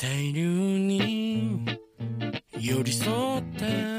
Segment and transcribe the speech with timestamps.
[0.00, 1.66] 大量に
[2.56, 3.97] 寄り添って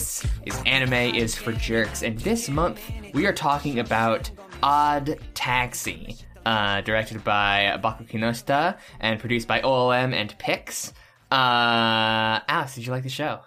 [0.00, 2.02] this is Anime is for Jerks.
[2.02, 2.80] And this month,
[3.12, 4.30] we are talking about
[4.62, 10.94] Odd Taxi, uh, directed by Baku Kinoshita and produced by OLM and Pix.
[11.30, 13.40] Uh, Alex, did you like the show?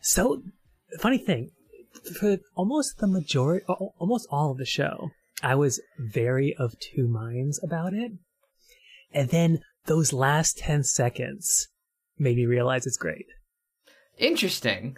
[0.00, 0.42] So,
[0.98, 1.52] funny thing,
[2.18, 5.10] for almost the majority, almost all of the show,
[5.44, 8.10] I was very of two minds about it.
[9.12, 11.68] And then those last 10 seconds
[12.18, 13.26] made me realize it's great.
[14.18, 14.96] Interesting.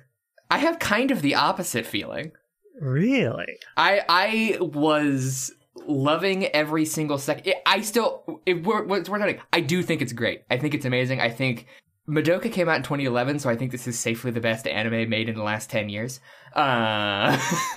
[0.51, 2.33] I have kind of the opposite feeling.
[2.81, 3.59] Really?
[3.77, 5.53] I I was
[5.87, 7.55] loving every single second.
[7.67, 10.43] I still, it, we're, we're, we're I do think it's great.
[10.51, 11.21] I think it's amazing.
[11.21, 11.67] I think
[12.09, 15.29] Madoka came out in 2011, so I think this is safely the best anime made
[15.29, 16.21] in the last 10 years
[16.55, 17.37] uh,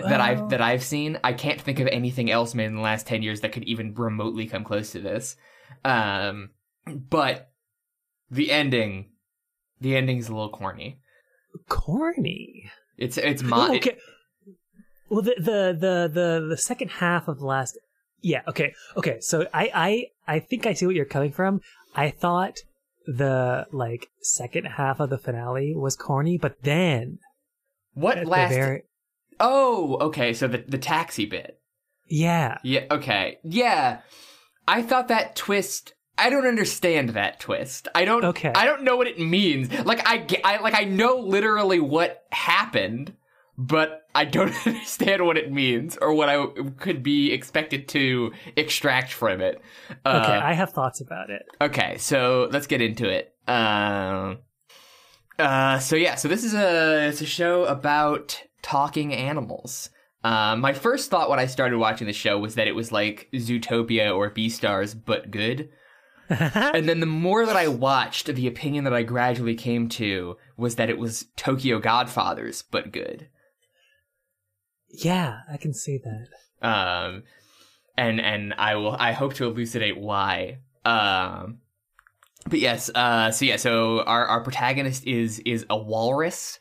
[0.00, 1.18] that I've that I've seen.
[1.22, 3.94] I can't think of anything else made in the last 10 years that could even
[3.94, 5.36] remotely come close to this.
[5.84, 6.50] Um,
[6.86, 7.50] but
[8.30, 9.10] the ending,
[9.80, 11.00] the ending's a little corny.
[11.68, 12.70] Corny.
[12.98, 13.96] It's it's my okay.
[15.10, 17.78] Well, the, the, the, the, the second half of the last,
[18.22, 19.20] yeah, okay, okay.
[19.20, 21.60] So I, I, I think I see what you're coming from.
[21.94, 22.56] I thought
[23.06, 27.18] the, like, second half of the finale was corny, but then,
[27.92, 28.54] what last.
[28.54, 28.82] very-
[29.38, 30.32] Oh, okay.
[30.32, 31.58] So the the taxi bit.
[32.08, 32.58] yeah.
[32.62, 33.38] Yeah, okay.
[33.44, 34.00] Yeah.
[34.66, 37.88] I thought that twist I don't understand that twist.
[37.94, 38.52] I don't Okay.
[38.54, 39.72] I don't know what it means.
[39.84, 43.14] Like I, I like I know literally what happened,
[43.58, 46.46] but I don't understand what it means or what I
[46.78, 49.60] could be expected to extract from it.
[50.04, 51.42] Uh, Okay, I have thoughts about it.
[51.60, 53.34] Okay, so let's get into it.
[53.48, 54.38] Um,
[55.38, 59.90] uh, so yeah, so this is a it's a show about talking animals.
[60.22, 63.28] Uh, my first thought when I started watching the show was that it was like
[63.34, 65.68] Zootopia or Beastars, but good.
[66.74, 70.76] and then the more that I watched, the opinion that I gradually came to was
[70.76, 73.28] that it was Tokyo Godfathers, but good.
[74.88, 76.66] yeah, I can see that.
[76.68, 77.22] um
[77.96, 81.58] and and i will i hope to elucidate why um
[82.48, 86.58] but yes uh so yeah so our our protagonist is is a walrus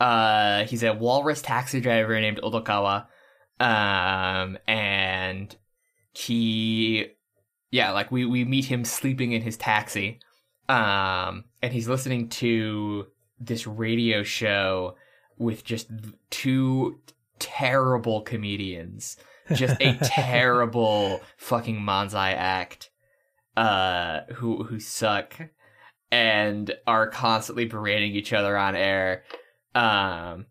[0.00, 3.06] uh he's a walrus taxi driver named odokawa
[3.60, 5.56] um and
[6.12, 7.06] he
[7.70, 10.18] yeah like we we meet him sleeping in his taxi
[10.68, 13.06] um and he's listening to
[13.38, 14.96] this radio show
[15.38, 15.90] with just
[16.30, 16.98] two
[17.38, 19.16] terrible comedians.
[19.52, 22.90] Just a terrible fucking manzai act
[23.56, 25.34] uh who who suck
[26.10, 29.22] and are constantly berating each other on air.
[29.74, 30.46] Um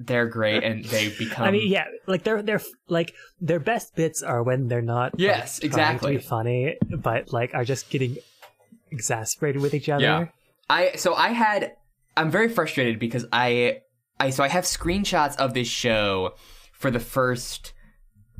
[0.00, 4.22] they're great and they become I mean, yeah, like they're they're like their best bits
[4.22, 6.12] are when they're not like, Yes, trying exactly.
[6.14, 8.16] to be funny, but like are just getting
[8.90, 10.02] exasperated with each other.
[10.02, 10.26] Yeah.
[10.68, 11.76] I so I had
[12.16, 13.82] I'm very frustrated because I
[14.18, 16.34] I so I have screenshots of this show
[16.72, 17.72] for the first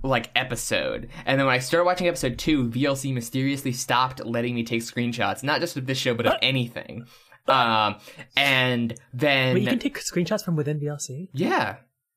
[0.03, 1.11] like episode.
[1.27, 5.43] And then when I started watching episode 2, VLC mysteriously stopped letting me take screenshots,
[5.43, 7.07] not just of this show but of anything.
[7.49, 7.97] Um
[8.37, 11.29] and then But you can take screenshots from within VLC.
[11.33, 11.77] Yeah.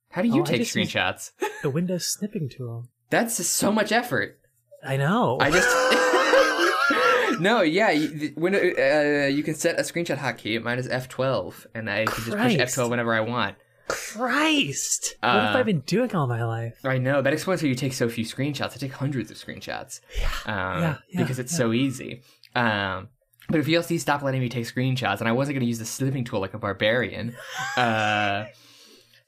[0.10, 1.32] How do you Oh, take screenshots?
[1.64, 2.88] The Windows snipping tool.
[3.10, 4.40] That's so much effort.
[4.86, 5.38] I know.
[5.40, 5.70] I just
[7.40, 10.62] No, yeah, you, when uh, you can set a screenshot hotkey.
[10.62, 13.56] Mine is F12 and I can just push F12 whenever I want.
[13.88, 15.16] Christ!
[15.22, 16.78] what have Uh, I been doing all my life?
[16.86, 18.74] I know that explains why you take so few screenshots.
[18.74, 20.00] I take hundreds of screenshots,
[20.46, 22.22] um, yeah, yeah, because it's so easy.
[22.56, 23.10] Um,
[23.50, 25.86] but if VLC stopped letting me take screenshots, and I wasn't going to use the
[25.86, 27.36] snipping tool like a barbarian,
[27.78, 28.46] uh,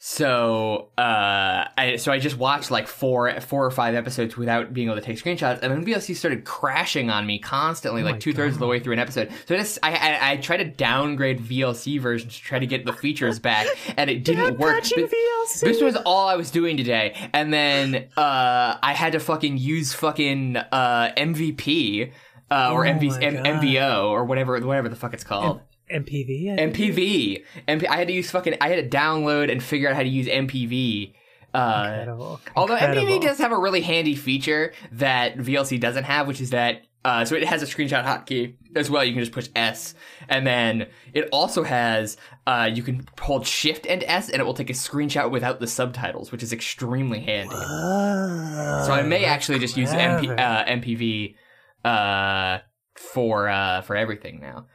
[0.07, 4.88] so uh, I so I just watched like four four or five episodes without being
[4.88, 8.31] able to take screenshots, and then VLC started crashing on me constantly, Oh like two
[8.31, 9.31] thirds of the way through an episode.
[9.47, 12.85] So I just I, I I tried to downgrade VLC version to try to get
[12.85, 13.65] the features back,
[13.97, 14.83] and it didn't work.
[14.83, 15.59] VLC.
[15.61, 19.94] this was all I was doing today, and then uh, I had to fucking use
[19.94, 22.11] fucking uh, MVP
[22.51, 23.44] uh, or Oh MV, M-.
[23.62, 25.62] MVO or whatever whatever the fuck it's called.
[25.92, 26.53] MPV.
[26.53, 26.63] I?
[26.63, 27.44] MPV.
[27.68, 28.56] MP- I had to use fucking.
[28.62, 31.13] I had to download and figure out how to use MPV.
[31.53, 32.42] Uh, Incredible.
[32.56, 33.07] although Incredible.
[33.07, 36.81] MPV does have a really handy feature that VLC doesn't have, which is that.
[37.06, 39.03] Uh, so it has a screenshot hotkey as well.
[39.03, 39.94] You can just push S,
[40.27, 42.18] and then it also has.
[42.47, 45.68] Uh, you can hold Shift and S, and it will take a screenshot without the
[45.68, 47.53] subtitles, which is extremely handy.
[47.56, 51.36] Oh, So I may actually just use MP, uh, MPV
[51.85, 52.59] uh,
[52.95, 54.65] for uh, for everything now,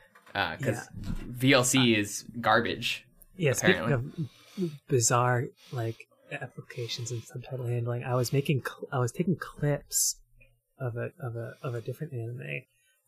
[0.59, 0.89] because
[1.31, 3.05] VLC is garbage.
[3.37, 4.05] Yeah, speaking of
[4.89, 5.97] bizarre like
[6.33, 10.17] applications and subtitle handling, I was making cl- I was taking clips
[10.79, 12.63] of a of a of a different anime,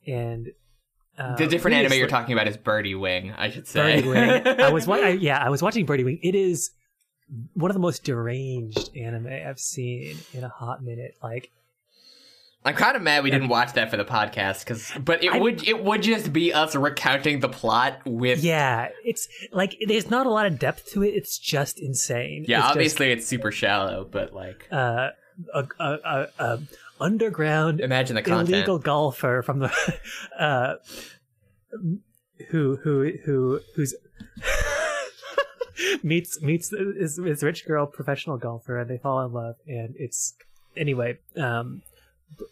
[0.07, 0.49] and
[1.19, 4.01] uh, the different anime you're talking about is Birdie Wing, I should say.
[4.03, 4.61] Birdie Wing.
[4.61, 6.19] I was wa- I, yeah, I was watching Birdie Wing.
[6.23, 6.71] It is
[7.55, 11.17] one of the most deranged anime I've seen in a hot minute.
[11.23, 11.51] Like
[12.65, 15.39] I'm kind of mad we didn't watch that for the podcast, because but it I-
[15.39, 20.27] would it would just be us recounting the plot with yeah, it's like there's not
[20.27, 21.09] a lot of depth to it.
[21.09, 22.45] It's just insane.
[22.47, 22.59] yeah.
[22.59, 25.09] It's just, obviously, it's super shallow, but like uh,
[25.53, 26.59] a, a, a, a
[27.01, 28.51] underground imagine the content.
[28.51, 29.73] illegal golfer from the
[30.39, 30.75] uh
[32.51, 33.95] who who who who's
[36.03, 40.35] meets meets this, this rich girl professional golfer and they fall in love and it's
[40.77, 41.83] anyway um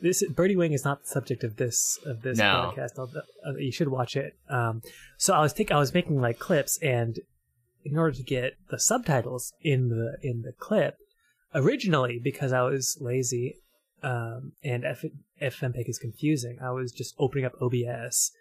[0.00, 2.72] this birdie wing is not the subject of this of this No.
[2.76, 4.82] podcast although, uh, you should watch it um
[5.16, 7.18] so i was think i was making like clips and
[7.84, 10.96] in order to get the subtitles in the in the clip
[11.54, 13.56] originally because i was lazy
[14.02, 15.04] um, and F-
[15.42, 16.56] FMPEG is confusing.
[16.62, 18.32] I was just opening up OBS,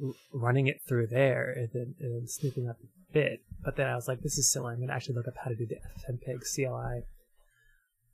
[0.00, 3.40] r- running it through there, and then, and then snooping up a bit.
[3.64, 4.74] But then I was like, this is silly.
[4.74, 5.74] I'm to actually look up how to do the
[6.06, 7.02] FMPEG CLI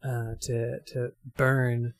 [0.02, 1.92] uh, to to burn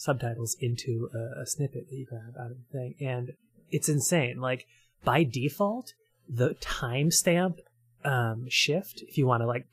[0.00, 3.32] subtitles into a, a snippet that you grab out of the thing, and
[3.70, 4.40] it's insane.
[4.40, 4.66] Like
[5.04, 5.92] by default,
[6.26, 7.58] the timestamp
[8.02, 9.66] um, shift, if you want to like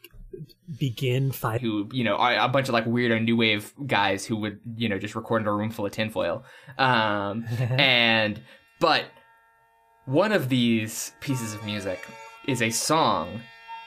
[0.77, 4.35] begin five who you know are a bunch of like weirdo new wave guys who
[4.35, 6.43] would you know just record in a room full of tinfoil.
[6.77, 8.39] Um and
[8.79, 9.05] but
[10.05, 12.05] one of these pieces of music
[12.47, 13.41] is a song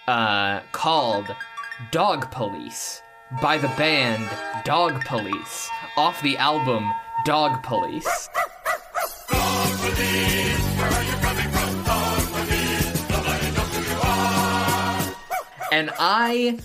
[0.08, 1.26] uh called
[1.92, 3.02] dog police
[3.40, 4.28] by the band
[4.64, 6.90] dog police off the album
[7.24, 8.28] dog police
[15.72, 16.58] and I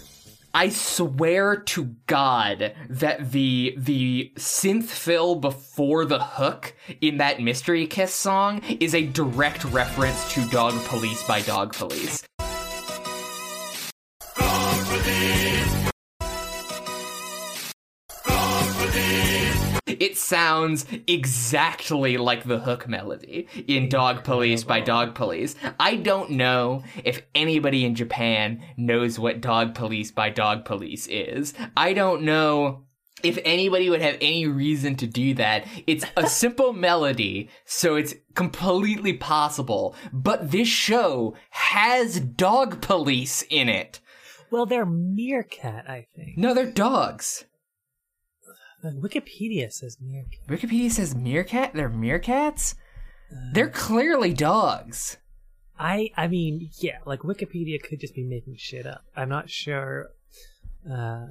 [0.54, 7.86] I swear to God that the the synth fill before the hook in that Mystery
[7.88, 12.24] Kiss song is a direct reference to Dog Police by Dog Police.
[20.06, 25.56] It sounds exactly like the hook melody in Dog Police by Dog Police.
[25.80, 31.56] I don't know if anybody in Japan knows what Dog Police by Dog Police is.
[31.76, 32.84] I don't know
[33.24, 35.66] if anybody would have any reason to do that.
[35.88, 39.96] It's a simple melody, so it's completely possible.
[40.14, 44.02] But this show has Dog Police in it.
[44.52, 46.38] Well, they're meerkat, I think.
[46.38, 47.46] No, they're dogs.
[48.86, 50.48] Uh, Wikipedia says meerkat.
[50.48, 51.74] Wikipedia says meerkat.
[51.74, 52.76] They're meerkats.
[53.54, 55.18] They're clearly dogs.
[55.80, 59.02] I I mean, yeah, like Wikipedia could just be making shit up.
[59.16, 60.10] I'm not sure.
[60.90, 61.26] Uh,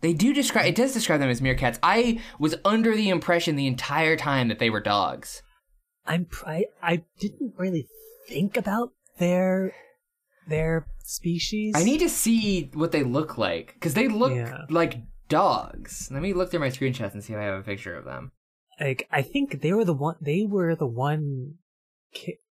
[0.00, 0.66] They do describe.
[0.66, 1.78] It does describe them as meerkats.
[1.82, 5.42] I was under the impression the entire time that they were dogs.
[6.06, 7.86] I'm I, I didn't really
[8.28, 9.72] think about their
[10.48, 11.74] their species.
[11.76, 14.66] I need to see what they look like because they look Yeah.
[14.68, 14.98] like
[15.32, 16.08] dogs.
[16.12, 18.32] Let me look through my screenshots and see if I have a picture of them.
[18.80, 21.54] like I think they were the one they were the one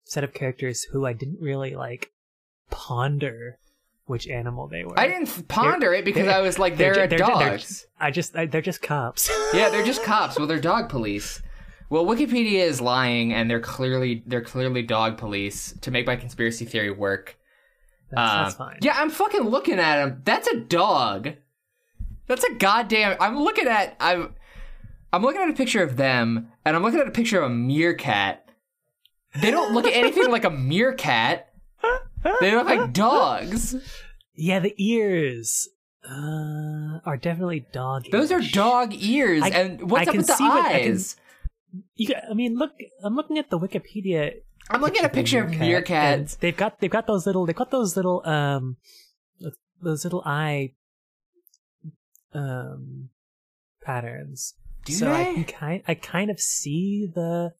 [0.05, 2.11] set of characters who I didn't really like
[2.69, 3.57] ponder
[4.05, 4.99] which animal they were.
[4.99, 7.85] I didn't ponder it because I was like, they're they're, they're they're dogs.
[7.99, 9.29] I just I, they're just cops.
[9.53, 10.37] yeah, they're just cops.
[10.37, 11.41] Well, they're dog police.
[11.89, 16.65] Well, Wikipedia is lying, and they're clearly they're clearly dog police to make my conspiracy
[16.65, 17.37] theory work.
[18.09, 18.79] that's, that's Um, fine.
[18.81, 20.21] Yeah, I'm fucking looking at him.
[20.25, 21.33] That's a dog.
[22.27, 23.17] That's a goddamn.
[23.19, 23.95] I'm looking at.
[23.99, 24.35] I'm.
[25.13, 27.53] I'm looking at a picture of them, and I'm looking at a picture of a
[27.53, 28.47] meerkat.
[29.41, 31.47] They don't look at anything like a meerkat.
[32.39, 33.75] They look like dogs.
[34.35, 35.67] Yeah, the ears
[36.09, 38.05] uh, are definitely dog.
[38.11, 40.79] Those are dog ears, I- and what's I up can with the see what- I
[40.81, 41.15] can- eyes?
[41.95, 42.71] You I mean, look.
[43.03, 44.31] I'm looking at the Wikipedia.
[44.69, 46.37] I'm looking at a picture of and meerkats.
[46.39, 48.77] They've got they've got those little they've got those little um
[49.81, 50.73] those little eye
[52.33, 53.09] um
[53.83, 54.55] patterns.
[54.85, 57.53] Do so I can kind I kind of see the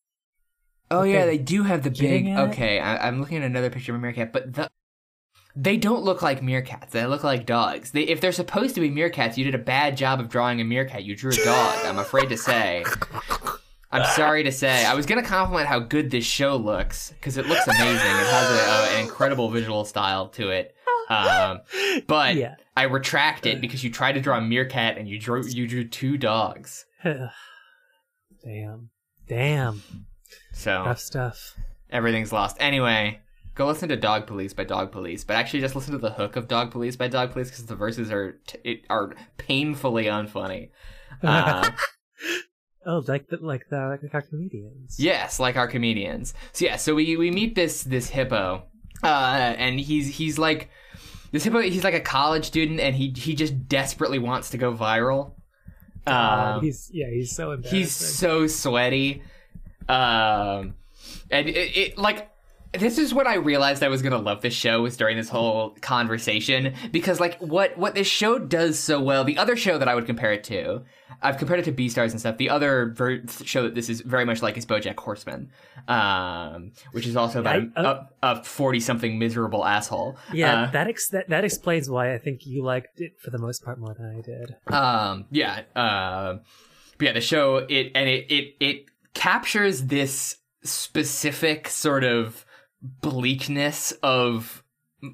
[0.92, 2.28] Oh yeah, they're do have the big.
[2.28, 4.70] Okay, I, I'm looking at another picture of a meerkat, but the
[5.56, 6.92] they don't look like meerkats.
[6.92, 7.92] They look like dogs.
[7.92, 10.64] They, if they're supposed to be meerkats, you did a bad job of drawing a
[10.64, 11.04] meerkat.
[11.04, 11.78] You drew a dog.
[11.86, 12.84] I'm afraid to say.
[13.92, 14.86] I'm sorry to say.
[14.86, 17.86] I was gonna compliment how good this show looks because it looks amazing.
[17.94, 20.76] It has a, a, an incredible visual style to it.
[21.12, 21.60] Um,
[22.08, 22.56] but Yeah.
[22.78, 25.88] I retract it because you tried to draw a meerkat and you drew you drew
[25.88, 26.86] two dogs.
[28.44, 28.90] Damn.
[29.28, 29.84] Damn.
[30.54, 31.56] So Rough stuff.
[31.90, 32.58] everything's lost.
[32.60, 33.20] Anyway,
[33.56, 36.36] go listen to Dog Police by Dog Police, but actually just listen to the hook
[36.36, 40.70] of Dog Police by Dog Police because the verses are t- it, are painfully unfunny.
[41.24, 41.70] Uh,
[42.84, 44.96] Oh, like the like the like our comedians.
[44.98, 46.34] yes, like our comedians.
[46.54, 48.64] So yeah, so we we meet this this hippo,
[49.04, 49.06] uh,
[49.58, 50.70] and he's he's like
[51.32, 51.62] this hippo.
[51.62, 55.34] He's like a college student, and he he just desperately wants to go viral.
[56.06, 57.80] God, Um, he's yeah, he's so embarrassing.
[57.80, 59.22] He's so sweaty.
[59.88, 60.76] Um,
[61.30, 62.31] and it, it like
[62.74, 65.72] this is when I realized I was gonna love this show was during this whole
[65.82, 69.24] conversation because like what what this show does so well.
[69.24, 70.84] The other show that I would compare it to,
[71.22, 72.38] I've compared it to Beastars and stuff.
[72.38, 75.52] The other ver- show that this is very much like is BoJack Horseman,
[75.90, 80.18] um, which is also about a forty something miserable asshole.
[80.34, 83.38] yeah, Uh, that, ex- that that explains why I think you liked it for the
[83.38, 84.56] most part more than I did.
[84.74, 86.38] um yeah uh,
[86.98, 92.46] but yeah the show it and it it it captures this specific sort of
[92.82, 94.64] bleakness of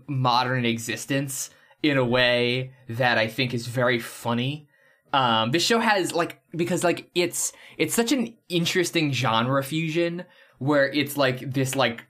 [0.08, 1.50] modern existence
[1.84, 4.68] in a way that i think is very funny.
[5.14, 10.26] Um this show has like because like it's it's such an interesting genre fusion
[10.60, 12.06] where it's like this like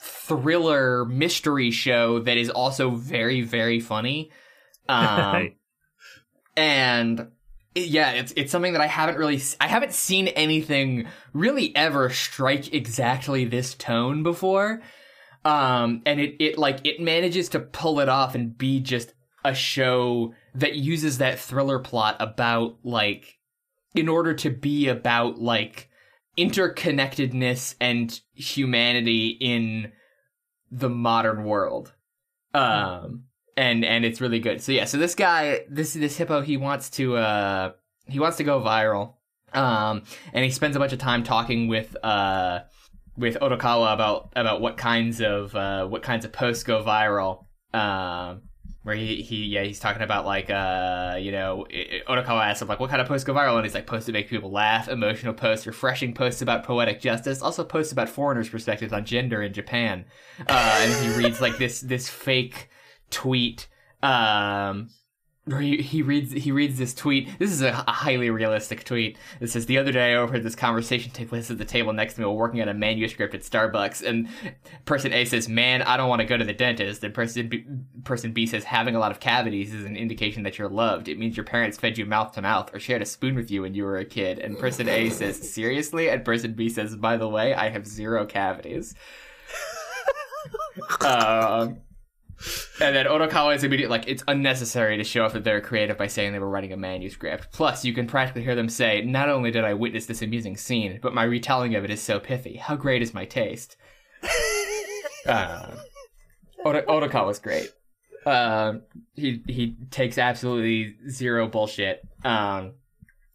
[0.00, 4.30] thriller mystery show that is also very very funny.
[4.88, 5.54] Um
[6.56, 7.32] and
[7.76, 12.72] yeah, it's it's something that I haven't really I haven't seen anything really ever strike
[12.72, 14.80] exactly this tone before.
[15.44, 19.12] Um and it it like it manages to pull it off and be just
[19.44, 23.38] a show that uses that thriller plot about like
[23.94, 25.90] in order to be about like
[26.38, 29.92] interconnectedness and humanity in
[30.70, 31.92] the modern world.
[32.54, 33.24] Um
[33.56, 34.60] and and it's really good.
[34.60, 37.72] So yeah, so this guy, this this hippo, he wants to uh
[38.06, 39.14] he wants to go viral.
[39.52, 42.60] Um and he spends a bunch of time talking with uh
[43.16, 47.44] with Odokawa about about what kinds of uh what kinds of posts go viral.
[47.72, 48.42] Um
[48.82, 51.66] where he, he yeah he's talking about like uh you know
[52.08, 54.12] Odokawa asks him like what kind of posts go viral and he's like posts that
[54.12, 58.92] make people laugh emotional posts refreshing posts about poetic justice also posts about foreigners perspectives
[58.92, 60.04] on gender in Japan
[60.48, 62.68] uh and he reads like this this fake
[63.10, 63.68] tweet
[64.02, 64.88] um
[65.46, 67.38] where he, he reads he reads this tweet.
[67.38, 69.16] This is a, a highly realistic tweet.
[69.40, 72.14] It says the other day I overheard this conversation take place at the table next
[72.14, 74.28] to me while working on a manuscript at Starbucks, and
[74.86, 77.64] person A says, "Man, I don't want to go to the dentist." And person B,
[78.02, 81.06] person B says, "Having a lot of cavities is an indication that you're loved.
[81.06, 83.62] It means your parents fed you mouth to mouth or shared a spoon with you
[83.62, 87.16] when you were a kid." And person A says, "Seriously?" And person B says, "By
[87.16, 88.96] the way, I have zero cavities."
[91.06, 91.78] um,
[92.80, 96.06] and then Odokawa is immediately like, it's unnecessary to show off that they're creative by
[96.06, 97.48] saying they were writing a manuscript.
[97.52, 100.98] Plus, you can practically hear them say, not only did I witness this amusing scene,
[101.02, 102.56] but my retelling of it is so pithy.
[102.56, 103.76] How great is my taste?
[105.26, 105.76] uh,
[106.64, 107.72] Oto- Odokawa's great.
[108.26, 108.82] Um,
[109.14, 112.02] he he takes absolutely zero bullshit.
[112.24, 112.72] Um,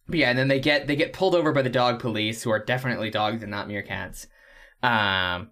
[0.08, 2.52] but yeah, and then they get they get pulled over by the dog police, who
[2.52, 4.28] are definitely dogs and not meerkats.
[4.84, 5.52] Um,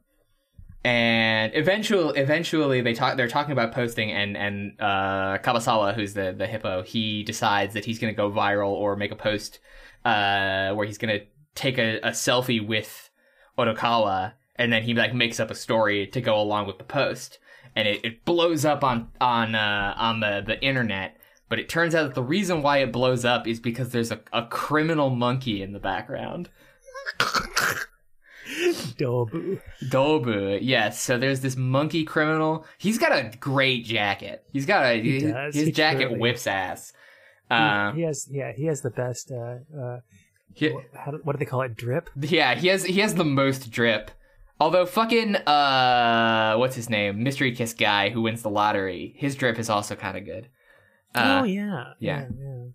[0.84, 6.34] and eventually eventually they talk they're talking about posting and and uh Kabasawa who's the
[6.38, 9.60] the hippo he decides that he's going to go viral or make a post
[10.06, 13.10] uh where he's going to take a, a selfie with
[13.58, 17.40] Odokawa and then he like makes up a story to go along with the post.
[17.76, 21.16] And it, it blows up on on uh on the the internet
[21.48, 24.20] but it turns out that the reason why it blows up is because there's a,
[24.32, 26.50] a criminal monkey in the background
[28.98, 29.62] Dobu.
[29.90, 31.00] Dobu, yes.
[31.02, 32.66] So there's this monkey criminal.
[32.78, 34.44] He's got a great jacket.
[34.52, 35.56] He's got a He his, does.
[35.56, 36.92] his He jacket whips ass.
[37.50, 40.00] He- Uh, he has yeah, he has the best uh uh
[40.54, 41.76] he- what, how, do- what do they call it?
[41.76, 42.10] Drip?
[42.20, 44.12] yeah, he has he has the most drip.
[44.62, 47.24] Although fucking uh, what's his name?
[47.24, 49.14] Mystery Kiss guy who wins the lottery.
[49.18, 50.50] His drip is also kind of good.
[51.16, 51.94] Uh, oh yeah.
[52.00, 52.26] yeah.
[52.38, 52.66] yeah.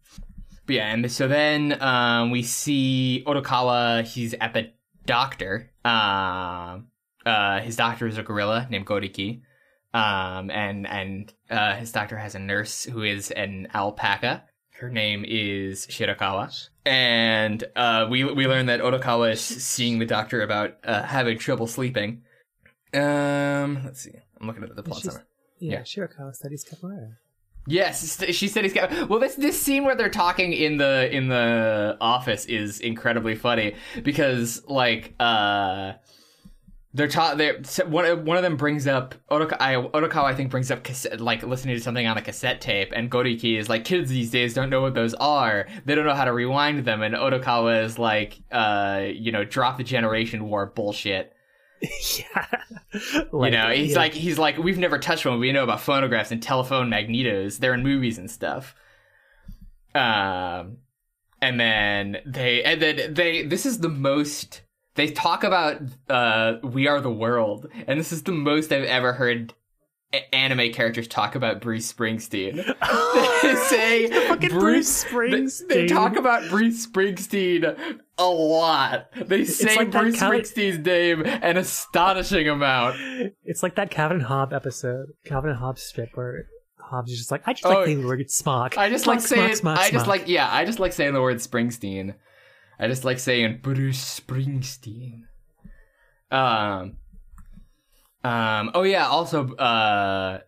[0.66, 4.02] But yeah, and so then um, we see Odokawa.
[4.04, 4.70] He's at the
[5.06, 5.70] doctor.
[5.84, 6.88] Um,
[7.26, 9.42] uh, his doctor is a gorilla named Goriki.
[9.92, 14.42] Um, and and uh, his doctor has a nurse who is an alpaca.
[14.80, 20.42] her name is Shirakawa, and uh, we we learn that Odokawa is seeing the doctor
[20.42, 22.22] about uh, having trouble sleeping.
[22.92, 24.18] Um, let's see.
[24.40, 25.22] I'm looking at the plot summary.
[25.60, 25.80] Yeah, Yeah.
[25.82, 27.16] Shirakawa studies capoeira.
[27.66, 29.08] Yes, she said he's got.
[29.08, 33.74] Well, this this scene where they're talking in the in the office is incredibly funny
[34.02, 35.94] because like uh
[36.94, 39.56] they're taught they're one one of them brings up Odokawa,
[40.24, 43.10] I, I think brings up cassette, like listening to something on a cassette tape and
[43.10, 46.24] Goriki is like kids these days don't know what those are they don't know how
[46.24, 51.33] to rewind them and Odokawa is like uh you know drop the generation war bullshit
[51.82, 52.46] yeah.
[53.32, 53.98] you know, he's yeah.
[53.98, 55.38] like he's like we've never touched one.
[55.38, 57.58] We know about phonographs and telephone magnetos.
[57.58, 58.74] They're in movies and stuff.
[59.94, 60.78] Um,
[61.40, 63.42] and then they and then they.
[63.42, 64.62] This is the most
[64.94, 65.80] they talk about.
[66.08, 69.54] Uh, we are the world, and this is the most I've ever heard.
[70.32, 72.56] Anime characters talk about Bruce Springsteen.
[73.42, 75.68] they say fucking Bruce Springsteen.
[75.68, 79.06] they talk about Bruce Springsteen a lot.
[79.16, 82.96] They say like Bruce Cal- Springsteen's name an astonishing amount.
[83.44, 86.46] It's like that Calvin and Hobbes episode, Calvin and Hobbes strip, where
[86.78, 88.76] Hobbes is just like, I just Oh, like saying the word smock.
[88.78, 89.54] I just Smock, like saying.
[89.56, 90.06] smock, smock, I just smock.
[90.06, 90.28] like.
[90.28, 92.14] Yeah, I just like saying the word Springsteen.
[92.78, 95.22] I just like saying Bruce Springsteen.
[96.30, 96.96] Um.
[98.24, 98.70] Um.
[98.74, 99.06] Oh yeah.
[99.06, 99.54] Also.
[99.54, 100.40] Uh.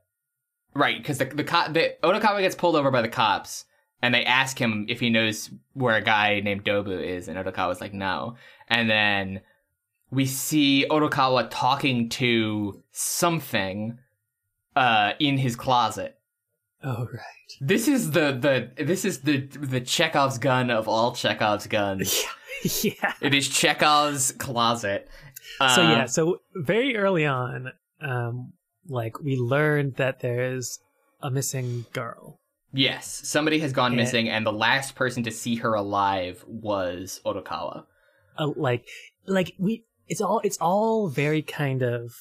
[0.75, 3.65] Right, because the the cop, the gets pulled over by the cops,
[4.03, 7.81] and they ask him if he knows where a guy named Dobu is, and Odokawa's
[7.81, 8.37] like, no.
[8.69, 9.41] And then
[10.11, 13.99] we see Odokawa talking to something,
[14.77, 16.19] uh, in his closet.
[16.85, 17.59] Oh right.
[17.61, 22.23] This is the the this is the the Chekhov's gun of all Chekhov's guns.
[22.85, 23.15] yeah.
[23.21, 25.09] it is Chekhov's closet.
[25.59, 28.53] So yeah, so very early on, um,
[28.89, 30.79] like we learned that there's
[31.23, 32.39] a missing girl.
[32.73, 34.03] yes, somebody has gone Yeah.
[34.03, 37.85] missing, and the last person to see her alive was Odokawa.
[38.37, 38.85] Uh, like,
[39.27, 42.13] like we, it's all, it's all very kind of,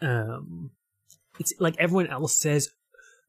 [0.00, 0.70] um,
[1.38, 2.70] it's like everyone else says,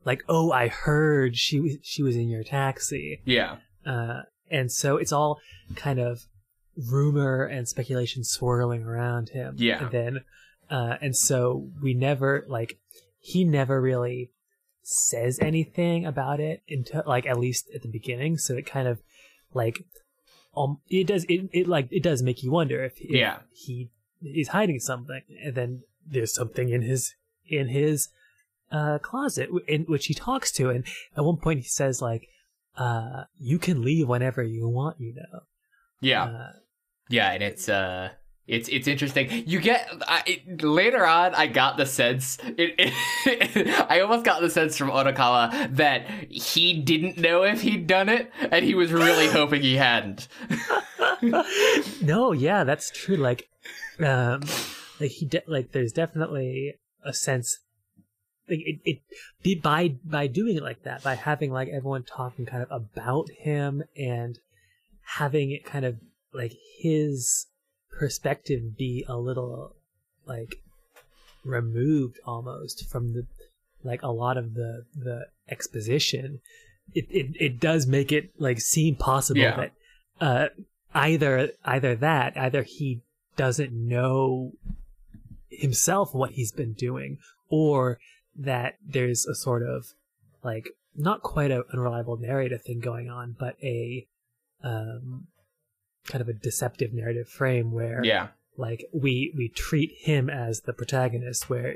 [0.05, 4.95] like, oh, I heard she was she was in your taxi, Yeah, uh, and so
[4.95, 5.39] it's all
[5.75, 6.21] kind of
[6.77, 9.55] rumor and speculation swirling around him.
[9.57, 9.83] Yeah.
[9.83, 10.19] And then,
[10.69, 12.77] uh, and so we never like
[13.19, 14.31] he never really
[14.83, 18.37] says anything about it until like at least at the beginning.
[18.37, 18.99] So it kind of
[19.53, 19.83] like
[20.55, 23.39] um it does it, it like it does make you wonder if, if Yeah.
[23.51, 23.89] he
[24.21, 27.15] is hiding something and then there's something in his
[27.47, 28.09] in his
[28.71, 30.83] uh closet in which he talks to and
[31.15, 32.27] at one point he says like
[32.77, 35.41] uh you can leave whenever you want you know
[35.99, 36.51] yeah, uh,
[37.09, 38.09] yeah, and it's uh.
[38.47, 39.43] It's it's interesting.
[39.45, 41.35] You get I, it, later on.
[41.35, 42.37] I got the sense.
[42.57, 47.87] It, it, I almost got the sense from Odokawa that he didn't know if he'd
[47.87, 50.29] done it, and he was really hoping he hadn't.
[52.01, 53.17] no, yeah, that's true.
[53.17, 53.49] Like,
[53.99, 54.43] um,
[55.01, 57.59] like he de- like there's definitely a sense,
[58.49, 58.99] like it, it
[59.43, 63.29] be by by doing it like that, by having like everyone talking kind of about
[63.39, 64.39] him and
[65.15, 65.97] having it kind of
[66.37, 67.47] like his
[67.99, 69.75] perspective be a little
[70.25, 70.55] like
[71.43, 73.25] removed almost from the
[73.83, 76.39] like a lot of the the exposition
[76.93, 79.55] it it, it does make it like seem possible Yeah.
[79.55, 79.71] that
[80.21, 80.47] uh
[80.93, 83.01] either either that either he
[83.35, 84.53] doesn't know
[85.49, 87.17] himself what he's been doing
[87.49, 87.99] or
[88.35, 89.93] that there's a sort of
[90.43, 94.05] like not quite a unreliable narrative thing going on but a
[94.63, 95.27] um
[96.07, 98.27] kind of a deceptive narrative frame where Yeah.
[98.57, 101.75] like we we treat him as the protagonist where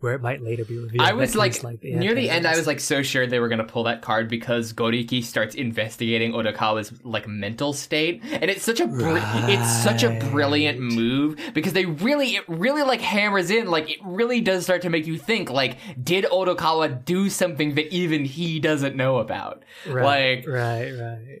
[0.00, 2.46] where it might later be revealed I was he's, like, near the end.
[2.46, 6.32] I was like so sure they were gonna pull that card because Goriki starts investigating
[6.32, 11.72] Odokawa's like mental state, and it's such a br- it's such a brilliant move because
[11.74, 15.18] they really it really like hammers in like it really does start to make you
[15.18, 19.62] think like did Odokawa do something that even he doesn't know about?
[19.86, 20.02] right,
[20.46, 21.38] like right right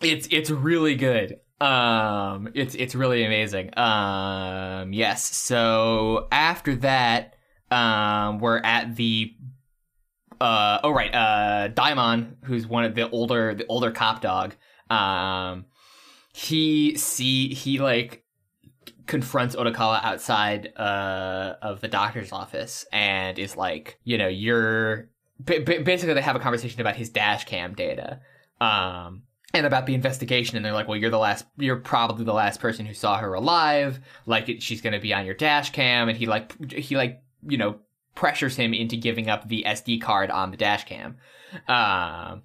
[0.00, 3.76] it's it's really good um it's it's really amazing.
[3.78, 7.34] Um yes so after that
[7.70, 9.34] um we're at the
[10.40, 14.54] uh oh right uh daimon who's one of the older the older cop dog
[14.90, 15.64] um
[16.34, 18.22] he see he like
[19.06, 25.08] confronts Odokawa outside uh of the doctor's office and is like you know you're
[25.40, 28.20] ba- basically they have a conversation about his dash cam data.
[28.60, 29.22] Um
[29.54, 32.60] and about the investigation and they're like well you're the last you're probably the last
[32.60, 36.08] person who saw her alive like it, she's going to be on your dash cam
[36.08, 37.78] and he like he like you know
[38.14, 41.16] pressures him into giving up the SD card on the dash cam
[41.68, 42.42] um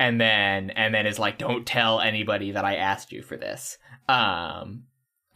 [0.00, 3.76] and then and then is like, "Don't tell anybody that I asked you for this."
[4.08, 4.84] Um,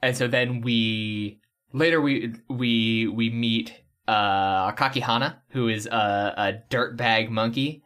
[0.03, 1.41] and so then we
[1.73, 3.75] later we we we meet
[4.09, 7.84] uh Kakihana, who is a, a dirtbag monkey.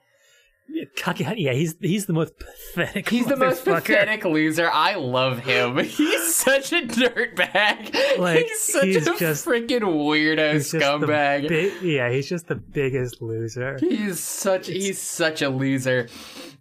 [0.96, 3.08] Kaki, yeah, he's he's the most pathetic.
[3.08, 4.70] He's the most pathetic loser.
[4.70, 5.76] I love him.
[5.84, 8.18] He's such a dirtbag.
[8.18, 11.48] Like, he's such he's a just- freaking weirdo He's just the scumbag.
[11.48, 13.78] bi- yeah, he's just the biggest loser.
[13.80, 16.08] He's such he's such a loser.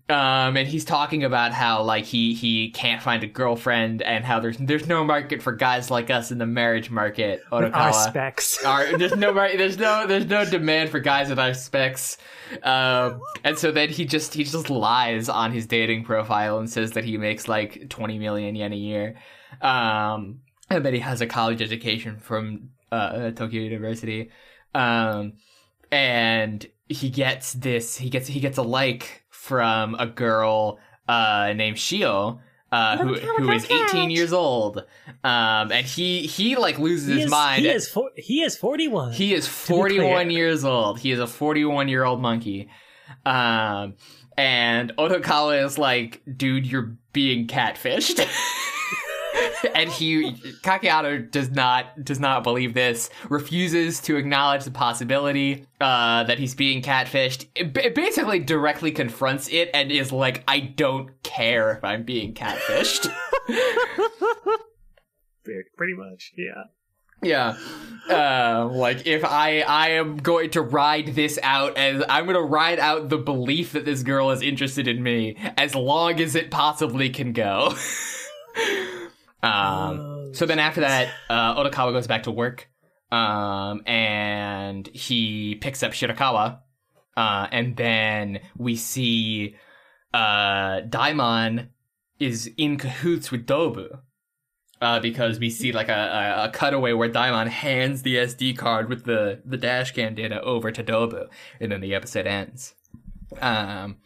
[0.09, 4.39] Um, and he's talking about how like he he can't find a girlfriend and how
[4.39, 7.43] there's there's no market for guys like us in the marriage market.
[7.73, 8.63] Our specs.
[8.65, 12.17] Our, there's no there's no there's no demand for guys with our specs.
[12.63, 16.91] Um, and so then he just he just lies on his dating profile and says
[16.91, 19.15] that he makes like 20 million yen a year.
[19.61, 20.39] Um,
[20.69, 24.31] and that he has a college education from uh, Tokyo University.
[24.73, 25.33] Um,
[25.91, 31.77] and he gets this he gets he gets a like from a girl uh named
[31.77, 32.39] Shio
[32.71, 34.79] uh who who is 18 years old.
[35.23, 37.61] Um and he he like loses He his mind.
[37.63, 39.13] he is for, he is forty one.
[39.13, 40.99] he is 41 years old.
[40.99, 42.69] He is a 41 year old monkey.
[43.25, 43.95] Um
[44.37, 48.19] and Odokawa is like dude you're being catfished
[49.75, 50.31] and he
[50.63, 56.55] Kakeado does not does not believe this refuses to acknowledge the possibility uh, that he's
[56.55, 61.83] being catfished it ba- basically directly confronts it and is like I don't care if
[61.83, 63.11] I'm being catfished
[65.77, 66.33] pretty much.
[66.37, 66.63] Yeah.
[67.23, 67.57] yeah
[68.09, 72.41] uh, like if I I am going to ride this out and I'm going to
[72.41, 76.51] ride out the belief that this girl is interested in me as long as it
[76.51, 77.75] possibly can go
[79.47, 82.69] um Oh, So then after that, uh, Odokawa goes back to work,
[83.11, 86.59] um, and he picks up Shirakawa,
[87.15, 89.55] uh, and then we see
[90.13, 91.69] uh, Daimon
[92.19, 93.99] is in cahoots with Dobu.
[94.79, 95.91] Uh, because we see like a,
[96.37, 100.39] a, a cutaway where Daimon hands the SD card with the, the dash cam data
[100.41, 101.25] over to Dobu,
[101.59, 102.75] and then the episode ends.
[103.41, 103.97] Um,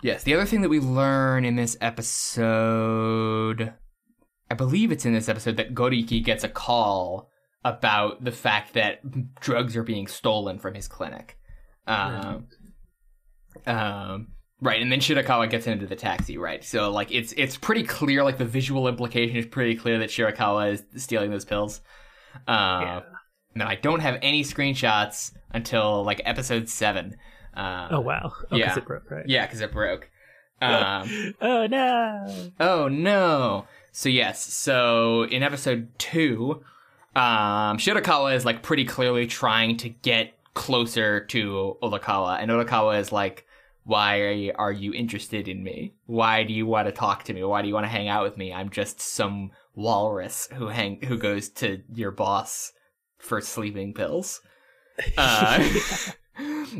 [0.00, 3.72] yes, the other thing that we learn in this episode
[4.52, 7.30] I believe it's in this episode that Goriki gets a call
[7.64, 9.00] about the fact that
[9.40, 11.38] drugs are being stolen from his clinic.
[11.86, 12.48] Um,
[13.66, 14.28] um,
[14.60, 16.62] right, and then Shirakawa gets into the taxi, right?
[16.62, 20.72] So like it's it's pretty clear, like the visual implication is pretty clear that Shirakawa
[20.72, 21.80] is stealing those pills.
[22.46, 22.50] Uh,
[22.82, 23.00] Yeah.
[23.54, 27.16] And I don't have any screenshots until like episode seven.
[27.56, 28.32] Uh, Oh wow.
[28.50, 28.76] Oh, yeah.
[28.76, 29.24] it broke, right?
[29.26, 30.10] Yeah, because it broke.
[30.60, 32.50] Um, Oh no.
[32.60, 33.66] Oh no.
[33.94, 36.64] So yes, so in episode two,
[37.14, 43.12] um, Shirakawa is like pretty clearly trying to get closer to Odokawa, and Odokawa is
[43.12, 43.46] like,
[43.84, 45.92] "Why are you interested in me?
[46.06, 47.44] Why do you want to talk to me?
[47.44, 48.50] Why do you want to hang out with me?
[48.50, 52.72] I'm just some walrus who hang who goes to your boss
[53.18, 54.40] for sleeping pills.
[55.18, 55.68] Uh,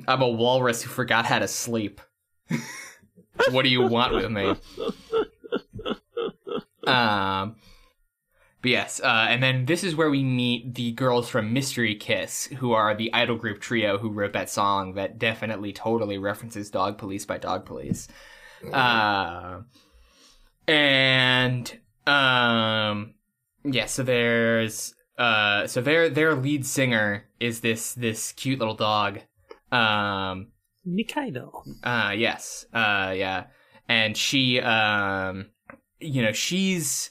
[0.09, 2.01] I'm a walrus who forgot how to sleep.
[3.51, 4.55] what do you want with me?"
[6.87, 7.57] Um,
[8.63, 12.47] but yes, uh, and then this is where we meet the girls from Mystery Kiss,
[12.59, 16.97] who are the idol group trio who wrote that song that definitely totally references Dog
[16.99, 18.09] Police by Dog Police.
[18.73, 19.63] Uh,
[20.69, 23.15] and um,
[23.65, 29.21] yeah, so there's uh, so their their lead singer is this this cute little dog.
[29.73, 30.53] Um,
[30.87, 31.65] Nikaido.
[31.83, 32.67] uh yes.
[32.73, 33.45] Uh yeah.
[33.89, 35.47] And she um
[36.03, 37.11] you know, she's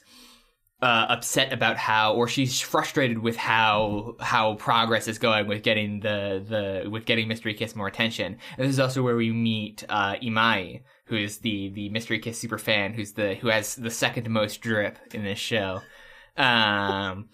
[0.82, 6.00] uh upset about how or she's frustrated with how how progress is going with getting
[6.00, 8.36] the the with getting Mystery Kiss more attention.
[8.58, 12.38] And this is also where we meet uh Imai, who is the the Mystery Kiss
[12.38, 15.80] super fan who's the who has the second most drip in this show.
[16.36, 17.28] Um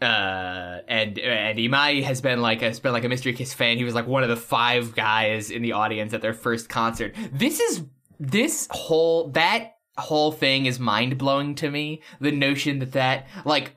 [0.00, 3.78] uh and and Imai has been like has been like a Mystery Kiss fan.
[3.78, 7.16] He was like one of the five guys in the audience at their first concert.
[7.32, 7.82] This is
[8.20, 12.02] this whole that whole thing is mind blowing to me.
[12.20, 13.76] The notion that that like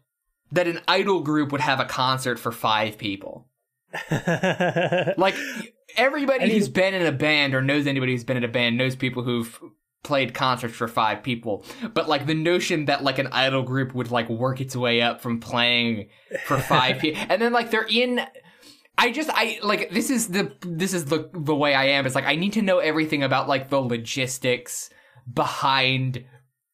[0.51, 3.47] that an idol group would have a concert for five people.
[4.11, 5.35] Like
[5.97, 8.47] everybody I mean- who's been in a band or knows anybody who's been in a
[8.49, 9.59] band knows people who've
[10.03, 11.65] played concerts for five people.
[11.93, 15.21] But like the notion that like an idol group would like work its way up
[15.21, 16.09] from playing
[16.45, 18.21] for five people and then like they're in
[18.97, 22.05] I just I like this is the this is the the way I am.
[22.05, 24.89] It's like I need to know everything about like the logistics
[25.33, 26.25] behind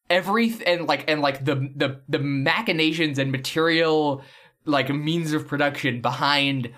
[0.08, 4.22] every and like and like the the the machinations and material
[4.64, 6.72] like means of production behind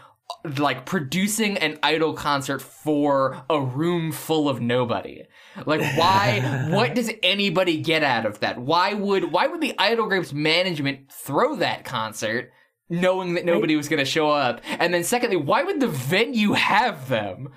[0.59, 5.25] like producing an idol concert for a room full of nobody.
[5.67, 8.59] Like why what does anybody get out of that?
[8.59, 12.53] Why would why would the idol group's management throw that concert
[12.91, 14.61] knowing that nobody was going to show up?
[14.79, 17.49] And then secondly, why would the venue have them?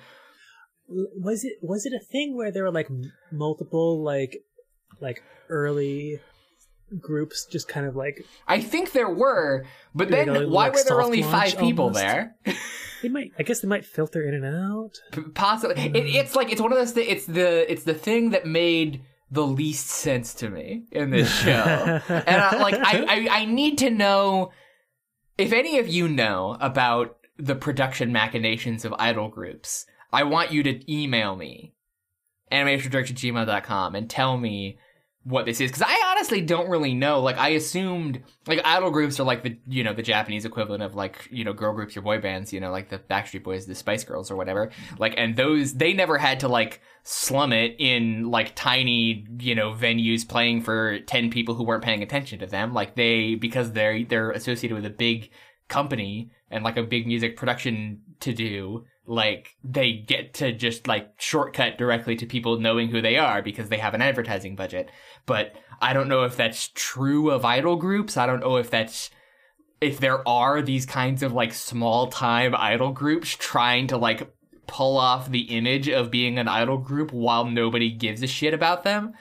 [1.20, 2.88] Was it was it a thing where there were like
[3.30, 4.38] multiple like
[5.00, 6.20] like early
[7.00, 10.84] groups just kind of like I think there were, but then a- why like were
[10.86, 12.00] there only five people almost?
[12.00, 12.36] there?
[13.02, 14.92] they might I guess they might filter in and out.
[15.12, 15.96] P- Possibly, it, hmm.
[16.16, 16.92] it's like it's one of those.
[16.92, 21.30] Th- it's the it's the thing that made the least sense to me in this
[21.42, 21.50] show,
[22.08, 24.50] and I, like I, I I need to know
[25.38, 29.86] if any of you know about the production machinations of idol groups.
[30.12, 31.74] I want you to email me
[32.50, 34.78] animationdirection@gmail.com and tell me
[35.24, 37.20] what this is because I honestly don't really know.
[37.20, 40.94] Like I assumed like idol groups are like the you know the Japanese equivalent of
[40.94, 43.74] like you know girl groups or boy bands, you know like the Backstreet Boys, the
[43.74, 44.70] Spice Girls or whatever.
[44.98, 49.72] Like and those they never had to like slum it in like tiny you know
[49.72, 52.74] venues playing for ten people who weren't paying attention to them.
[52.74, 55.30] Like they because they're they're associated with a big
[55.68, 61.10] company and like a big music production to do like they get to just like
[61.18, 64.90] shortcut directly to people knowing who they are because they have an advertising budget.
[65.26, 68.16] But i don't know if that's true of idol groups.
[68.16, 69.10] I don't know if that's
[69.80, 74.32] if there are these kinds of like small time idol groups trying to like
[74.68, 78.84] pull off the image of being an idol group while nobody gives a shit about
[78.84, 79.12] them.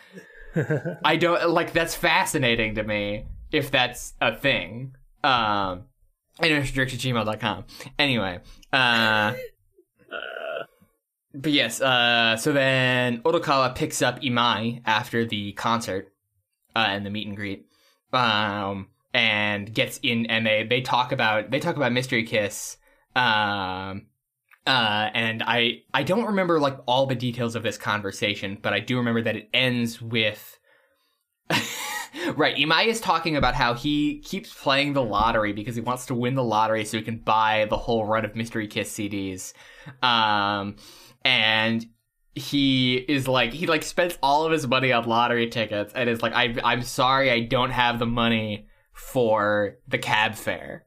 [1.03, 4.95] I don't like that's fascinating to me if that's a thing.
[5.23, 5.85] Um
[6.39, 7.65] gmail.com
[7.99, 8.39] anyway
[8.71, 9.33] uh
[11.33, 16.13] but yes, uh, so then Odokawa picks up Imai after the concert
[16.75, 17.67] uh, and the meet and greet,
[18.11, 22.77] um, and gets in, they they talk about they talk about Mystery Kiss,
[23.15, 24.07] um,
[24.67, 28.79] uh, and I I don't remember like all the details of this conversation, but I
[28.79, 30.57] do remember that it ends with.
[32.35, 36.13] right, Imai is talking about how he keeps playing the lottery because he wants to
[36.13, 39.53] win the lottery so he can buy the whole run of Mystery Kiss CDs.
[40.03, 40.75] Um,
[41.23, 41.85] and
[42.33, 46.21] he is like he like spends all of his money on lottery tickets and is
[46.21, 50.85] like I I'm sorry I don't have the money for the cab fare.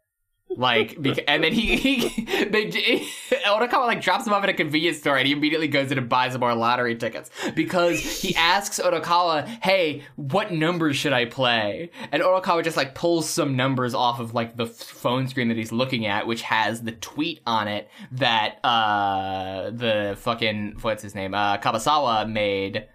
[0.57, 3.07] Like, bec- and then he, he they,
[3.47, 6.33] like drops him off at a convenience store, and he immediately goes in and buys
[6.33, 12.23] some more lottery tickets because he asks Odokawa, "Hey, what numbers should I play?" And
[12.23, 16.07] Odokawa just like pulls some numbers off of like the phone screen that he's looking
[16.07, 21.59] at, which has the tweet on it that uh the fucking what's his name uh
[21.59, 22.87] Kabasawa made.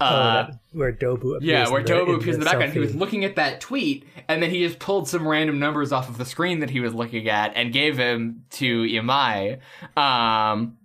[0.00, 1.42] Oh, Uh, that- where Dobu appears.
[1.42, 2.72] yeah, where in the, Dobu appears in the background.
[2.72, 6.08] He was looking at that tweet, and then he just pulled some random numbers off
[6.08, 9.58] of the screen that he was looking at and gave him to Imai.
[9.96, 10.76] Um,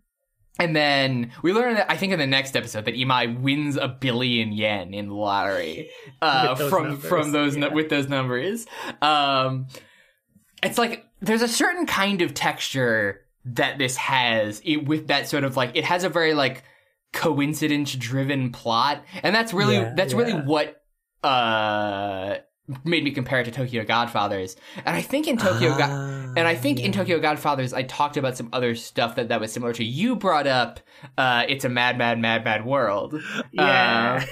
[0.59, 3.87] and then we learn that I think in the next episode that Imai wins a
[3.89, 5.89] billion yen in the lottery
[6.21, 7.67] uh, With those from numbers, from those yeah.
[7.73, 8.65] with those numbers.
[9.01, 9.67] Um,
[10.63, 15.43] it's like there's a certain kind of texture that this has it, with that sort
[15.43, 16.63] of like it has a very like
[17.15, 20.83] coincidence driven plot and that's really Yeah, that's really what
[21.23, 22.35] uh
[22.83, 26.47] made me compare it to Tokyo Godfathers and I think in Tokyo Go- Ah, and
[26.47, 26.91] I think in.
[26.91, 30.47] Tokyo Godfathers I talked about some other stuff that that was similar to you brought
[30.47, 30.79] up
[31.17, 33.15] uh it's a mad mad mad mad world
[33.53, 34.25] Yeah.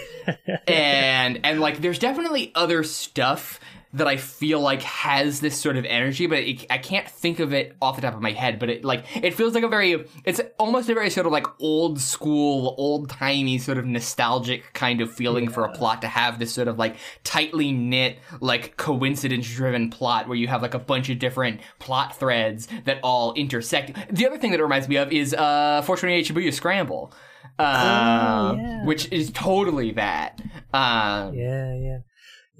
[0.67, 3.59] and and like there's definitely other stuff
[3.93, 7.53] that I feel like has this sort of energy, but it, I can't think of
[7.53, 8.57] it off the top of my head.
[8.59, 11.45] But it like it feels like a very it's almost a very sort of like
[11.61, 16.39] old school, old timey sort of nostalgic kind of feeling for a plot to have
[16.39, 20.79] this sort of like tightly knit, like coincidence driven plot where you have like a
[20.79, 23.95] bunch of different plot threads that all intersect.
[24.15, 27.13] The other thing that it reminds me of is uh 428 Shibuya Scramble.
[27.59, 28.85] Uh, Oh, yeah.
[28.85, 30.41] which is totally that.
[30.73, 31.97] Uh, Yeah, yeah.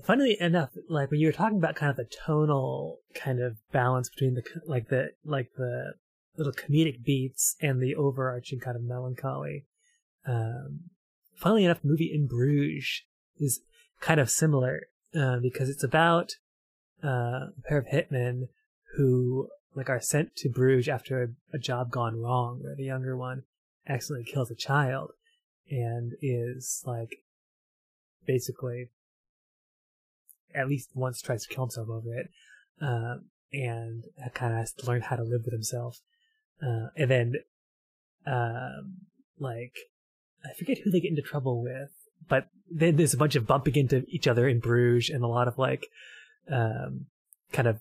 [0.02, 4.10] Funnily enough, like when you were talking about kind of the tonal kind of balance
[4.10, 5.94] between the like the like the
[6.36, 9.66] little comedic beats and the overarching kind of melancholy.
[10.26, 10.90] Um,
[11.36, 13.04] funnily enough, the movie In Bruges
[13.38, 13.62] is
[14.00, 16.34] kind of similar uh, because it's about
[17.04, 18.48] uh, a pair of hitmen
[18.96, 23.16] who like are sent to Bruges after a, a job gone wrong, where the younger
[23.16, 23.44] one
[23.88, 25.12] accidentally kills a child
[25.70, 27.18] and is like
[28.26, 28.90] basically
[30.56, 32.30] at least once tries to kill himself over it,
[32.82, 36.00] um, and kind of has to learn how to live with himself.
[36.62, 37.34] Uh, and then,
[38.26, 38.98] um,
[39.40, 39.76] like,
[40.46, 41.92] I forget who they get into trouble with,
[42.28, 45.48] but then there's a bunch of bumping into each other in Bruges and a lot
[45.48, 45.88] of like,
[46.50, 47.08] um,
[47.52, 47.80] kind of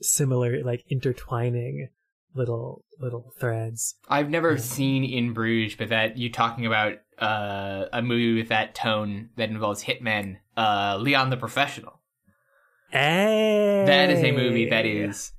[0.00, 1.88] similar, like intertwining
[2.34, 3.96] little little threads.
[4.08, 8.74] I've never seen In Bruges, but that you talking about uh, a movie with that
[8.74, 12.00] tone that involves hitmen, uh, Leon the Professional.
[12.90, 13.84] Hey!
[13.86, 15.32] That is a movie that is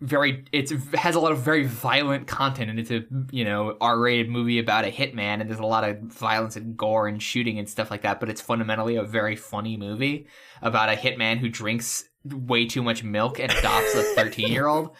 [0.00, 4.28] very it's has a lot of very violent content and it's a you know R-rated
[4.28, 7.68] movie about a hitman and there's a lot of violence and gore and shooting and
[7.68, 10.28] stuff like that but it's fundamentally a very funny movie
[10.62, 14.94] about a hitman who drinks way too much milk and adopts a 13 year old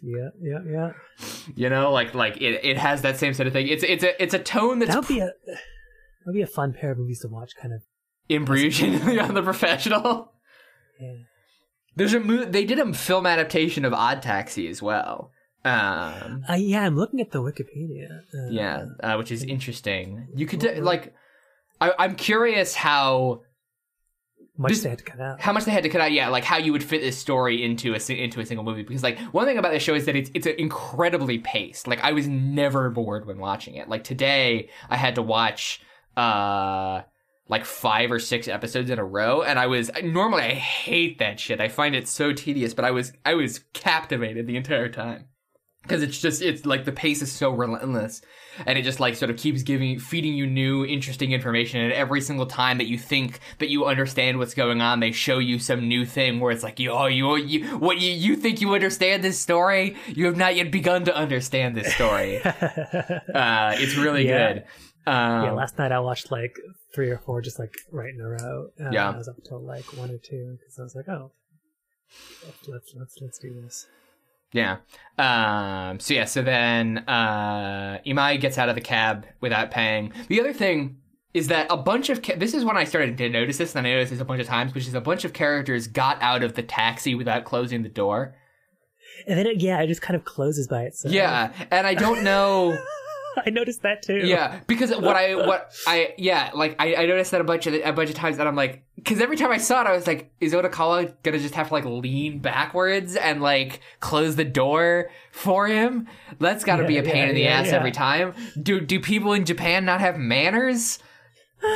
[0.00, 0.92] Yeah, yeah, yeah.
[1.56, 4.22] you know like like it, it has that same sort of thing it's it's a
[4.22, 5.58] it's a tone that's That would be a that
[6.26, 7.56] would be a fun pair of movies to watch.
[7.60, 7.82] Kind of.
[8.28, 8.44] in
[9.18, 10.32] on the Professional
[11.00, 11.14] Yeah.
[11.96, 15.32] there's a mo- they did a film adaptation of Odd Taxi as well
[15.64, 18.20] um Uh, yeah, I'm looking at the Wikipedia.
[18.32, 20.28] Uh, Yeah, uh, which is interesting.
[20.32, 21.12] You could like,
[21.80, 23.42] I, I'm curious how
[24.58, 25.40] much This- they had to cut out.
[25.40, 26.12] how much they had to cut out.
[26.12, 28.82] Yeah, like how you would fit this story into a into a single movie.
[28.82, 31.86] Because like one thing about this show is that it's it's incredibly paced.
[31.86, 33.88] Like I was never bored when watching it.
[33.88, 35.80] Like today, I had to watch
[36.16, 37.02] uh
[37.50, 41.40] like five or six episodes in a row, and I was normally I hate that
[41.40, 41.60] shit.
[41.60, 45.26] I find it so tedious, but I was I was captivated the entire time
[45.82, 48.20] because it's just it's like the pace is so relentless
[48.66, 52.20] and it just like sort of keeps giving feeding you new interesting information and every
[52.20, 55.88] single time that you think that you understand what's going on they show you some
[55.88, 59.22] new thing where it's like you oh you, you what you you think you understand
[59.22, 64.52] this story you have not yet begun to understand this story uh it's really Yeah.
[64.54, 64.64] good
[65.06, 66.54] um, yeah, last night I watched like
[66.94, 68.66] three or four just like right in a row.
[68.78, 69.10] Uh, Yeah.
[69.10, 71.32] I was up till like one or two because I was like, oh,
[72.68, 73.86] let's let's let's do this.
[74.52, 74.78] Yeah.
[75.18, 80.12] Um, so yeah, so then uh, Imai gets out of the cab without paying.
[80.28, 80.98] The other thing
[81.34, 83.86] is that a bunch of ca- this is when I started to notice this, and
[83.86, 86.42] I noticed this a bunch of times, which is a bunch of characters got out
[86.42, 88.34] of the taxi without closing the door.
[89.26, 91.12] And then it, yeah, it just kind of closes by itself.
[91.12, 92.78] Yeah, and I don't know.
[93.46, 94.18] I noticed that too.
[94.24, 97.74] yeah, because what I what I yeah like I, I noticed that a bunch of
[97.74, 100.06] a bunch of times, and I'm like, because every time I saw it, I was
[100.06, 105.10] like, is Odokawa gonna just have to like lean backwards and like close the door
[105.32, 106.06] for him?
[106.38, 107.76] That's got to be a pain yeah, in the yeah, ass yeah.
[107.76, 108.34] every time.
[108.60, 110.98] Do do people in Japan not have manners?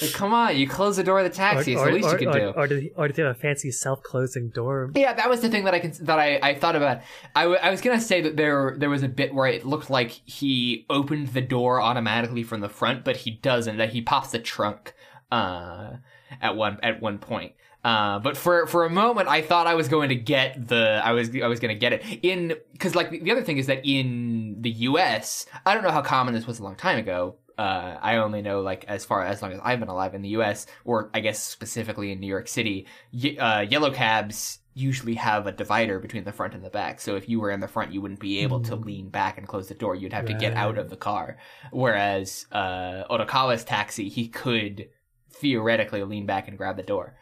[0.00, 1.72] Like, come on, you close the door of the Or, taxi.
[1.72, 2.48] It's or, the least or, you can or, do.
[2.50, 4.90] Or, do, or do they have a fancy self-closing door?
[4.94, 7.00] Yeah, that was the thing that I can that I, I thought about.
[7.34, 9.90] I, w- I was gonna say that there there was a bit where it looked
[9.90, 13.76] like he opened the door automatically from the front, but he doesn't.
[13.76, 14.94] That he pops the trunk
[15.32, 15.94] uh,
[16.40, 17.52] at one at one point.
[17.84, 21.12] Uh, but for for a moment, I thought I was going to get the I
[21.12, 23.80] was I was going to get it in because like the other thing is that
[23.84, 25.46] in the U.S.
[25.64, 27.36] I don't know how common this was a long time ago.
[27.58, 30.28] Uh, I only know like as far as long as I've been alive in the
[30.30, 30.66] U.S.
[30.84, 35.50] or I guess specifically in New York City, y- uh, yellow cabs usually have a
[35.52, 37.00] divider between the front and the back.
[37.00, 39.48] So if you were in the front, you wouldn't be able to lean back and
[39.48, 39.96] close the door.
[39.96, 41.36] You'd have to get out of the car.
[41.72, 44.88] Whereas uh, Odokawa's taxi, he could
[45.30, 47.16] theoretically lean back and grab the door.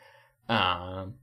[0.50, 1.14] Um,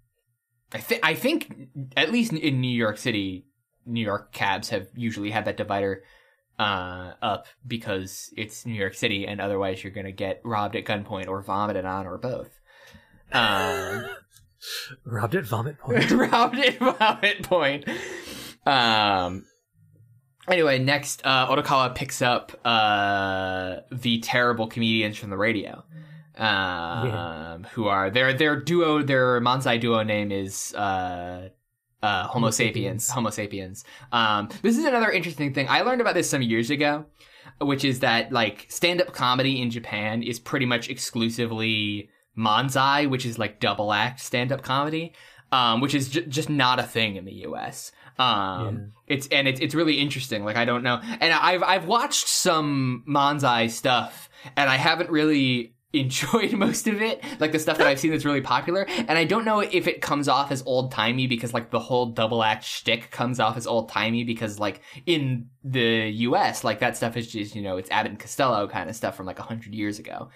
[0.72, 3.46] I think I think at least in New York City,
[3.86, 6.04] New York cabs have usually had that divider
[6.60, 11.28] uh, up because it's New York City, and otherwise you're gonna get robbed at gunpoint
[11.28, 12.60] or vomited on or both.
[13.32, 14.06] Um,
[15.06, 16.10] Robbed at vomit point.
[16.12, 17.90] robbed at vomit point.
[18.66, 19.46] Um.
[20.50, 25.86] Anyway, next, uh, Odokawa picks up uh, the terrible comedians from the radio,
[26.38, 31.48] um, who are their their duo, their Manzai duo name is uh,
[32.04, 33.10] uh, Homo sapiens.
[33.10, 33.86] Homo sapiens.
[34.12, 35.68] Um, this is another interesting thing.
[35.70, 37.06] I learned about this some years ago,
[37.60, 43.26] which is that like stand up comedy in Japan is pretty much exclusively Manzai, which
[43.26, 45.14] is like double act stand up comedy,
[45.52, 47.92] um, which is j- just not a thing in the U.S.
[48.20, 50.44] Um, it's and it's it's really interesting.
[50.44, 55.73] Like I don't know, and I've I've watched some Manzai stuff, and I haven't really
[55.94, 57.24] enjoyed most of it.
[57.40, 60.02] Like the stuff that I've seen that's really popular, and I don't know if it
[60.02, 63.68] comes off as old timey because like the whole double act shtick comes off as
[63.68, 66.64] old timey because like in the U.S.
[66.64, 69.26] like that stuff is just you know it's Abbott and Costello kind of stuff from
[69.26, 70.30] like a hundred years ago.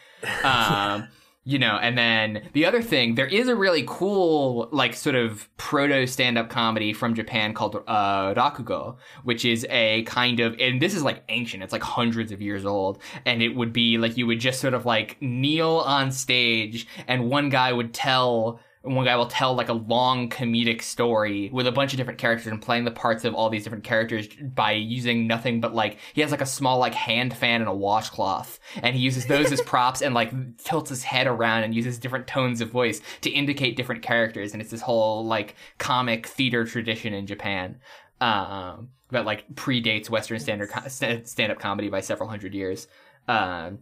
[0.43, 1.07] Um,
[1.47, 5.47] you know, and then the other thing, there is a really cool, like, sort of
[5.55, 10.81] proto stand up comedy from Japan called uh, Rakugo, which is a kind of, and
[10.81, 13.01] this is like ancient, it's like hundreds of years old.
[13.25, 17.29] And it would be like you would just sort of like kneel on stage, and
[17.29, 21.67] one guy would tell and one guy will tell like a long comedic story with
[21.67, 24.71] a bunch of different characters and playing the parts of all these different characters by
[24.71, 28.59] using nothing but like he has like a small like hand fan and a washcloth
[28.81, 32.27] and he uses those as props and like tilts his head around and uses different
[32.27, 37.13] tones of voice to indicate different characters and it's this whole like comic theater tradition
[37.13, 37.77] in Japan
[38.21, 42.87] um that like predates western standard co- stand-up comedy by several hundred years
[43.27, 43.79] um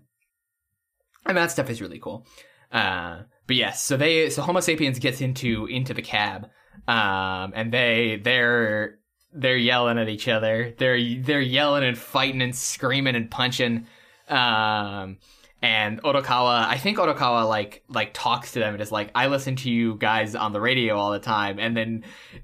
[1.25, 2.25] and that stuff is really cool.
[2.71, 6.49] Uh but yes, so they so Homo sapiens gets into into the cab,
[6.87, 8.99] um, and they they're
[9.33, 10.73] they're yelling at each other.
[10.77, 13.87] They're they're yelling and fighting and screaming and punching.
[14.29, 15.17] Um,
[15.61, 19.55] and Odokawa, I think Odokawa like like talks to them and is like, "I listen
[19.57, 22.03] to you guys on the radio all the time." And then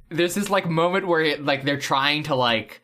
[0.09, 2.81] there's this like moment where it, like they're trying to like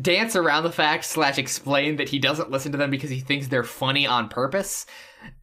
[0.00, 3.48] dance around the fact slash explain that he doesn't listen to them because he thinks
[3.48, 4.86] they're funny on purpose.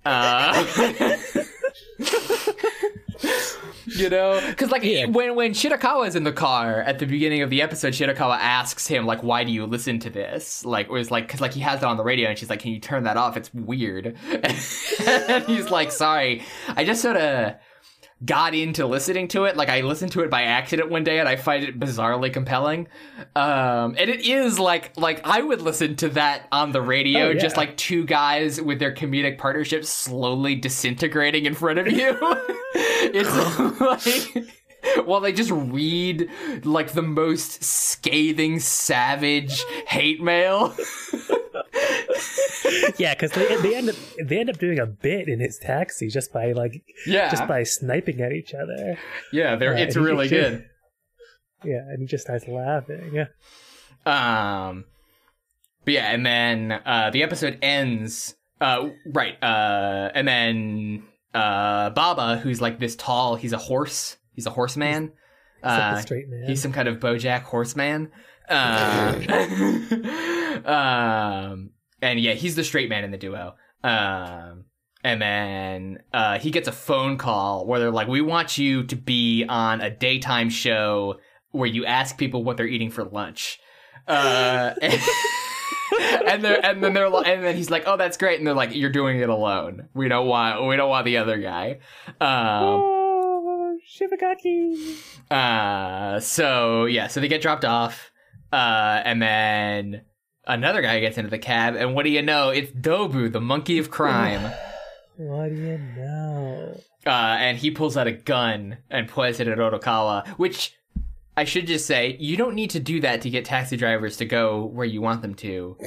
[0.05, 0.65] Uh,
[3.85, 5.05] you know, because like Yeah.
[5.05, 8.87] when when Shirakawa is in the car at the beginning of the episode, Shirakawa asks
[8.87, 11.61] him like, "Why do you listen to this?" Like, it was like because like he
[11.61, 13.37] has it on the radio, and she's like, "Can you turn that off?
[13.37, 14.17] It's weird."
[15.07, 16.43] and he's like, "Sorry,
[16.75, 17.55] I just sort of."
[18.23, 19.57] Got into listening to it.
[19.57, 22.87] Like I listened to it by accident one day and I find it bizarrely compelling.
[23.35, 27.29] Um and it is like like I would listen to that on the radio, Oh,
[27.31, 27.39] yeah.
[27.39, 32.17] just like two guys with their comedic partnership slowly disintegrating in front of you.
[32.73, 33.79] it's
[34.35, 36.29] like while they just read
[36.63, 40.75] like the most scathing, savage hate mail.
[42.97, 46.07] yeah, because they, they end up they end up doing a bit in his taxi
[46.09, 47.29] just by like Yeah.
[47.29, 48.97] just by sniping at each other.
[49.31, 50.65] yeah, they're, Uh, it's really he- good.
[51.63, 53.11] Yeah, and he just starts laughing.
[53.13, 53.25] Yeah.
[54.05, 54.85] Um,
[55.83, 58.35] but yeah, and then uh, the episode ends.
[58.61, 59.41] Uh, right.
[59.43, 64.17] Uh, and then uh, Baba, who's like this tall, he's a horse.
[64.33, 65.11] He's a horseman.
[65.63, 66.43] He's Uh, straight man.
[66.47, 68.11] He's some kind of BoJack horseman.
[68.47, 69.15] Uh,
[70.65, 71.71] um,
[72.05, 73.55] and yeah, he's the straight man in the duo.
[73.83, 74.65] Um,
[75.03, 78.95] and then uh, he gets a phone call where they're like, "We want you to
[78.95, 81.19] be on a daytime show
[81.51, 83.59] where you ask people what they're eating for lunch."
[84.07, 85.01] Uh, and,
[86.27, 88.75] and they're and then they're and then he's like, "Oh, that's great," and they're like,
[88.75, 89.89] "You're doing it alone.
[89.93, 94.97] We don't want we don't want the other guy." Um, oh, Shibagaki.
[95.31, 98.11] uh, so yeah, so they get dropped off,
[98.53, 100.01] uh, and then
[100.47, 102.49] another guy gets into the cab, and what do you know?
[102.49, 104.51] It's Dobu, the monkey of crime.
[105.17, 106.77] What do you know?
[107.05, 110.75] uh, and he pulls out a gun and points it at Odokawa, which
[111.37, 114.25] I should just say, you don't need to do that to get taxi drivers to
[114.25, 115.77] go where you want them to.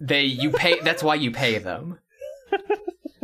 [0.00, 1.98] They you pay that's why you pay them.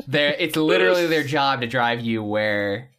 [0.09, 2.91] They're, it's literally their job to drive you where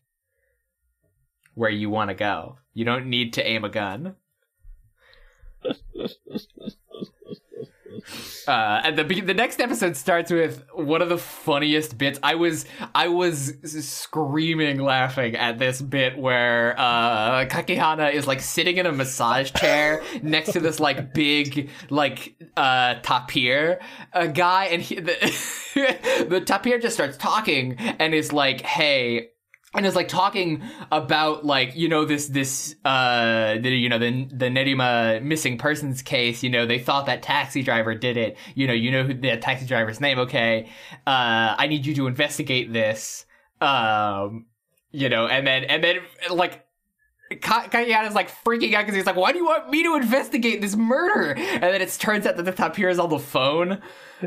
[1.56, 2.60] where you want to go.
[2.74, 4.16] You don't need to aim a gun.
[8.48, 12.20] Uh, and the the next episode starts with one of the funniest bits.
[12.24, 12.66] I was
[12.96, 18.92] I was screaming laughing at this bit where uh, Kakihana is like sitting in a
[18.92, 23.80] massage chair next to this like big like uh, tapir
[24.14, 25.16] a guy, and he, the
[26.30, 29.31] the tapir just starts talking and is like, "Hey."
[29.74, 30.62] And is like talking
[30.92, 36.02] about like you know this this uh the, you know the the Nerima missing persons
[36.02, 39.14] case you know they thought that taxi driver did it you know you know who
[39.14, 40.68] the taxi driver's name okay
[41.08, 43.26] uh I need you to investigate this
[43.62, 44.46] um
[44.92, 46.00] you know and then and then
[46.30, 46.66] like
[47.42, 50.60] Ka- Kayana's like freaking out because he's like, "Why do you want me to investigate
[50.60, 53.82] this murder?" And then it turns out that the tapir is on the phone.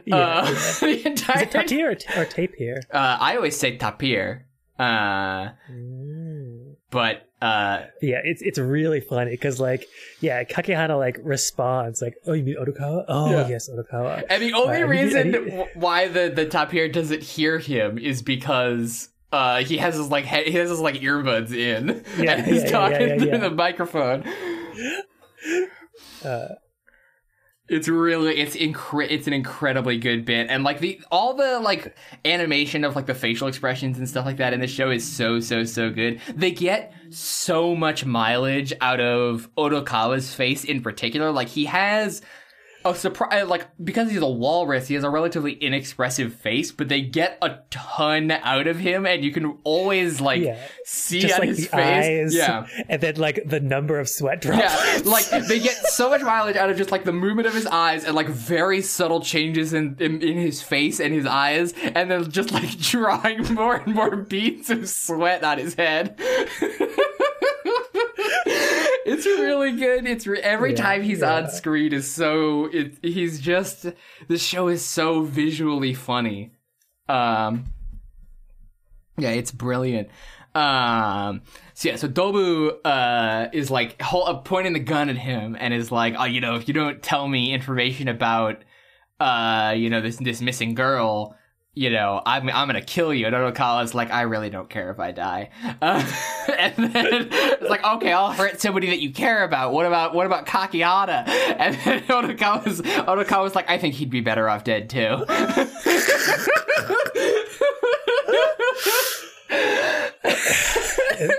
[0.06, 0.50] Yeah, uh, yeah.
[0.80, 1.42] the Is entire.
[1.42, 2.80] it tapir or, t- or tapir?
[2.90, 4.46] Uh, I always say tapir.
[4.78, 6.74] Uh, Mm.
[6.90, 9.86] but uh, Yeah, it's it's really funny because like
[10.20, 13.04] yeah, Kakihana like responds like, "Oh, you mean Odokawa?
[13.06, 13.48] Oh, Yeah.
[13.48, 17.22] yes, Odokawa." And the only Right, and he- reason he- why the the tapir doesn't
[17.22, 21.52] hear him is because uh he has his like he he has his like earbuds
[21.52, 23.38] in Yeah, and he's yeah, yeah, talking yeah, through yeah.
[23.38, 24.24] the microphone.
[26.24, 26.48] Uh,
[27.66, 31.96] It's really it's incre- it's an incredibly good bit and like the all the like
[32.26, 35.40] animation of like the facial expressions and stuff like that in the show is so
[35.40, 36.20] so so good.
[36.34, 41.32] They get so much mileage out of Odokawa's face in particular.
[41.32, 42.20] Like he has
[42.84, 47.00] a surprise like because he's a walrus he has a relatively inexpressive face but they
[47.00, 50.58] get a ton out of him and you can always like Yeah.
[50.84, 54.08] see Just on like his the face eyes, yeah and then like the number of
[54.08, 54.58] sweat drops.
[54.60, 57.66] yeah like they get so much mileage out of just like the movement of his
[57.66, 62.10] eyes and like very subtle changes in, in in his face and his eyes and
[62.10, 66.20] then just like drawing more and more beads of sweat on his head
[69.06, 70.06] it's really good.
[70.06, 71.34] It's re- every Yeah, time he's yeah.
[71.36, 73.86] on screen is so it, he's just
[74.28, 76.52] the show is so visually funny.
[77.08, 77.66] Um
[79.18, 80.08] yeah it's brilliant.
[80.54, 81.42] Um
[81.74, 85.90] so yeah so dobu uh is like uh, pointing the gun at him and is
[85.92, 88.62] like oh you know if you don't tell me information about
[89.20, 91.36] uh you know this this missing girl
[91.74, 93.26] you know, I'm I'm gonna kill you.
[93.26, 95.50] And Odokawa's like, I really don't care if I die.
[95.82, 96.04] Uh,
[96.58, 99.72] and then it's like, okay, I'll hurt somebody that you care about.
[99.72, 101.26] What about what about Kakihana?
[101.26, 105.24] And then Odokawa's Odokawa's like, I think he'd be better off dead too.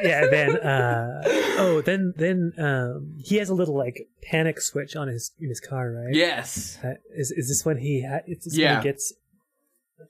[0.03, 1.21] yeah, then uh
[1.57, 5.61] oh, then then um he has a little like panic switch on his in his
[5.61, 6.13] car, right?
[6.13, 6.77] yes.
[6.83, 9.13] Uh, is is this when he ha- is this when he gets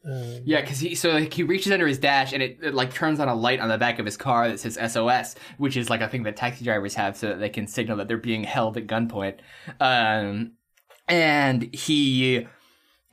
[0.05, 2.93] um, Yeah, because he so like he reaches under his dash and it, it like
[2.93, 5.89] turns on a light on the back of his car that says SOS, which is
[5.89, 8.43] like a thing that taxi drivers have so that they can signal that they're being
[8.43, 9.39] held at gunpoint.
[9.79, 10.53] Um,
[11.07, 12.47] and he,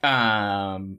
[0.03, 0.99] um,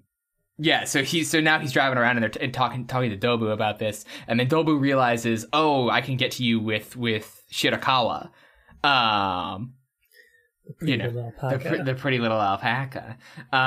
[0.58, 3.18] yeah, so he so now he's driving around and they're t- and talking talking to
[3.18, 7.44] Dobu about this, and then Dobu realizes, oh, I can get to you with with
[7.52, 8.30] Shirakawa.
[8.84, 9.74] Um,
[10.82, 13.18] you know, little the, pr- the pretty little alpaca.
[13.52, 13.60] Um,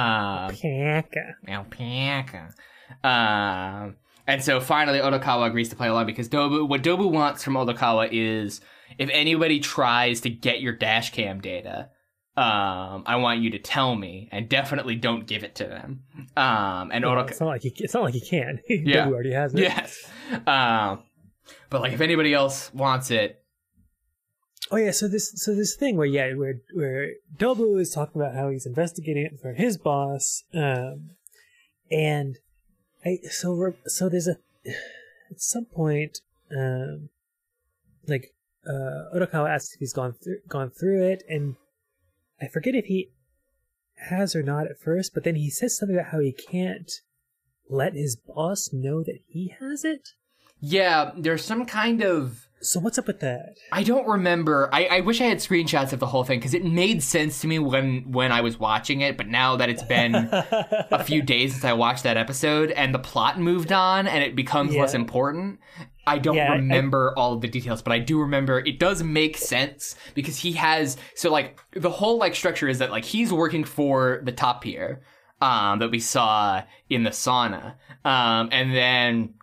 [0.54, 1.34] Alpaca.
[1.48, 2.54] Alpaca.
[3.04, 3.96] Um,
[4.26, 8.08] and so finally, Odokawa agrees to play along because Dobu, what Dobu wants from Odokawa
[8.10, 8.60] is
[8.98, 11.90] if anybody tries to get your dash cam data,
[12.36, 16.02] um, I want you to tell me, and definitely don't give it to them.
[16.36, 18.60] Um, and Well, Odokawa, it's not like he it's not like he can.
[18.68, 19.06] Yeah.
[19.06, 19.60] Dobu already has it.
[19.60, 20.10] yes,
[20.46, 21.04] um,
[21.70, 23.42] but like if anybody else wants it,
[24.70, 28.34] Oh yeah, so this so this thing where yeah where where Dobu is talking about
[28.34, 31.10] how he's investigating it for his boss, um,
[31.90, 32.38] and
[33.04, 34.38] I so so there's a
[35.30, 36.20] at some point,
[36.56, 37.10] um,
[38.06, 38.32] like
[38.68, 41.56] uh, asks if he's gone through gone through it, and
[42.40, 43.10] I forget if he
[44.08, 46.90] has or not at first, but then he says something about how he can't
[47.68, 50.10] let his boss know that he has it.
[50.60, 53.56] yeah, there's some kind of So what's up with that?
[53.70, 54.70] I don't remember.
[54.72, 57.46] I, I wish I had screenshots of the whole thing because it made sense to
[57.46, 59.16] me when when I was watching it.
[59.16, 62.98] But now that it's been a few days since I watched that episode and the
[62.98, 64.80] plot moved on and it becomes Yeah.
[64.80, 65.60] less important,
[66.06, 67.82] I don't Yeah, I- remember all of the details.
[67.82, 72.16] But I do remember it does make sense because he has so like the whole
[72.18, 75.02] like structure is that like he's working for the tapir
[75.42, 77.74] um, that we saw in the sauna,
[78.06, 79.34] um, and then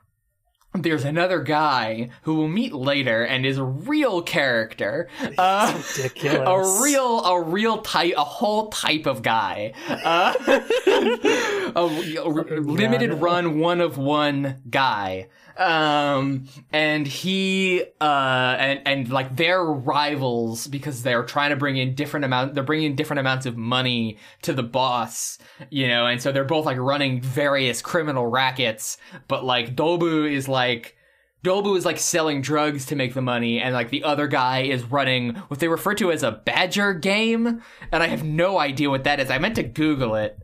[0.76, 5.08] there's another guy who we'll meet later and is a real character.
[5.38, 6.80] Uh, ridiculous.
[6.80, 9.74] a real, a real type, a whole type of guy.
[9.88, 10.34] Uh,
[11.76, 15.28] a r- limited run, one of one guy.
[15.58, 21.94] Um, and he, uh, and, and like they're rivals because they're trying to bring in
[21.94, 25.38] different amount, they're bringing different amounts of money to the boss,
[25.70, 28.98] you know, and so they're both like running various criminal rackets,
[29.28, 30.98] but like Dobu is like,
[31.44, 34.84] Dobu is like selling drugs to make the money, and like the other guy is
[34.86, 39.04] running what they refer to as a badger game, and I have no idea what
[39.04, 39.30] that is.
[39.30, 40.40] I meant to Google it.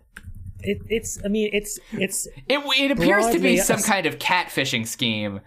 [0.62, 1.24] It, it's.
[1.24, 1.80] I mean, it's.
[1.92, 2.28] It's.
[2.48, 5.42] It, it appears to be some kind of catfishing scheme.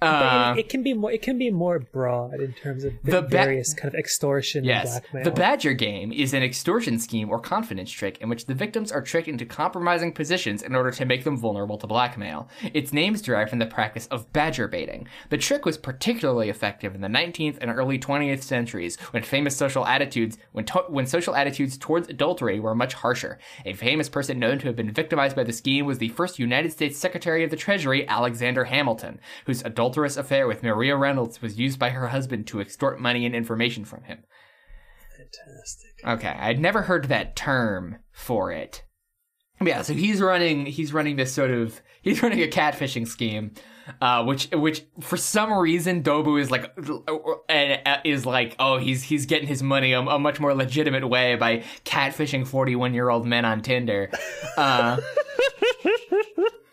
[0.00, 1.10] Uh, it, can be more.
[1.12, 4.64] It can be more broad in terms of The the ba- various kind of extortion
[4.64, 5.24] Yes, and blackmail.
[5.24, 9.02] the Badger game is an extortion scheme or confidence trick in which the victims are
[9.02, 12.48] tricked into compromising positions in order to make them vulnerable to blackmail.
[12.72, 15.08] Its name is derived from the practice of badger baiting.
[15.30, 19.86] The trick was particularly effective in the 19th and early 20th centuries when famous social
[19.86, 23.38] attitudes when to- when social attitudes towards adultery were much harsher.
[23.64, 26.72] A famous person known to have been victimized by the scheme was the first United
[26.72, 31.78] States Secretary of the Treasury, Alexander Hamilton, whose adulterous affair with Maria Reynolds was used
[31.78, 34.24] by her husband to extort money and information from him.
[35.16, 36.06] Fantastic.
[36.06, 38.84] Okay, I'd never heard that term for it.
[39.60, 43.52] Yeah, so he's running he's running this sort of he's running a catfishing scheme,
[44.00, 46.74] uh, which which for some reason Dobu is like
[47.48, 51.36] and is like oh he's he's getting his money a, a much more legitimate way
[51.36, 54.10] by catfishing forty one year old men on Tinder.
[54.56, 54.98] Uh,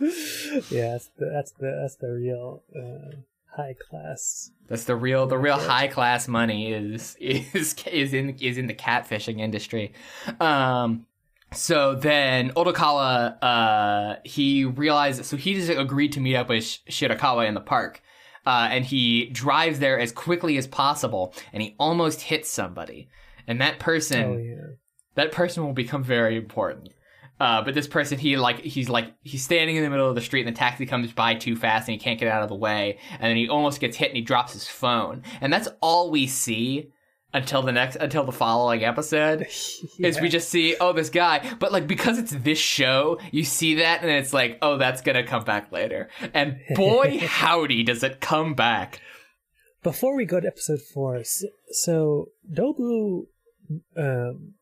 [0.00, 3.16] Yeah, that's the that's the that's the real uh,
[3.56, 4.50] high class.
[4.68, 8.74] That's the real the real high class money is is is in is in the
[8.74, 9.92] catfishing industry.
[10.40, 11.06] Um
[11.52, 17.46] so then Odokawa uh he realized so he just agreed to meet up with Shirakawa
[17.46, 18.02] in the park.
[18.46, 23.08] Uh, and he drives there as quickly as possible and he almost hits somebody.
[23.46, 24.74] And that person Oh yeah.
[25.14, 26.90] that person will become very important.
[27.40, 30.20] Uh, but this person, he like he's like he's standing in the middle of the
[30.20, 32.54] street, and the taxi comes by too fast, and he can't get out of the
[32.54, 36.10] way, and then he almost gets hit, and he drops his phone, and that's all
[36.10, 36.92] we see
[37.32, 39.42] until the next until the following episode
[39.98, 43.74] is we just see oh this guy, but like because it's this show, you see
[43.74, 48.20] that, and it's like oh that's gonna come back later, and boy howdy does it
[48.20, 49.00] come back.
[49.82, 51.22] Before we go to episode four,
[51.72, 53.26] so Dobu,
[53.98, 54.54] um,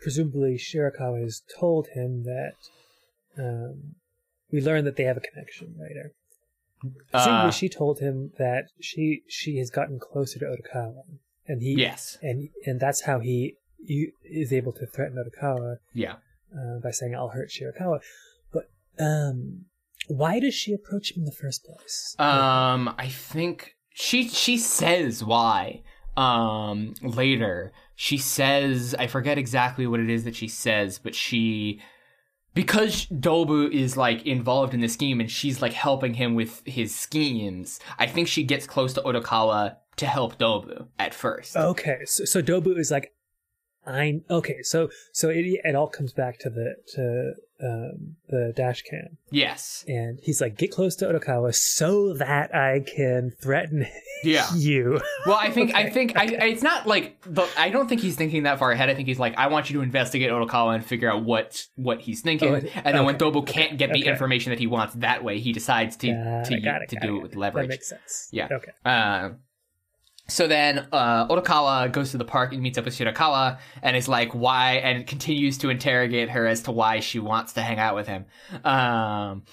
[0.00, 2.54] presumably Shirakawa has told him that
[3.38, 3.94] um,
[4.50, 6.12] we learn that they have a connection later.
[7.10, 11.02] Presumably, Uh, she told him that she she has gotten closer to Odokawa,
[11.46, 16.16] and he yes, and and that's how he, he is able to threaten Odokawa yeah.
[16.56, 18.00] uh, by saying "I'll hurt Shirakawa."
[18.50, 19.66] But um,
[20.08, 22.16] why does she approach him in the first place?
[22.18, 25.82] Um, I think she she says why.
[26.16, 31.82] Um, later she says I forget exactly what it is that she says, but she
[32.54, 36.94] because Dobu is like involved in the scheme and she's like helping him with his
[36.94, 37.78] schemes.
[37.98, 41.54] I think she gets close to Odokawa to help Dobu at first.
[41.58, 43.12] Okay, so, so Dobu is like,
[43.86, 48.82] I okay, so so it it all comes back to the to um, the dash
[48.82, 49.84] cam, Yes.
[49.86, 53.86] and he's like, get close to Odokawa so that I can threaten
[54.24, 54.46] Yeah.
[54.54, 55.00] you.
[55.26, 58.16] Well, I think I think I, I, it's not like the, I don't think he's
[58.16, 58.88] thinking that far ahead.
[58.88, 62.00] I think he's like, I want you to investigate Odokawa and figure out what what
[62.00, 62.48] he's thinking.
[62.54, 62.54] Oh,
[62.84, 64.10] and then when okay, Dobu can't get the okay.
[64.10, 67.18] information that he wants that way, he decides to Got to it, to do it,
[67.18, 67.64] it with leverage.
[67.68, 68.28] That makes sense.
[68.32, 68.48] Yeah.
[68.50, 68.72] Okay.
[68.84, 69.30] Uh,
[70.30, 74.08] so then uh, Odokawa goes to the park and meets up with Shirakawa and is
[74.08, 77.94] like, why, and continues to interrogate her as to why she wants to hang out
[77.94, 78.24] with him.
[78.64, 79.44] Um,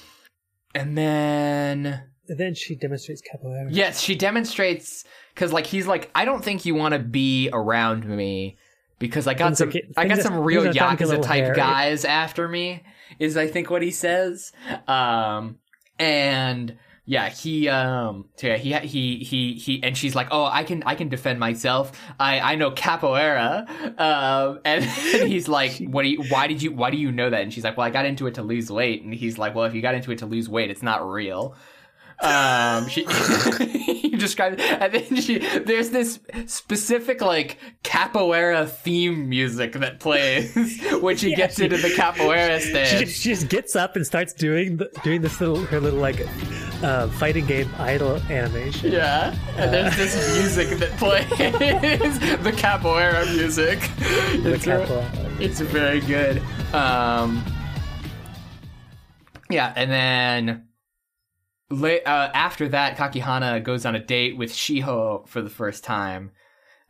[0.75, 3.67] and then, And then she demonstrates capoeira.
[3.71, 5.03] yes, she demonstrates,
[5.34, 8.57] because like he's like, I don't think you want to be around me
[8.99, 11.13] because I got Things some, get- I got some real things are starting to get
[11.13, 12.84] a Yakuza type guys after me,
[13.19, 14.51] is I think what he says.
[14.88, 15.57] Um,
[15.99, 16.78] and
[17.10, 20.93] yeah, he um, yeah, he he he he, and she's like, oh, I can I
[20.95, 21.93] can defend myself.
[22.20, 23.66] I I know capoeira.
[23.97, 26.22] Um, and, he's like, what do you?
[26.30, 26.74] Why did you?
[26.74, 27.41] Why do you know that?
[27.41, 29.03] And she's like, well, I got into it to lose weight.
[29.03, 31.55] And he's like, well, if you got into it to lose weight, it's not real.
[32.20, 33.05] Um, she
[33.60, 40.51] he described, and then she there's this specific like capoeira theme music that plays
[41.01, 43.05] when she Yeah, gets she- into the capoeira She stand.
[43.05, 46.18] just, she just gets up and starts doing the, doing this little her little like
[46.84, 48.91] uh, fighting game idol animation.
[48.91, 51.30] Yeah, and there's this music that plays
[52.43, 53.80] the capoeira music.
[54.43, 55.39] The It's, capoeira.
[55.41, 56.41] it's very good.
[56.73, 57.43] Um,
[59.49, 60.67] yeah, and then
[61.69, 66.32] la- uh, after that, Kakihana goes on a date with Shiho for the first time.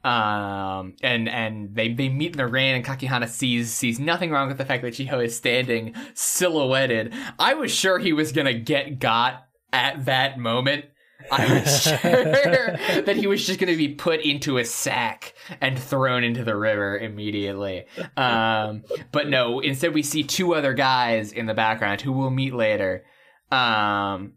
[0.03, 4.47] Um, and and they they meet in the rain, and Kakihana sees sees nothing wrong
[4.47, 7.13] with the fact that Shiho is standing silhouetted.
[7.39, 10.85] I was sure he was gonna get got at that moment.
[11.31, 15.77] I was sure that he was just going to be put into a sack and
[15.77, 17.85] thrown into the river immediately.
[18.15, 22.53] Um, but no, instead we see two other guys in the background who we'll meet
[22.53, 23.03] later.
[23.51, 24.33] Um,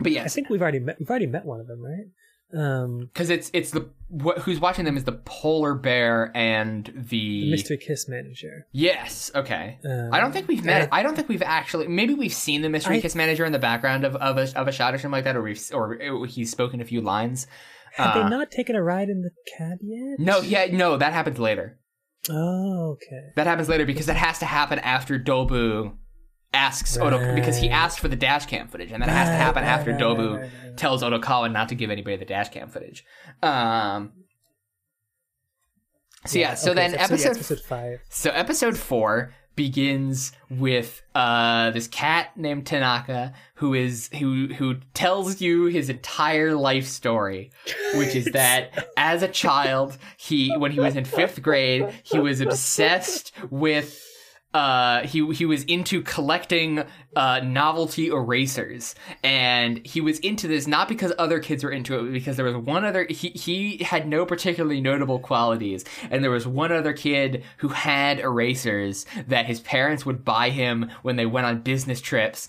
[0.00, 0.24] but yeah.
[0.24, 0.96] I think we've already met.
[0.98, 2.06] We've already met one of them, right?
[2.52, 7.42] Um, because it's it's the wh- who's watching them is the polar bear and the,
[7.42, 8.66] the mystery kiss manager.
[8.72, 9.78] Yes, okay.
[9.84, 10.88] Um, I don't think we've met.
[10.92, 11.88] I- I don't think we've actually.
[11.88, 14.68] Maybe we've seen the mystery I- kiss manager in the background of, of a of
[14.68, 17.46] a shot or something like that, or we've or he's spoken a few lines.
[17.94, 20.18] Have Uh, they not taken a ride in the cab yet?
[20.20, 21.78] No, yeah, no, that happens later.
[22.28, 23.30] Oh, okay.
[23.36, 25.96] That happens later because that has to happen after Dobu
[26.52, 29.62] asks Odo because he asked for the dash cam footage, and that has to happen
[29.62, 30.76] right, after right, Dobu right, right, right.
[30.76, 33.04] tells Odokawa not to give anybody the dash cam footage.
[33.42, 34.12] Um.
[36.26, 38.00] So yeah, so okay, then yeah, episode episode five.
[38.10, 45.40] So episode four begins with uh this cat named Tanaka who is who who tells
[45.40, 47.50] you his entire life story,
[47.94, 52.40] which is that as a child, he when he was in fifth grade, he was
[52.40, 54.09] obsessed with
[54.52, 56.82] uh he he was into collecting
[57.16, 58.94] uh novelty erasers.
[59.22, 62.46] And he was into this not because other kids were into it but because there
[62.46, 65.84] was one other he he had no particularly notable qualities.
[66.10, 70.90] And there was one other kid who had erasers that his parents would buy him
[71.02, 72.48] when they went on business trips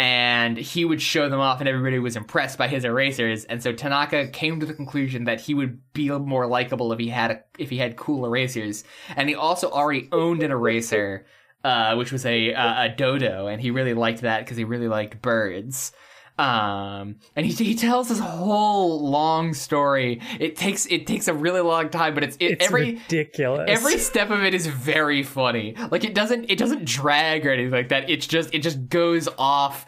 [0.00, 3.44] and he would show them off and everybody was impressed by his erasers.
[3.44, 7.08] And so Tanaka came to the conclusion that he would be more likable if he
[7.08, 8.82] had a, if he had cool erasers.
[9.14, 11.26] And he also already owned an eraser
[11.64, 14.88] uh, which was a, a a dodo and he really liked that because he really
[14.88, 15.92] liked birds
[16.40, 20.20] um, and he, he tells this whole long story.
[20.38, 23.66] It takes it takes a really long time, but it's, it, It's every ridiculous.
[23.68, 27.70] every step of it is very funny like it doesn't it doesn't drag or anything
[27.72, 29.86] like that it's just it just goes off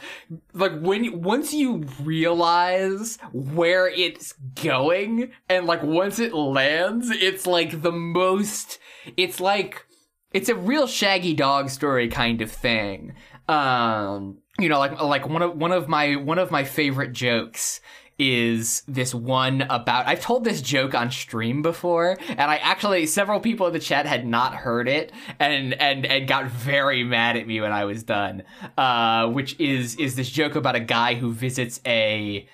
[0.53, 4.33] like when once you realize where it's
[4.63, 8.79] going and like once it lands it's like the most
[9.17, 9.87] it's like
[10.33, 13.15] it's a real shaggy dog story kind of thing
[13.49, 17.81] um you know like like one of one of my one of my favorite jokes
[18.19, 23.41] is this one about I've told this joke on stream before and I actually several
[23.41, 27.47] people in the chat had not heard it and and and got very mad at
[27.47, 28.43] me when I was done.
[28.77, 32.47] Uh which is is this joke about a guy who visits a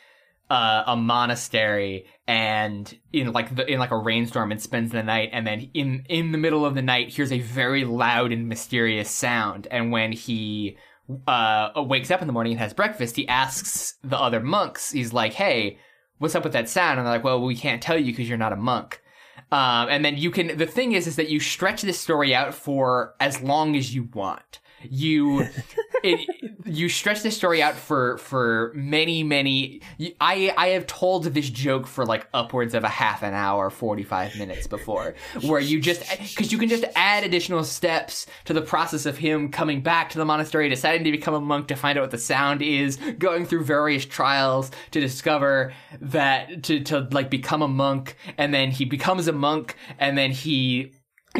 [0.50, 5.28] uh, a monastery and in like the in like a rainstorm and spends the night
[5.32, 9.10] and then in in the middle of the night hears a very loud and mysterious
[9.10, 9.66] sound.
[9.70, 10.78] And when he
[11.26, 15.12] uh wakes up in the morning and has breakfast he asks the other monks he's
[15.12, 15.78] like hey
[16.18, 16.98] what's up with that sound?
[16.98, 19.02] And they're like well we can't tell you because you're not a monk.
[19.50, 22.54] Um, and then you can the thing is is that you stretch this story out
[22.54, 25.46] for as long as you want you
[26.04, 26.28] it,
[26.64, 29.80] you stretch this story out for for many many
[30.20, 34.36] i i have told this joke for like upwards of a half an hour 45
[34.36, 39.06] minutes before where you just because you can just add additional steps to the process
[39.06, 42.02] of him coming back to the monastery deciding to become a monk to find out
[42.02, 47.62] what the sound is going through various trials to discover that to to like become
[47.62, 50.92] a monk and then he becomes a monk and then he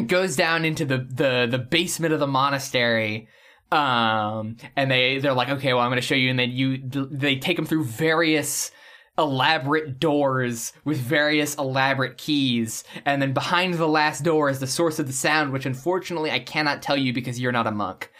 [0.07, 3.27] goes down into the the the basement of the monastery
[3.71, 6.77] um and they they're like okay well i'm going to show you and then you
[6.83, 8.71] they take him through various
[9.17, 14.97] elaborate doors with various elaborate keys and then behind the last door is the source
[14.97, 18.11] of the sound which unfortunately i cannot tell you because you're not a monk.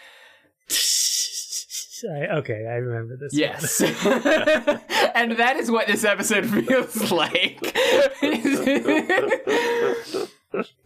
[2.02, 3.34] I, okay, I remember this.
[3.34, 3.80] yes.
[5.14, 7.60] And that is what this episode feels like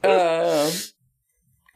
[0.05, 0.71] um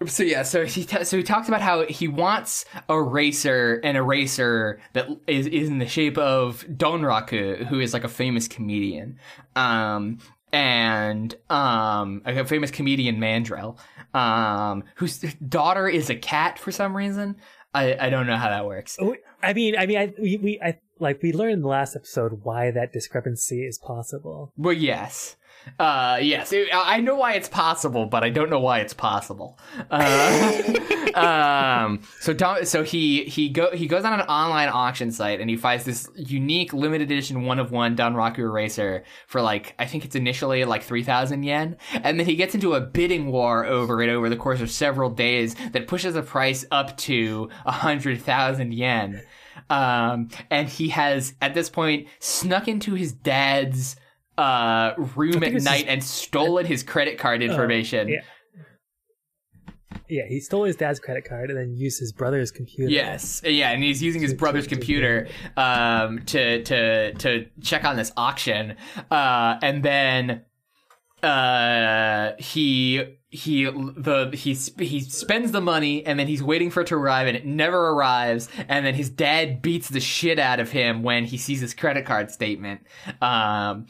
[0.06, 3.96] so yeah, so he t- so he talks about how he wants a racer, an
[3.96, 9.18] eraser that is is in the shape of Donraku, who is like a famous comedian,
[9.56, 10.18] um,
[10.52, 13.76] and um, a famous comedian Mandrel,
[14.14, 15.18] um, whose
[15.48, 17.36] daughter is a cat for some reason.
[17.74, 18.96] I I don't know how that works.
[19.00, 21.96] Oh, I mean, I mean, I we, we I like we learned in the last
[21.96, 24.52] episode why that discrepancy is possible.
[24.56, 25.34] Well, yes.
[25.78, 29.58] Uh, yes, It- I know why it's possible, but I don't know why it's possible.
[29.90, 30.62] Uh,
[31.14, 35.48] um, so Don, so he he go he goes on an online auction site and
[35.50, 39.86] he finds this unique limited edition one of one Don Donraku eraser for like I
[39.86, 43.64] think it's initially like three thousand yen, and then he gets into a bidding war
[43.64, 48.22] over it over the course of several days that pushes the price up to hundred
[48.22, 49.22] thousand yen.
[49.70, 53.96] Um, and he has at this point snuck into his dad's
[54.38, 58.08] uh room at night his- and stolen his credit card information.
[58.08, 58.20] yeah.
[60.10, 62.90] Yeah, he stole his dad's credit card and then used his brother's computer.
[62.90, 65.28] Yes, yeah, and he's using his brother's computer
[65.58, 68.76] um, to to to check on this auction,
[69.10, 70.44] uh, and then
[71.22, 76.86] uh, he he the he he spends the money, and then he's waiting for it
[76.86, 80.70] to arrive, and it never arrives, and then his dad beats the shit out of
[80.70, 82.80] him when he sees his credit card statement.
[83.20, 83.86] Um,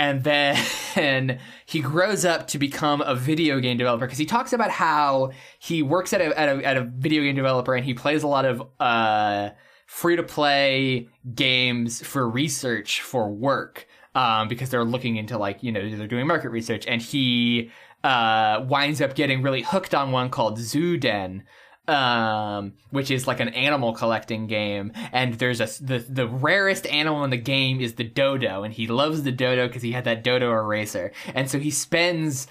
[0.00, 4.70] and then he grows up to become a video game developer because he talks about
[4.70, 8.22] how he works at a, at a at a video game developer and he plays
[8.22, 9.50] a lot of uh,
[9.86, 15.70] free to play games for research for work um, because they're looking into like you
[15.70, 16.86] know they're doing market research.
[16.86, 17.70] And he
[18.02, 21.42] uh, winds up getting really hooked on one called Zooden
[21.90, 24.92] um, which is like an animal collecting game.
[25.12, 28.86] And there's a the the rarest animal in the game is the dodo, and he
[28.86, 31.12] loves the dodo because he had that dodo eraser.
[31.34, 32.46] And so he spends.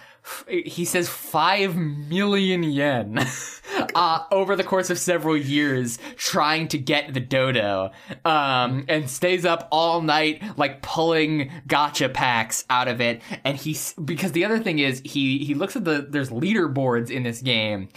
[0.50, 3.26] He says five million yen
[3.96, 7.92] uh, over the course of several years trying to get the dodo,
[8.26, 13.22] um, and stays up all night like pulling gotcha packs out of it.
[13.46, 17.24] And he's because the other thing is he he looks at the there's leaderboards in
[17.24, 17.88] this game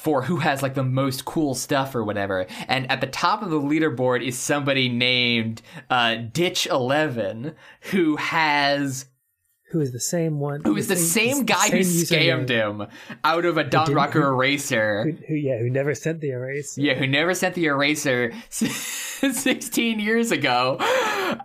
[0.00, 2.46] for who has like the most cool stuff or whatever.
[2.68, 7.54] And at the top of the leaderboard is somebody named uh, Ditch Eleven
[7.90, 9.06] who has
[9.72, 10.62] Who is the same one?
[10.64, 12.86] who is the same guy who scammed him
[13.24, 15.04] out of a Donraku who- eraser.
[15.04, 16.80] Who, who, yeah, who never sent the eraser.
[16.80, 18.32] Yeah, who never sent the eraser.
[19.32, 20.78] 16 years ago.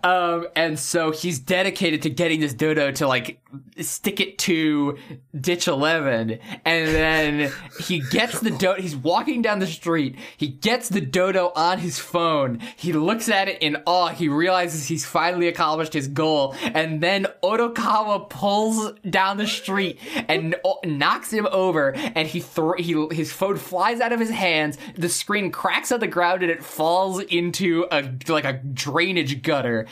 [0.04, 3.40] Um, and so he's dedicated to getting this dodo to like
[3.80, 4.98] stick it to
[5.40, 6.40] ditch 11.
[6.66, 10.18] And then he gets the dodo, he's walking down the street.
[10.38, 12.60] He gets the dodo on his phone.
[12.76, 14.10] He looks at it in awe.
[14.10, 16.56] He realizes he's finally accomplished his goal.
[16.62, 20.56] And then Odokawa pulls down the street and
[20.86, 21.94] knocks him over.
[21.94, 24.78] And he, thro- he, his phone flies out of his hands.
[24.96, 29.88] The screen cracks on the ground and it falls into a, like a drainage gutter.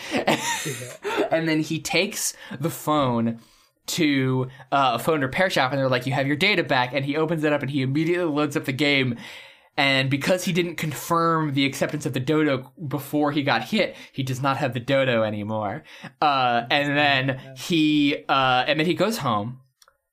[1.32, 3.40] and then he takes the phone
[3.88, 6.94] to uh, a phone repair shop and they're like, you have your data back.
[6.94, 9.18] And he opens it up and he immediately loads up the game.
[9.78, 14.22] And because he didn't confirm the acceptance of the dodo before he got hit, he
[14.22, 15.84] does not have the dodo anymore.
[16.22, 19.62] Uh, and then he, uh, and then he goes home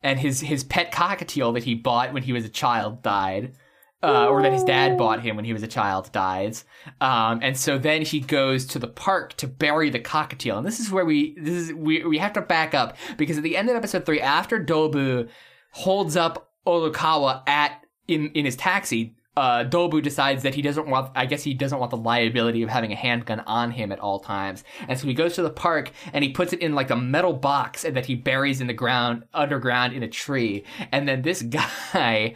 [0.02, 3.52] and his, his pet cockatiel that he bought when he was a child died.
[4.00, 6.64] Uh, or that his dad bought him when he was a child dies.
[7.00, 10.56] Um, and so then he goes to the park to bury the cockatiel.
[10.56, 13.42] And this is where we, this is, we, we have to back up because at
[13.42, 15.28] the end of episode three, after Dobu
[15.72, 21.12] holds up Odokawa at, in, in his taxi, uh, Dobu decides that he doesn't want,
[21.14, 24.18] I guess he doesn't want the liability of having a handgun on him at all
[24.18, 24.64] times.
[24.88, 27.32] And so he goes to the park and he puts it in like a metal
[27.32, 30.64] box and that he buries in the ground, underground in a tree.
[30.90, 31.42] And then this
[31.94, 32.34] guy,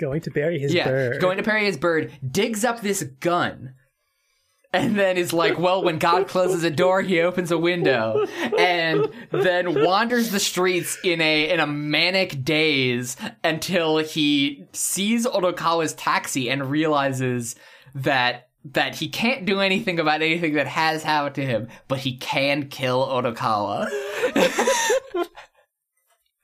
[0.00, 0.76] Going to bury his bird.
[0.76, 1.20] yeah, bird.
[1.20, 3.74] going to bury his bird, digs up this gun,
[4.72, 8.26] and then is like, well, when God closes a door, he opens a window,
[8.58, 15.92] and then wanders the streets in a in a manic daze until he sees Odokawa's
[15.94, 17.56] taxi and realizes
[17.94, 22.16] that that he can't do anything about anything that has happened to him, but he
[22.16, 23.88] can kill Odokawa.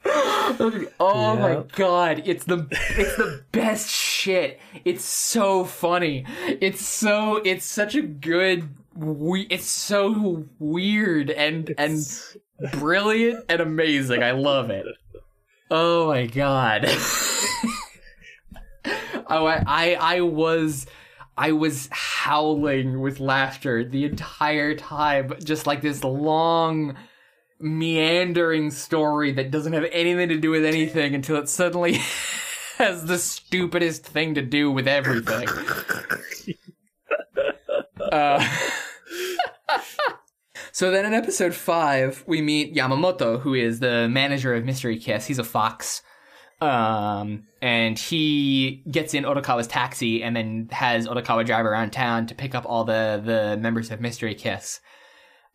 [0.08, 4.60] oh my god, it's the it's the best shit.
[4.84, 6.24] It's so funny.
[6.60, 13.60] It's so it's such a good we it's so weird and It's- and brilliant and
[13.60, 14.22] amazing.
[14.22, 14.86] I love it.
[15.70, 16.86] Oh my god.
[19.28, 20.86] oh, I, I I was
[21.36, 26.96] I was howling with laughter the entire time, just like this long
[27.58, 32.00] meandering story that doesn't have anything to do with anything until it suddenly
[32.78, 35.48] has the stupidest thing to do with everything.
[38.12, 38.46] uh,
[40.72, 45.26] so then in episode five, we meet Yamamoto, who is the manager of Mystery Kiss.
[45.26, 46.02] He's a fox.
[46.60, 52.34] Um, and he gets in Odokawa's taxi and then has Odokawa drive around town to
[52.34, 54.80] pick up all the, the members of Mystery Kiss.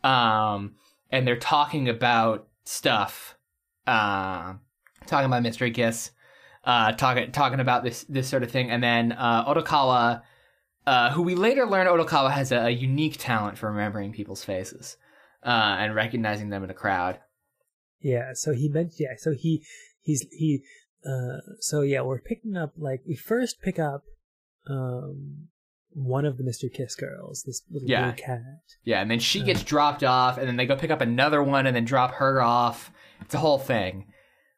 [0.04, 0.76] Um,
[1.12, 3.38] and they're talking about stuff.
[3.86, 4.54] Uh,
[5.06, 6.12] talking about Mystery Kiss.
[6.64, 8.70] Uh, talking, talking about this, this sort of thing.
[8.70, 10.22] And then, uh, Odokawa,
[10.86, 14.98] uh, who we later learn Odokawa has a, a unique talent for remembering people's faces,
[15.44, 17.20] uh, and recognizing them in a crowd.
[18.02, 19.64] Yeah, so he meant yeah, so he
[20.02, 20.64] he's he
[21.06, 24.04] uh so yeah, we're picking up like we first pick up
[24.68, 25.48] um
[25.94, 28.12] one of the Mystery Kiss girls, this little Yeah.
[28.12, 28.42] blue cat.
[28.84, 31.68] Yeah, and then she gets dropped off, and then they go pick up another one,
[31.68, 32.92] and then drop her off.
[33.22, 34.06] It's a whole thing.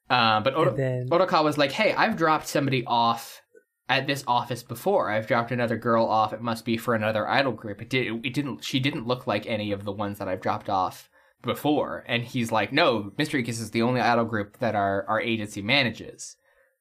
[0.09, 3.41] Uh, but And then Odokawa's like, "Hey, I've dropped somebody off
[3.89, 5.09] at this office before.
[5.09, 6.33] I've dropped another girl off.
[6.33, 7.81] It must be for another idol group.
[7.81, 8.23] It did.
[8.25, 8.63] It didn't.
[8.63, 11.09] She didn't look like any of the ones that I've dropped off
[11.41, 15.19] before." And he's like, "No, Mystery Kiss is the only idol group that our our
[15.19, 16.35] agency manages."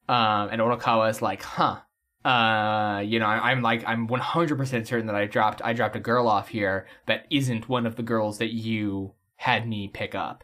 [0.07, 1.79] Um, and Odokawa is like, "Huh."
[2.25, 5.99] Uh, you know, I, I'm like, I'm 100% certain that I dropped, I dropped a
[5.99, 10.43] girl off here that isn't one of the girls that you had me pick up.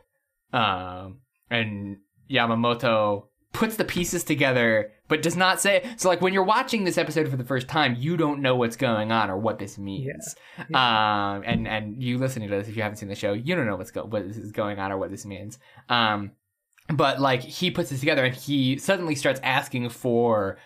[0.51, 1.19] Um,
[1.49, 1.97] and
[2.30, 5.84] Yamamoto puts the pieces together, but does not say.
[5.97, 8.75] So, like, when you're watching this episode for the first time, you don't know what's
[8.75, 10.36] going on or what this means.
[10.73, 13.65] Um, and and you listening to this, if you haven't seen the show, you don't
[13.65, 15.57] know what's go what is going on or what this means.
[15.88, 16.32] Um,
[16.93, 20.57] but like he puts this together, and he suddenly starts asking for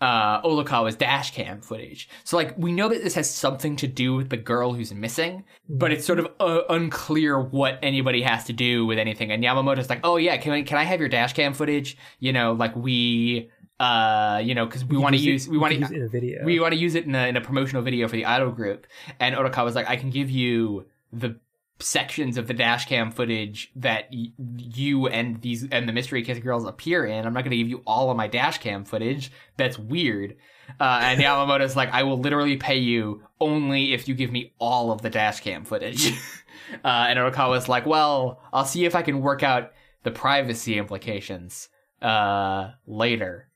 [0.00, 2.08] uh Odokawa's dash cam footage.
[2.24, 5.44] So like we know that this has something to do with the girl who's missing,
[5.68, 9.32] but it's sort of uh, unclear what anybody has to do with anything.
[9.32, 11.96] And Yamamoto's like, "Oh yeah, can I, can I have your dash cam footage?
[12.18, 15.80] You know, like we uh you know cuz we want to use we want to
[15.80, 16.44] use it in a video.
[16.44, 18.86] we want to use it in a, in a promotional video for the idol group.
[19.20, 21.38] And Odokawa's like, I can give you the
[21.78, 26.38] sections of the dash cam footage that y- you and these and the mystery kiss
[26.38, 27.26] girls appear in.
[27.26, 29.30] I'm not going to give you all of my dash cam footage.
[29.56, 30.36] That's weird.
[30.80, 34.90] Uh, and Yamamoto's like, I will literally pay you only if you give me all
[34.90, 36.08] of the dash cam footage.
[36.84, 39.72] uh, and Odokawa's like, well, I'll see if I can work out
[40.02, 41.68] the privacy implications
[42.02, 43.48] uh, later.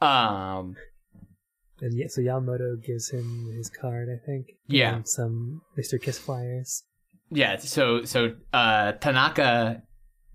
[0.00, 0.76] Um,
[1.80, 4.52] And yeah, so Yamamoto gives him his card, I think.
[4.68, 4.96] Yeah.
[4.96, 6.84] And some Mystery Kiss flyers.
[7.34, 9.82] Yeah, so so uh, Tanaka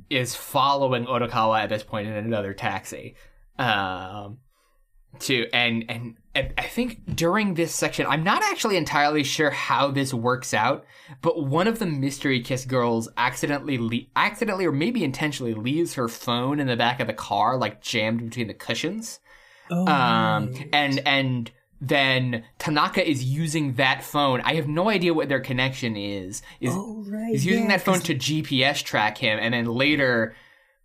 [0.10, 3.16] is following Odokawa at this point in another taxi.
[3.60, 4.40] Um,
[5.20, 9.92] to and and and I think during this section, I'm not actually entirely sure how
[9.92, 10.86] this works out,
[11.22, 16.08] but one of the mystery kiss girls accidentally le- accidentally or maybe intentionally leaves her
[16.08, 19.20] phone in the back of the car, like jammed between the cushions.
[19.70, 24.42] Oh, Um, and and then Tanaka is using that phone.
[24.42, 26.42] I have no idea what their connection is.
[26.60, 27.32] Is oh, right.
[27.32, 30.36] He's using yeah, that phone to GPS track him, and then later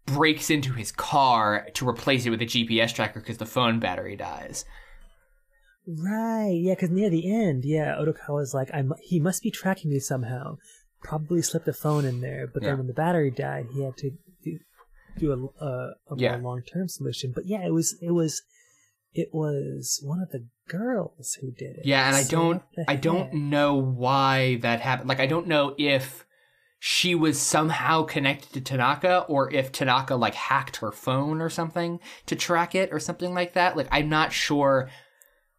[0.04, 4.16] breaks into his car to replace it with a GPS tracker because the phone battery
[4.16, 4.64] dies.
[5.86, 9.98] Right, yeah, because near the end, yeah, Odokawa's like, I he must be tracking me
[9.98, 10.58] somehow.
[11.02, 12.70] Probably slipped a phone in there, but Yeah.
[12.70, 14.12] then when the battery died, he had to
[14.44, 14.58] do,
[15.18, 16.36] do a, uh, a, a Yeah.
[16.36, 17.32] long term solution.
[17.34, 18.42] But yeah, it was it was
[19.14, 21.82] it was one of the girls who did it.
[21.84, 25.08] Yeah, and I So don't, I don't know why that happened.
[25.08, 26.26] Like, I don't know if
[26.78, 32.00] she was somehow connected to Tanaka or if Tanaka like hacked her phone or something
[32.26, 33.76] to track it or something like that.
[33.76, 34.90] Like, I'm not sure.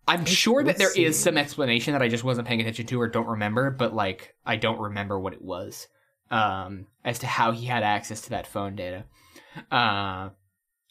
[0.06, 2.99] I'm sure that there let's is some explanation that I just wasn't paying attention to
[2.99, 5.88] or don't remember, but like, I don't remember what it was
[6.30, 9.06] um, as to how he had access to that phone data.
[9.72, 10.30] Uh,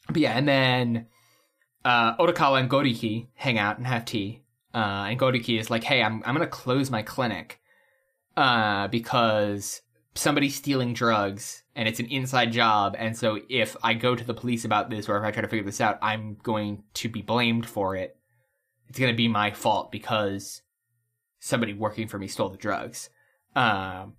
[0.07, 1.07] but yeah, and then
[1.85, 4.41] uh, Odokawa and Goriki hang out and have tea.
[4.73, 7.59] Uh, and Goriki is like, "Hey, I'm I'm gonna close my clinic
[8.35, 9.81] uh, because
[10.15, 12.95] somebody's stealing drugs and it's an inside job.
[12.97, 15.47] And so if I go to the police about this or if I try to
[15.47, 18.15] figure this out, I'm going to be blamed for it.
[18.89, 20.61] It's gonna be my fault because
[21.39, 23.09] somebody working for me stole the drugs.
[23.55, 24.13] Um,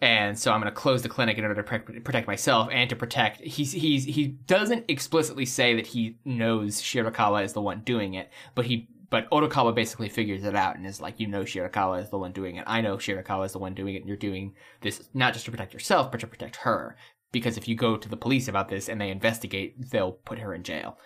[0.00, 2.96] and so I'm going to close the clinic in order to protect myself and to
[2.96, 3.40] protect.
[3.40, 8.30] He's he's he doesn't explicitly say that he knows Shirakawa is the one doing it,
[8.54, 12.10] but he but Odokawa basically figures it out and is like, you know, Shirakawa is
[12.10, 12.64] the one doing it.
[12.66, 15.50] I know Shirakawa is the one doing it, and you're doing this not just to
[15.50, 16.96] protect yourself, but to protect her.
[17.32, 20.54] Because if you go to the police about this and they investigate, they'll put her
[20.54, 20.98] in jail.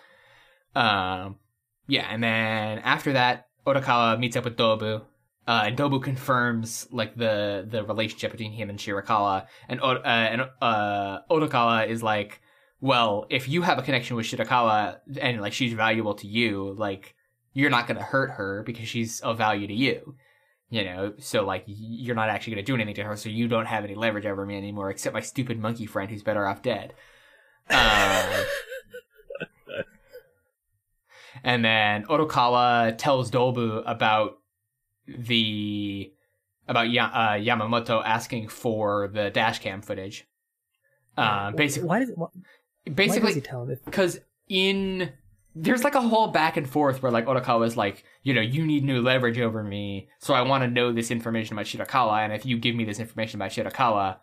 [0.75, 1.37] Um,
[1.87, 5.03] yeah, and then after that, Odokawa meets up with Dobu.
[5.45, 10.41] Uh, Dobu confirms like the the relationship between him and Shirakawa, and O- uh, and
[10.61, 12.41] uh, Odokawa is like,
[12.79, 17.15] well, if you have a connection with Shirakawa and like she's valuable to you, like
[17.53, 20.15] you're not gonna hurt her because she's of value to you,
[20.69, 21.13] you know.
[21.19, 23.95] So like you're not actually gonna do anything to her, so you don't have any
[23.95, 26.93] leverage over me anymore, except my stupid monkey friend who's better off dead.
[27.69, 28.45] Um,
[31.43, 34.37] and then Odokawa tells Dobu about
[35.07, 36.11] the
[36.67, 40.27] about ya- uh, Yamamoto asking for the dash cam footage.
[41.17, 42.43] Uh, basically, why does it, why, why does
[42.85, 43.77] he basically, tell him?
[43.85, 45.11] Because in
[45.55, 48.65] there's like a whole back and forth where like Odokawa is like, you know, you
[48.65, 52.33] need new leverage over me, so I want to know this information about Shirakawa, and
[52.33, 54.17] if you give me this information about Shirakawa,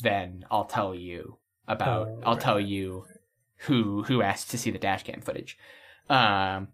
[0.00, 3.06] then I'll tell you about, Oh, I'll right, tell you
[3.60, 5.58] who who asked to see the dash cam footage.
[6.08, 6.68] Um,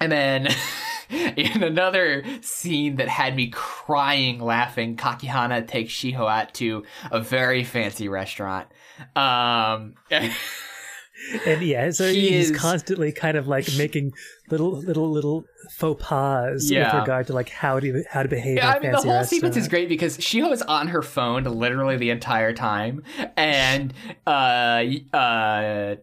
[0.00, 0.48] and then
[1.36, 7.64] in another scene that had me crying laughing, Kakihana takes Shiho out to a very
[7.64, 8.68] fancy restaurant.
[9.16, 14.12] Um, and yeah, so He he's is- constantly kind of like making
[14.50, 16.92] little little little faux pas Yeah.
[16.94, 18.56] with regard to like how to how to behave.
[18.58, 21.96] Yeah, I mean the whole sequence is great because Shiho is on her phone literally
[21.96, 23.02] the entire time,
[23.36, 23.92] and
[24.26, 24.82] uh
[25.12, 25.96] uh.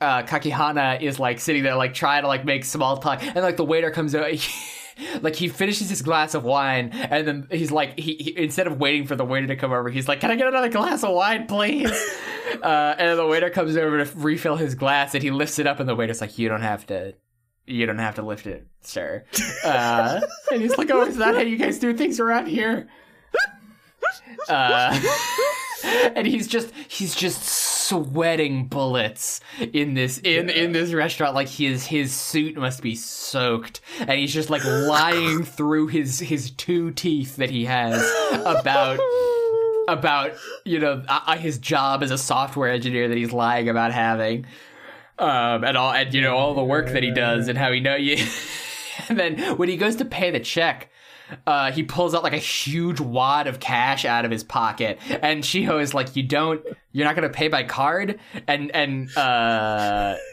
[0.00, 3.56] Uh, Kakihana is like sitting there, like trying to like make small talk, and like
[3.56, 4.30] the waiter comes out,
[5.22, 8.78] like he finishes his glass of wine, and then he's like, he, he instead of
[8.78, 11.14] waiting for the waiter to come over, he's like, "Can I get another glass of
[11.14, 11.90] wine, please?"
[12.62, 15.80] uh, and the waiter comes over to refill his glass, and he lifts it up,
[15.80, 17.14] and the waiter's like, "You don't have to,
[17.66, 19.24] you don't have to lift it, sir."
[19.64, 20.20] Uh,
[20.52, 22.88] and he's like, "Oh, is that how you guys do things around here?"
[24.48, 24.98] Uh,
[25.84, 27.42] and he's just he's just
[27.90, 29.40] sweating bullets
[29.72, 31.34] in this in in this restaurant.
[31.34, 33.80] Like his his suit must be soaked.
[33.98, 38.00] And he's just like lying through his his two teeth that he has
[38.32, 39.00] about
[39.88, 40.32] about
[40.64, 44.46] you know uh, his job as a software engineer that he's lying about having.
[45.18, 47.80] Um and all and you know all the work that he does and how he
[47.80, 48.24] know you.
[49.08, 50.90] And then when he goes to pay the check
[51.46, 55.42] uh, he pulls out like a huge wad of cash out of his pocket, and
[55.42, 59.20] Shiho is like, "You don't, you're not gonna pay by card." And and uh,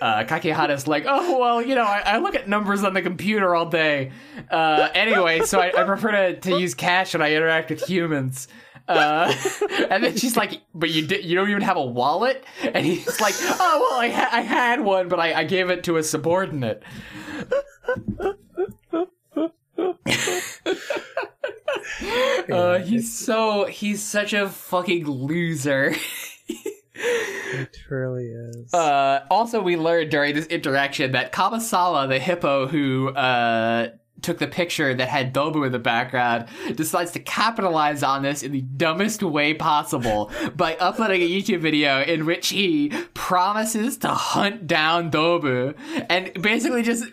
[0.01, 3.55] uh, Kakihana's like, "Oh well, you know, I, I look at numbers on the computer
[3.55, 4.11] all day.
[4.49, 8.47] Uh, anyway, so I, I prefer to, to use cash when I interact with humans."
[8.87, 9.33] Uh,
[9.89, 13.19] and then she's like, "But you did, you don't even have a wallet?" And he's
[13.19, 16.03] like, "Oh well, I, ha- I had one, but I, I gave it to a
[16.03, 16.83] subordinate."
[22.51, 25.95] uh, he's so he's such a fucking loser.
[26.99, 28.73] It truly is.
[28.73, 33.89] Uh, also, we learned during this interaction that Kabasawa, the hippo who uh,
[34.21, 38.51] took the picture that had Dobu in the background, decides to capitalize on this in
[38.51, 44.67] the dumbest way possible by uploading a YouTube video in which he promises to hunt
[44.67, 45.75] down Dobu
[46.09, 47.05] and basically just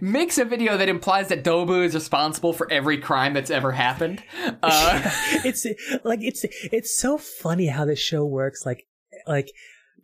[0.00, 4.22] makes a video that implies that Dobu is responsible for every crime that's ever happened.
[4.62, 5.00] Uh,
[5.44, 5.66] it's
[6.04, 8.64] like it's it's so funny how this show works.
[8.66, 8.86] Like
[9.26, 9.50] like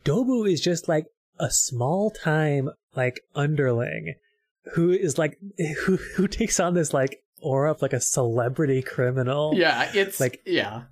[0.05, 1.07] Dobu is just like
[1.39, 4.15] a small time like underling
[4.75, 5.39] who is like
[5.85, 9.53] who who takes on this like aura of like a celebrity criminal.
[9.55, 10.82] yeah, it's Like- yeah.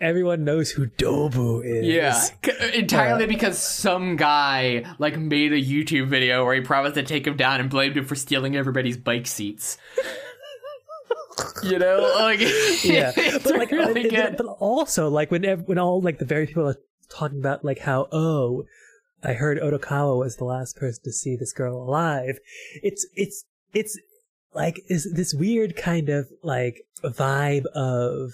[0.00, 1.86] Everyone knows who Dobu is.
[1.86, 7.02] Yeah, c- entirely because some guy like made a YouTube video where he promised to
[7.02, 9.78] take him down and blamed him for stealing everybody's bike seats.
[11.64, 12.40] you know, like
[12.84, 14.36] yeah, but like, uh, really it- good.
[14.36, 16.76] but also like when ev- when all like the very people are
[17.08, 18.64] talking about like how oh,
[19.22, 22.38] I heard Odokawa was the last person to see this girl alive.
[22.82, 23.98] It's it's it's
[24.54, 28.30] like is this weird kind of like vibe of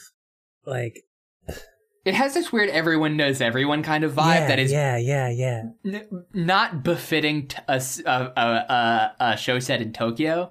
[0.66, 1.04] like
[2.04, 5.28] It has this weird everyone knows everyone kind of vibe yeah, that is yeah yeah
[5.30, 10.50] yeah n- not befitting t- a, s- a- a- a- a show set in Tokyo.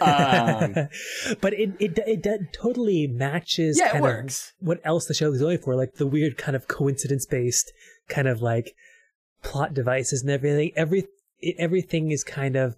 [0.00, 0.74] Um,
[1.40, 4.52] but it it it, it totally matches yeah, it kind of works.
[4.58, 7.72] what else the show is going for, like the weird kind of coincidence based
[8.08, 8.74] kind of like
[9.42, 10.72] plot devices and everything.
[10.76, 11.06] Every
[11.58, 12.76] everything is kind of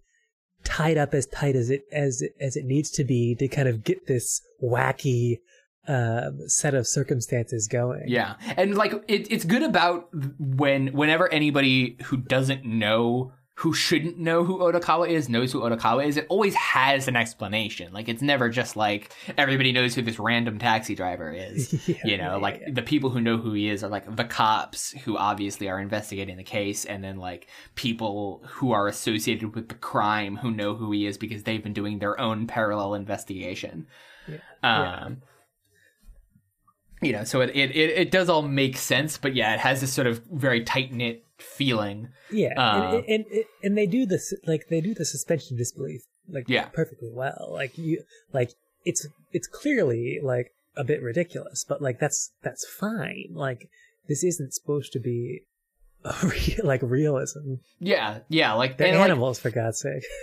[0.64, 3.84] tied up as tight as it as as it needs to be to kind of
[3.84, 5.38] get this wacky
[5.86, 8.04] um, set of circumstances going.
[8.06, 10.08] Yeah, and like it, it's good about
[10.38, 16.06] when whenever anybody who doesn't know who shouldn't know who Odokawa is knows who Odokawa
[16.06, 16.16] is.
[16.16, 17.92] It always has an explanation.
[17.92, 21.72] Like it's never just like everybody knows who this random taxi driver is.
[21.86, 22.72] Yeah, you know, yeah, like yeah.
[22.72, 26.36] the people who know who he is are like the cops who obviously are investigating
[26.36, 30.90] the case, and then like people who are associated with the crime who know who
[30.92, 33.86] he is because they've been doing their own parallel investigation.
[34.62, 35.22] Um,
[37.02, 39.92] you know, so it it it does all make sense, but yeah, it has this
[39.92, 42.08] sort of very tight knit feeling.
[42.30, 45.58] Yeah, Uh, and, and and and they do this like they do the suspension of
[45.58, 46.66] disbelief like Yeah.
[46.66, 47.50] perfectly well.
[47.52, 48.50] Like you like
[48.84, 53.28] it's it's clearly like a bit ridiculous, but like that's that's fine.
[53.32, 53.68] Like
[54.08, 55.42] this isn't supposed to be
[56.22, 57.54] re- like realism.
[57.78, 60.04] Yeah, yeah, like They're and, like, animals for God's sake.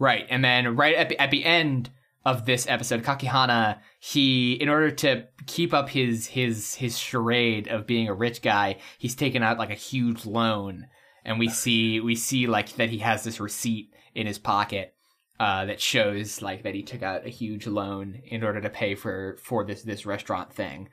[0.00, 1.90] Right, and then right at the, at the end
[2.28, 7.86] of this episode, Kakihana, he in order to keep up his his his charade of
[7.86, 10.88] being a rich guy, he's taken out like a huge loan,
[11.24, 14.94] and we see we see like that he has this receipt in his pocket
[15.40, 18.94] uh, that shows like that he took out a huge loan in order to pay
[18.94, 20.90] for for this this restaurant thing.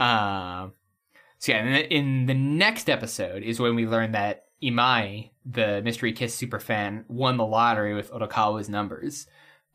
[0.00, 0.72] Um,
[1.38, 5.82] so yeah, in the, in the next episode is when we learn that Imai, the
[5.82, 9.26] Mystery Kiss superfan, won the lottery with Odokawa's numbers.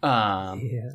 [0.04, 0.90] Um, yeah.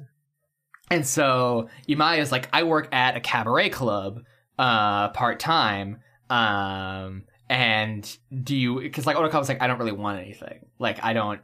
[0.90, 4.20] and so Imai is like, I work at a cabaret club,
[4.58, 6.00] uh, part time.
[6.28, 10.66] Um, and do you, cause like Odokawa's like, I don't really want anything.
[10.78, 11.40] Like, I don't,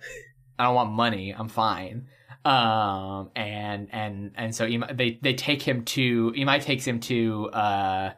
[0.58, 1.34] I don't want money.
[1.34, 2.08] I'm fine.
[2.44, 7.48] Um, and, and, and so Imai, they, they take him to, Imai takes him to,
[7.50, 8.12] uh,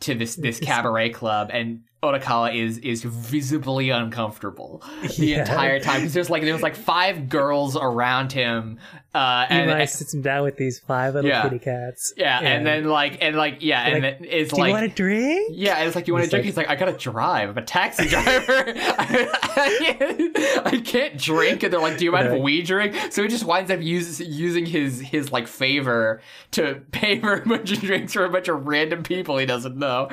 [0.00, 4.82] to this, this cabaret club and Odokawa is, is visibly uncomfortable
[5.16, 5.40] the Yeah.
[5.40, 6.02] entire time.
[6.02, 8.78] Cause there's like, there's like five girls around him.
[9.14, 11.42] Uh, and, Eli sits him down with these five little Yeah.
[11.42, 12.12] kitty cats.
[12.16, 14.84] yeah, and then like, and like, yeah, and Like, then it's Do like, you want
[14.86, 15.50] a drink?
[15.54, 16.42] yeah, it's like, you want to He's drink?
[16.42, 17.50] like- He's like, I gotta drive.
[17.50, 18.64] I'm a taxi driver.
[18.76, 21.62] I, I can't drink.
[21.62, 22.42] And they're like, do you mind if Right.
[22.42, 22.96] we drink?
[23.10, 26.20] So he just winds up use, using his his like favor
[26.52, 29.76] to pay for a bunch of drinks for a bunch of random people he doesn't
[29.76, 30.08] know.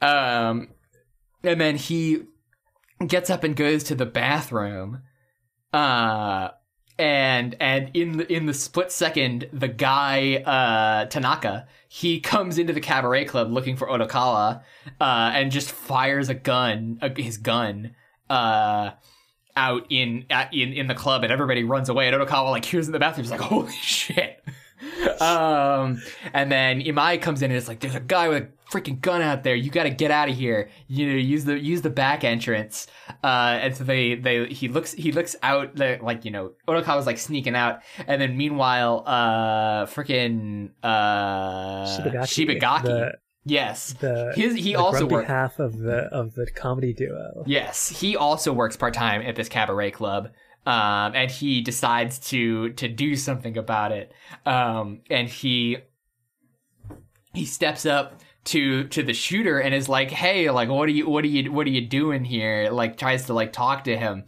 [0.00, 0.68] Um,
[1.42, 2.22] and then he
[3.06, 5.02] gets up and goes to the bathroom.
[5.72, 6.50] Uh,
[6.98, 12.72] and and in the, in the split second, the guy uh, Tanaka he comes into
[12.72, 14.62] the cabaret club looking for Odokawa,
[15.00, 17.94] uh, and just fires a gun, uh, his gun,
[18.30, 18.90] uh,
[19.56, 22.08] out in at, in in the club, and everybody runs away.
[22.08, 24.42] And Odokawa like hears in the bathroom, he's like, "Holy shit!"
[25.20, 26.02] um,
[26.32, 29.22] and then Imai comes in and it's like, "There's a guy with a freaking gun
[29.22, 29.54] out there.
[29.54, 30.68] You got to get out of here.
[30.88, 32.86] You know, use the use the back entrance."
[33.22, 37.06] Uh, and so they they he looks he looks out the, like you know Odokawa's
[37.06, 43.12] like sneaking out, and then meanwhile, uh, freaking uh, Shibagaki, the-
[43.48, 43.92] Yes.
[43.92, 45.28] The His, he the also works.
[45.28, 47.44] half of the of the comedy duo.
[47.46, 50.30] Yes, he also works part time at this cabaret club,
[50.66, 54.12] um, and he decides to to do something about it.
[54.44, 55.76] Um, and he
[57.34, 61.08] he steps up to to the shooter and is like, "Hey, like, what are you
[61.08, 64.24] what are you what are you doing here?" Like, tries to like talk to him.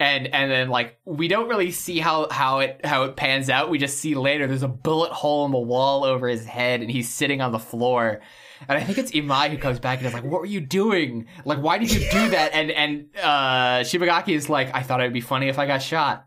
[0.00, 3.70] And and then like we don't really see how how it how it pans out.
[3.70, 6.90] We just see later there's a bullet hole in the wall over his head, and
[6.90, 8.20] he's sitting on the floor.
[8.68, 11.26] And I think it's Imai who comes back and is like, "What were you doing?
[11.44, 15.04] Like, why did you do that?" And and uh, Shibagaki is like, "I thought it
[15.04, 16.26] would be funny if I got shot."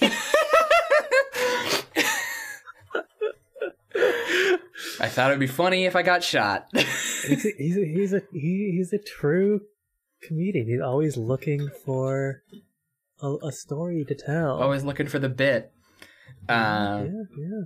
[5.00, 6.68] I thought it would be funny if I got shot.
[6.74, 9.62] He's a, he's a, he's a he, he's a true
[10.22, 10.66] comedian.
[10.66, 12.42] He's always looking for
[13.22, 14.60] a, a story to tell.
[14.60, 15.72] Always looking for the bit.
[16.48, 17.60] Um, yeah, yeah.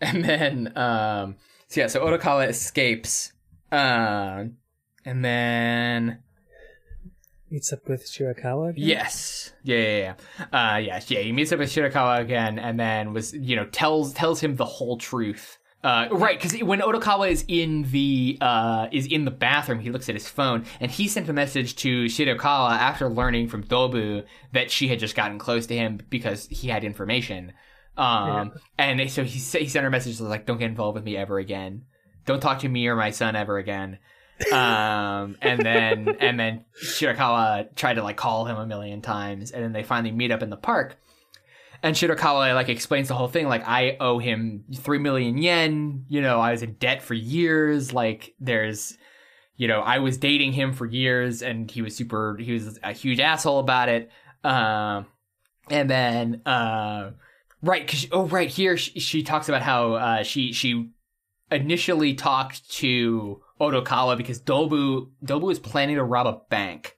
[0.00, 1.36] And then, um,
[1.68, 3.32] so yeah, so Odokawa escapes.
[3.72, 4.58] Um,
[5.04, 6.18] and then,
[7.50, 8.70] Meets up with Shirakawa.
[8.70, 8.84] again?
[8.84, 10.14] yes, yeah, yeah,
[10.50, 11.20] yeah, uh, yeah, yeah.
[11.20, 14.64] He meets up with Shirakawa again, and then was, you know, tells tells him the
[14.64, 15.58] whole truth.
[15.84, 20.08] Uh, right, because when Odokawa is in the uh, is in the bathroom, he looks
[20.08, 24.70] at his phone, and he sent a message to Shirakawa after learning from Dobu that
[24.70, 27.52] she had just gotten close to him because he had information.
[27.98, 31.18] Um, and so he he sent her a message like, "Don't get involved with me
[31.18, 31.84] ever again.
[32.24, 33.98] Don't talk to me or my son ever again."
[34.52, 39.62] um, and then and then Shirakawa tried to like call him a million times, and
[39.62, 40.96] then they finally meet up in the park.
[41.84, 46.06] And Shirakawa like explains the whole thing, like I owe him three million yen.
[46.08, 47.92] You know, I was in debt for years.
[47.92, 48.96] Like there's,
[49.56, 52.38] you know, I was dating him for years, and he was super.
[52.40, 54.10] He was a huge asshole about it.
[54.42, 55.04] Um,
[55.68, 57.10] and then, uh,
[57.62, 57.86] right?
[57.86, 60.90] Cause oh, right here she, she talks about how uh, she she
[61.50, 66.96] initially talked to Odokawa because Dobu Dobu is planning to rob a bank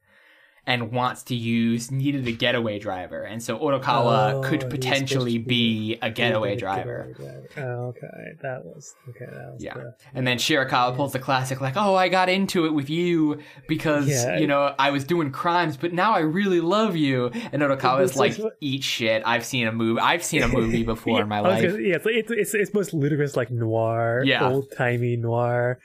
[0.68, 5.94] and wants to use needed a getaway driver, and so Odokawa Oh, could potentially be
[6.02, 7.12] a getaway Getaway driver.
[7.16, 7.48] driver.
[7.59, 8.32] Oh, okay.
[8.43, 9.26] That was okay.
[9.26, 9.74] That was Yeah.
[9.74, 13.38] the- And then Shirakawa pulls the classic, like, "Oh, I got into it with you
[13.68, 14.38] because Yeah.
[14.38, 18.16] you know I was doing crimes, but now I really love you." And Odokawa's is
[18.16, 19.22] like, what- "Eat shit!
[19.24, 20.01] I've seen a movie.
[20.01, 22.93] I've seen a movie before in my life." gonna- yeah, it's, it's it's it's most
[22.93, 24.48] ludicrous, like noir, Yeah.
[24.51, 25.78] old timey noir.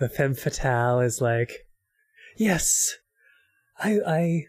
[0.00, 1.52] The femme fatale is like,
[2.36, 2.96] yes,
[3.78, 4.42] I I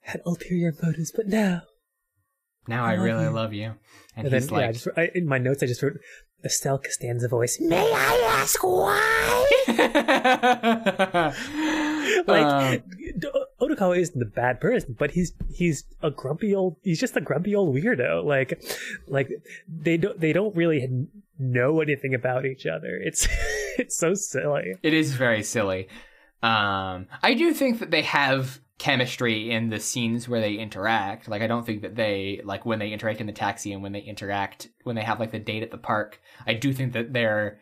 [0.00, 1.62] had ulterior motives, but now.
[2.68, 3.30] Now I I love really you.
[3.30, 3.64] love you.
[4.16, 5.98] And, And, he's then yeah, I like, just, I, in my notes, I just wrote
[6.44, 7.58] Estelle Costanza voice.
[7.60, 9.48] May I ask why?
[12.26, 12.82] like Um,
[13.18, 13.28] D-
[13.60, 17.54] Odokawa isn't the bad person, but he's he's a grumpy old he's just a grumpy
[17.54, 18.24] old weirdo.
[18.24, 18.60] Like
[19.06, 19.28] like
[19.68, 21.06] they don't they don't really
[21.38, 22.96] know anything about each other.
[23.02, 23.26] It's
[23.78, 24.74] it's so silly.
[24.82, 25.88] It is very silly.
[26.42, 31.28] Um, I do think that they have chemistry in the scenes where they interact.
[31.28, 33.92] Like, I don't think that they like when they interact in the taxi and when
[33.92, 36.20] they interact when they have like the date at the park.
[36.46, 37.60] I do think that they're,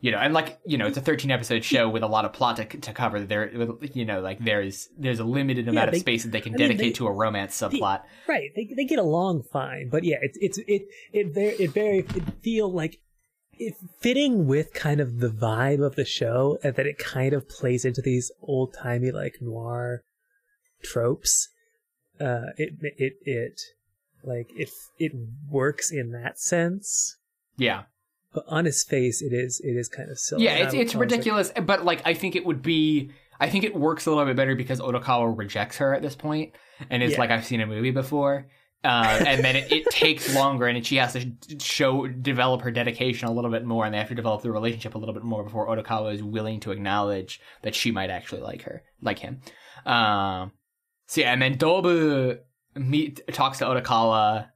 [0.00, 2.32] you know, and like you know, it's a 13 episode show with a lot of
[2.32, 3.20] plot to, to cover.
[3.20, 3.48] There,
[3.94, 6.58] you know, like there's there's a limited amount they- of space that they can I
[6.58, 8.02] mean, dedicate they- to a romance subplot.
[8.26, 8.50] Right.
[8.56, 12.24] They they get along fine, but yeah, it's it's it it very it very it
[12.42, 12.98] feel like
[13.58, 17.48] it fitting with kind of the vibe of the show and that it kind of
[17.48, 20.02] plays into these old timey like noir
[20.82, 21.48] tropes.
[22.20, 23.60] Uh, it it it
[24.24, 25.12] like it it
[25.50, 27.16] works in that sense,
[27.56, 27.82] yeah.
[28.32, 30.44] but on his face, it is it is kind of silly.
[30.44, 33.64] Yeah, it's it's was like, ridiculous, but like I think it would be I think
[33.64, 36.54] it works a little bit better because Odokawa rejects her at this point
[36.88, 37.18] and is Yeah.
[37.20, 38.46] like I've seen a movie before.
[38.86, 43.26] Uh, and then it, it takes longer and she has to show develop her dedication
[43.26, 45.42] a little bit more and they have to develop the relationship a little bit more
[45.42, 49.40] before Odokawa is willing to acknowledge that she might actually like her like him.
[49.84, 50.52] Um
[51.08, 52.38] so yeah, and then Dobu
[52.76, 54.48] meet talks to Odokawa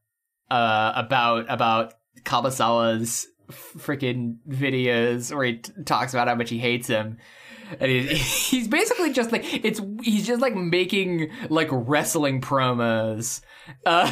[0.51, 6.87] uh, about about Kabasawa's freaking videos where he t- talks about how much he hates
[6.87, 7.19] him.
[7.79, 8.21] And he's,
[8.51, 13.41] he's basically just like it's he's just like making like wrestling promos.
[13.87, 14.11] Uh,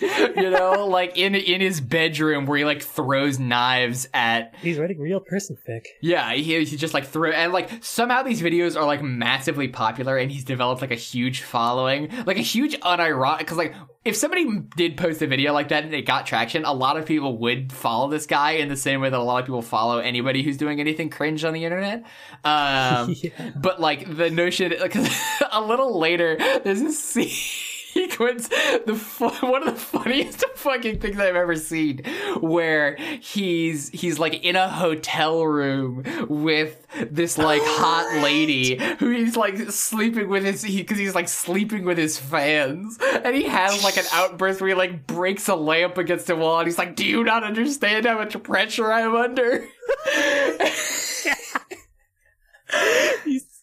[0.00, 4.98] you know, like in in his bedroom where he like throws knives at He's writing
[4.98, 5.82] real person fic.
[6.02, 10.16] yeah, he, he just like threw and like somehow these videos are like massively popular
[10.16, 13.38] and he's developed like a huge following, like a huge unironic.
[13.38, 13.74] Because like
[14.06, 17.06] if somebody did post a video like that and it got traction, a lot of
[17.06, 19.98] people would follow this guy in the same way that a lot of people follow
[19.98, 22.04] anybody who's doing anything cringe on the internet.
[22.44, 23.50] Um, Yeah.
[23.56, 25.08] But like the notion, because
[25.50, 27.30] a little later, there's a scene.
[27.96, 28.94] Sequence, the
[29.40, 32.02] one of the funniest fucking things I've ever seen,
[32.40, 39.10] where he's he's like in a hotel room with this like oh, hot lady who
[39.10, 43.82] he's like sleeping with his because he's like sleeping with his fans, and he has
[43.82, 46.96] like an outburst where he like breaks a lamp against the wall, and he's like,
[46.96, 49.66] "Do you not understand how much pressure I'm under?"
[53.24, 53.62] He's-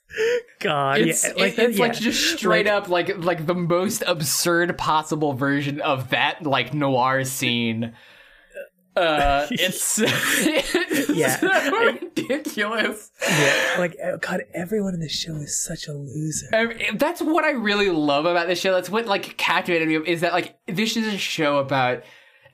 [0.64, 5.34] God, It's, yeah, like it's like just straight up like like the most absurd possible
[5.34, 7.94] version of that like noir scene.
[8.96, 11.36] Uh, it's, it's Yeah.
[11.38, 13.12] so ridiculous.
[13.28, 16.48] Yeah, like uh, God, everyone in the show is such a loser.
[16.54, 18.72] I mean, that's what I really love about this show.
[18.74, 22.04] That's what like captivated me is that like this is a show about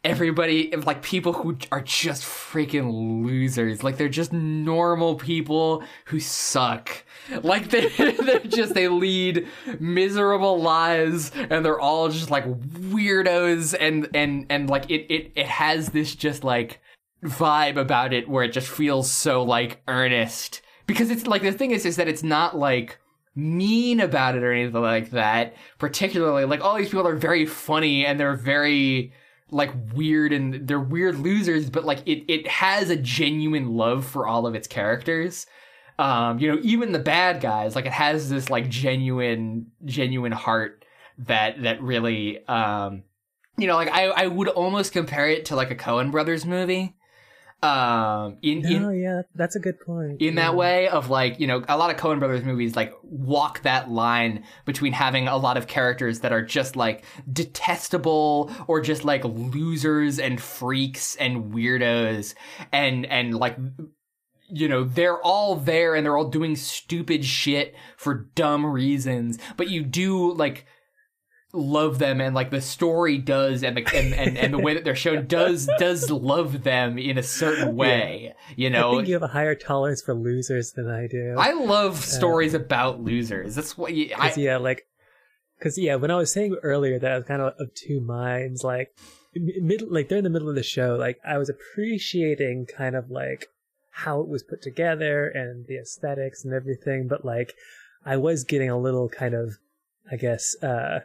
[0.03, 3.83] everybody like people who are just freaking losers.
[3.83, 7.03] Like they're just normal people who suck.
[7.43, 9.47] Like they're they're just they lead
[9.79, 15.47] miserable lives and they're all just like weirdos and and and like it it it
[15.47, 16.79] has this just like
[17.23, 21.71] vibe about it where it just feels so like earnest because it's like the thing
[21.71, 22.97] is is that it's not like
[23.35, 28.05] mean about it or anything like that particularly like all these people are very funny
[28.05, 29.11] and they're very
[29.51, 34.27] like weird and they're weird losers but like it it has a genuine love for
[34.27, 35.45] all of its characters.
[35.97, 40.85] Um you know even the bad guys like it has this like genuine genuine heart
[41.19, 43.03] that that really um
[43.57, 46.95] you know like i i would almost compare it to like a Coen brothers movie
[47.61, 50.21] um in, in Oh yeah, that's a good point.
[50.21, 53.61] in that way of like you know a lot of Coen Brothers movies like walk
[53.63, 59.03] that line between having a lot of characters that are just like detestable or just
[59.03, 62.33] like losers and freaks and weirdos
[62.71, 63.57] and and like
[64.49, 69.69] you know they're all there and they're all doing stupid shit for dumb reasons but
[69.69, 70.65] you do like
[71.51, 74.83] love them and like the story does and the and, and, and the way that
[74.83, 79.15] they're shown does does love them in a certain way you know I think you
[79.15, 81.35] have a higher tolerance for losers than I do.
[81.37, 83.55] I love stories about losers.
[83.55, 84.87] That's what you, I, yeah, like,
[85.57, 88.63] because yeah, when I was saying earlier that I was kind of of two minds,
[88.63, 88.95] like,
[89.35, 93.47] mid, like during the middle of the show, like I was appreciating kind of like
[93.91, 97.53] how it was put together and the aesthetics and everything, but like
[98.05, 99.57] I was getting a little kind of,
[100.11, 101.01] I guess, uh,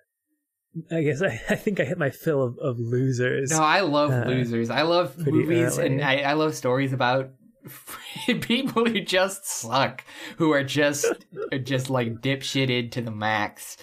[0.90, 3.50] I guess I, I think I hit my fill of, of losers.
[3.50, 4.70] no, I love uh, losers.
[4.70, 5.86] I love movies early.
[5.86, 7.30] and I, I love stories about
[8.40, 10.04] people who just suck,
[10.36, 11.06] who are just
[11.52, 13.76] are just like dipshitted to the max.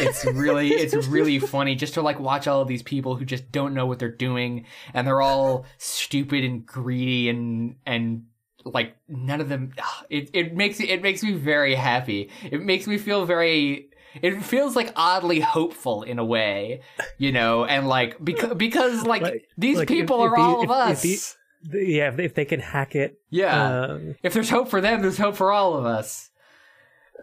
[0.00, 3.50] It's really it's really funny just to like watch all of these people who just
[3.50, 8.24] don't know what they're doing and they're all stupid and greedy and and
[8.64, 9.72] like none of them
[10.10, 12.30] it it makes it makes me very happy.
[12.44, 13.90] It makes me feel very
[14.20, 16.82] it feels like oddly hopeful in a way,
[17.18, 20.58] you know, and like because because like, Like- these like, people if- are if all
[20.58, 21.36] of if- us.
[21.72, 23.84] yeah, if they, if they can hack it, yeah.
[23.84, 26.30] um, if there's hope for them, there's hope for all of us.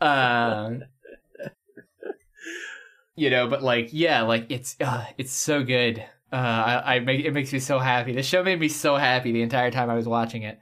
[0.01, 0.83] Um
[3.15, 5.99] you know, but like yeah, like it's uh, it's so good.
[6.31, 8.13] Uh I, I make it makes me so happy.
[8.13, 10.59] The show made me so happy the entire time I was watching it.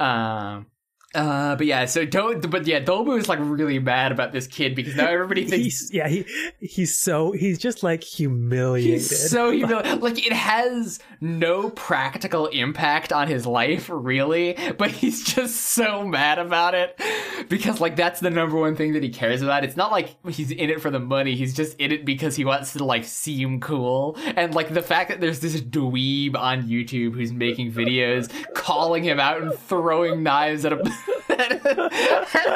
[0.00, 0.66] Um
[1.14, 2.48] uh, but yeah, so don't.
[2.50, 5.90] But yeah, Dobu is like really mad about this kid because now everybody thinks he's
[5.92, 6.24] yeah he
[6.60, 8.92] he's so he's just like humiliated.
[8.92, 10.02] He's so humiliated.
[10.02, 14.56] Like it has no practical impact on his life, really.
[14.78, 17.00] But he's just so mad about it
[17.48, 19.64] because, like, that's the number one thing that he cares about.
[19.64, 21.34] It's not like he's in it for the money.
[21.34, 24.16] He's just in it because he wants to like seem cool.
[24.36, 29.18] And like the fact that there's this dweeb on YouTube who's making videos calling him
[29.18, 30.92] out and throwing knives at a.
[31.40, 31.66] at,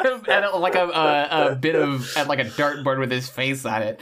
[0.05, 3.27] a, at a- like a, a, a bit of at like a dartboard with his
[3.29, 3.99] face on it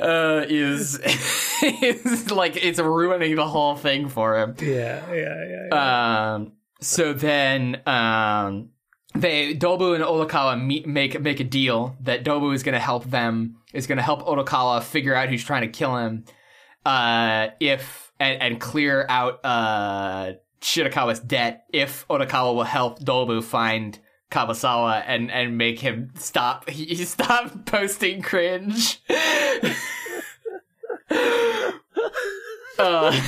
[0.00, 0.98] uh, is
[1.62, 4.54] is like it's ruining the whole thing for him.
[4.60, 5.66] yeah, yeah, yeah.
[5.70, 6.34] yeah.
[6.34, 8.70] Um, so then um,
[9.14, 13.04] they Dobu and Odokawa meet, make make a deal that Dobu is going to help
[13.04, 16.24] them is going to help Odokawa figure out who's trying to kill him.
[16.84, 20.32] Uh, if and, and clear out uh
[20.66, 23.98] Shirakawa's debt if Odokawa will help Dobu find
[24.32, 29.00] Kabasawa and and make him stop he, he stop posting cringe.
[32.78, 33.20] uh,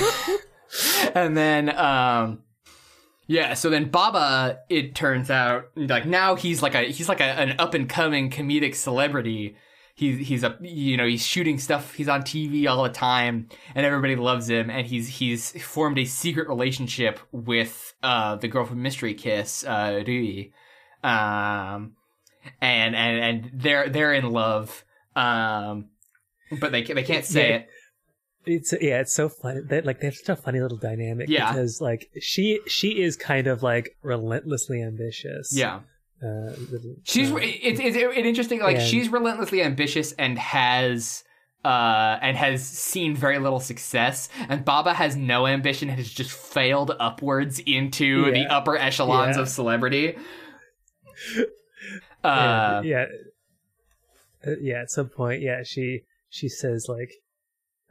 [1.15, 2.43] and then um
[3.27, 7.25] yeah, so then Baba, it turns out, like now he's like a he's like a,
[7.25, 9.55] an up and coming comedic celebrity.
[9.99, 11.93] He's he's a you know he's shooting stuff.
[11.93, 14.69] He's on TV all the time, and everybody loves him.
[14.69, 20.01] And he's he's formed a secret relationship with uh the girl from Mystery Kiss, uh
[20.07, 20.51] Rui,
[21.03, 21.93] um,
[22.61, 24.85] and and and they're they're in love.
[25.17, 25.89] Um,
[26.61, 27.55] but they they can't say Yeah.
[27.57, 27.67] it.
[28.45, 29.59] It's yeah, it's so funny.
[29.67, 31.27] They like they have such a funny little dynamic.
[31.27, 31.51] Yeah.
[31.51, 35.49] because like she she is kind of like relentlessly ambitious.
[35.53, 35.81] Yeah.
[36.23, 36.53] Uh,
[37.03, 38.59] She's uh, it's it's it, interesting.
[38.61, 41.23] Like and- she's relentlessly ambitious and has
[41.65, 44.29] uh and has seen very little success.
[44.47, 49.41] And Baba has no ambition and has just failed upwards into the upper echelons Yeah.
[49.43, 50.17] of celebrity.
[52.23, 53.05] Uh, yeah,
[54.45, 54.81] Uh, yeah.
[54.81, 57.11] At some point, yeah, she she says like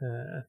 [0.01, 0.41] uh,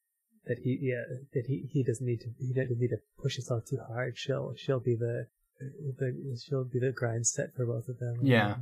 [0.45, 1.01] that he yeah
[1.33, 4.17] that he he doesn't need to he doesn't need to push himself too hard.
[4.17, 5.27] She'll she'll be the
[5.97, 8.19] the she'll be the grind set for both of them.
[8.23, 8.55] Yeah.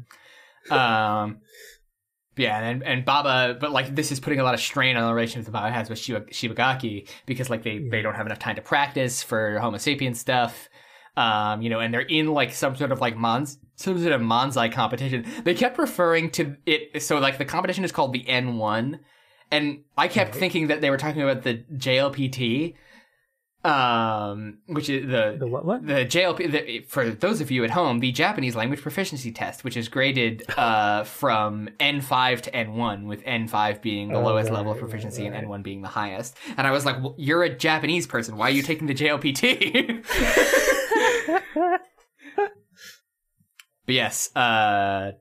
[0.72, 1.40] um
[2.38, 5.14] yeah and and baba but like this is putting a lot of strain on the
[5.14, 8.56] relationship that baba has with Shiba, shibagaki because like they they don't have enough time
[8.56, 10.70] to practice for homo sapien stuff
[11.18, 14.22] um you know and they're in like some sort of like mons some sort of
[14.22, 19.00] manzai competition they kept referring to it so like the competition is called the n1
[19.52, 20.40] and i kept Right.
[20.40, 22.76] thinking that they were talking about the jlpt
[23.66, 25.86] um which is the The what what?
[25.86, 29.76] the JLP the, for those of you at home, the Japanese language proficiency test, which
[29.76, 34.72] is graded uh, from N5 to N1, with N5 being the Oh, lowest right, level
[34.72, 35.34] of proficiency right.
[35.34, 36.38] and N1 being the highest.
[36.56, 38.38] And I was like, well, "You're a Japanese person.
[38.38, 40.06] Why are you taking the JLPT?"
[43.86, 45.12] but yes, uh,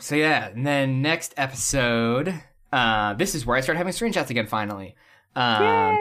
[0.00, 2.34] so yeah, and then next episode,
[2.72, 4.46] uh, this is where I start having screenshots again.
[4.48, 4.96] Finally,
[5.36, 5.96] um,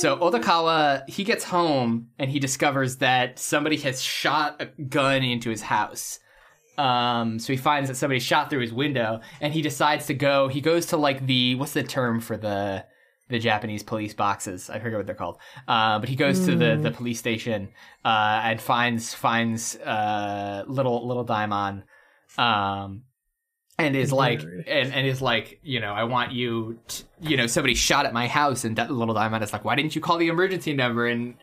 [0.00, 5.50] so Odokawa, he gets home and he discovers that somebody has shot a gun into
[5.50, 6.18] his house.
[6.78, 10.48] Um, so he finds that somebody shot through his window, and he decides to go.
[10.48, 12.84] He goes to like the what's the term for the
[13.28, 14.70] the Japanese police boxes?
[14.70, 15.38] I forget what they're called.
[15.66, 17.70] Uh, but he goes to the the police station
[18.04, 21.84] uh, and finds finds uh, little little Daimon.
[22.38, 23.02] Um,
[23.78, 27.46] and is like and, and is like you know i want you t you know
[27.46, 30.18] somebody shot at my house and that little Daimon is like why didn't you call
[30.18, 31.34] the emergency number and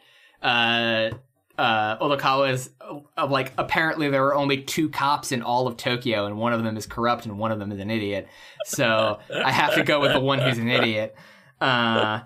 [0.42, 1.10] uh
[1.58, 2.72] uh Odokawa is
[3.18, 6.64] uh, like apparently there are only two cops in all of Tokyo and one of
[6.64, 8.28] them is corrupt and one of them is an idiot.
[8.66, 11.16] So I have to go with the one who's an idiot.
[11.62, 12.22] Uh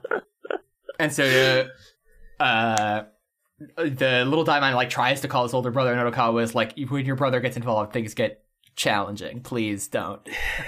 [0.99, 1.67] and so
[2.39, 3.03] uh
[3.75, 7.05] the little Daimon like tries to call his older brother and Odokawa is like when
[7.05, 8.45] your brother gets involved things get
[8.77, 9.41] challenging.
[9.41, 10.21] Please don't.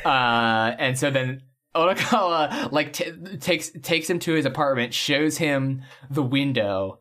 [0.04, 1.44] Uh, and so then
[1.76, 7.00] Odokawa like t- takes takes him to his apartment, shows him the window.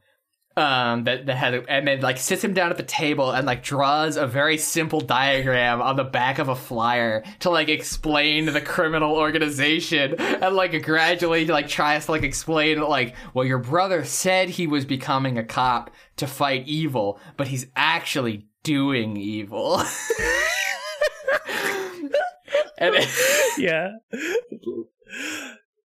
[0.57, 3.63] Um, that that had, and then like sits him down at the table and like
[3.63, 8.61] draws a very simple diagram on the back of a flyer to like explain the
[8.61, 14.49] criminal organization and like gradually like tries to like explain like well your brother said
[14.49, 19.81] he was becoming a cop to fight evil but he's actually doing evil
[22.79, 22.95] and
[23.59, 23.91] yeah.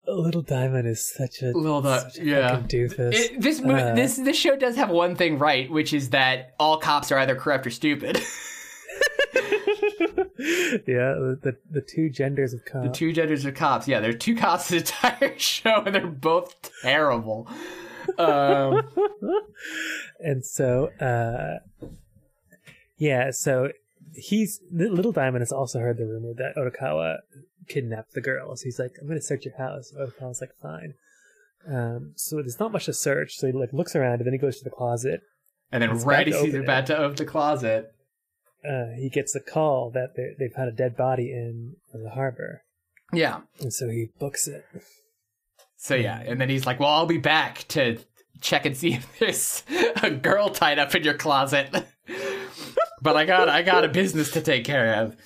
[0.08, 2.50] A little Daimon is such a Little Di- such yeah.
[2.56, 3.12] fucking doofus.
[3.14, 6.54] It, this mo- Uh, this this show does have one thing right, which is that
[6.58, 8.16] all cops are either corrupt or stupid.
[10.86, 12.82] yeah, the, the the two genders of cop.
[12.82, 13.86] the two genders of cops.
[13.86, 17.46] Yeah, there are two cops in the entire show, and they're both terrible.
[18.18, 18.82] Um,
[20.18, 21.58] and so, uh,
[22.96, 23.68] yeah, so
[24.14, 27.18] he's little Daimon has also heard the rumor that Odokawa
[27.68, 28.62] kidnapped the girls.
[28.62, 29.92] He's like, I'm gonna search your house.
[29.98, 30.94] Odokawa's like, fine.
[31.68, 33.34] Um, so there's not much to search.
[33.36, 35.20] So he like looks around and then he goes to the closet.
[35.70, 37.92] and then right as he's about to open the closet,
[38.64, 42.10] Uh, he gets a call that they, they've had a dead body in, in the
[42.10, 42.62] harbor,
[43.12, 43.40] yeah.
[43.60, 44.64] and so he books it.
[45.76, 47.98] So yeah, and then he's like, "Well, I'll be back to
[48.42, 49.62] check and see if there's
[50.02, 51.68] a girl tied up in your closet."
[53.02, 55.16] but I got I got a business to take care of.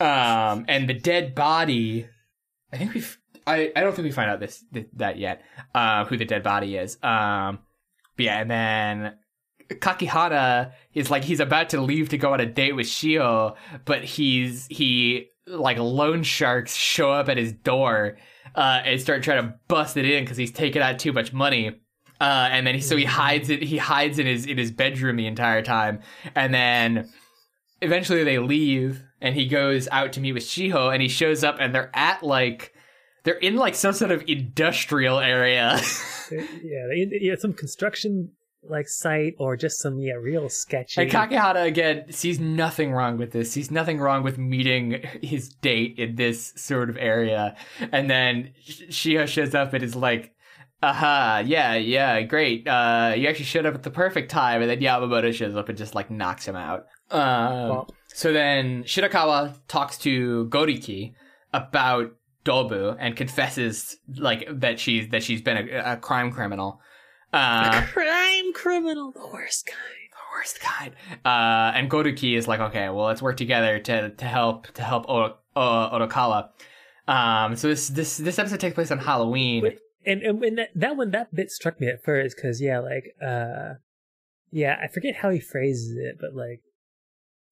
[0.00, 2.06] Um, and the dead body,
[2.72, 5.42] I think we've I, I don't think we find out this th- that yet.
[5.74, 6.96] Uh, who the dead body is.
[7.02, 7.60] Um,
[8.16, 9.14] but yeah, and then
[9.68, 14.04] Kakihana is like he's about to leave to go on a date with Shiho, but
[14.04, 18.18] he's he like loan sharks show up at his door
[18.54, 21.80] uh, and start trying to bust it in because he's taking out too much money.
[22.20, 23.62] Uh, and then he, so he hides it.
[23.62, 26.00] He hides in his in his bedroom the entire time,
[26.34, 27.10] and then
[27.80, 31.56] eventually they leave, and he goes out to meet with Shiho, and he shows up,
[31.58, 32.74] and they're at like
[33.24, 35.80] they're in like some sort of industrial area.
[36.30, 38.32] yeah, they, yeah, some construction
[38.62, 41.00] like site or just some yeah real sketchy.
[41.00, 43.50] And Kakihana again sees nothing wrong with this.
[43.52, 47.56] Sees nothing wrong with meeting his date in this sort of area.
[47.92, 50.34] And then Sh- Shiho shows up and is like,
[50.82, 52.66] "Aha, yeah, yeah, great.
[52.66, 55.76] Uh, you actually showed up at the perfect time." And then Yamamoto shows up and
[55.78, 56.86] just like knocks him out.
[57.10, 61.14] Um, so then Shirakawa talks to Goriki
[61.52, 62.12] about
[62.44, 66.80] Dobu and confesses like that she's that she's been a, a crime criminal.
[67.32, 69.78] Uh, crime criminal, the worst kind.
[70.10, 70.94] the worst kind.
[71.24, 75.08] Uh, and Goriki is like, okay, well, let's work together to to help to help
[75.08, 76.48] o- o-.
[77.08, 79.62] Um, so this this this episode takes place on Halloween.
[79.62, 82.78] Wait, and and, and that, that one that bit struck me at first because yeah,
[82.78, 83.74] like uh,
[84.50, 86.62] yeah, I forget how he phrases it, but like,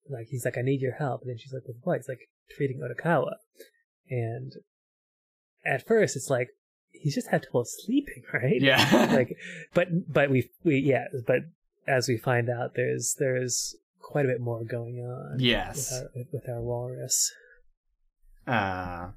[0.09, 1.97] like he's like, I need your help, and then she's like, with what?
[1.97, 3.33] He's like treating Odokawa,
[4.09, 4.53] and
[5.65, 6.49] at first it's like
[6.91, 8.61] he's just had trouble sleeping, right?
[8.61, 9.07] Yeah.
[9.13, 9.37] like,
[9.73, 11.41] but but we we yeah, but
[11.87, 15.33] as we find out, there's there's quite a bit more going on.
[15.33, 15.93] With yes.
[15.93, 17.31] our, with our walrus.
[18.47, 19.09] Uh,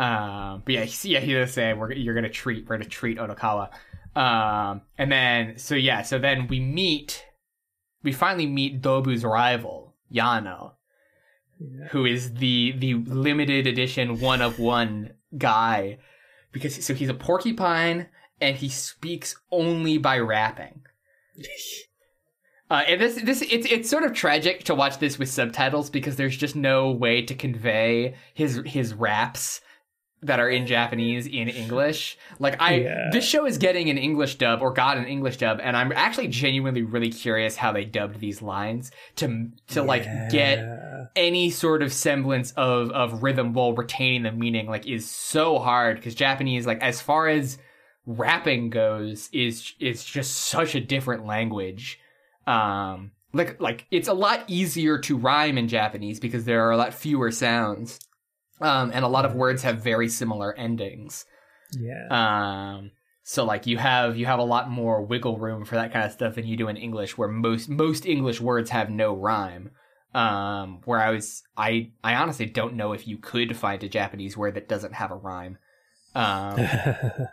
[0.00, 3.18] um, but yeah, he, yeah, he does say we're you're gonna treat we're gonna treat
[3.18, 3.68] Odokawa.
[4.16, 7.26] Um, and then so yeah, so then we meet,
[8.02, 10.72] we finally meet Dobu's rival Yano,
[11.60, 11.88] Yeah.
[11.88, 15.98] who is the the limited edition one of one guy,
[16.50, 18.06] because so he's a porcupine
[18.40, 20.82] and he speaks only by rapping.
[22.70, 26.14] Uh, and this, this, it's it's sort of tragic to watch this with subtitles because
[26.14, 29.60] there's just no way to convey his his raps
[30.22, 32.18] that are in Japanese in English.
[32.38, 33.08] Like I, Yeah.
[33.10, 36.28] this show is getting an English dub or got an English dub, and I'm actually
[36.28, 40.58] genuinely really curious how they dubbed these lines to to like get
[41.16, 45.96] any sort of semblance of of rhythm while retaining the meaning like is so hard
[45.96, 47.56] because Japanese like as far as
[48.06, 51.98] rapping goes is is just such a different language.
[52.46, 56.76] Um like like it's a lot easier to rhyme in Japanese because there are a
[56.76, 58.00] lot fewer sounds.
[58.60, 61.24] Um and a lot of words have very similar endings.
[61.78, 62.06] Yeah.
[62.10, 62.90] Um
[63.22, 66.12] so like you have you have a lot more wiggle room for that kind of
[66.12, 69.70] stuff than you do in English where most most English words have no rhyme.
[70.14, 74.36] Um where I was I I honestly don't know if you could find a Japanese
[74.36, 75.58] word that doesn't have a rhyme.
[76.14, 76.58] Um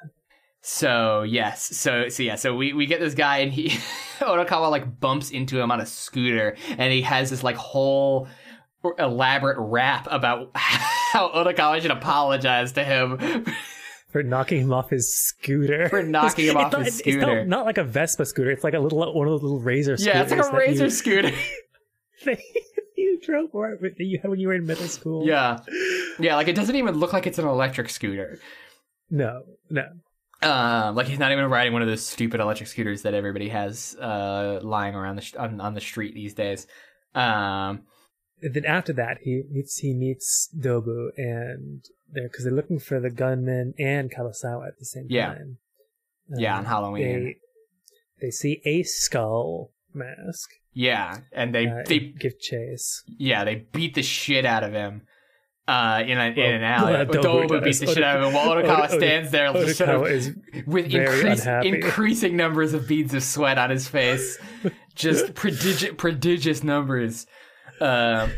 [0.61, 3.69] so yes, so so yeah, so we we get this guy and he
[4.19, 8.27] Odokawa like bumps into him on a scooter and he has this like whole
[8.99, 10.51] elaborate rap about
[11.11, 13.45] how Odokawa should apologize to him
[14.11, 15.89] for knocking him off his scooter.
[15.89, 17.45] For knocking him It's off not- his It's scooter.
[17.45, 18.51] not, not like a Vespa scooter.
[18.51, 20.15] It's like a little one of those little razor scooters.
[20.15, 21.31] Yeah, it's like a razor you, scooter.
[22.25, 22.39] that
[22.97, 25.25] you drove for that you had when you were in middle school.
[25.25, 25.59] yeah,
[26.19, 26.35] yeah.
[26.35, 28.39] Like it doesn't even look like it's an electric scooter.
[29.09, 29.85] No, no.
[30.41, 33.95] Um, like he's not even riding one of those stupid electric scooters that everybody has
[33.99, 36.67] uh lying around the sh- on, on the street these days.
[37.15, 37.83] Um,
[38.41, 42.99] And then after that, he meets he meets Dobu, and they're because they're looking for
[42.99, 45.33] the gunman and Kabasawa at the same Yeah.
[45.33, 45.57] time.
[46.29, 47.03] yeah, Um, on Halloween.
[47.23, 47.35] They
[48.27, 50.49] they see a skull mask.
[50.73, 53.03] yeah, and they uh, they and give chase.
[53.07, 55.01] yeah they beat the shit out of him.
[55.69, 56.93] Uh, in, a, in an alley.
[56.95, 59.77] uh, Dobu Dobu beats the shit out of him while Odokawa Oda- stands there just
[59.79, 60.33] sort of is
[60.65, 64.37] with increase, increasing numbers of beads of sweat on his face,
[64.95, 67.27] just prodigious, prodigious numbers.
[67.81, 68.31] Um,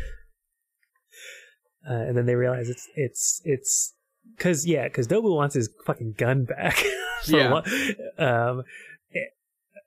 [1.88, 3.94] uh, and then they realize it's it's it's
[4.36, 6.82] because yeah, because Dobu wants his fucking gun back.
[7.26, 7.60] Yeah.
[8.16, 8.62] um,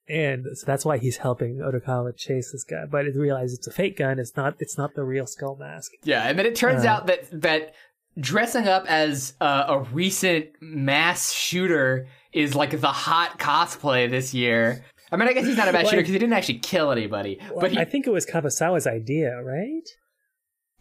[0.08, 2.86] and so that's why he's helping Odokawa chase this guy.
[2.86, 4.20] But they realize it's a fake gun.
[4.20, 4.56] It's not.
[4.60, 5.92] It's not the real skull mask.
[6.04, 7.74] yeah, and then it turns Uh, out that that
[8.20, 14.84] dressing up as uh, a recent mass shooter is like the hot cosplay this year.
[15.14, 17.40] I mean, I guess he's not a Well, shooter because he didn't actually kill anybody,
[17.60, 19.88] but he, I think it was Kabasawa's idea, right?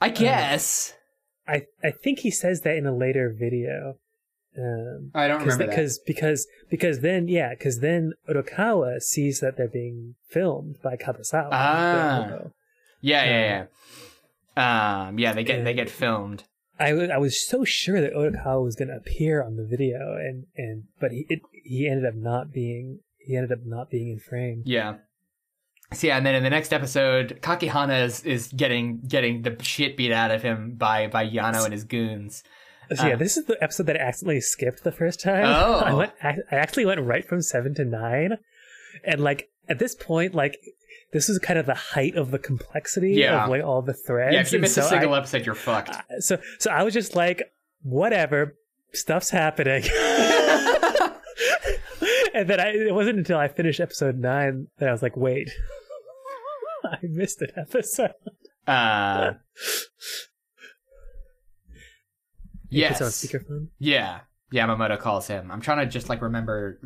[0.00, 0.94] I guess
[1.46, 3.96] I I think he says that in a later video.
[4.56, 5.70] Um, I don't remember that.
[5.70, 11.48] because because because then yeah because then Odokawa sees that they're being filmed by Kabasawa.
[11.52, 12.38] Ah.
[13.00, 13.66] Yeah, yeah,
[14.56, 15.06] yeah.
[15.08, 16.44] Um, yeah, they get they get filmed.
[16.78, 20.14] I was I was so sure that Odokawa was going to appear on the video
[20.16, 24.08] and and but he it, he ended up not being he ended up not being
[24.10, 24.62] in frame.
[24.64, 24.96] Yeah.
[25.92, 29.96] So yeah, and then in the next episode, Kakihana is, is getting getting the shit
[29.96, 32.42] beat out of him by by Yano and his goons.
[32.94, 33.16] So yeah, Ah.
[33.16, 35.44] this is the episode that I accidentally skipped the first time.
[35.46, 35.80] Oh.
[35.80, 38.38] I went I actually went right from seven to nine,
[39.04, 40.56] and like at this point, like
[41.12, 43.44] this is kind of the height of the complexity Yeah.
[43.44, 44.32] of like all the threads.
[44.34, 45.94] Yeah, if you and miss a single I- episode, you're fucked.
[46.20, 47.42] So so I was just like,
[47.82, 48.56] whatever,
[48.94, 49.82] stuff's happening.
[52.34, 55.50] and then I, it wasn't until I finished episode nine that I was like, wait,
[56.84, 58.12] I missed an episode.
[58.66, 59.32] uh,
[62.70, 63.00] it on yes.
[63.00, 63.68] speakerphone.
[63.78, 64.20] Yeah.
[64.52, 65.50] Yamamoto calls him.
[65.50, 66.78] I'm trying to just like remember.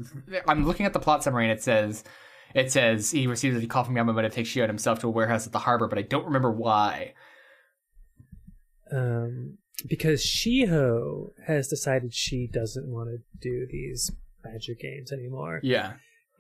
[0.47, 2.05] I'm looking at the plot summary and it says,
[2.55, 5.11] it says he receives a call from Yamamoto to take Shiho and himself to a
[5.11, 7.15] warehouse at the harbor, but I don't remember why.
[8.93, 9.59] Um,
[9.89, 14.13] because Shiho has decided she doesn't want to do these
[14.53, 15.93] magic games anymore, Yeah.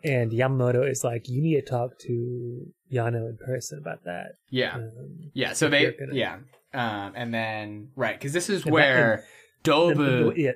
[0.05, 4.74] and Yamamoto is like, "You need to talk to Yano in person about that." Yeah.
[4.77, 5.53] Um, Yeah.
[5.53, 6.37] So they gonna- yeah.
[6.74, 9.24] Um and then right, because this is And that- where
[9.65, 10.53] Dobu yeah,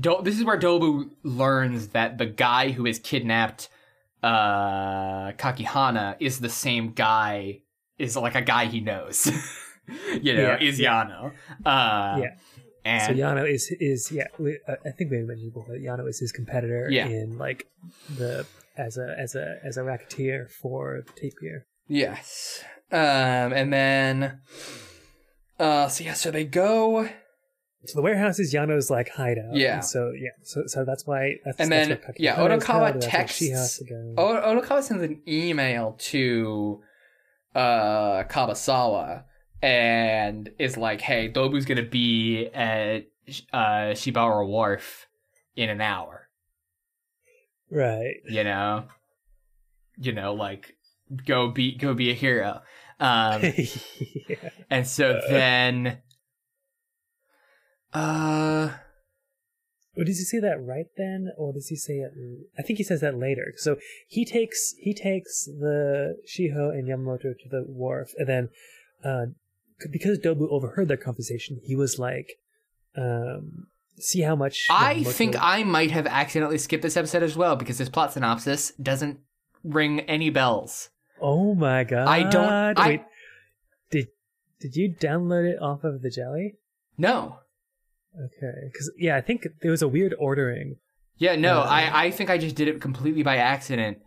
[0.00, 3.68] Do- this is where Dobu learns that the guy who has kidnapped
[4.22, 7.60] uh, Kakihana is the same guy,
[7.98, 9.26] is like a guy he knows.
[10.20, 10.78] you know, Yeah, is.
[10.80, 11.32] Yano.
[11.64, 12.34] Uh, Yeah.
[12.88, 14.28] And so Yano is is yeah.
[14.38, 15.66] We, uh, I think we mentioned before.
[15.74, 17.06] that Yano is his competitor Yeah.
[17.08, 17.66] in like
[18.20, 18.46] the
[18.76, 21.66] as a as a as a racketeer for the Tapir.
[21.88, 22.62] yes.
[22.90, 24.40] Um, and then,
[25.58, 27.06] uh, so yeah, so they go,
[27.84, 29.54] So the warehouse is Yano's like hideout.
[29.54, 29.80] Yeah.
[29.80, 30.30] So yeah.
[30.42, 31.34] So so that's why.
[31.44, 34.14] That's, And that's then, yeah, held, Odokawa and that's where she has texts- to go.
[34.16, 36.80] O- Onokawa sends an email to
[37.54, 39.24] uh Kabasawa
[39.62, 43.06] and is like, "Hey, Dobu's gonna be at
[43.52, 45.06] uh Shibara Wharf
[45.56, 46.28] in an hour."
[47.70, 48.16] Right.
[48.28, 48.84] You know,
[49.98, 50.76] you know, like
[51.26, 52.62] go be go be a hero.
[53.00, 53.42] Um,
[54.28, 54.50] yeah.
[54.70, 55.98] and so then,
[57.92, 58.70] uh,
[59.96, 62.12] does he say that right then, or does he say it?
[62.58, 63.52] I think he says that later.
[63.56, 63.76] So
[64.08, 68.48] he takes he takes the Shiho and Yamamoto to the wharf, and then
[69.04, 69.26] uh,
[69.90, 72.32] because Dobu overheard their conversation, he was like,
[72.96, 73.68] um,
[73.98, 77.78] "See how much." I think I might have accidentally skipped this episode as well because
[77.78, 79.18] this plot synopsis doesn't
[79.64, 80.90] ring any bells.
[81.20, 82.06] Oh my god!
[82.08, 83.02] I don't- I- Wait,
[83.90, 84.08] did
[84.60, 86.56] did you download it off of the Jelly?
[86.96, 87.40] No.
[88.16, 90.76] Okay, because yeah, I think there was a weird ordering.
[91.18, 93.98] Yeah, no, Uh, I, I think I just did it completely by accident.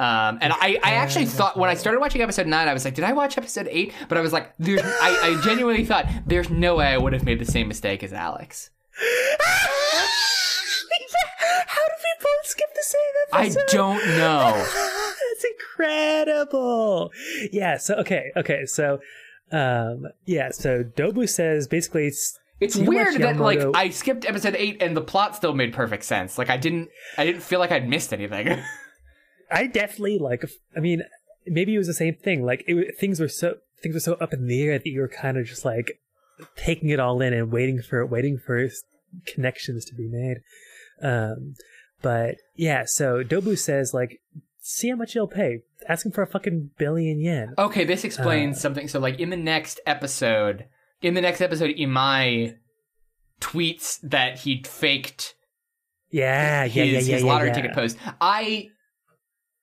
[0.00, 2.94] Um, and I, I actually thought when I started watching episode nine, I was like,
[2.94, 3.92] did I watch episode eight?
[4.08, 7.22] But I was like, there's, I, I genuinely thought there's no way I would have
[7.22, 8.70] made the same mistake as Alex.
[11.66, 13.00] How did we both skip the same
[13.44, 13.64] episode?
[13.68, 14.52] I don't know.
[15.32, 17.10] That's incredible.
[17.52, 17.76] Yeah.
[17.76, 18.32] So okay.
[18.36, 18.66] Okay.
[18.66, 19.00] So,
[19.52, 20.50] um, yeah.
[20.50, 25.02] So Dobu says basically it's It's weird that like I skipped episode eight and the
[25.02, 26.38] plot still made perfect sense.
[26.38, 28.58] Like I didn't, I didn't feel like I'd missed anything.
[29.50, 30.44] I definitely like.
[30.76, 31.02] I mean,
[31.46, 32.44] maybe it was the same thing.
[32.44, 35.08] Like it, things were so things were so up in the air that you were
[35.08, 36.00] kind of just like
[36.56, 38.68] taking it all in and waiting for waiting for
[39.26, 40.38] connections to be made.
[41.02, 41.54] Um,
[42.02, 42.84] but yeah.
[42.86, 44.20] So Dobu says like,
[44.58, 45.60] see how much you'll pay.
[45.88, 47.54] Asking for a fucking billion yen.
[47.58, 48.86] Okay, this explains Uh, something.
[48.88, 50.66] So, like in the next episode,
[51.00, 52.56] in the next episode, Imai
[53.40, 55.34] tweets that he faked
[56.10, 56.64] Yeah.
[56.66, 56.82] his, Yeah.
[56.84, 56.90] Yeah.
[56.92, 56.98] Yeah.
[56.98, 57.54] his yeah, lottery yeah.
[57.54, 57.96] ticket post.
[58.20, 58.68] I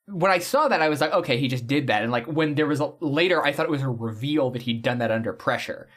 [0.07, 2.01] when I saw that, I was like, okay, he just did that.
[2.03, 4.81] And like when there was a, later, I thought it was a reveal that he'd
[4.81, 5.87] done that under pressure.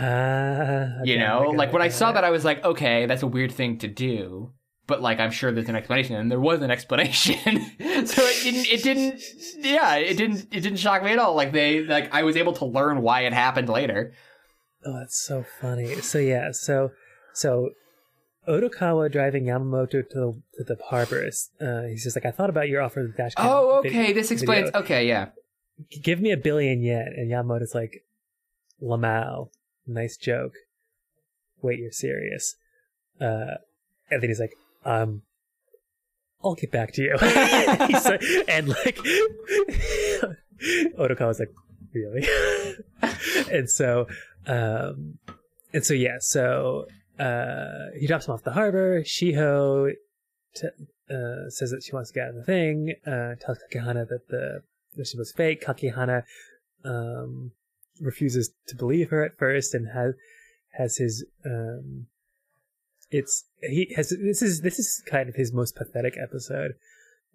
[0.00, 3.52] Ah, You know, like when I saw that, I was like, okay, that's a weird
[3.52, 4.52] thing to do.
[4.86, 7.40] But like, I'm sure there's an explanation, and there was an explanation.
[8.06, 9.22] so it didn't, it didn't,
[9.58, 11.34] yeah, it didn't, it didn't shock me at all.
[11.34, 14.12] Like they, like I was able to learn why it happened later.
[14.84, 15.94] Oh, that's so funny.
[16.00, 16.90] So yeah, so
[17.32, 17.70] so
[18.48, 21.28] Odokawa driving Yamamoto to the to the harbor.
[21.60, 23.34] Uh, he's just like, I thought about your offer of dash.
[23.34, 24.70] cam Oh, okay, this explains.
[24.74, 25.28] Okay, yeah.
[26.02, 28.04] Give me a billion yen, and Yamamoto's like,
[28.82, 29.50] Lamau,
[29.86, 30.54] nice joke.
[31.60, 32.56] Wait, you're serious?
[33.20, 33.56] Uh,
[34.10, 34.54] and then he's like,
[34.84, 35.22] um.
[36.44, 37.16] I'll get back to you.
[37.20, 38.96] Like- and like,
[40.98, 41.52] Odokawa's like,
[41.94, 42.26] really?
[43.50, 44.08] and so,
[44.46, 45.18] um,
[45.72, 46.86] and so yeah, so
[47.18, 49.02] uh, he drops him off the harbor.
[49.02, 49.92] Shiho
[50.54, 50.68] t-
[51.10, 52.94] uh, says that she wants to get out of the thing.
[53.06, 54.62] Uh, tells Kakihana that the
[54.96, 55.64] that she was fake.
[55.64, 56.24] Kakihana
[56.84, 57.52] um,
[58.00, 60.14] refuses to believe her at first and has
[60.72, 62.06] has his um,
[63.10, 66.72] it's he has this is this is kind of his most pathetic episode.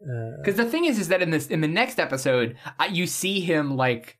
[0.01, 3.07] Uh, Because the thing is, is that in this in the next episode, I, you
[3.07, 4.17] see him like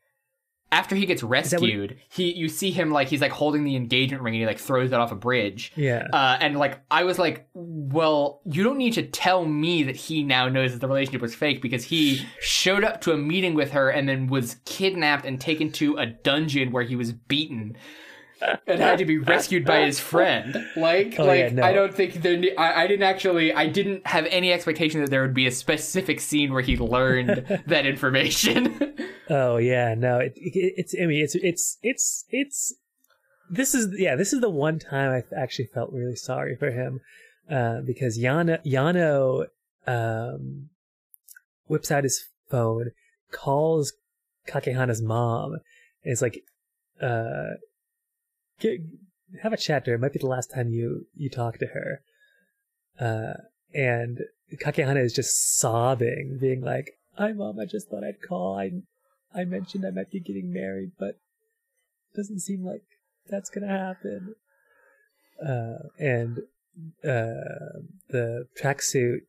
[0.72, 3.76] after he gets that what- rescued, he you see him like he's like holding the
[3.76, 5.72] engagement ring and he like throws it off a bridge.
[5.76, 9.95] yeah, Uh, and like I was like, well, you don't need to tell me that
[9.95, 13.53] he now knows that the relationship was fake because he showed up to a meeting
[13.53, 17.77] with her and then was kidnapped and taken to a dungeon where he was beaten
[18.68, 20.66] and had to be rescued by his friend.
[20.76, 21.64] Like, Oh, like yeah, no.
[21.64, 22.42] I don't think there.
[22.58, 23.54] I, I didn't actually.
[23.54, 27.64] I didn't have any expectation that there would be a specific scene where he learned
[27.68, 28.94] that information.
[29.30, 32.76] Oh yeah, no, it, it, it's I mean it's it's it's it's
[33.50, 37.02] this is yeah this is the one time I actually felt really sorry for him
[37.50, 39.48] uh, because Yano Yano
[39.86, 40.70] um,
[41.68, 42.92] whips out his phone,
[43.32, 43.92] calls
[44.48, 45.56] Kakihana's mom,
[46.04, 46.44] and is like,
[47.02, 47.56] uh,
[48.60, 48.82] "Get
[49.42, 49.96] have a chat to her.
[49.96, 52.02] It might be the last time you you talk to her.
[53.00, 53.34] Uh,
[53.74, 54.22] and
[54.56, 57.60] Kakihana is just sobbing, being like, "Hi, mom.
[57.60, 58.58] I just thought I'd call.
[58.58, 58.72] I
[59.34, 61.20] I mentioned I might be getting married, but
[62.10, 62.84] it doesn't seem like
[63.30, 64.36] that's gonna happen."
[65.44, 66.40] Uh, and
[67.04, 69.22] uh, the tracksuit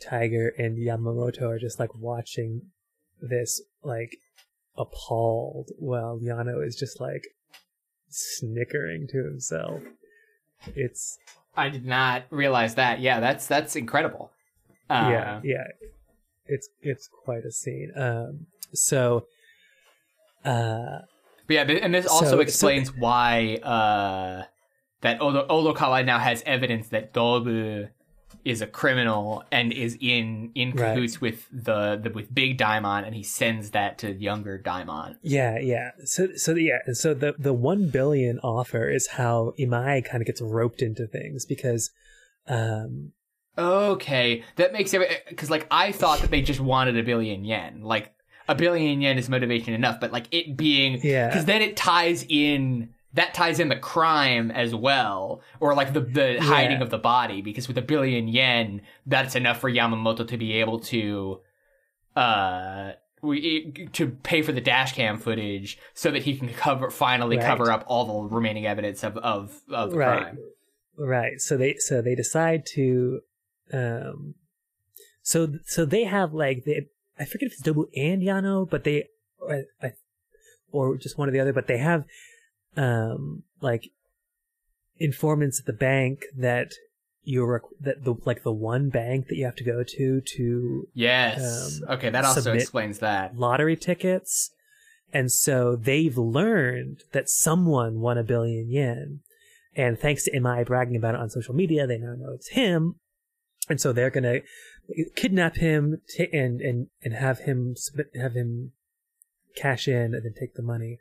[0.00, 2.70] tiger and Yamamoto are just like watching
[3.20, 4.18] this, like
[4.76, 7.24] appalled, while Yano is just like
[8.10, 9.80] snickering to himself.
[10.74, 11.18] It's
[11.56, 13.00] I did not realize that.
[13.00, 14.30] Yeah, that's that's incredible.
[14.90, 15.64] Uh, yeah, yeah.
[16.46, 17.92] It's it's quite a scene.
[17.96, 19.26] Um, so,
[20.44, 21.00] uh,
[21.46, 24.44] But yeah, and this also So- so- explains why uh,
[25.02, 27.88] that Odo- Odokawa now has evidence that Dobu
[28.44, 30.94] is a criminal and is in in Right.
[30.94, 35.16] cahoots with the, the with Big Daimon, and he sends that to younger Daimon.
[35.22, 35.90] yeah, yeah.
[36.04, 36.78] So, so yeah.
[36.86, 41.06] and So the the one billion offer is how Imai kind of gets roped into
[41.06, 41.90] things because,
[42.46, 43.12] um,
[43.56, 47.82] Okay, that makes every because like I thought that they just wanted a billion yen,
[47.82, 48.12] like
[48.48, 51.26] a billion yen is motivation enough, but like it being Yeah.
[51.28, 56.00] because then it ties in that ties in the crime as well, or like the
[56.00, 60.36] the hiding of the body, because with a billion yen, that's enough for Yamamoto to
[60.44, 61.40] be able to
[62.16, 62.92] uh
[63.22, 67.46] we to pay for the dash cam footage so that he can cover finally Right.
[67.46, 70.38] cover up all the remaining evidence of of, of the right, crime.
[70.96, 71.40] right.
[71.40, 73.20] So they so they decide to,
[73.72, 74.34] um,
[75.22, 76.86] so so they have like they
[77.18, 79.08] I forget if it's Dobu and Yano, but they,
[79.40, 79.92] or, I-
[80.70, 82.04] or just one or the other, but they have,
[82.78, 83.90] um, like
[84.98, 86.72] informants at the bank that
[87.22, 90.88] you're requ- that the like the one bank that you have to go to to
[90.94, 91.80] Yes.
[91.82, 93.36] Um, okay, that also explains that.
[93.36, 94.50] lottery tickets.
[95.12, 99.20] And so they've learned that someone won a billion yen.
[99.74, 102.96] And thanks to Imai bragging about it on social media, they now know it's him.
[103.70, 108.34] And so they're going to kidnap him ta and, and, and have him submit, have
[108.34, 108.72] him
[109.56, 110.98] cash in and then take the money.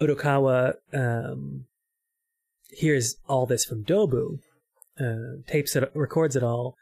[0.00, 1.66] Odokawa, um,
[2.70, 4.38] hears all this from Dobu,
[4.98, 6.76] uh, tapes it, records it all,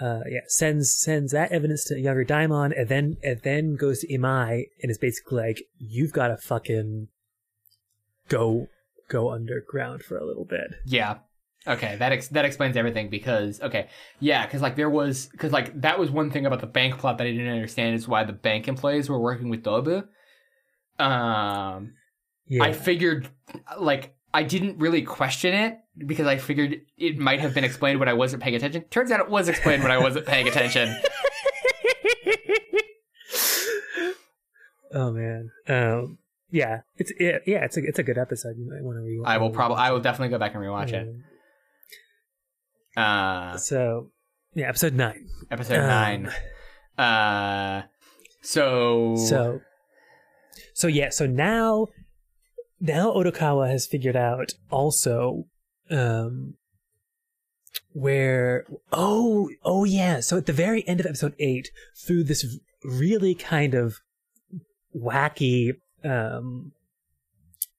[0.00, 4.08] uh, yeah, sends sends that evidence to younger Daimon, and then and then goes to
[4.08, 7.08] Imai and is basically like, "You've got to fucking
[8.28, 8.68] go
[9.08, 11.18] go underground for a little bit." Yeah.
[11.66, 13.88] Okay, that ex- that explains everything because okay,
[14.20, 17.18] yeah, because like there was because like that was one thing about the bank plot
[17.18, 20.06] that I didn't understand is why the bank employees were working with Dobu.
[20.98, 21.92] Um,
[22.50, 23.30] Yeah, I figured
[23.78, 28.08] like I didn't really question it because I figured it might have been explained when
[28.08, 28.82] I wasn't paying attention.
[28.90, 30.94] Turns out it was explained when I wasn't paying attention.
[34.92, 36.18] oh man, um,
[36.50, 38.56] yeah, it's it, yeah, it's a it's a good episode.
[38.58, 39.26] You might want to rewatch.
[39.26, 41.08] I will probably I will definitely go back and rewatch it.
[42.96, 44.10] Uh, So,
[44.54, 45.28] yeah, episode nine.
[45.50, 46.32] episode Um, nine.
[46.98, 47.82] Uh,
[48.42, 49.60] so So,
[50.74, 51.86] so yeah, so now,
[52.80, 55.44] now Odokawa has figured out also,
[55.90, 56.54] um,
[57.92, 61.70] where, oh, oh yeah, so at the very end of episode eight,
[62.06, 63.96] through this really kind of
[64.96, 65.72] wacky,
[66.04, 66.72] um,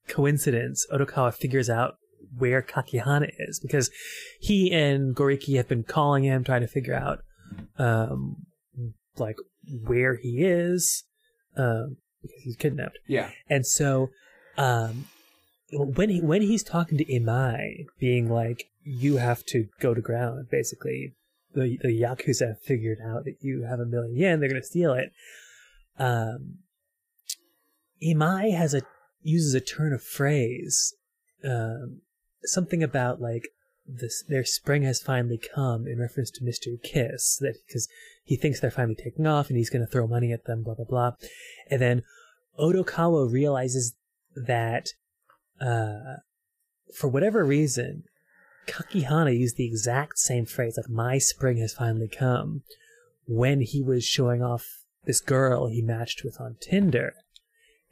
[0.07, 1.95] coincidence, Odokawa figures out
[2.37, 3.89] where Kakihana is because
[4.39, 7.19] he and Goriki have been calling him, trying to figure out,
[7.77, 8.37] um,
[9.17, 9.35] like
[9.83, 11.03] where he is,
[11.57, 12.99] um, because he's kidnapped.
[13.07, 13.31] yeah.
[13.49, 14.09] And so,
[14.57, 15.05] um,
[15.71, 20.47] when he when he's talking to Imai, being like, "You have to go to ground,"
[20.49, 21.15] basically,
[21.53, 24.93] the the yakuza have figured out that you have a million yen, they're gonna steal
[24.93, 25.11] it.
[25.97, 26.59] Um,
[28.03, 28.81] Imai has a
[29.21, 30.95] uses a turn of phrase,
[31.43, 32.01] um,
[32.43, 33.49] something about like
[33.85, 37.87] this their spring has finally come in reference to Mystery Kiss that because
[38.23, 40.75] he thinks they're finally taking off and he's going to throw money at them, blah
[40.75, 41.11] blah blah,
[41.69, 42.03] and then
[42.59, 43.95] Odokawa realizes
[44.35, 44.89] that
[45.59, 46.17] uh,
[46.93, 48.03] for whatever reason,
[48.67, 52.63] Kakihana used the exact same phrase, like "My spring has finally come,"
[53.27, 57.13] when he was showing off this girl he matched with on Tinder,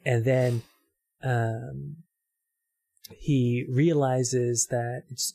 [0.04, 0.62] and then
[1.22, 1.96] um,
[3.10, 5.34] he realizes that it's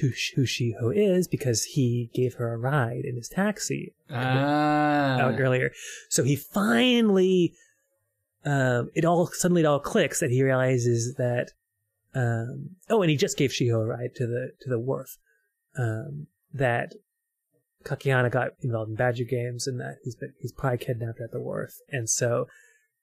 [0.00, 5.18] who, who she who is because he gave her a ride in his taxi Ah.
[5.20, 5.70] out earlier.
[6.08, 7.54] So he finally,
[8.46, 11.50] um, it all suddenly it all clicks that he realizes that.
[12.14, 15.18] Um, oh, and he just gave Shiho a ride to the to the wharf.
[15.76, 16.94] Um, that
[17.84, 21.40] Kakihana got involved in Badger games, and that he's been he's probably kidnapped at the
[21.40, 22.46] wharf, and so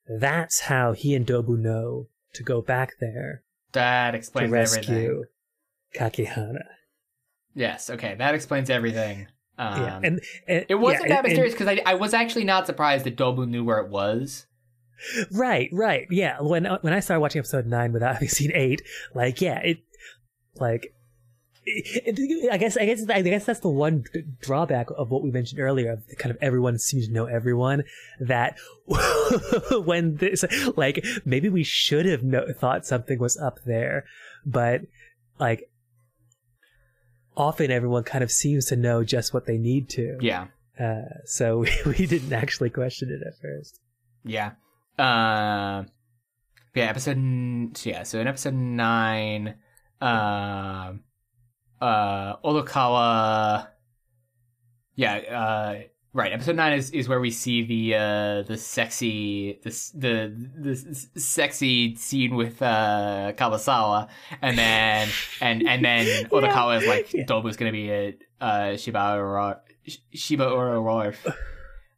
[0.07, 3.43] that's how he and Dobu know to go back there
[3.73, 5.25] that to explains rescue
[5.93, 6.25] everything.
[6.25, 6.63] Kakihana.
[7.53, 7.89] Yes.
[7.89, 9.27] Okay, that explains everything.
[9.57, 12.65] Um, yeah, and, and it wasn't yeah, that mysterious because I, I was actually not
[12.65, 14.47] surprised that Dobu knew where it was.
[15.31, 16.41] Right, right, yeah.
[16.41, 18.81] When when I started watching episode nine without having seen eight,
[19.13, 19.79] like yeah, it
[20.55, 20.93] like.
[21.65, 24.03] I guess I guess I guess that's the one
[24.41, 27.85] drawback of what we mentioned earlier of kind of everyone seems to know everyone
[28.19, 28.57] that
[29.85, 30.43] when this
[30.75, 34.03] like maybe we should have no, thought something was up there
[34.45, 34.81] but
[35.39, 35.69] like
[37.37, 40.47] often everyone kind of seems to know just what they need to Yeah.
[40.77, 43.79] uh, so we, we didn't actually question it at first
[44.25, 44.51] Yeah.
[44.97, 45.83] Uh,
[46.75, 47.17] yeah, episode
[47.77, 49.55] so yeah, so in episode 9
[50.01, 51.01] um
[51.81, 53.67] uh Odokawa
[54.95, 55.81] Yeah, uh
[56.13, 60.49] right, episode 9 is is where we see the uh the sexy the the
[61.13, 64.09] the sexy scene with uh Kabasawa
[64.41, 65.09] and then
[65.41, 67.25] and and then Odokawa is like Yeah.
[67.25, 69.59] Dobu's going to be a uh Shiba Oro
[70.13, 71.13] Shiba Oro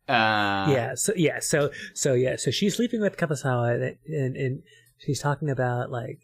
[0.07, 4.61] uh yeah so yeah so so yeah so she's sleeping with Kabasawa and and
[4.99, 6.19] she's talking about like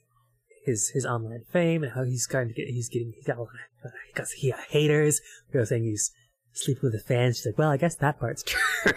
[0.65, 3.41] his his online fame and how he's going to get he's getting he's got a
[3.41, 3.49] lot
[3.83, 5.19] of, because he got haters
[5.51, 6.11] they were saying he's
[6.53, 8.91] sleeping with the fans she's like well i guess that part's true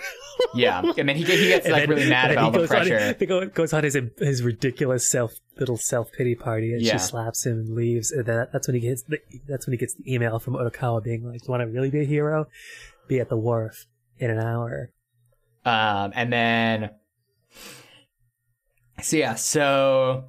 [0.55, 2.77] Yeah, and then he he gets like then- really mad about he the goes on-
[2.89, 3.17] pressure.
[3.19, 6.95] he go- goes on his his ridiculous self little self pity party, and Yeah.
[6.95, 8.11] she slaps him and leaves.
[8.11, 11.05] And that, that's when he gets the, that's when he gets the email from Odokawa
[11.05, 12.47] being like, "You want to really be a hero?
[13.07, 13.87] Be at the wharf
[14.19, 14.91] in an hour."
[15.65, 16.91] Um, and then
[19.03, 20.25] so yeah, so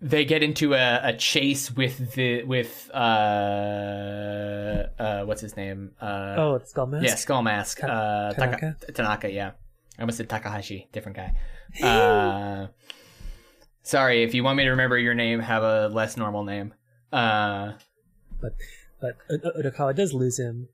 [0.00, 2.98] they get into a, a chase with the with uh
[4.98, 7.04] uh what's his name uh oh, it's Skull Mask.
[7.06, 8.92] yeah Skull Mask Ta- uh Taka- Tanaka?
[8.92, 9.52] Tanaka yeah
[9.98, 11.32] I almost said Takahashi different guy
[11.82, 12.66] uh
[13.82, 16.74] sorry if you want me to remember your name have a less normal name
[17.12, 17.72] uh
[18.42, 18.52] but
[19.02, 20.68] O- O- Odokawa does lose him.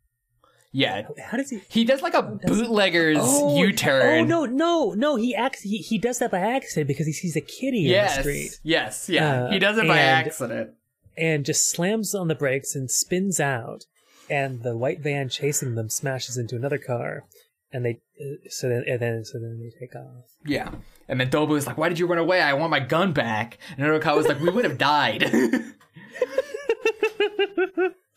[0.73, 1.61] Yeah How does he?
[1.69, 5.17] he does like a bootlegger's Oh, U-turn Oh no, no, no!
[5.17, 5.63] He acts.
[5.63, 8.61] He, he does that by accident because he sees a kitty yes in the street
[8.63, 10.71] yes yeah Uh, he does it by and- accident
[11.17, 13.85] and just slams on the brakes and spins out,
[14.31, 17.25] and the white van chasing them smashes into another car,
[17.73, 20.25] and they uh, so then and then so then they take off.
[20.47, 20.71] Yeah.
[21.09, 22.41] And then Dobu is like, Why did you run away?
[22.41, 23.59] I want my gun back.
[23.77, 25.25] And Odokawa was like, We would have died.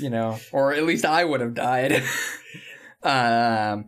[0.00, 2.02] you know, or at least I would have died.
[3.02, 3.86] um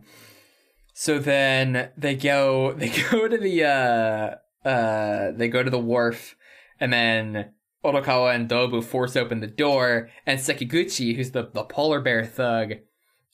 [0.93, 6.35] so then they go they go to the uh uh they go to the wharf
[6.79, 7.51] and then
[7.83, 12.73] Odokawa and Dobu force open the door and Sekiguchi, who's the, the polar bear thug,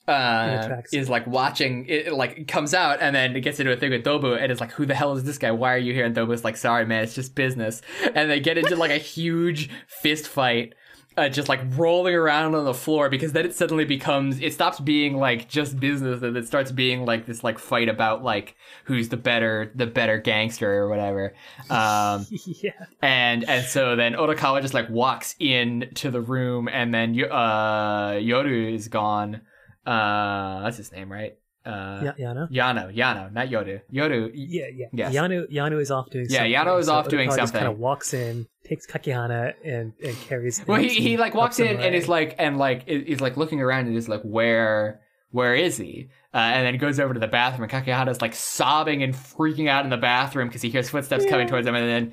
[0.06, 3.90] uh, is like watching it like comes out and then it gets into a thing
[3.90, 5.50] with Dobu and is like, Who the hell is this guy?
[5.50, 6.04] Why are you here?
[6.04, 7.82] And Dobu's like, Sorry man, it's just business.
[8.14, 10.74] And they get into like a huge fist fight.
[11.16, 14.78] Uh, just like rolling around on the floor because then it suddenly becomes it stops
[14.78, 19.08] being like just business and it starts being like this like fight about like who's
[19.08, 21.34] the better the better gangster or whatever
[21.70, 26.92] um yeah, and and so then Odokawa just like walks in to the room, and
[26.92, 29.42] then uh, Yoru is gone.
[29.84, 31.36] Uh, that's his name, right?
[31.66, 32.50] Uh, yeah, Yano.
[32.50, 33.80] Yano, Yano, not Yoru.
[33.92, 34.30] Yoru.
[34.34, 34.86] Yeah, yeah.
[34.92, 35.14] Yes.
[35.14, 36.26] Yano, Yano is off doing.
[36.28, 36.52] Yeah, something.
[36.52, 40.16] Yano is so off doing Odokawa Just kind of walks in, takes Kakihana, and and
[40.20, 40.64] carries.
[40.66, 43.60] Well, he he like walks in and is like and like is is, like looking
[43.60, 45.00] around and is like where
[45.32, 46.08] where is he?
[46.32, 49.84] Uh, and then goes over to the bathroom and Kakihana's like sobbing and freaking out
[49.84, 52.12] in the bathroom because he hears footsteps coming towards him and then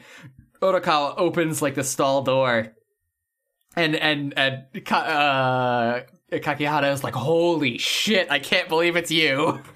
[0.62, 2.74] Odokawa opens like the stall door
[3.76, 6.02] and and and uh,
[6.32, 9.62] Kakihana is like holy shit I can't believe it's you.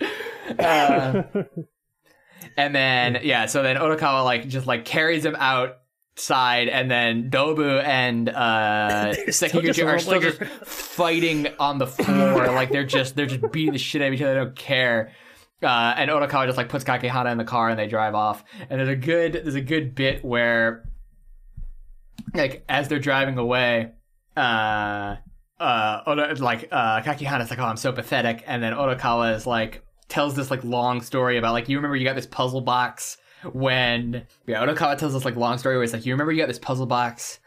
[0.58, 1.24] Uh,
[2.56, 7.84] and then yeah, so then Odokawa like just like carries him outside, and then Dobu
[7.84, 12.86] and uh They're still just Sekiguchi are still just fighting on the floor, like they're
[12.86, 14.36] just they're just beating the shit out of each other.
[14.36, 15.12] They don't care.
[15.62, 18.44] Uh, and Odokawa just like puts Kakihana in the car and they drive off.
[18.70, 20.88] And there's a good there's a good bit where
[22.34, 23.92] like as they're driving away,
[24.36, 25.16] uh
[25.60, 30.36] uh like uh Kakihana's like, oh I'm so pathetic, and then Odokawa is like tells
[30.36, 33.18] this like long story about like you remember you got this puzzle box
[33.54, 36.48] when yeah Odokawa tells this like long story where it's like you remember you got
[36.48, 37.40] this puzzle box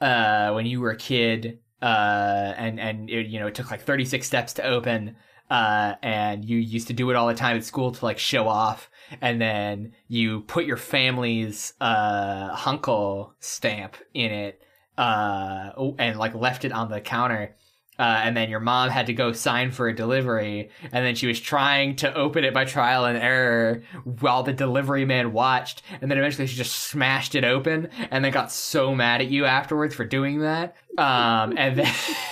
[0.00, 3.82] uh when you were a kid uh and and it, you know it took like
[3.82, 5.16] 36 steps to open
[5.50, 8.48] uh and you used to do it all the time at school to like show
[8.48, 8.90] off
[9.20, 14.62] and then you put your family's uh hanko stamp in it
[14.96, 17.54] uh and like left it on the counter
[17.98, 21.26] uh, and then your mom had to go sign for a delivery, and then she
[21.26, 26.08] was trying to open it by trial and error while the delivery man watched, and
[26.08, 29.96] then eventually she just smashed it open, and then got so mad at you afterwards
[29.96, 30.76] for doing that.
[30.96, 31.84] Um, and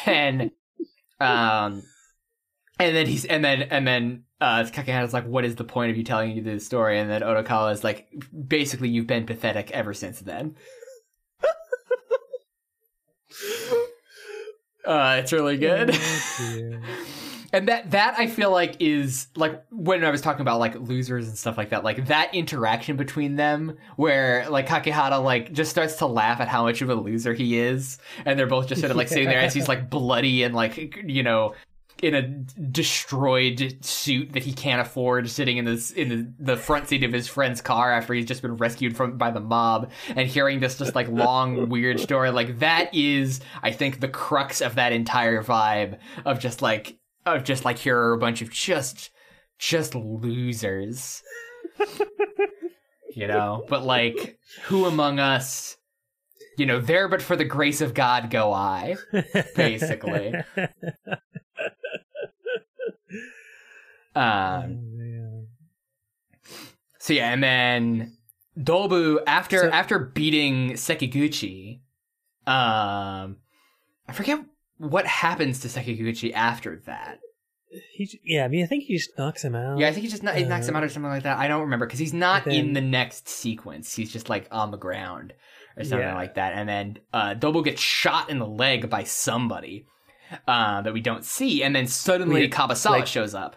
[0.04, 0.50] then,
[1.20, 1.82] um,
[2.78, 5.96] and then he's and then and then uh, Kakihana's like, "What is the point of
[5.96, 8.08] you telling you this story?" And then Odokawa is like,
[8.46, 10.56] "Basically, you've been pathetic ever since then."
[14.86, 15.90] Uh, it's really good.
[15.92, 16.80] Oh,
[17.52, 21.26] and that that I feel like is like when I was talking about like losers
[21.26, 25.96] and stuff like that, like that interaction between them where like Kakihana like just starts
[25.96, 28.90] to laugh at how much of a loser he is, and they're both just sort
[28.90, 31.54] of like sitting there as he's like bloody and like you know
[32.02, 36.88] in a destroyed suit that he can't afford, sitting in this in the, the front
[36.88, 40.28] seat of his friend's car after he's just been rescued from by the mob, and
[40.28, 44.74] hearing this just like long weird story, like that is, I think, the crux of
[44.74, 49.10] that entire vibe of just like of just like here are a bunch of just
[49.58, 51.22] just losers,
[53.14, 53.64] you know.
[53.68, 55.76] But like, who among us?
[56.58, 58.96] You know, there but for the grace of God go I,
[59.54, 60.34] basically.
[64.16, 65.46] Um, Oh.
[66.98, 68.16] So yeah, and then
[68.58, 71.80] Dobu after So- after beating Sekiguchi,
[72.46, 73.36] um,
[74.08, 74.40] I forget
[74.78, 77.18] what happens to Sekiguchi after that.
[77.92, 79.78] He, yeah, I mean, I think he just knocks him out.
[79.78, 81.36] Yeah, I think he just kno- he knocks him out or something like that.
[81.38, 83.94] I don't remember because he's not Then- in the next sequence.
[83.94, 85.32] He's just like on the ground
[85.76, 86.14] or something Yeah.
[86.14, 86.54] like that.
[86.54, 89.86] And then uh, gets shot in the leg by somebody
[90.48, 93.56] uh, that we don't see, and then suddenly Wait, Kabasawa like- shows up.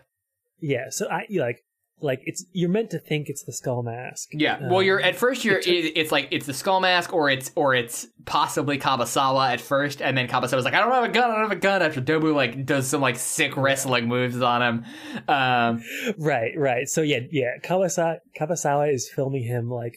[0.61, 1.63] Yeah, so I like
[2.01, 4.29] like it's you're meant to think it's the skull mask.
[4.31, 4.69] Yeah.
[4.69, 7.29] Well, you're Um, at first you're it took- it's like it's the skull mask or
[7.29, 11.09] it's or it's possibly Kabasawa at first, and then Kabasawa's like, I don't have a
[11.09, 11.81] gun, I don't have a gun.
[11.81, 14.85] After Dobu like does some like sick wrestling moves on him.
[15.27, 15.83] Um,
[16.17, 16.87] Right, right.
[16.87, 17.57] So yeah, yeah.
[17.63, 19.95] Kawasawa Kabasawa is filming him like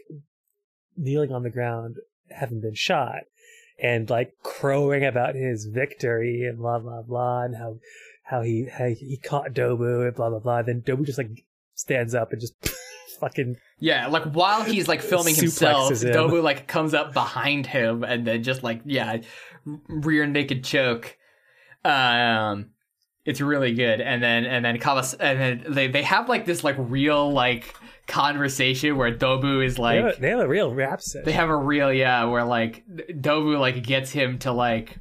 [0.97, 1.97] kneeling on the ground,
[2.30, 3.20] having been shot,
[3.80, 7.78] and like crowing about his victory and blah blah blah, and how
[8.32, 10.62] how he how he caught Dobu and blah blah blah.
[10.62, 11.44] Then Dobu just like
[11.74, 12.54] stands up and just
[13.20, 16.14] fucking yeah, like while he's like filming himself, him.
[16.14, 19.18] Dobu like comes up behind him and then just like yeah,
[19.86, 21.18] rear naked choke.
[21.84, 22.70] Um,
[23.26, 24.00] it's really good.
[24.00, 27.74] And then and then Kabas and then they they have like this like real like
[28.06, 31.26] conversation where Dobu is they, like have a, they have a real rap set.
[31.26, 34.96] They have a real yeah, where like Dobu like gets him to like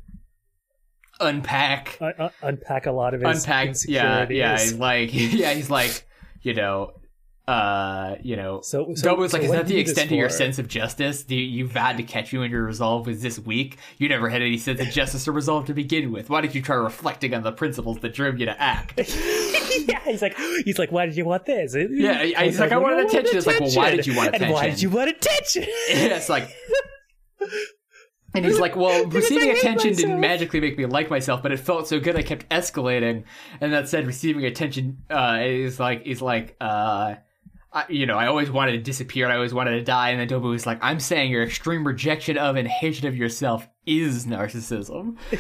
[1.22, 3.76] unpack, Un- un- unpack a lot of his unpack.
[3.88, 4.58] Yeah, yeah.
[4.60, 6.06] He's like, yeah, he's like,
[6.42, 6.94] you know,
[7.48, 8.62] uh, you know.
[8.62, 10.68] So, so Dobu's like, is that the you do this extent of your sense of
[10.68, 11.24] justice?
[11.24, 13.78] Do you, you've had to catch you and your resolve was this weak?
[13.98, 16.30] You never had any sense of justice or resolve to begin with.
[16.30, 18.94] Why did you try reflecting on the principles that drove you to act?
[19.88, 21.76] yeah, he's like, he's like, why did you want this?
[21.76, 23.38] Yeah, he's like, I wanted attention.
[23.38, 24.70] It's like, well, why did you want And why attention?
[24.70, 25.64] did you want attention?
[25.90, 26.50] Yeah, it's like.
[28.34, 31.88] And he's like, well, receiving attention didn't magically make me like myself, but it felt
[31.88, 33.24] so good I kept escalating.
[33.60, 37.16] And that said, receiving attention uh, is like, is like, uh,
[37.74, 40.10] I, you know, I always wanted to disappear and I always wanted to die.
[40.10, 43.68] And then Dobu was like, I'm saying your extreme rejection of and hatred of yourself
[43.86, 45.18] is narcissism.
[45.32, 45.38] yeah,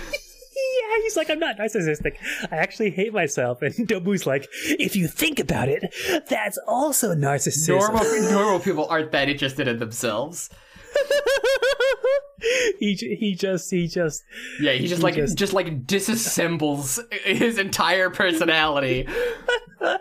[1.01, 2.15] he's like, I'm not narcissistic.
[2.49, 3.61] I actually hate myself.
[3.61, 5.93] And Dobu's like, if you think about it,
[6.30, 7.80] that's also narcissism.
[7.80, 10.49] Normal, normal people aren't that interested in themselves.
[12.80, 14.23] he he just he just
[14.59, 19.07] Yeah, he just He like just- just like disassembles his entire personality.
[19.81, 19.97] uh,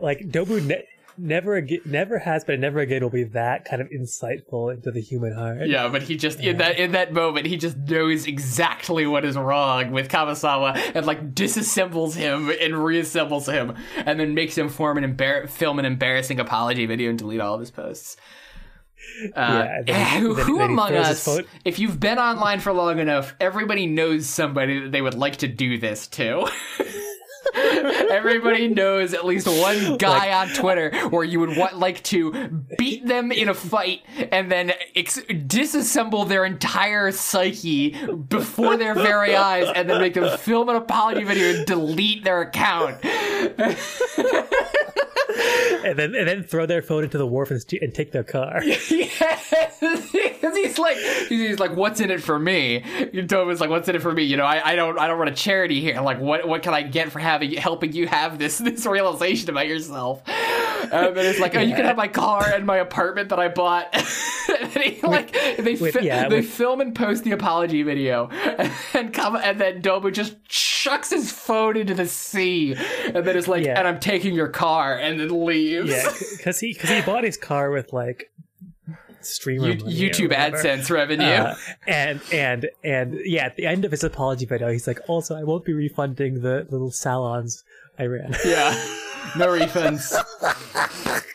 [0.00, 0.84] like Dobu ne-
[1.18, 5.00] never ag- never has been never again will be that kind of insightful into the
[5.00, 5.66] human heart.
[5.66, 9.36] Yeah, but he just in that in that moment he just knows exactly what is
[9.36, 14.98] wrong with Kabasawa and like disassembles him and reassembles him and then makes him form
[14.98, 18.16] an embar- film an embarrassing apology video and delete all of his posts.
[19.34, 21.26] Uh, Yeah, then who then- who then among us,
[21.64, 25.48] if you've been online for long enough, everybody knows somebody that they would like to
[25.48, 26.46] do this to.
[27.54, 32.32] Everybody knows at least one guy on Twitter where you would want like to
[32.76, 37.90] beat them in a fight and then ex- disassemble their entire psyche
[38.28, 42.42] before their very eyes and then make them film an apology video and delete their
[42.42, 43.00] account.
[45.84, 48.24] and then and then throw their phone into the wharf and, st- and take their
[48.24, 48.62] car.
[48.88, 50.96] Yes, because he's like,
[51.28, 52.80] he's like, what's in it for me?
[53.26, 54.22] Toba's like, what's in it for me?
[54.24, 56.00] You know, I, I don't, I don't run a charity here.
[56.00, 59.66] Like, what, what can I get for having, helping you have this, this realization about
[59.68, 60.22] yourself?
[60.26, 63.48] and then it's like, oh, you can have my car and my apartment that I
[63.48, 63.88] bought.
[63.94, 68.28] and he, like they with- fi- yeah, they with- film and post the apology video,
[68.94, 72.74] and come and then Dobu just chucks his phone into the sea,
[73.06, 73.78] and then it's like, Yeah.
[73.78, 75.90] and I'm taking your car, and then leaves.
[75.90, 78.30] Yeah, because he because he bought his car with like
[79.20, 80.32] streamer You- YouTube.
[80.32, 81.24] AdSense revenue.
[81.26, 81.56] Uh,
[81.86, 85.42] and and and yeah, at the end of his apology video, he's like, "Also, I
[85.44, 87.62] won't be refunding the little salons
[87.98, 88.72] I ran." yeah,
[89.36, 90.14] no refunds.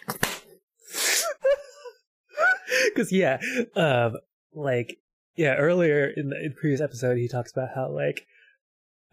[2.93, 3.37] Because yeah,
[3.75, 4.17] um,
[4.53, 4.97] like
[5.35, 8.25] yeah, earlier in the in previous episode, he talks about how like,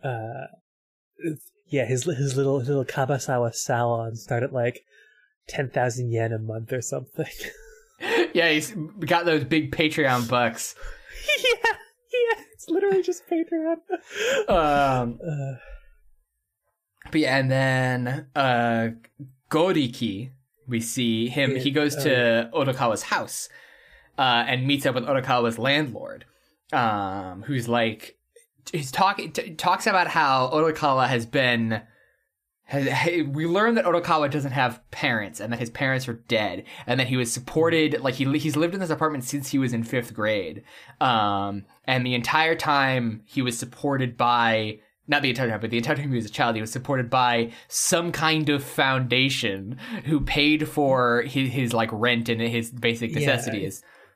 [0.03, 0.47] uh,
[1.69, 4.85] yeah, his his little his little Kabasawa salon started like
[5.49, 7.27] ten thousand yen a month or something.
[8.35, 10.75] yeah, he's got those big Patreon bucks.
[11.45, 11.73] yeah,
[12.13, 13.77] yeah, it's literally just Patreon.
[14.49, 15.55] Um, Uh,
[17.11, 18.89] But yeah, and then uh
[19.51, 20.33] Goriki,
[20.67, 21.53] we see him.
[21.53, 23.49] Yeah, he goes to Odokawa's house
[24.19, 26.27] uh, and meets up with Odokawa's landlord,
[26.73, 28.18] um, who's like
[28.71, 31.83] he's talking t- talks about how Odokawa has been.
[32.65, 32.87] Has,
[33.29, 37.07] we learned that Odokawa doesn't have parents and that his parents are dead and that
[37.07, 40.13] he was supported like he he's lived in this apartment since he was in fifth
[40.13, 40.65] grade,
[41.01, 45.79] um, and the entire time he was supported by not the entire time, but the
[45.79, 50.21] entire time he was a child, he was supported by some kind of foundation who
[50.21, 53.13] paid for his, his like rent and his basic
[53.55, 53.71] Yeah.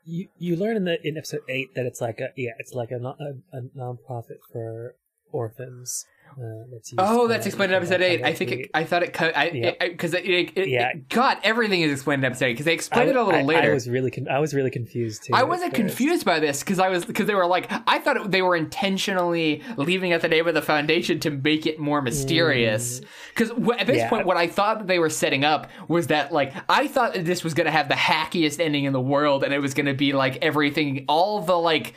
[0.05, 2.91] You you learn in the in episode eight that it's like a yeah, it's like
[2.91, 4.95] a a, a nonprofit for
[5.31, 6.05] orphans.
[6.37, 8.23] Uh, that's Oh, uh, that's explained in episode eight.
[8.23, 8.71] I think it.
[8.73, 9.33] I thought it cut.
[9.79, 10.91] Because it, it, it, Yeah.
[11.09, 13.43] God, everything is explained in episode eight because they explained I- it a little I-
[13.43, 13.71] later.
[13.71, 15.33] I was really con- I was really confused too.
[15.33, 18.31] I wasn't confused by this because I was because they were like I thought it,
[18.31, 23.01] they were intentionally leaving out the name of the foundation to make it more mysterious.
[23.35, 23.97] Because at this Mm.
[23.97, 24.09] Yeah.
[24.09, 27.25] point, what I thought that they were setting up was that like I thought that
[27.25, 29.85] this was going to have the hackiest ending in the world, and it was going
[29.87, 31.93] to be like everything, all the like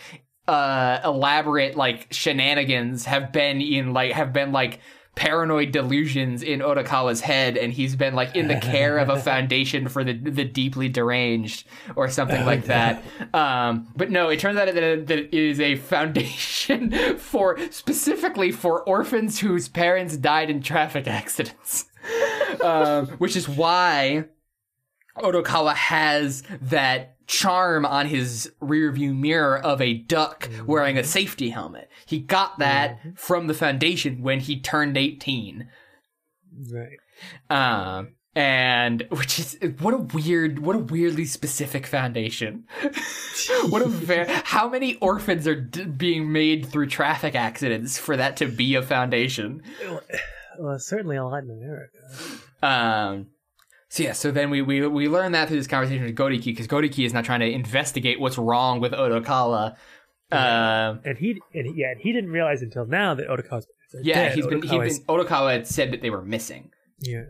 [0.49, 4.81] uh elaborate like shenanigans have been in like have been like
[5.17, 9.89] paranoid delusions in Odokawa's head and he's been like in the care of a foundation
[9.89, 11.67] for the the deeply deranged
[11.97, 13.03] or something like that.
[13.33, 18.53] Um but no it turns out that it, that it is a foundation for specifically
[18.53, 21.87] for orphans whose parents died in traffic accidents.
[22.63, 24.27] Um which is why
[25.19, 31.91] Odokawa has that charm on his rearview mirror of a duck wearing a safety helmet.
[32.07, 35.69] He got that from the foundation when he turned 18.
[36.71, 36.99] Right.
[37.51, 42.65] Um and which is what a weird what a weirdly specific foundation.
[43.71, 48.37] what a very how many orphans are d- being made through traffic accidents for that
[48.37, 49.63] to be a foundation?
[50.59, 51.97] Well, certainly a lot in America.
[52.63, 53.27] Um,
[53.97, 56.67] so yeah, so then we we we learn that through this conversation with Goriki because
[56.69, 59.77] Goriki is not trying to investigate what's wrong with Odokawa.
[60.33, 63.39] Um, And he and he, yeah, and he didn't realize until now that are
[64.03, 64.35] yeah, dead.
[64.35, 66.71] he's been, he's Odokawa's- been Odokawa had said that they were missing.
[67.01, 67.23] yeah.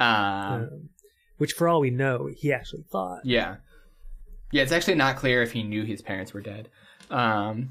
[0.00, 0.88] Um, Um,
[1.38, 3.20] which, for all we know, he actually thought.
[3.24, 3.56] yeah,
[4.52, 6.68] yeah, it's actually not clear if he knew his parents were dead.
[7.10, 7.68] Um,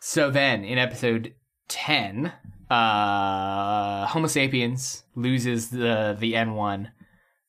[0.00, 1.34] so then in episode
[1.68, 2.32] ten,
[2.70, 6.92] uh, Homo sapiens loses the the N one.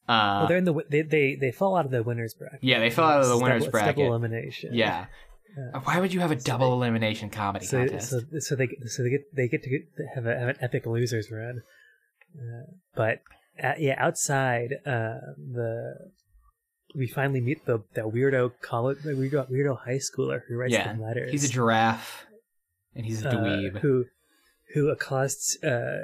[0.08, 2.60] Uh, Well, they're in the they they they fall out of the winners bracket.
[2.64, 3.96] yeah, they fell out of the winners double, bracket.
[3.98, 4.70] Double elimination.
[4.74, 5.06] Yeah.
[5.86, 8.10] Why would you have a double elimination comedy So, contest?
[8.12, 9.82] so so they so they get they get to get,
[10.14, 11.62] have, a, have an epic losers run,
[12.38, 13.20] uh, but
[13.64, 15.96] uh, yeah, outside uh, the
[16.96, 20.84] we finally meet the that weirdo college the weirdo, weirdo high schooler who writes yeah,
[20.88, 21.32] them letters.
[21.32, 22.28] he's a giraffe,
[22.96, 23.80] and he's a uh, dweeb.
[23.80, 24.06] who
[24.76, 26.04] who accosts uh,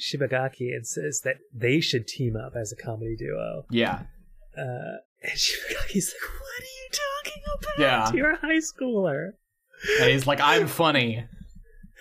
[0.00, 3.64] Shibagaki and says that they should team up as a comedy duo.
[3.70, 4.02] yeah,
[4.56, 7.78] Uh, and Shibagaki's like, "What are you talking about?
[7.78, 8.12] Yeah.
[8.12, 9.30] You're a high schooler."
[10.00, 11.24] and he's like, "I'm funny."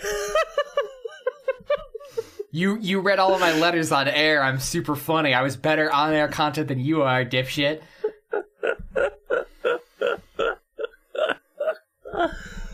[2.54, 4.44] You you read all of my letters on air.
[4.44, 5.34] I'm super funny.
[5.34, 7.80] I was better on air content than you are, dipshit.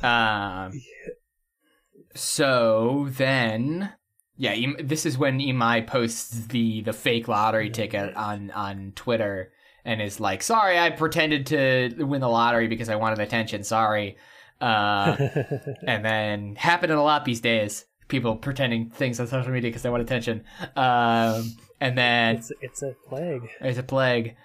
[0.03, 0.71] Um.
[2.15, 3.93] So then,
[4.37, 9.51] yeah, this is when Imai posts the the fake lottery ticket on on Twitter
[9.83, 13.63] and is like, "Sorry, I pretended to win the lottery because I wanted attention.
[13.63, 14.17] Sorry."
[14.61, 15.15] Uh,
[15.87, 17.85] and then happening a lot these days.
[18.07, 20.43] People pretending things on social media because they want attention.
[20.75, 23.49] Um, and then it's it's a plague.
[23.59, 24.35] It's a plague.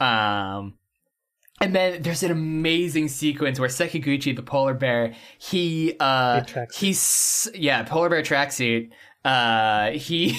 [0.00, 0.74] Um,
[1.60, 6.42] and then there's an amazing sequence where Sekiguchi, the polar bear, he uh
[6.74, 8.90] he's yeah, polar bear tracksuit.
[9.24, 10.38] Uh he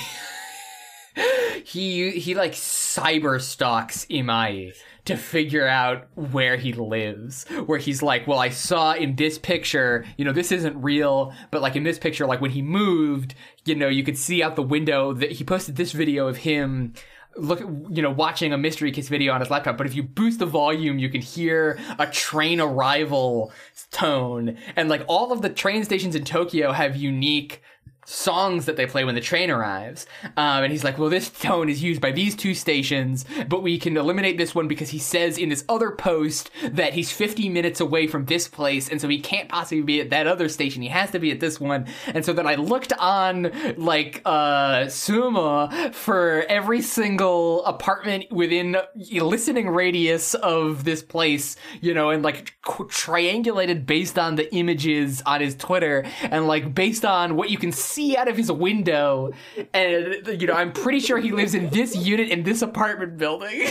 [1.63, 4.73] he he like cyber stalks Imai
[5.05, 7.45] to figure out where he lives.
[7.65, 11.61] Where he's like, well, I saw in this picture, you know, this isn't real, but
[11.61, 13.35] like in this picture, like when he moved,
[13.65, 16.93] you know, you could see out the window that he posted this video of him
[17.37, 20.39] look you know watching a mystery kiss video on his laptop but if you boost
[20.39, 23.51] the volume you can hear a train arrival
[23.91, 27.61] tone and like all of the train stations in tokyo have unique
[28.05, 30.05] songs that they play when the train arrives.
[30.37, 33.77] Um, and he's like, well, this tone is used by these two stations, but we
[33.77, 37.79] can eliminate this one because he says in this other post that he's 50 minutes
[37.79, 38.87] away from this place.
[38.89, 40.81] And so he can't possibly be at that other station.
[40.81, 41.87] He has to be at this one.
[42.07, 49.69] And so then I looked on like, uh, SUUMO for every single apartment within listening
[49.69, 55.55] radius of this place, you know, and like triangulated based on the images on his
[55.55, 59.31] Twitter and like based on what you can see see out of his window,
[59.73, 63.67] and you know, I'm pretty sure he lives in this unit in this apartment building.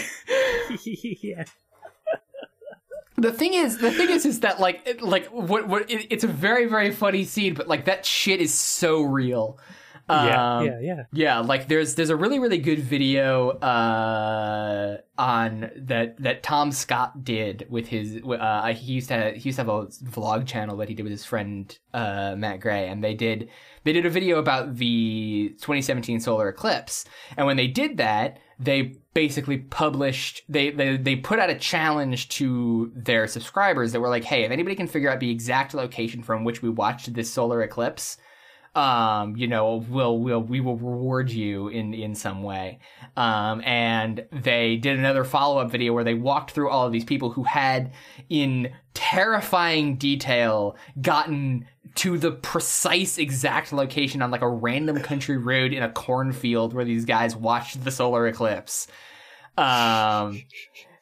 [0.85, 1.45] yeah.
[3.17, 5.89] The thing is, the thing is, is that like, like what, what?
[5.89, 9.57] It, it's a very, very funny scene, but like that shit is so real.
[10.11, 11.03] Yeah, Um, yeah, yeah.
[11.13, 17.25] yeah, like there's there's a really really good video uh, on that that Tom Scott
[17.25, 20.89] did with his uh, he used to he used to have a vlog channel that
[20.89, 23.49] he did with his friend uh, Matt Gray, and they did
[23.85, 27.05] they did a video about the 2017 solar eclipse,
[27.37, 32.29] and when they did that, they basically published they, they they put out a challenge
[32.31, 36.23] to their subscribers that were like, hey, if anybody can figure out the exact location
[36.23, 38.17] from which we watched this solar eclipse
[38.75, 42.81] um, you know, we'll, we'll, we will reward you in, in some way.
[43.17, 47.05] Um, and they did another follow up video where they walked through all of these
[47.05, 47.93] people who had
[48.29, 55.73] in terrifying detail gotten to the precise exact location on like a random country road
[55.73, 58.89] in a cornfield where these guys watched the solar eclipse.
[59.57, 60.43] Um,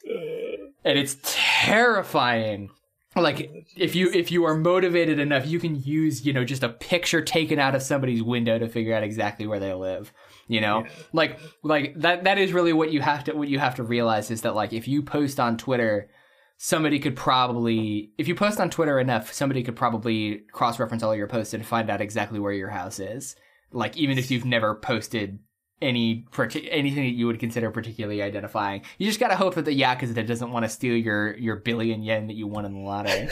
[0.85, 2.71] and it's terrifying
[3.17, 6.69] like if you if you are motivated enough you can use you know just a
[6.69, 10.13] picture taken out of somebody's window to figure out exactly where they live
[10.53, 10.85] you know?
[11.13, 14.31] Like like that that is really what you have to what you have to realize
[14.31, 16.11] is that like if you post on twitter
[16.59, 21.17] somebody could probably if you post on twitter enough somebody could probably cross reference all
[21.17, 23.35] your posts and find out exactly where your house is.
[23.73, 25.39] Like even if you've never posted
[25.83, 26.25] any
[26.71, 28.83] anything that you would consider particularly identifying.
[28.99, 32.29] You just gotta hope that the yakuza doesn't want to steal your your billion yen
[32.29, 33.29] that you won in the lottery.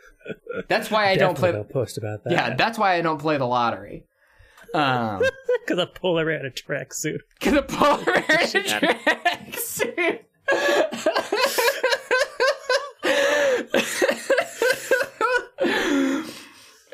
[0.68, 1.52] that's why I don't play.
[1.72, 2.32] post about that.
[2.32, 4.04] Yeah, that's why I don't play the lottery.
[4.74, 5.22] Um,
[5.66, 7.20] because I pull around a tracksuit.
[7.40, 7.98] cause I pull
[8.46, 10.24] Shit out of- tracksuit.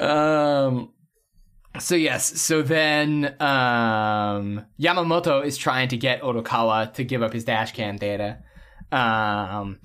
[0.01, 0.94] um.
[1.81, 7.45] So yes, so then um, Yamamoto is trying to get Odokawa to give up his
[7.45, 8.39] dashcam data,
[8.93, 9.81] um,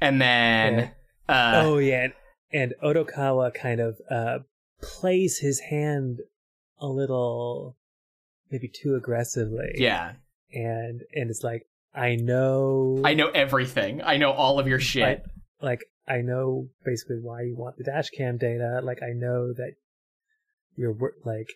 [0.00, 0.92] and then
[1.28, 2.08] uh, oh yeah,
[2.52, 4.38] and, Odokawa kind of uh,
[4.80, 6.20] plays his hand
[6.78, 7.76] a little,
[8.50, 9.72] maybe too aggressively.
[9.74, 10.12] yeah,
[10.54, 14.00] and and it's like I know, I know everything.
[14.02, 15.22] I know all of your shit.
[15.60, 18.80] like I know basically why you want the dash cam data.
[18.82, 19.74] Like I know that
[20.76, 21.48] you're wor- like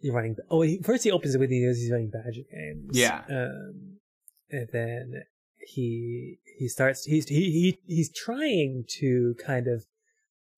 [0.00, 0.36] you're running.
[0.50, 2.90] Oh, he, first he opens it with he he's running Badger games.
[2.92, 3.22] Yeah.
[3.28, 3.98] um,
[4.50, 5.22] and then
[5.58, 9.84] he he starts he's he, he he's trying to kind of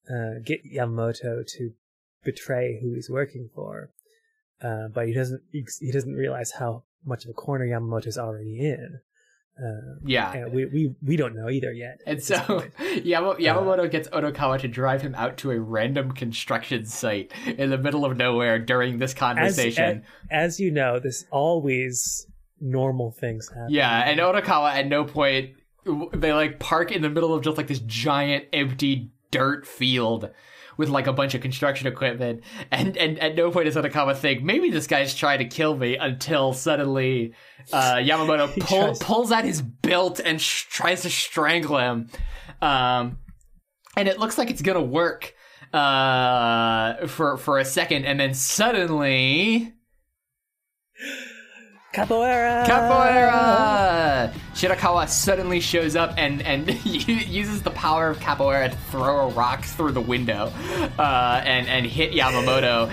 [0.09, 1.73] uh, get Yamamoto to
[2.25, 3.91] betray who he's working for,
[4.63, 8.61] uh, but he doesn't he, he doesn't realize how much of a corner Yamamoto's already
[8.61, 9.01] in.
[9.63, 10.47] Um, Yeah.
[10.47, 12.01] we, we we don't know either yet.
[12.07, 12.37] And so.
[13.03, 17.79] Yama- Yamamoto gets Odokawa to drive him out to a random construction site in the
[17.79, 20.05] middle of nowhere during this as, conversation.
[20.31, 22.27] as you know, this always
[22.61, 23.67] normal things happen.
[23.71, 25.51] yeah, and Odokawa at no point
[26.13, 30.31] they like park in the middle of just like this giant empty dirt field
[30.79, 34.43] with like a bunch of construction equipment and and at no point does Odokawa think
[34.43, 37.35] maybe this guy's trying to kill me until suddenly
[37.73, 42.09] uh, Yamamoto pull, pulls out his belt and sh- tries to strangle him.
[42.63, 43.19] Um,
[43.97, 45.35] and it looks like it's gonna work
[45.75, 49.75] uh, for for a second and then suddenly
[52.07, 52.65] Capoeira.
[52.67, 54.33] Capoeira!
[54.55, 59.65] Shirakawa suddenly shows up and, and uses the power of capoeira to throw a rock
[59.65, 60.53] through the window
[60.99, 62.93] uh, and, and hit Yamamoto.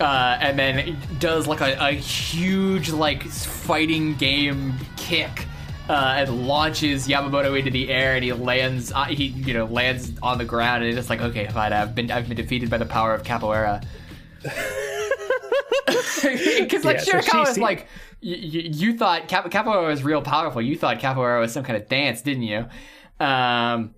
[0.00, 5.46] Uh, and then does like a, a huge like fighting game kick
[5.88, 10.12] uh, and launches Yamamoto into the air and he lands uh, he you know lands
[10.22, 12.78] on the ground and it's just like okay fine I've been I've been defeated by
[12.78, 13.82] the power of capoeira
[16.22, 17.88] Because like Yeah, so Shirakawa is see- like,
[18.22, 20.60] y- y- you thought Cap- capoeira was real powerful.
[20.62, 22.66] You thought capoeira was some kind of dance, didn't you?
[23.20, 23.94] Um,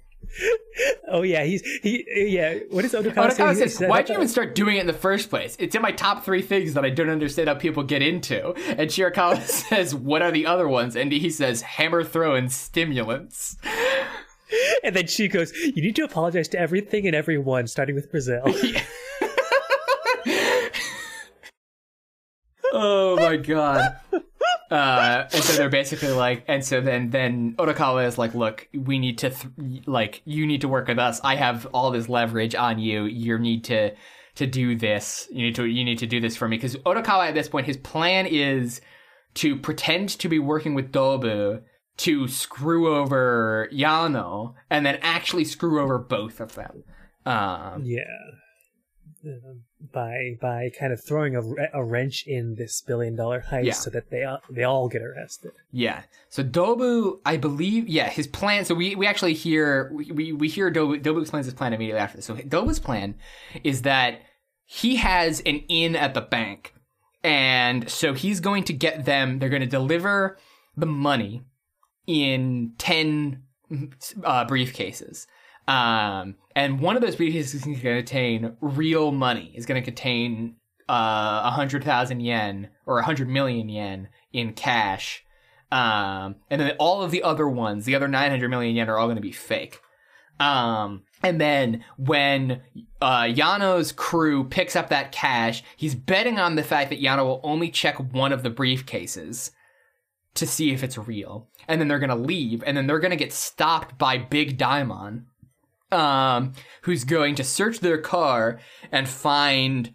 [1.08, 2.58] Oh yeah, he's he yeah.
[2.70, 2.92] What is?
[2.92, 5.56] Odokawa He says, said- "Why'd you even start doing it in the first place?
[5.58, 8.88] It's in my top three things that I don't understand how people get into." And
[8.90, 13.56] Shirakawa says, "What are the other ones?" And he says, "Hammer throw and stimulants."
[14.84, 18.42] And then she goes, "You need to apologize to everything and everyone, starting with Brazil."
[22.72, 23.96] oh my god.
[24.70, 28.98] Uh, and so they're basically like, and so then then Odokawa is like, look, we
[28.98, 31.20] need to th- like, you need to work with us.
[31.24, 33.04] I have all this leverage on you.
[33.04, 33.92] You need to
[34.36, 35.28] to do this.
[35.30, 37.66] You need to you need to do this for me because Odokawa at this point,
[37.66, 38.80] his plan is
[39.34, 41.62] to pretend to be working with Dobu
[41.98, 46.84] to screw over Yano and then actually screw over both of them.
[47.26, 48.04] Um, yeah.
[49.92, 51.42] By by kind of throwing a,
[51.74, 53.72] a wrench in this billion dollar heist Yeah.
[53.74, 55.52] so that they all, they all get arrested.
[55.72, 56.02] Yeah.
[56.30, 58.64] So Dobu, I believe, yeah, his plan.
[58.64, 62.00] So we, we actually hear we, we, we hear Dobu, Dobu explains his plan immediately
[62.00, 62.26] after this.
[62.26, 63.14] So Dobu's plan
[63.62, 64.20] is that
[64.64, 66.72] he has an in at the bank,
[67.24, 69.38] and so he's going to get them.
[69.38, 70.38] They're going to deliver
[70.76, 71.42] the money
[72.06, 73.42] in ten
[74.24, 75.26] uh, briefcases.
[75.68, 79.50] Um, and one of those briefcases is going to contain real money.
[79.54, 80.56] Is going to contain
[80.90, 85.24] uh, a hundred thousand yen or a hundred million yen in cash.
[85.72, 89.06] Um, and then all of the other ones, the other 900 million yen are all
[89.06, 89.80] going to be fake.
[90.38, 92.60] Um, and then when
[93.00, 97.40] uh, Yano's crew picks up that cash, he's betting on the fact that Yano will
[97.42, 99.50] only check one of the briefcases
[100.34, 101.48] to see if it's real.
[101.68, 104.58] And then they're going to leave, and then they're going to get stopped by Big
[104.58, 105.26] Daimon,
[105.92, 106.52] um,
[106.82, 108.60] who's going to search their car
[108.92, 109.92] and find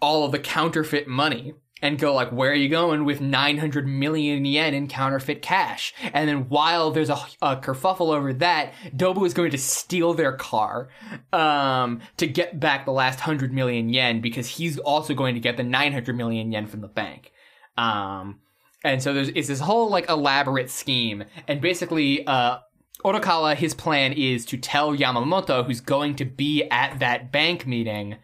[0.00, 4.44] all of the counterfeit money and go like where are you going with 900 million
[4.44, 5.94] yen in counterfeit cash?
[6.12, 10.32] And then while there's a, a kerfuffle over that dobu is going to steal their
[10.32, 10.88] car
[11.32, 15.56] um, to get back the last 100 million yen because he's also going to get
[15.56, 17.32] the 900 million yen from the bank.
[17.76, 18.40] Um,
[18.84, 21.24] and so there's it's this whole like elaborate scheme.
[21.46, 22.58] And basically uh
[23.04, 28.16] Odokawa, his plan is to tell Yamamoto, who's going to be at that bank meeting,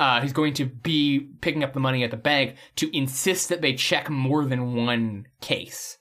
[0.00, 3.60] uh, who's going to be picking up the money at the bank, to insist that
[3.60, 5.98] they check more than one case.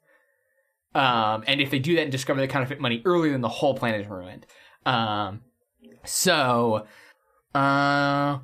[0.95, 3.75] Um, and if they do that and discover the counterfeit money earlier, then the whole
[3.75, 4.45] plan is ruined.
[4.85, 5.41] Um,
[6.03, 6.85] so,
[7.53, 8.39] uh,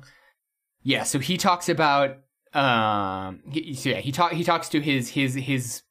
[0.82, 1.02] yeah.
[1.04, 2.18] So he talks about,
[2.54, 5.82] um, he, so yeah, he talk he talks to his his his.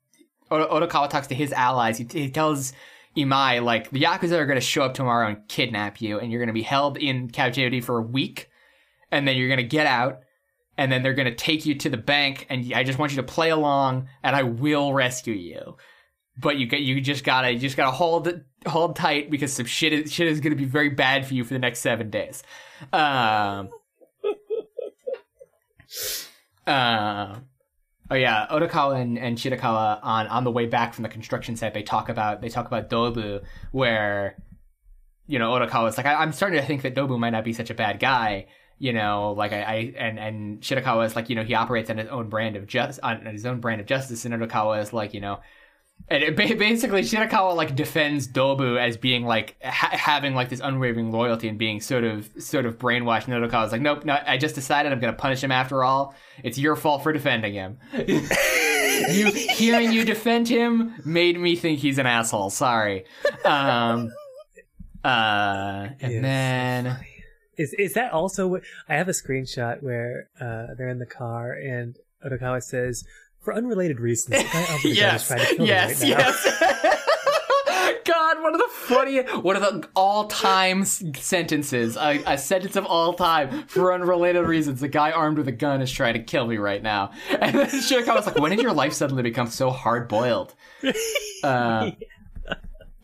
[0.50, 1.98] Oto- Odokawa talks to his allies.
[1.98, 2.74] He, he tells
[3.18, 6.40] Imai like the yakuza are going to show up tomorrow and kidnap you, and you're
[6.40, 8.50] going to be held in captivity for a week,
[9.12, 10.22] and then you're going to get out,
[10.78, 13.18] and then they're going to take you to the bank, and I just want you
[13.18, 15.78] to play along, and I will rescue you.
[16.40, 20.14] But you you just gotta you just gotta hold hold tight because some shit is
[20.14, 22.44] shit is gonna be very bad for you for the next seven days.
[22.94, 23.70] Um.
[26.68, 27.40] Uh,
[28.10, 31.74] oh yeah, Odokawa and, and Shirakawa on on the way back from the construction site,
[31.74, 34.42] they talk about they talk about Dobu, where
[35.28, 37.70] you know Odokawa's like, I, I'm starting to think that Dobu might not be such
[37.70, 38.48] a bad guy.
[38.80, 41.98] You know, like I, I and and Shirakawa is like, you know, he operates on
[41.98, 45.14] his own brand of just on his own brand of justice, and Odokawa is like,
[45.14, 45.40] you know,
[46.10, 50.62] and it, ba- basically Shirakawa like defends Dobu as being like ha- having like this
[50.64, 53.28] unwavering loyalty and being sort of sort of brainwashed.
[53.28, 56.16] And Odokawa's like, nope, no, I just decided I'm gonna punish him after all.
[56.44, 57.78] It's your fault for defending him.
[57.94, 62.50] you hearing you defend him made me think he's an asshole.
[62.52, 63.06] Sorry.
[63.44, 64.12] Um.
[65.04, 66.22] Uh, and Yes.
[66.22, 66.98] then
[67.58, 71.52] Is is that also what I have a screenshot where uh, they're in the car
[71.54, 71.96] and
[72.26, 73.04] Odokawa says,
[73.48, 76.10] for unrelated reasons, the guy over the gun is yes, trying to kill yes, right
[76.10, 76.18] now.
[76.18, 78.04] yes.
[78.06, 83.14] God, one of the funniest, one of the all-time sentences, a, a sentence of all
[83.14, 84.82] time for unrelated reasons.
[84.82, 87.68] The guy armed with a gun is trying to kill me right now, and then
[87.68, 90.54] Shirakawa's like, "When did your life suddenly become so hard-boiled?"
[91.42, 91.92] Uh,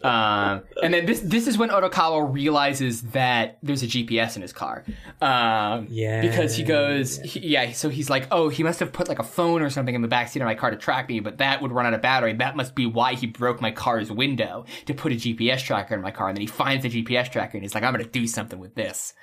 [0.03, 4.51] um, and then this this is when Odokawa realizes that there's a GPS in his
[4.53, 4.83] car.
[5.21, 7.71] Um, Yeah, because he goes, he- yeah.
[7.71, 10.07] So he's like, oh, he must have put like a phone or something in the
[10.07, 12.33] backseat of my car to track me, but that would run out of battery.
[12.33, 16.01] That must be why he broke my car's window to put a GPS tracker in
[16.01, 16.27] my car.
[16.27, 18.75] And then he finds the GPS tracker and he's like, I'm gonna do something with
[18.75, 19.13] this.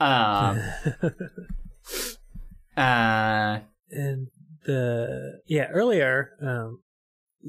[0.00, 0.60] Um,
[2.76, 3.58] uh,
[3.90, 4.28] And
[4.66, 6.80] the yeah earlier, um,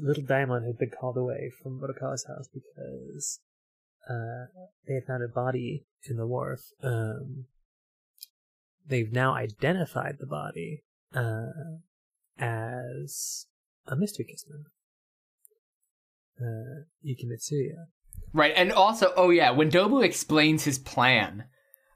[0.00, 3.40] little Daimon had been called away from Odokawa's house because
[4.08, 4.46] uh,
[4.86, 6.60] they had found a body in the wharf.
[6.82, 7.46] Um,
[8.86, 10.82] they've now identified the body,
[11.14, 11.46] uh,
[12.38, 13.46] as
[13.86, 14.70] a mystery kiss member.
[16.38, 17.86] Uh, Yuki Mitsuya.
[18.32, 21.44] Right, and also, oh yeah, when Dobu explains his plan,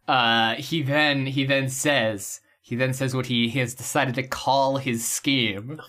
[0.08, 2.40] uh, he then he then says
[2.70, 5.80] he then says what he, has decided to call his scheme.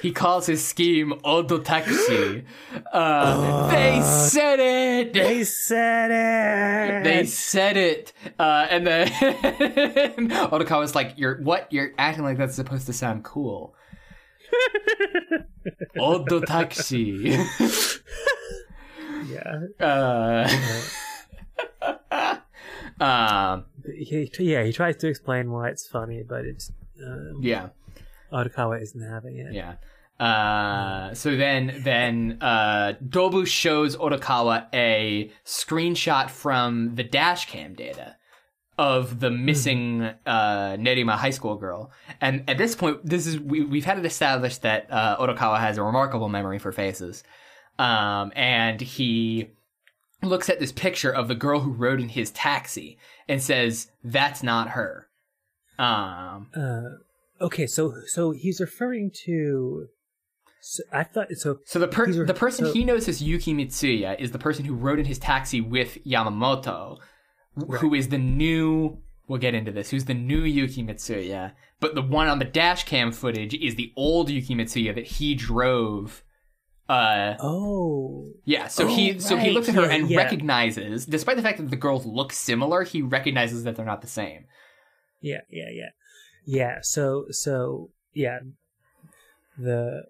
[0.00, 2.46] he calls his scheme Odotaxi.
[2.90, 5.12] Uh, they said it.
[5.12, 7.04] They said it.
[7.04, 9.08] They said it, uh, and then
[10.50, 11.70] Odokawa's like, "You're what?
[11.70, 13.74] You're acting like that's supposed to sound cool."
[15.98, 17.36] Odotaxi.
[19.28, 19.66] Yeah.
[19.78, 20.48] Uh,
[22.98, 26.72] um, He, yeah, he tries to explain why it's funny, but it's
[27.04, 27.68] um, yeah,
[28.32, 29.52] Odokawa isn't having it.
[29.52, 29.74] yeah.
[30.20, 38.16] Uh, so then, then uh, Dobu shows Odokawa a screenshot from the dash cam data
[38.76, 41.90] of the missing uh, Nerima high school girl.
[42.20, 45.78] And at this point, this is we, we've had it established that uh, Odokawa has
[45.78, 47.24] a remarkable memory for faces,
[47.78, 49.50] um, and he
[50.22, 52.98] looks at this picture of the girl who rode in his taxi
[53.28, 55.08] and says, "That's not her."
[55.78, 59.86] Um, Uh, okay, so so he's referring to.
[60.62, 61.58] So I thought so.
[61.64, 64.66] So the per- are- the person so- he knows as Yuki Mitsuya is the person
[64.66, 66.98] who rode in his taxi with Yamamoto,
[67.56, 68.98] wh- who is the new.
[69.26, 69.90] We'll get into this.
[69.90, 71.52] Who's the new Yuki Mitsuya?
[71.78, 75.34] But the one on the dash cam footage is the old Yuki Mitsuya that he
[75.34, 76.22] drove.
[76.90, 78.66] Uh, Oh, yeah.
[78.68, 80.16] So Oh, he so he looks at her yeah, and yeah.
[80.18, 84.08] recognizes, despite the fact that the girls look similar, he recognizes that they're not the
[84.08, 84.46] same.
[85.20, 85.90] yeah, yeah, yeah,
[86.46, 86.78] yeah.
[86.82, 88.38] So so yeah,
[89.58, 90.04] the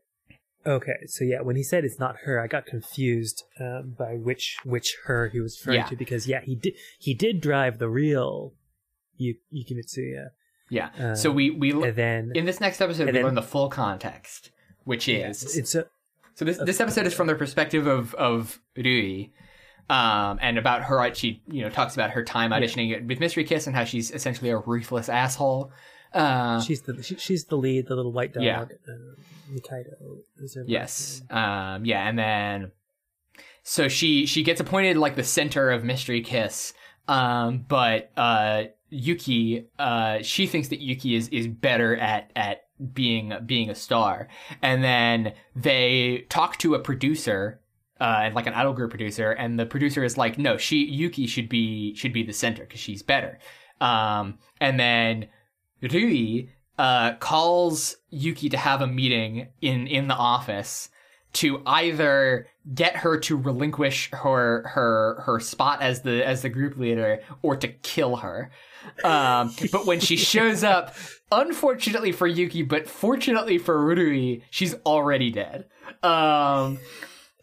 [0.67, 1.07] okay.
[1.07, 4.97] So yeah, when he said it's not her, I got confused um, by which which
[5.07, 5.87] her he was referring Yeah.
[5.87, 8.55] to because yeah, he did he did drive the real
[9.17, 10.29] Yu- Yuki Mitsuya,
[10.71, 10.89] Yeah.
[10.99, 14.51] Uh, so we we then in this next episode we then- learn the full context,
[14.85, 15.87] which is it's a
[16.41, 19.27] So this this episode is from the perspective of of Rui,
[19.91, 21.15] um, and about her.
[21.15, 24.49] She you know talks about her time auditioning with Mystery Kiss and how she's essentially
[24.49, 25.71] a ruthless asshole.
[26.15, 28.43] Uh, she's the she, she's the lead, the little white dog.
[28.43, 28.63] Yeah.
[28.63, 32.73] Uh, Nikaido is her yes, um, yeah, and then
[33.63, 36.73] so she she gets appointed like the center of Mystery Kiss,
[37.07, 42.63] um, but uh, Yuki uh, she thinks that Yuki is is better at at
[42.93, 44.29] being being a star,
[44.63, 47.61] and then they talk to a producer
[48.01, 51.49] uh, like an idol group producer, and the producer is like, no, she Yuki should
[51.49, 53.39] be should be the center because she's better.
[53.81, 55.29] Um, and then
[55.83, 56.49] Rui
[56.79, 60.89] uh, calls Yuki to have a meeting in in the office
[61.35, 66.77] to either get her to relinquish her her her spot as the as the group
[66.77, 68.51] leader or to kill her.
[69.05, 70.95] Um, but when she shows up,
[71.33, 75.67] unfortunately for Yuki, but fortunately for Rurui, she's already dead.
[76.03, 76.79] Um,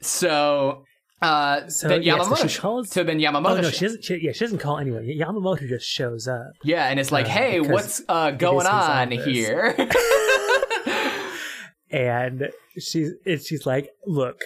[0.02, 0.84] so
[1.22, 2.50] uh, So, then yeah, so Yamamoto.
[2.50, 3.58] she calls- so then Yamamoto.
[3.58, 4.04] Oh no, she doesn't.
[4.04, 5.04] She, yeah, she doesn't call anyone.
[5.04, 6.52] Yamamoto just shows up.
[6.64, 9.76] yeah, and it's like, Uh, hey, what's uh, going on here?
[11.92, 12.50] and
[12.80, 14.40] she's and she's like, "Look,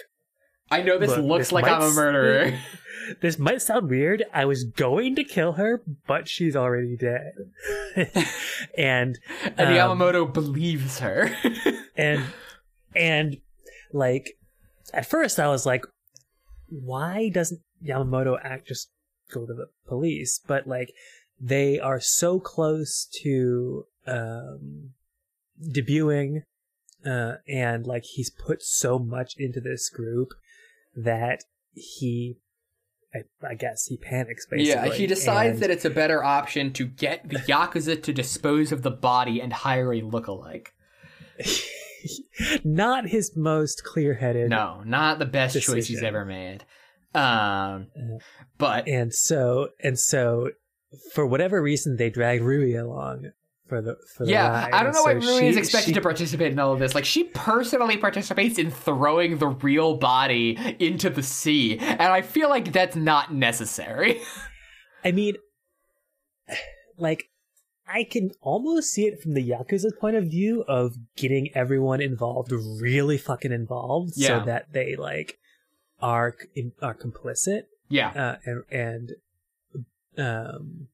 [0.72, 2.58] I know this Look, looks this like I'm a murderer.
[3.20, 4.24] this might sound weird.
[4.32, 7.34] I was going to kill her, but she's already dead."
[8.78, 11.30] and and um, Yamamoto believes her.
[11.96, 12.24] and
[12.96, 13.36] and
[13.92, 14.38] like
[14.94, 15.84] at first I was like,
[16.70, 18.90] why doesn't Yamamoto act just
[19.30, 20.40] go to the police?
[20.46, 20.94] But like
[21.38, 24.90] they are so close to um
[25.62, 26.42] debuting
[27.04, 30.32] uh and like he's put so much into this group
[30.96, 31.44] that
[31.74, 32.38] he
[33.14, 34.68] I, I guess he panics basically.
[34.90, 38.72] yeah, he decides and- that it's a better option to get the Yakuza to dispose
[38.72, 40.68] of the body and hire a lookalike.
[42.64, 46.64] not his most clear-headed No, not the best choice he's ever made.
[47.14, 48.18] Um, Uh,
[48.58, 50.50] but and so and so
[51.14, 53.32] for whatever reason they drag Rui along
[53.72, 54.68] for the for the yeah.
[54.70, 56.94] I don't know so Rui is she- expected she- to participate in all of this.
[56.94, 62.50] Like, she personally participates in throwing the real body into the sea, and I feel
[62.50, 64.20] like that's not necessary.
[65.02, 65.36] I mean
[66.98, 67.24] like
[67.88, 72.52] I can almost see it from the Yakuza's point of view of getting everyone involved
[72.52, 74.40] really fucking involved Yeah.
[74.40, 75.38] so that they like
[76.00, 76.34] are
[76.82, 79.10] are complicit yeah, uh, and and
[80.18, 80.88] um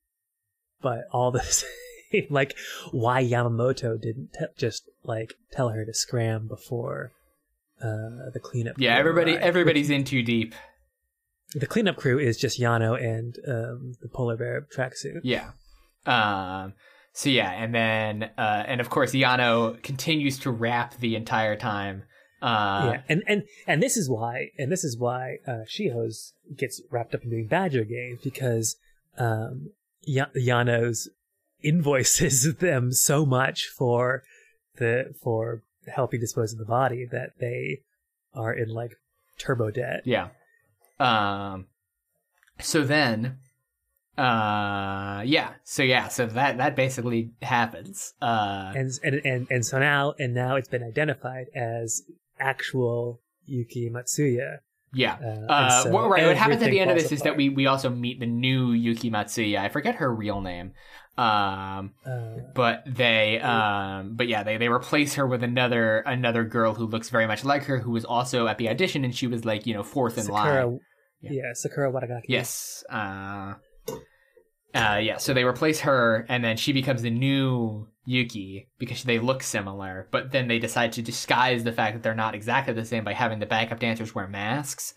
[0.81, 1.65] but all this
[2.31, 2.57] like
[2.93, 7.13] why Yamamoto didn't te- just like tell her to scram before
[7.83, 8.95] uh the cleanup yeah.
[8.95, 9.45] crew Everybody, arrived.
[9.45, 10.55] everybody's in too deep.
[11.55, 15.51] the cleanup crew is just Yano and um the polar bear tracksuit Yeah.
[16.07, 16.73] Um.
[17.13, 22.05] so yeah, and then uh, and of course Yano continues to rap the entire time.
[22.41, 26.81] Uh, yeah, and and and this is why, and this is why uh, Shiho's gets
[26.91, 28.77] wrapped up in doing Badger games because
[29.19, 29.71] um,
[30.07, 31.09] Ya- Yano's
[31.63, 34.23] invoices them so much for
[34.77, 37.81] the for helping dispose of the body that they
[38.35, 38.93] are in like
[39.39, 40.03] turbo debt.
[40.05, 40.29] Yeah.
[41.01, 41.67] Um.
[42.61, 43.39] So then,
[44.17, 45.53] uh, yeah.
[45.65, 46.09] So yeah.
[46.09, 48.15] So that that basically happens.
[48.21, 48.73] Uh.
[48.75, 52.03] and and and and so now and now it's been identified as
[52.39, 54.59] actual Yuki Mitsuya.
[54.93, 55.15] Yeah.
[55.15, 56.27] Uh, Uh, so what, right.
[56.27, 58.73] What happens at the end of this is that we we also meet the new
[58.73, 59.59] Yuki Mitsuya.
[59.59, 60.73] I forget her real name.
[61.19, 61.95] Um.
[62.07, 63.41] Uh, But they.
[63.41, 64.15] Um.
[64.17, 64.43] But yeah.
[64.43, 67.91] They they replace her with another another girl who looks very much like her, who
[67.91, 70.81] was also at the audition, and she was like you know fourth in Sakura, line.
[71.21, 71.31] yeah.
[71.33, 71.53] Yeah.
[71.55, 72.27] Sakura Wadagaki.
[72.29, 72.85] Yes.
[72.91, 73.55] Uh,
[74.75, 75.17] uh, yeah.
[75.17, 80.09] So they replace her, and then she becomes the new Yuki because they look similar.
[80.11, 83.15] But then they decide to disguise the fact that they're not exactly the same by
[83.15, 84.95] having the backup dancers wear masks.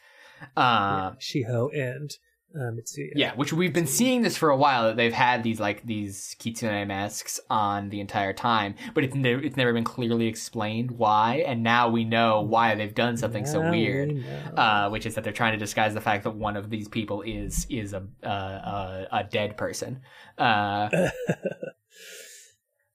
[0.58, 1.12] Uh, yeah.
[1.20, 2.12] Shiho and
[2.56, 3.12] uh, Mitsuya.
[3.16, 4.84] yeah, which we've been seeing this for a while.
[4.84, 9.42] That they've had these like these kitsune masks on the entire time, but it's never
[9.42, 11.44] it's never been clearly explained why.
[11.48, 14.54] And now we know why they've done something so Now we weird know.
[14.56, 17.22] uh, which is that they're trying to disguise the fact that one of these people
[17.22, 20.02] is is a uh, a, a dead person.
[20.38, 20.90] Uh,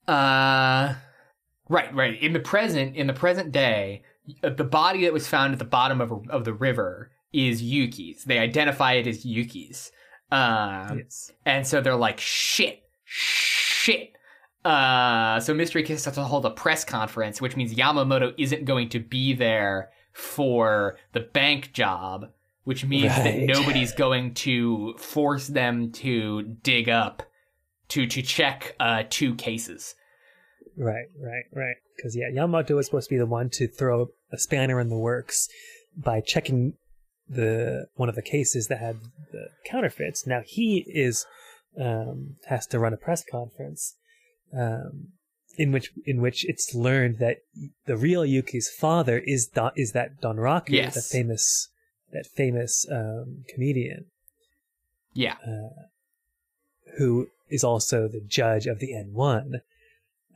[0.08, 0.94] uh,
[1.68, 2.20] right, right.
[2.22, 4.02] In the present, in the present day,
[4.42, 8.24] uh, the body that was found at the bottom of of the river is Yuki's.
[8.24, 9.92] They identify it as Yuki's.
[10.30, 11.32] Um, yes.
[11.44, 14.12] and so they're like, shit, shit.
[14.64, 18.88] Uh, so Mystery Kiss has to hold a press conference, which means Yamamoto isn't going
[18.88, 22.30] to be there for the bank job,
[22.64, 27.22] which means that nobody's going to force them to dig up
[27.88, 29.94] to to check uh two cases.
[30.76, 31.76] Right, right, right.
[31.96, 34.98] Because yeah, Yamamoto was supposed to be the one to throw a spanner in the
[34.98, 35.48] works
[35.96, 36.74] by checking
[37.28, 38.98] the one of the cases that had
[39.32, 40.26] the counterfeits.
[40.26, 41.26] Now he is
[41.78, 43.96] um, has to run a press conference
[44.56, 45.08] um,
[45.58, 47.38] in which in which it's learned that
[47.86, 50.94] the real Yuki's father is Don, is that Donraku, Yes.
[50.94, 51.68] the famous
[52.12, 54.06] that famous um, comedian
[55.12, 55.36] Yeah.
[56.98, 59.60] who is also the judge of the N1.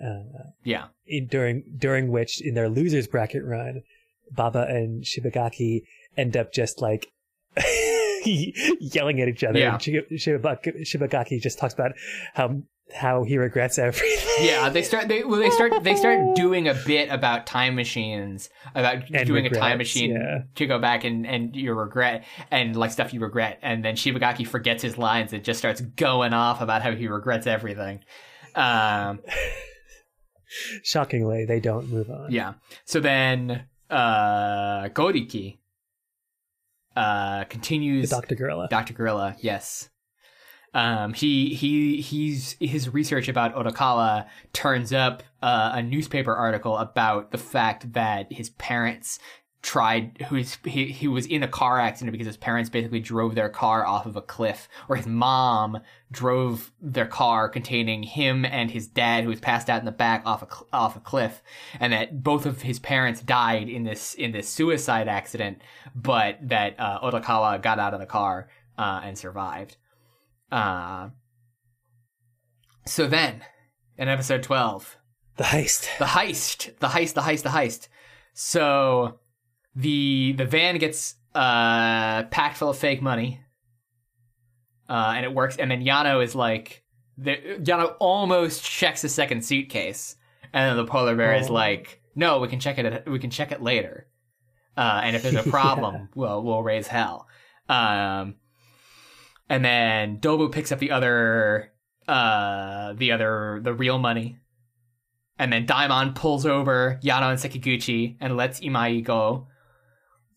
[0.03, 0.89] Uh, Yeah.
[1.07, 3.83] in, during during which in their losers bracket run,
[4.31, 5.85] Baba and Shibagaki
[6.17, 7.07] end up just like
[8.25, 9.59] yelling at each other.
[9.59, 9.75] Yeah.
[9.75, 11.93] And Shi- Shibagaki, just talks about
[12.35, 12.63] how
[12.95, 14.47] how he regrets everything.
[14.47, 15.09] Yeah, they start.
[15.09, 15.73] They well, they start.
[15.83, 20.39] They start doing a bit about time machines, about And doing a time machine yeah.
[20.57, 23.59] to go back and and your regret and like stuff you regret.
[23.63, 27.47] And then Shibagaki forgets his lines and just starts going off about how he regrets
[27.47, 28.01] everything.
[28.55, 29.21] Um,
[30.83, 32.33] Shockingly, they don't move on.
[32.33, 32.55] yeah.
[32.85, 35.59] So then, uh, Goriki,
[36.97, 38.11] uh, The continues.
[38.11, 38.69] Doctor Gorilla.
[38.71, 38.93] Dr.
[38.95, 39.89] Gorilla, yes.
[40.73, 47.33] Um, he he he's his research about Odokawa turns up uh, a newspaper article about
[47.33, 49.19] the fact that his parents
[49.63, 53.35] tried who is he, he was in a car accident because his parents basically drove
[53.35, 55.79] their car off of a cliff or his mom
[56.11, 60.23] drove their car containing him and his dad who was passed out in the back
[60.25, 61.43] off a off a cliff
[61.79, 65.61] and that both of his parents died in this in this suicide accident
[65.95, 69.77] but that uh, Odokawa got out of the car uh, and survived
[70.51, 71.11] uh,
[72.87, 73.43] so then
[73.99, 74.97] in episode 12
[75.37, 75.99] The heist.
[75.99, 77.89] the heist the heist the heist the heist
[78.33, 79.19] so
[79.75, 83.41] the the van gets uh packed full of fake money
[84.89, 86.83] uh and it works and then yano is like
[87.17, 90.17] the, yano almost checks the second suitcase
[90.53, 91.53] and then the polar bear is Oh.
[91.55, 94.07] like no we can check it at, we can check it later
[94.77, 97.29] uh and if there's a problem well we'll raise hell
[97.69, 98.35] um
[99.49, 101.73] and then dobu picks up the other
[102.09, 104.37] uh the other the real money
[105.39, 109.47] and then Daimon pulls over Yano and Sekiguchi and lets Imai go.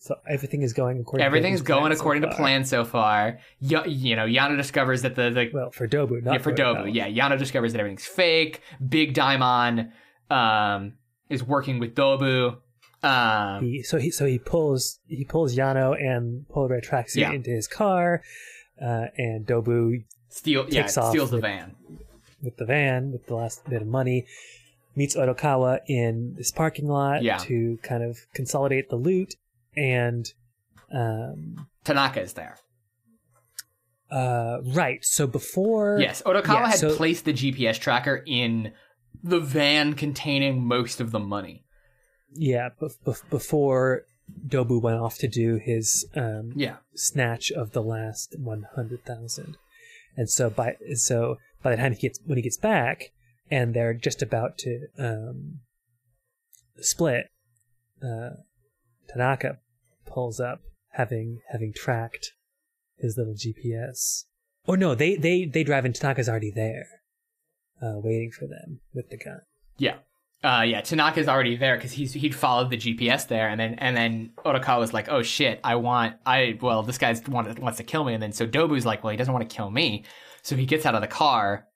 [0.03, 1.25] So everything is going according.
[1.25, 3.39] Everything's to going planned so according to plan so far.
[3.61, 6.93] Y- you know, Yano discovers that the, the Well, for Dobu, not yeah, for Dobu,
[6.93, 8.59] yeah, Yano discovers that everything's fake.
[8.85, 9.93] Big Daimon
[10.29, 10.95] um,
[11.29, 12.57] is working with Dobu.
[13.01, 17.31] Um, He, so he so he pulls he pulls Yano and Polar Bear tracksuit Yeah.
[17.31, 18.21] into his car,
[18.81, 21.75] uh, and Dobu steal, yeah, off steals the with- van.
[22.41, 24.25] with the van with the last bit of money
[24.97, 27.37] meets Odokawa in this parking lot Yeah.
[27.37, 29.35] to kind of consolidate the loot
[29.75, 30.25] and
[30.91, 32.57] um, Tanaka is there.
[34.11, 35.03] Uh, right.
[35.03, 35.97] So before.
[35.99, 38.73] Yes, Odokawa Yeah, had so- placed the GPS tracker in
[39.23, 41.65] the van containing most of the money.
[42.33, 42.69] Yeah.
[42.81, 44.03] Bef- bef- before
[44.47, 46.77] Dobu went off to do his um, Yeah.
[46.95, 49.57] snatch of the last one hundred thousand,
[50.15, 53.11] and so by so by the time he gets when he gets back,
[53.51, 55.59] and they're just about to um,
[56.77, 57.25] split,
[58.01, 58.29] uh,
[59.07, 59.59] Tanaka
[60.05, 60.61] pulls up,
[60.91, 62.33] having having tracked
[62.97, 64.25] his little GPS.
[64.65, 66.87] Or no, they they they drive and Tanaka's already there,
[67.81, 69.41] uh, waiting for them with the gun.
[69.77, 69.97] Yeah.
[70.43, 73.95] Uh, yeah, Tanaka's already there because he's he'd followed the GPS there, and then and
[73.95, 77.83] then Odokawa was like, "Oh shit, I want I well this guy's want, wants to
[77.83, 80.03] kill me," and then so Dobu's like, "Well, he doesn't want to kill me,"
[80.41, 81.67] so he gets out of the car.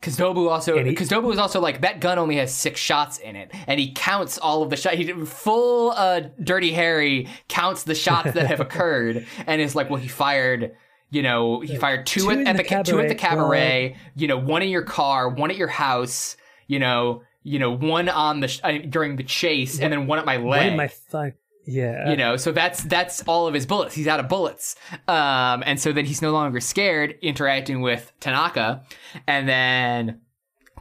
[0.00, 2.80] Because Dobu also, And he- because Dobu was also like that gun only has six
[2.80, 4.96] shots in it, and he counts all of the shots.
[4.96, 10.00] He full uh, Dirty Harry counts the shots that have occurred, and is like, well,
[10.00, 10.74] he fired,
[11.10, 14.26] you know, he fired two, Two at, at the ca- two at the cabaret you
[14.26, 16.36] know, one in your car, one at your house,
[16.66, 20.18] you know, you know, one on the sh- uh, during the chase, and then one
[20.18, 20.70] at my What leg.
[20.70, 21.34] in my fuck?
[21.66, 22.10] Yeah.
[22.10, 23.94] you know, so that's that's all of his bullets.
[23.94, 24.76] He's out of bullets,
[25.08, 28.82] um, and so then he's no longer scared interacting with Tanaka,
[29.26, 30.20] and then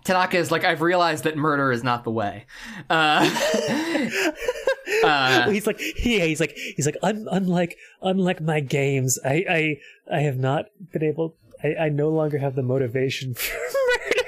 [0.04, 2.46] Tanaka is like, "I've realized that murder is not the way."
[2.90, 3.30] Uh,
[5.04, 9.78] uh, he's like yeah he's like he's like un- unlike unlike my games i i
[10.12, 14.20] i have not been able i i no longer have the motivation for murder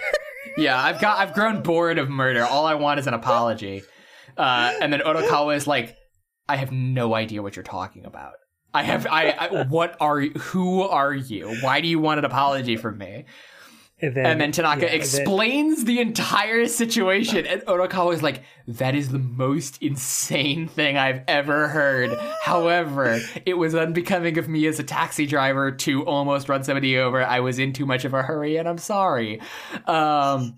[0.58, 2.44] yeah, I've got I've grown bored of murder.
[2.44, 3.84] All I want is an apology.
[4.38, 5.96] Uh, and then Odokawa is like,
[6.52, 8.34] I have no idea what you're talking about.
[8.74, 11.58] I have I, I what are you, who are you?
[11.62, 13.26] Why do you want an apology from me?
[14.04, 18.44] and then, And then Tanaka yeah, then- explains the entire situation, and Odokawa is like,
[18.68, 24.66] "That is the most insane thing I've ever heard." However, it was unbecoming of me
[24.66, 27.24] as a taxi driver to almost run somebody over.
[27.24, 29.40] I was in too much of a hurry, and I'm sorry.
[29.86, 30.56] Um,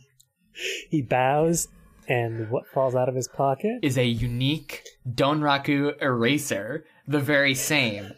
[0.90, 1.68] he bows
[2.08, 8.14] and what falls out of his pocket is a unique Donraku eraser, the very same.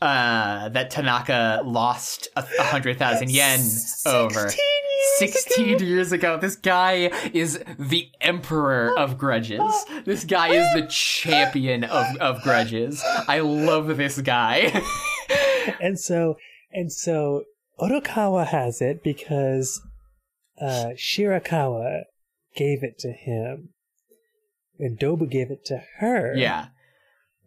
[0.00, 3.60] Uh, that Tanaka lost a, hundred thousand yen
[4.04, 4.50] over.
[5.18, 6.38] 16 years ago.
[6.38, 9.84] This guy is the emperor of grudges.
[10.04, 13.02] This guy is the champion of, of grudges.
[13.28, 14.82] I love this guy.
[15.80, 16.36] and so
[16.72, 17.44] and so
[17.80, 19.80] Odokawa has it because
[20.60, 22.02] uh, Shirakawa
[22.54, 23.70] gave it to him,
[24.78, 26.34] and Dobu gave it to her.
[26.36, 26.66] yeah.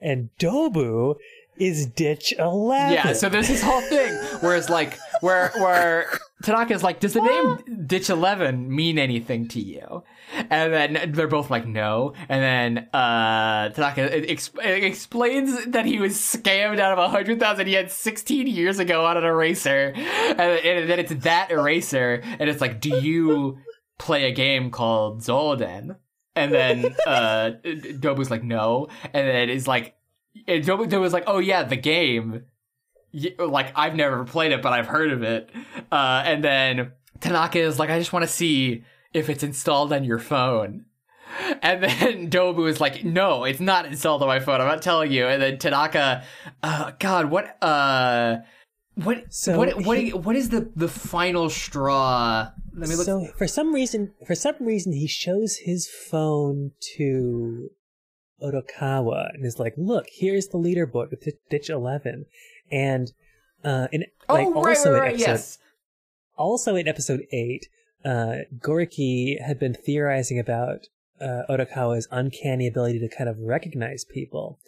[0.01, 1.15] and Dobu
[1.57, 2.93] is Ditch Eleven.
[2.93, 6.07] Yeah, so there's this whole thing where it's like where where
[6.43, 10.03] Tanaka's like, does the name Ditch Eleven mean anything to you?
[10.49, 12.13] And then they're both like, no.
[12.27, 17.69] And then uh, Tanaka ex- explains that he was scammed out of a hundred thousand
[17.69, 22.59] yen 16 years ago on an eraser, and, and then it's that eraser, and it's
[22.59, 23.59] like, do you
[23.97, 25.97] play a game called Zolden?
[26.35, 28.87] And then uh, Dobu's like, no.
[29.05, 29.95] And then it's like,
[30.47, 32.43] and Dobu, Dobu was like, oh yeah, the game.
[33.39, 35.49] Like, I've never played it, but I've heard of it.
[35.91, 36.91] Uh, and then
[37.21, 40.85] Tanaka is like, I just want to see if it's installed on your phone.
[41.61, 44.59] And then Dobu is like, no, it's not installed on my phone.
[44.59, 45.27] I'm not telling you.
[45.27, 46.23] And then Tanaka,
[46.61, 48.37] uh, God, what, uh,
[48.95, 52.49] what, So what, what, what is the, the final straw?
[52.75, 53.05] Let me look.
[53.05, 57.69] So for some reason, for some reason, he shows his phone to
[58.41, 62.25] Odokawa and is like, "Look, here's the leaderboard with Ditch- Ditch Eleven,
[62.71, 63.11] and
[63.63, 65.57] uh, in like oh, right, also right, in episode yes.
[66.37, 67.67] also in episode eight,
[68.03, 70.87] uh, Goriki had been theorizing about
[71.21, 74.59] uh, Odokawa's uncanny ability to kind of recognize people,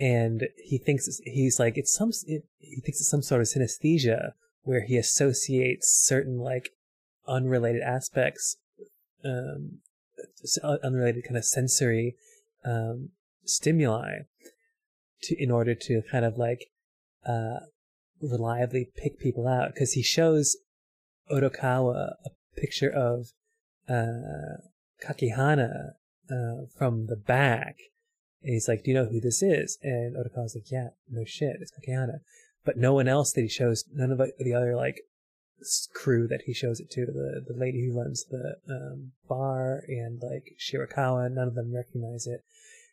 [0.00, 4.32] and he thinks he's like it's some it, he thinks it's some sort of synesthesia
[4.62, 6.70] where he associates certain like
[7.28, 8.56] unrelated aspects,
[9.24, 9.78] um,
[10.62, 12.16] uh, unrelated kind of sensory
[12.64, 13.10] um,
[13.44, 14.20] stimuli,
[15.22, 16.66] to in order to kind of like
[17.26, 17.60] uh,
[18.20, 20.56] reliably pick people out because he shows
[21.30, 23.32] Odokawa a picture of
[23.88, 24.62] uh,
[25.04, 25.90] Kakihana
[26.30, 27.76] uh, from the back.
[28.42, 29.78] And he's like, Do you know who this is?
[29.82, 32.20] And Odokawa's like, Yeah, no shit, it's Kakihana.
[32.64, 35.02] But no one else that he shows, none of the other like
[35.94, 40.20] crew that he shows it to, the, the lady who runs the um, bar and
[40.22, 42.44] like Shirakawa, none of them recognize it.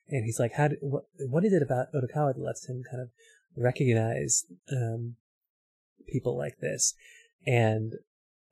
[0.10, 3.02] And he's like, How did, what, what is it about Odokawa that lets him kind
[3.02, 3.10] of
[3.56, 5.16] recognize um,
[6.08, 6.94] people like this?
[7.46, 7.94] And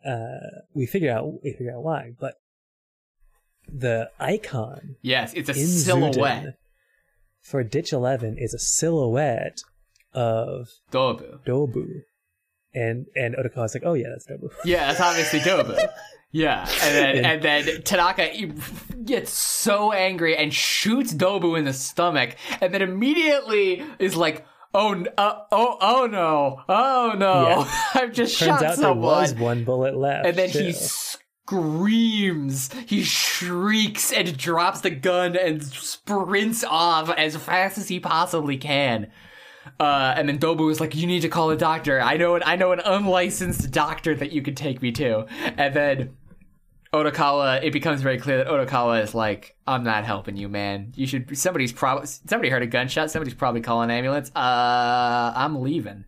[0.06, 2.14] uh, we figure out we figure out why.
[2.20, 2.36] But
[3.72, 6.16] the icon Yes, it's a silhouette.
[6.16, 6.54] Zuden
[7.42, 9.62] for Ditch Eleven is a silhouette
[10.14, 11.40] of Dobu.
[11.46, 12.02] Dobu.
[12.74, 14.52] And and Odokawa's like, oh yeah, that's Dobu.
[14.64, 15.88] Yeah, that's obviously Dobu.
[16.34, 18.30] Yeah, and then and then Tanaka
[19.04, 25.04] gets so angry and shoots Dobu in the stomach, and then immediately is like, "Oh,
[25.18, 27.66] uh, oh, oh no, oh no!
[27.66, 27.72] Yeah.
[28.02, 30.26] I've just Turns shot out there was one bullet left.
[30.26, 30.60] and then too.
[30.60, 38.00] he screams, he shrieks, and drops the gun and sprints off as fast as he
[38.00, 39.12] possibly can.
[39.80, 42.02] Uh, and then Dobu is like, "You need to call a doctor.
[42.02, 45.26] I know an I know an unlicensed doctor that you could take me to."
[45.58, 46.18] And then
[46.94, 50.94] Odokawa, it becomes very clear that Odokawa is like, "I'm not helping you, man.
[50.96, 51.38] You should.
[51.38, 53.12] Somebody's probably somebody heard a gunshot.
[53.12, 54.32] Somebody's probably calling an ambulance.
[54.36, 56.06] Uh, I'm leaving."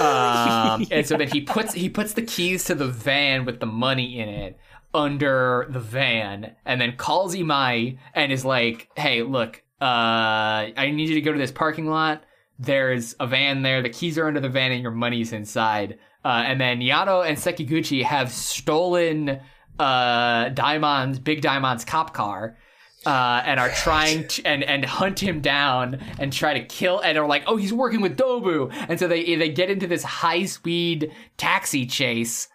[0.00, 3.66] um, and so then he puts he puts the keys to the van with the
[3.66, 4.58] money in it
[4.92, 11.08] under the van, and then calls Imai and is like, "Hey, look, uh, I need
[11.08, 12.24] you to go to this parking lot.
[12.58, 13.82] There's a van there.
[13.82, 17.38] The keys are under the van, and your money's inside." Uh, and then Yano and
[17.38, 19.40] Sekiguchi have stolen
[19.78, 22.56] uh, Daimon's Big Daimon's cop car.
[23.04, 27.16] Uh, and are trying to and, and hunt him down and try to kill and
[27.16, 30.44] are like, oh, he's working with Dobu, and so they they get into this high
[30.44, 32.48] speed taxi chase.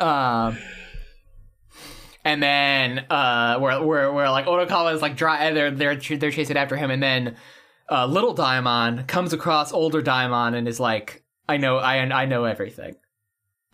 [0.00, 0.56] Um,
[2.24, 6.56] and then uh, where where where like Odokawa is like dry, they're they're they're chasing
[6.56, 7.36] after him, and then
[7.90, 12.44] uh, little Daimon comes across older Daimon and is like, I know I I know
[12.44, 12.96] everything.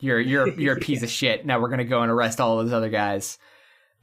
[0.00, 1.46] You're you're you're a piece of shit.
[1.46, 3.38] Now we're gonna go and arrest all of those other guys.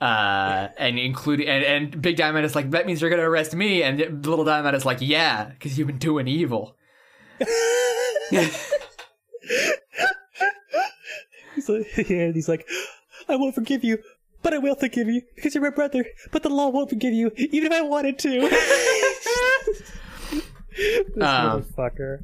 [0.02, 3.82] Uh, and including and, and Big Daimon is like, that means you're gonna arrest me,
[3.82, 6.76] and Little Daimon is like, yeah, because you've been doing evil.
[11.56, 12.68] He's like, yeah, he's like,
[13.30, 14.00] I won't forgive you,
[14.46, 16.06] but I will forgive you because you're my brother.
[16.32, 18.30] But the law won't forgive you, even if I wanted to.
[20.72, 22.24] this Um, motherfucker.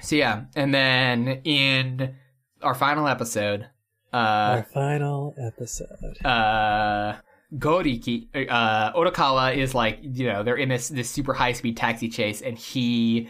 [0.00, 2.14] So yeah, and then in
[2.62, 3.66] our final episode,
[4.12, 6.16] uh, Our final episode.
[6.24, 7.16] uh
[7.54, 12.08] Goriki uh Odokawa is like you know they're in this this super high speed taxi
[12.08, 13.28] chase and he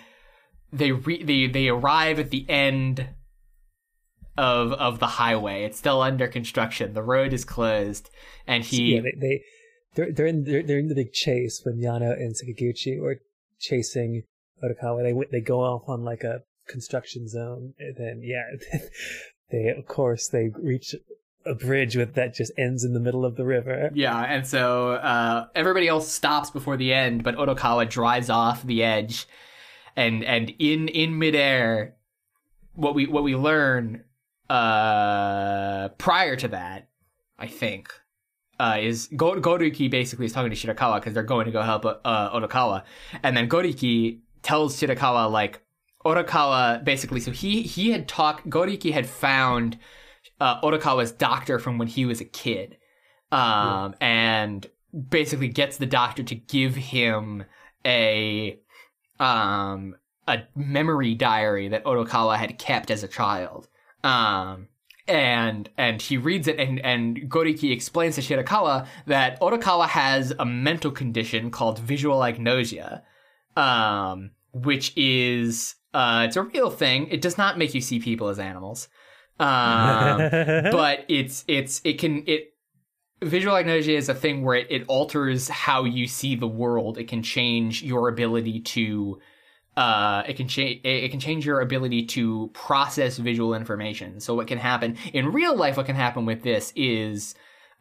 [0.73, 3.09] they re- they they arrive at the end
[4.41, 8.09] of of the highway it's still under construction the road is closed
[8.47, 9.43] and he yeah, they, they
[9.95, 13.21] they're they're in they're, they're in the big chase when Yano and Sekiguchi are
[13.59, 14.23] chasing
[14.63, 15.03] Odokawa.
[15.03, 18.45] They went- they go off on like a construction zone, and then yeah,
[19.51, 20.95] they of course they reach
[21.45, 23.91] a bridge with that just ends in the middle of the river.
[23.95, 28.83] yeah and so uh everybody else stops before the end but Odokawa drives off the
[28.85, 29.27] edge
[29.97, 31.97] and and in in midair
[32.75, 34.05] what we what we learn
[34.51, 36.89] uh prior to that
[37.39, 37.89] i think
[38.59, 41.85] uh is Go- Goriki basically is talking to Shirakawa because they're going to go help
[41.85, 42.83] uh Odokawa
[43.23, 45.63] and then Goriki tells Shirakawa like
[46.05, 49.79] Odokawa basically so he he had talked Goriki had found
[50.41, 52.77] uh Odokawa's doctor from when he was a kid
[53.31, 54.67] um and
[55.09, 57.45] basically gets the doctor to give him
[57.87, 58.59] a
[59.21, 59.95] um
[60.27, 63.69] a memory diary that Odokawa had kept as a child.
[64.03, 64.69] Um
[65.11, 70.45] and and he reads it and and Goriki explains to Shirakawa that Odokawa has a
[70.45, 73.03] mental condition called visual agnosia.
[73.57, 77.09] Um which is uh it's a real thing.
[77.09, 78.89] It does not make you see people as animals.
[79.39, 80.19] Um
[80.71, 82.55] but it's it's it can it
[83.23, 87.09] visual agnosia is a thing where it, it alters how you see the world it
[87.09, 89.19] can change your ability to
[89.77, 94.21] uh it can change it, can change your ability to process visual information.
[94.21, 97.35] So what can happen in real life what can happen with this is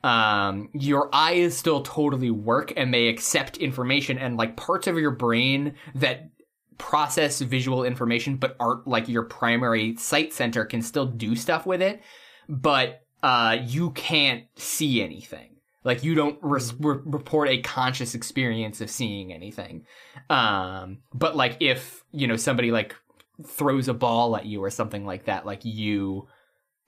[0.03, 5.11] um your eyes still totally work and they accept information and like parts of your
[5.11, 6.29] brain that
[6.77, 11.81] process visual information but aren't like your primary sight center can still do stuff with
[11.81, 12.01] it
[12.47, 18.81] but uh you can't see anything like you don't res- re- report a conscious experience
[18.81, 19.85] of seeing anything.
[20.29, 22.95] Um but like if you know somebody like
[23.45, 26.27] throws a ball at you or something like that like you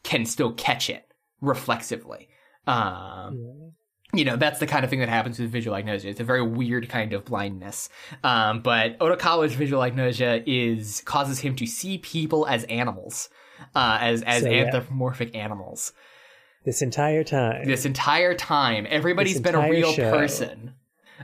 [0.04, 1.06] can still catch it
[1.40, 2.30] reflexively.
[2.68, 3.72] Um
[4.14, 6.06] you know that's the kind of thing that happens with visual agnosia.
[6.06, 7.90] It's a very weird kind of blindness.
[8.24, 13.30] Um, but odokawa's visual agnosia is causes him to see people as animals
[13.76, 14.66] uh, as as So, yeah.
[14.66, 15.94] anthropomorphic animals
[16.66, 20.12] this entire time, this entire time everybody's This been a real show.
[20.12, 20.74] person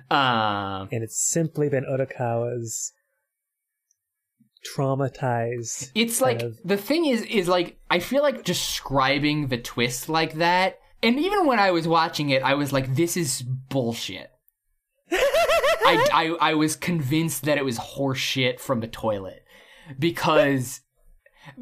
[0.09, 2.93] um, and it's simply been Odokawa's
[4.75, 5.91] traumatized.
[5.95, 10.33] it's like of- the thing is is like i feel like describing the twist like
[10.33, 14.29] that and even when i was watching it i was like this is bullshit
[15.11, 19.45] I, I I was convinced that it was horse shit from the toilet
[19.97, 20.81] because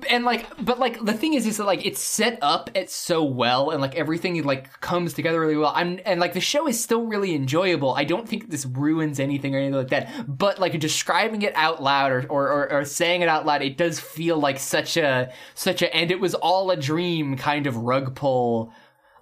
[0.10, 3.24] and like but like the thing is is that like it's set up it so
[3.24, 5.72] well and like everything like comes together really well.
[5.74, 7.94] I'm and like the show is still really enjoyable.
[7.94, 10.10] I don't think this ruins anything or anything like that.
[10.28, 13.78] But like describing it out loud or or, or, or saying it out loud it
[13.78, 17.78] does feel like such a such a and it was all a dream kind of
[17.78, 18.74] rug pull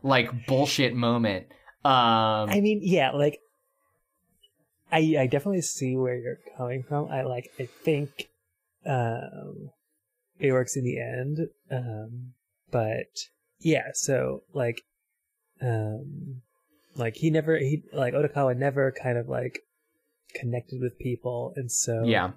[0.02, 1.48] like bullshit moment.
[1.86, 3.40] Um I mean, yeah, like
[4.92, 7.10] I I definitely see where you're coming from.
[7.10, 8.30] I like I think
[8.86, 9.70] um
[10.44, 11.50] it works in the end.
[11.72, 12.34] Um
[12.72, 14.82] but yeah, so like
[15.62, 16.42] um
[16.96, 19.60] like he never he like Odokawa never kind of like
[20.36, 22.32] connected with people and so yeah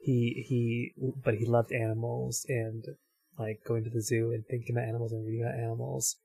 [0.00, 0.92] he he
[1.24, 2.84] but he loved animals and
[3.38, 6.16] like going to the zoo and thinking about animals and reading about animals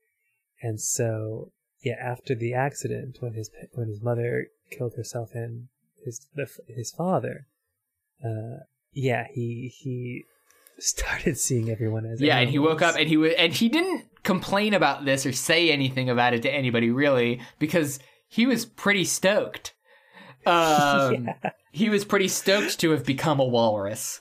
[0.62, 5.68] and so yeah after the accident when his when his mother killed herself and
[6.04, 6.26] his
[6.68, 7.46] his father
[8.24, 8.58] uh
[8.92, 10.24] yeah he he
[10.82, 14.06] started seeing everyone as Yeah, and he woke up and he was and he didn't
[14.22, 19.04] complain about this or say anything about it to anybody really because he was pretty
[19.04, 19.74] stoked.
[20.46, 21.50] Um, Yeah.
[21.72, 24.20] He was pretty stoked to have become a walrus.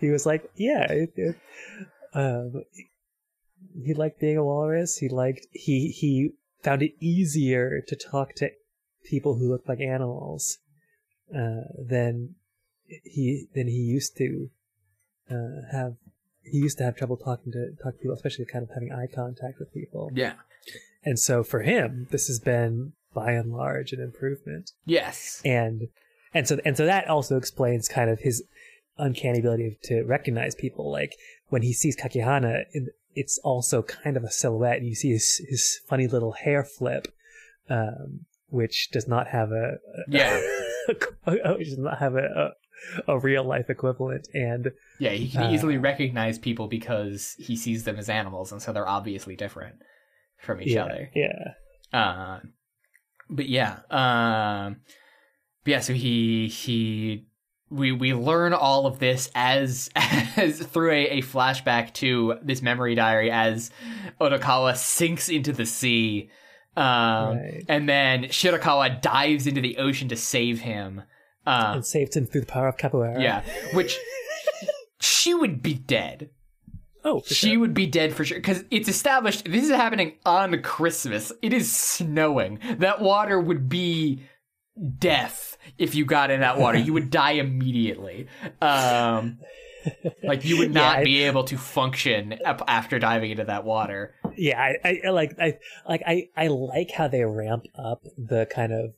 [0.00, 1.36] he was like, yeah, it, it,
[2.14, 2.62] um,
[3.84, 4.96] he liked being a walrus.
[4.96, 6.30] He liked he he
[6.62, 8.50] found it easier to talk to
[9.04, 10.58] people who looked like animals
[11.34, 12.36] uh, than
[13.04, 14.48] he than he used to
[15.30, 15.94] uh, have.
[16.42, 19.06] He used to have trouble talking to talk to people, especially kind of having eye
[19.14, 20.10] contact with people.
[20.14, 20.34] Yeah.
[21.04, 25.40] And so for him, this has been by and large an improvement Yes.
[25.44, 25.88] and
[26.34, 28.44] and so and so that also explains kind of his
[28.98, 31.12] uncanny ability to recognize people like
[31.48, 32.64] when he sees kakihana
[33.14, 37.08] it's also kind of a silhouette and you see his his funny little hair flip
[37.70, 40.38] um which does not have a, a Yeah.
[41.56, 42.52] which does not have a,
[43.06, 47.84] a, real life equivalent and Yeah, he can Uh, easily recognize people because he sees
[47.84, 49.76] them as animals and so they're obviously different
[50.38, 51.10] from each yeah other.
[51.14, 51.54] yeah
[51.92, 52.40] Uh,
[53.30, 54.76] but yeah, um,
[55.64, 55.80] but yeah.
[55.80, 57.26] So he he
[57.70, 62.94] we we learn all of this as as through a, a flashback to this memory
[62.94, 63.70] diary as
[64.20, 66.30] Odokawa sinks into the sea,
[66.76, 67.64] um, Right.
[67.68, 71.02] and then Shirakawa dives into the ocean to save him.
[71.48, 73.20] Uh, and saved him through the power of capoeira.
[73.22, 73.42] Yeah,
[73.74, 73.96] which
[75.00, 76.30] she would be dead.
[77.04, 77.60] Oh she sure.
[77.60, 81.32] would be dead for sure because it's established this is happening on christmas.
[81.42, 82.58] It is snowing.
[82.78, 84.22] That water would be
[84.98, 86.78] death if you got in that water.
[86.78, 88.26] You would die immediately.
[88.60, 89.38] Um
[90.22, 94.14] like you would Yeah, not I- be able to function after diving into that water.
[94.36, 98.46] Yeah I, I I like i like i i like how they ramp up the
[98.52, 98.92] kind of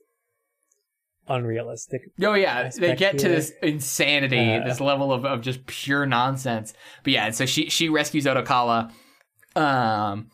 [1.31, 2.69] unrealistic oh yeah.
[2.77, 3.37] They get to here.
[3.37, 6.75] this insanity Uh, this level of, of just pure nonsense.
[7.05, 8.93] But yeah so she she rescues odokawa
[9.57, 10.29] um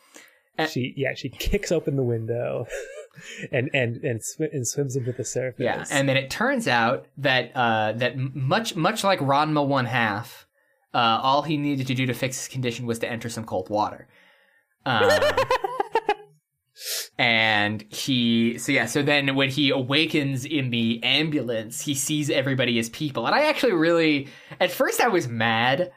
[0.58, 2.66] And- she yeah she kicks open the window
[3.52, 5.60] and and and, sw- and swims into the surface.
[5.65, 10.47] Yeah, and then it turns out that uh, that much much like Ranma one half,
[10.92, 13.70] uh, all he needed to do to fix his condition was to enter some cold
[13.70, 14.07] water.
[14.84, 15.08] Um,
[17.19, 22.79] and he so yeah so then when he awakens in the ambulance he sees everybody
[22.79, 23.27] as people.
[23.27, 24.29] And i actually really
[24.61, 25.93] at first i was mad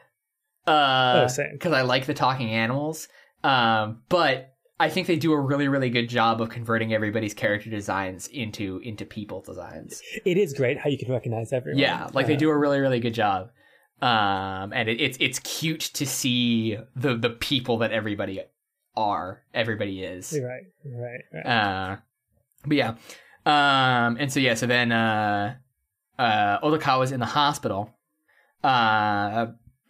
[0.66, 3.08] uh Oh, because i like the talking animals.
[3.44, 7.68] Um but i think they do a really really good job of converting everybody's character
[7.70, 10.00] designs into into people designs.
[10.24, 11.78] It is great how you can recognize everyone.
[11.80, 13.50] Yeah like they Uh, do a really really good job.
[14.00, 18.40] Um and it, it's it's cute to see the the people that everybody
[18.96, 21.46] are everybody is right right, right.
[21.46, 21.96] uh,
[22.66, 22.94] but yeah.
[23.46, 25.56] Um, and so yeah, so then uh,
[26.18, 27.90] uh, Odokawa's in the hospital.
[28.62, 29.46] Uh,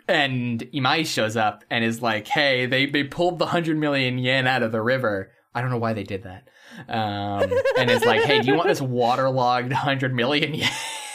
[0.07, 4.47] and Imai shows up and is like, "Hey, they they pulled the hundred million yen
[4.47, 5.33] out of the river.
[5.55, 6.49] I don't know why they did that."
[6.89, 10.71] Um, and it's like, "Hey, do you want this waterlogged hundred million yen?"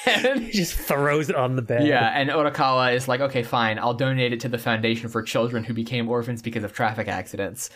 [0.40, 3.94] he just throws it on the bed yeah, and Odokawa is like, "Okay, fine, I'll
[3.94, 7.70] donate it to the foundation for children who became orphans because of traffic accidents."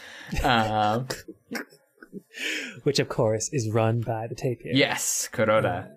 [0.43, 1.08] Um,
[2.83, 5.91] which of course is run by the tapir Yes, Kuroda.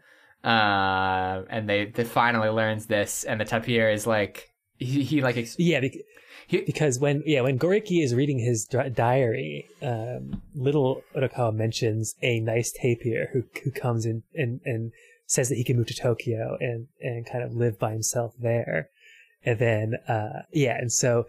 [0.45, 5.37] Uh, and they, they finally learns this, and the tapir is like he, he like
[5.37, 6.03] ex- yeah bec-
[6.49, 12.41] He- because when yeah when Goriki is reading his diary um, little Odokawa mentions a
[12.41, 14.93] nice tapir who who comes in and and
[15.33, 18.91] says that he can move to Tokyo and and kind of live by himself there.
[19.45, 21.25] And then uh yeah and so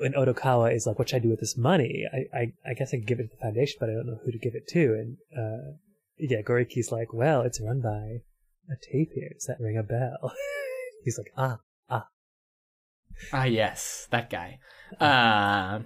[0.00, 2.04] when Odokawa is like what should I do with this money?
[2.12, 4.20] I I, I guess I can give it to the foundation but I don't know
[4.24, 4.94] who to give it to.
[4.94, 5.72] And uh
[6.16, 8.22] yeah Goriki's like well it's run by
[8.70, 9.30] a tapir.
[9.34, 10.32] Does that ring a bell?
[11.04, 11.58] He's like "Ah,
[11.90, 12.06] ah.
[13.32, 14.60] Ah, yes, that guy.
[15.00, 15.80] Uh,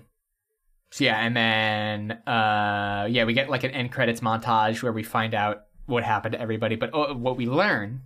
[0.90, 5.02] so yeah, and then uh, yeah, we get like an end credits montage where we
[5.02, 6.76] find out what happened to everybody.
[6.76, 8.02] But oh, what we learn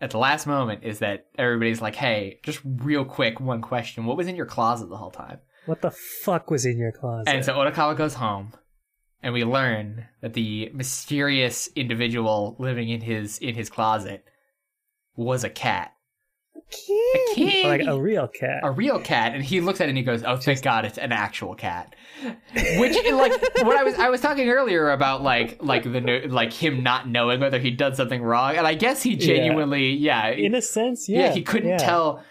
[0.00, 4.16] at the last moment is that everybody's like, "Hey, just real quick, one question: What
[4.16, 7.28] was in your closet the whole time?" What the fuck was in your closet?
[7.28, 8.54] And so Odokawa goes home,
[9.22, 14.24] and we learn that the mysterious individual living in his in his closet
[15.16, 15.92] was a cat,
[16.72, 18.60] a kitty, like a real cat.
[18.62, 19.34] a real cat.
[19.34, 21.94] And he looks at it and he goes, "Oh, thank God, it's an actual cat."
[22.22, 23.32] Which, like,
[23.62, 27.08] what I was I was talking earlier about, like, like the no- like him not
[27.08, 31.08] knowing whether he'd done something wrong, and I guess he genuinely, yeah, in a sense,
[31.08, 31.26] yeah.
[31.26, 31.78] yeah, he couldn't yeah.
[31.78, 32.24] tell.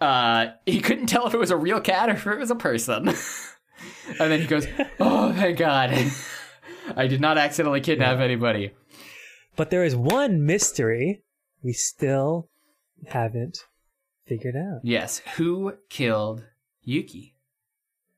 [0.00, 2.56] Uh, he couldn't tell if it was a real cat or if it was a
[2.56, 3.08] person.
[4.20, 4.66] and then he goes,
[5.00, 5.90] "Oh, thank God,
[6.96, 8.72] I did not accidentally kidnap anybody."
[9.56, 11.24] But there is one mystery
[11.64, 12.48] we still
[13.06, 13.58] haven't
[14.26, 14.80] figured out.
[14.82, 16.44] Yes, who killed
[16.82, 17.34] Yuki?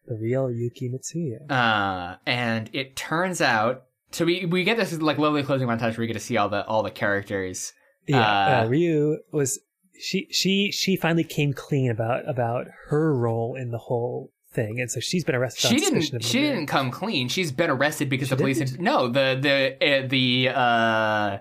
[0.06, 1.50] The real Yuki Mitsuya.
[1.50, 6.00] Uh, and it turns out, so we we get this like lovely closing montage where
[6.00, 7.72] we get to see all the all the characters.
[8.06, 9.60] Yeah, uh, uh, Ryu was
[10.00, 14.90] she she she finally came clean about about her role in the whole thing, and
[14.90, 15.68] so she's been arrested.
[15.68, 16.24] She didn't.
[16.24, 17.28] She didn't come clean.
[17.28, 18.78] She's been arrested because She the police.
[18.78, 21.38] No, the the uh, the uh,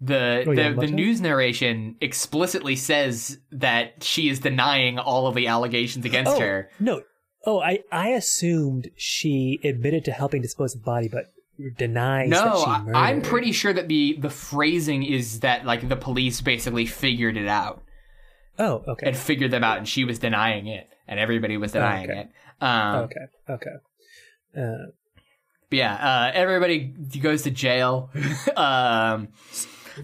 [0.00, 5.34] the Oh, yeah, the, the news narration explicitly says that she is denying all of
[5.34, 6.70] the allegations against Oh her.
[6.78, 7.02] no!
[7.44, 11.32] Oh, I I assumed she admitted to helping dispose of the body, but
[11.78, 12.96] denies that No, she I, murdered.
[12.96, 17.48] I'm pretty sure that the the phrasing is that like the police basically figured it
[17.48, 17.82] out
[18.58, 22.10] Oh, okay, and figured them out, and she was denying it, and everybody was denying
[22.10, 22.20] okay.
[22.20, 22.28] it.
[22.60, 23.70] Um, okay, okay.
[24.56, 24.90] Uh,
[25.70, 28.10] yeah, uh, everybody goes to jail.
[28.56, 29.28] um,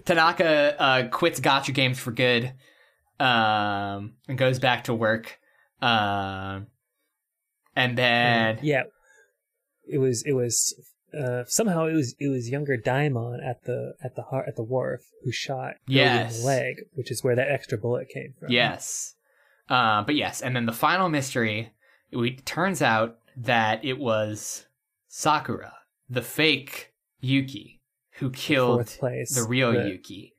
[0.05, 2.53] Tanaka uh, quits gotcha games for good
[3.21, 5.39] um, and goes back to work.
[5.81, 6.67] Um,
[7.75, 8.85] and then yeah,
[9.87, 10.75] it was it was
[11.19, 14.63] uh, somehow it was it was younger Daimon at the at the heart at the
[14.63, 16.45] wharf who shot Yes.
[16.45, 18.51] leg, which is where that extra bullet came from.
[18.51, 19.15] yes,
[19.69, 21.73] uh, but yes, and then the final mystery.
[22.11, 24.67] It turns out that it was
[25.09, 25.73] Sakura,
[26.11, 27.81] the fake Yuki,
[28.19, 29.87] who killed the real Right.
[29.87, 30.35] Yuki,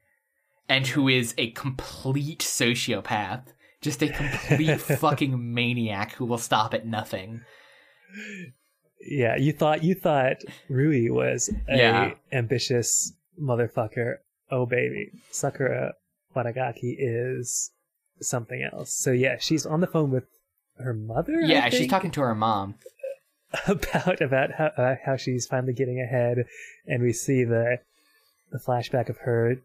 [0.70, 3.46] and who is a complete sociopath,
[3.82, 7.42] just a complete fucking maniac who will stop at nothing.
[9.02, 10.38] Yeah, you thought you thought
[10.70, 12.14] Rui was a Yeah.
[12.32, 14.18] ambitious motherfucker.
[14.50, 15.94] Oh baby, Sakura
[16.36, 17.72] Wadagaki is
[18.22, 18.94] something else.
[18.94, 20.26] So yeah, she's on the phone with
[20.78, 21.42] her mother.
[21.42, 22.76] Yeah, she's talking to her mom.
[23.68, 26.46] about about how uh, how she's finally getting ahead,
[26.88, 27.80] and we see the
[28.52, 29.58] the flashback of her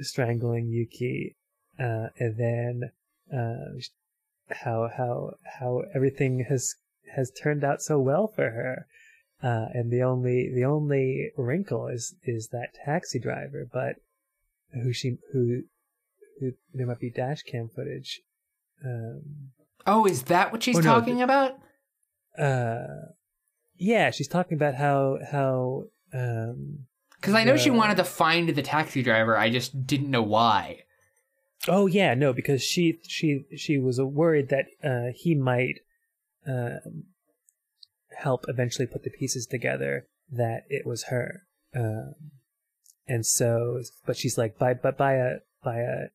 [0.00, 1.36] strangling Yuki,
[1.78, 2.90] uh, and then
[3.32, 3.80] uh,
[4.50, 6.74] how how how everything has
[7.14, 8.86] has turned out so well for her.
[9.42, 13.96] Uh, and the only the only wrinkle is is that taxi driver, but
[14.72, 15.62] who she who
[16.40, 18.22] who there might be dash cam footage.
[18.84, 19.50] Um,
[19.86, 21.52] Oh, is that what she's Oh, no, talking about?
[22.38, 23.12] uh,
[23.78, 26.86] yeah, she's talking about how how um,
[27.20, 29.36] Because I know she wanted to find the taxi driver.
[29.36, 30.82] I just didn't know why.
[31.68, 35.80] Oh yeah, no, because she she she was worried that uh, he might
[36.46, 37.04] um
[38.18, 41.42] help eventually put the pieces together that it was her,
[41.74, 42.14] um,
[43.06, 46.06] and so but she's like by but by a by a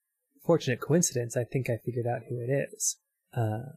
[0.46, 2.98] fortunate coincidence, I think I figured out who it is,
[3.36, 3.74] uh,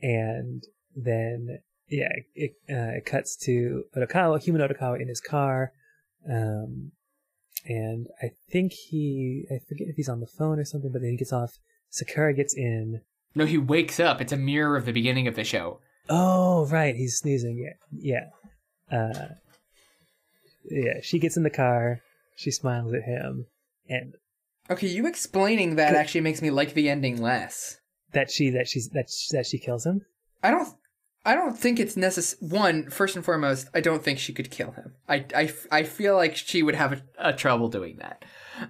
[0.00, 0.64] and
[0.96, 1.60] then
[1.90, 5.72] yeah, it uh, it cuts to Odokawa, human Odokawa in his car,
[6.30, 6.92] um,
[7.66, 11.10] and I think he I forget if he's on the phone or something, but then
[11.12, 11.58] he gets off.
[11.90, 13.00] Sakura gets in.
[13.34, 14.20] No, he wakes up.
[14.20, 15.80] It's a mirror of the beginning of the show.
[16.08, 17.58] Oh right, he's sneezing.
[17.58, 18.26] Yeah,
[18.90, 19.34] yeah, uh,
[20.70, 21.00] yeah.
[21.02, 22.00] She gets in the car.
[22.36, 23.46] She smiles at him,
[23.88, 24.14] and
[24.70, 27.78] Okay, you explaining that actually makes me like the ending less.
[28.12, 30.02] that she that she's that she, that she kills him.
[30.42, 30.68] I don't.
[31.28, 32.38] I don't think it's necessary.
[32.48, 34.94] One, first and foremost, I don't think she could kill him.
[35.06, 38.24] I, I, I feel like she would have a, a trouble doing that,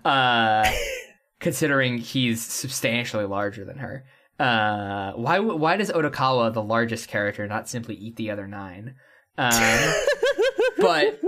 [0.04, 0.68] uh,
[1.38, 4.06] considering he's substantially larger than her.
[4.40, 8.96] Uh, why why does Odokawa, the largest character, not simply eat the other nine?
[9.36, 9.94] Um,
[10.78, 11.20] but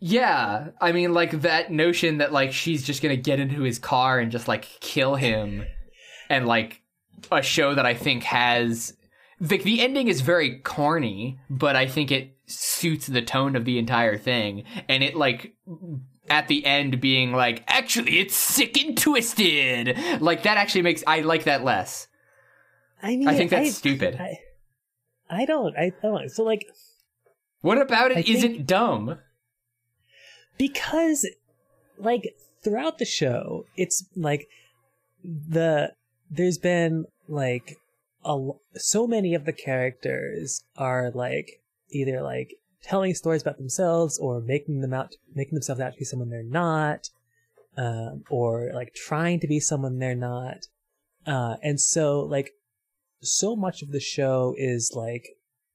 [0.00, 4.18] yeah, I mean, like that notion that like she's just gonna get into his car
[4.18, 5.66] and just like kill him,
[6.30, 6.80] and like
[7.30, 8.94] a show that I think has
[9.40, 13.78] the the ending is very corny, but I think it suits the tone of the
[13.78, 15.54] entire thing, and it like
[16.30, 21.20] at the end being like actually it's sick and twisted like that actually makes I
[21.20, 22.08] like that less.
[23.02, 24.16] I mean, I think that's stupid.
[24.20, 24.38] I,
[25.30, 25.76] I don't.
[25.76, 26.28] I don't.
[26.30, 26.66] So like,
[27.60, 29.18] what about I it not dumb?
[30.58, 31.26] because
[31.96, 34.48] like throughout the show it's like
[35.24, 35.92] the
[36.30, 37.78] there's been like
[38.24, 44.40] a so many of the characters are like either like telling stories about themselves or
[44.40, 47.10] making them out making themselves out to be someone they're not
[47.78, 50.66] um, or like trying to be someone they're not.
[51.26, 52.52] Uh, and so like
[53.22, 55.28] so much of the show is like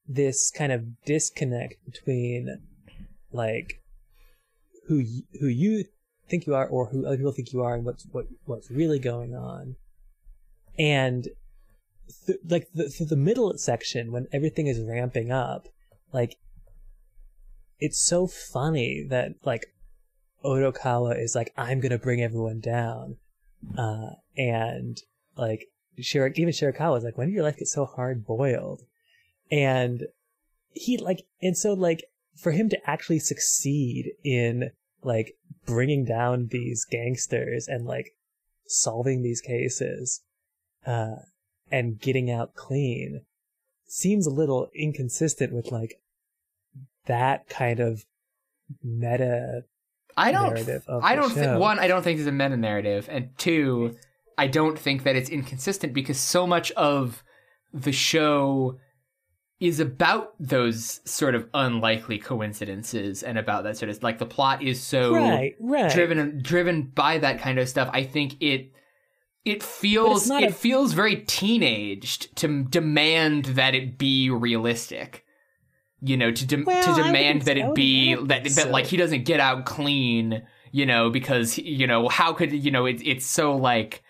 [0.08, 2.62] this kind of disconnect between
[3.32, 3.82] like
[4.88, 5.86] who y- who you
[6.28, 9.00] think you are or who other people think you are and what's what what's really
[9.00, 9.76] going on.
[10.78, 11.30] And
[12.26, 15.68] th- like the th- the middle section when everything is ramping up
[16.12, 16.38] like
[17.80, 19.68] it's so funny that like
[20.44, 23.18] Odokawa is like I'm gonna bring everyone down
[23.78, 24.98] uh and
[25.38, 25.68] like
[25.98, 28.82] even Shirakawa is like when did your life get so hard boiled?
[29.52, 30.08] And
[30.72, 32.04] he like and so like
[32.36, 34.72] for him to actually succeed in
[35.04, 38.16] like bringing down these gangsters and like
[38.66, 40.22] solving these cases
[40.86, 41.16] uh
[41.74, 43.22] and getting out clean
[43.86, 46.00] seems a little inconsistent with like
[47.08, 48.06] that kind of
[48.82, 49.64] meta
[50.16, 50.70] I don't.
[51.02, 51.80] I don't think one.
[51.80, 53.96] I don't think there's a meta narrative, and two,
[54.38, 57.24] I don't think that it's inconsistent because so much of
[57.74, 58.78] the show
[59.60, 64.62] is about those sort of unlikely coincidences and about that sort of like the plot
[64.62, 67.90] is so right right driven driven by that kind of stuff.
[67.92, 68.72] I think it
[69.46, 75.26] it feels it a- feels very teenaged to demand that it be realistic.
[76.02, 78.98] You know, to de- Well, to demand that it be that think that like he
[78.98, 80.44] doesn't get out clean.
[80.72, 84.04] You know, because you know how could you know it, it's so like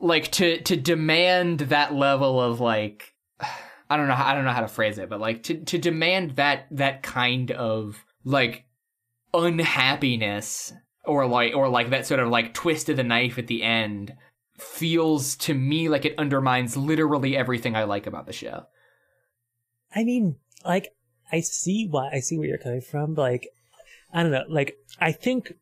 [0.00, 3.14] like to to demand that level of like
[3.90, 6.36] I don't know I don't know how to phrase it, but like to to demand
[6.36, 8.64] that that kind of like
[9.34, 10.72] unhappiness
[11.04, 14.14] or like or like that sort of like twist of the knife at the end
[14.58, 18.66] feels to me like it undermines literally everything I like about the show.
[19.94, 20.88] I mean, like,
[21.32, 23.14] I see why I see where you're coming from.
[23.14, 23.48] but, Like,
[24.12, 24.44] I don't know.
[24.48, 25.54] Like, I think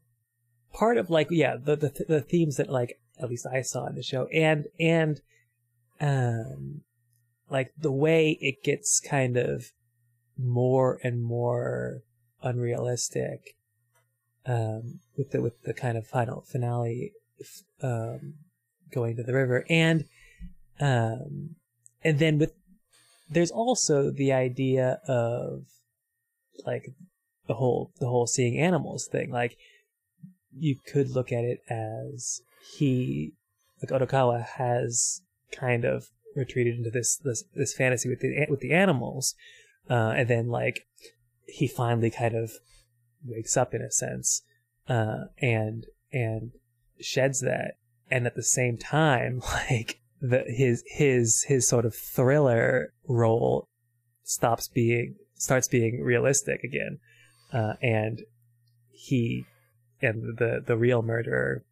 [0.72, 3.94] part of like, yeah, the the the themes that like at least I saw in
[3.94, 5.20] the show, and and
[6.00, 6.82] um,
[7.50, 9.72] like the way it gets kind of
[10.38, 12.02] more and more
[12.42, 13.56] unrealistic,
[14.46, 17.12] um, with the with the kind of final finale,
[17.82, 18.34] um,
[18.92, 20.04] going to the river, and
[20.80, 21.56] um,
[22.02, 22.52] and then with
[23.30, 25.64] there's also the idea of
[26.66, 26.94] like
[27.46, 29.30] the whole the whole seeing animals thing.
[29.30, 29.56] Like
[30.56, 32.42] you could look at it as
[32.76, 33.32] he
[33.82, 38.72] like Odokawa has kind of retreated into this this this fantasy with the with the
[38.72, 39.34] animals
[39.90, 40.86] uh and then like
[41.46, 42.52] he finally kind of
[43.24, 44.42] wakes up in a sense
[44.88, 46.52] uh and and
[47.00, 47.74] sheds that
[48.12, 53.66] and at the same time like the his his his sort of thriller role
[54.22, 56.98] stops being starts being realistic again
[57.52, 58.22] uh and
[58.90, 59.44] he
[60.00, 61.64] and the the real murderer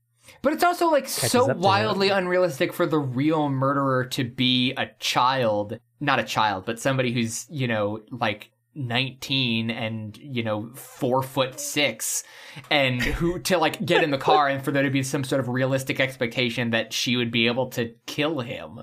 [0.42, 2.18] But it's also like so wildly him.
[2.18, 7.46] unrealistic for the real murderer to be a child, not a child, but somebody who's,
[7.50, 12.22] you know, like 19 and, you know, four foot six
[12.70, 15.40] and who to like get in the car and for there to be some sort
[15.40, 18.80] of realistic expectation that she would be able to kill him.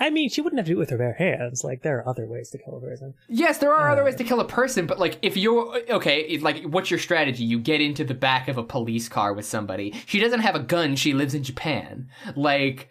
[0.00, 1.62] I mean, she wouldn't have to do it with her bare hands.
[1.62, 3.14] Like there are other ways to kill a person.
[3.28, 4.06] Yes, there are other Uh.
[4.06, 7.44] ways to kill a person, but like if you're okay, like what's your strategy?
[7.44, 9.94] You get into the back of a police car with somebody.
[10.06, 10.96] She doesn't have a gun.
[10.96, 12.08] She lives in Japan.
[12.34, 12.88] Like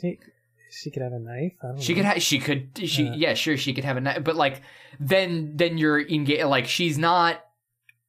[0.00, 0.18] She
[0.70, 1.52] she could have a knife.
[1.62, 1.96] I don't she know.
[2.00, 2.22] could have.
[2.22, 2.68] She could.
[2.84, 3.14] She Uh.
[3.14, 3.56] yeah, sure.
[3.56, 4.60] She could have a knife, but like
[5.00, 6.04] then then you're.
[6.46, 7.42] Like she's not.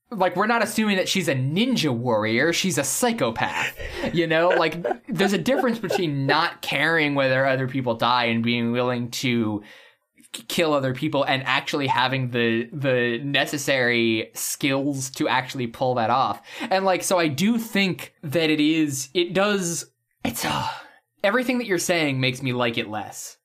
[0.09, 2.53] Like we're not assuming that she's a ninja warrior.
[2.53, 3.77] She's a psychopath.
[4.13, 8.71] You know, like there's a difference between not caring whether other people die and being
[8.71, 9.63] willing to
[10.47, 16.41] kill other people and actually having the the necessary skills to actually pull that off.
[16.61, 19.91] And like so I do think that it is it does
[20.23, 20.67] it's uh,
[21.23, 23.36] everything that you're saying makes me like it less.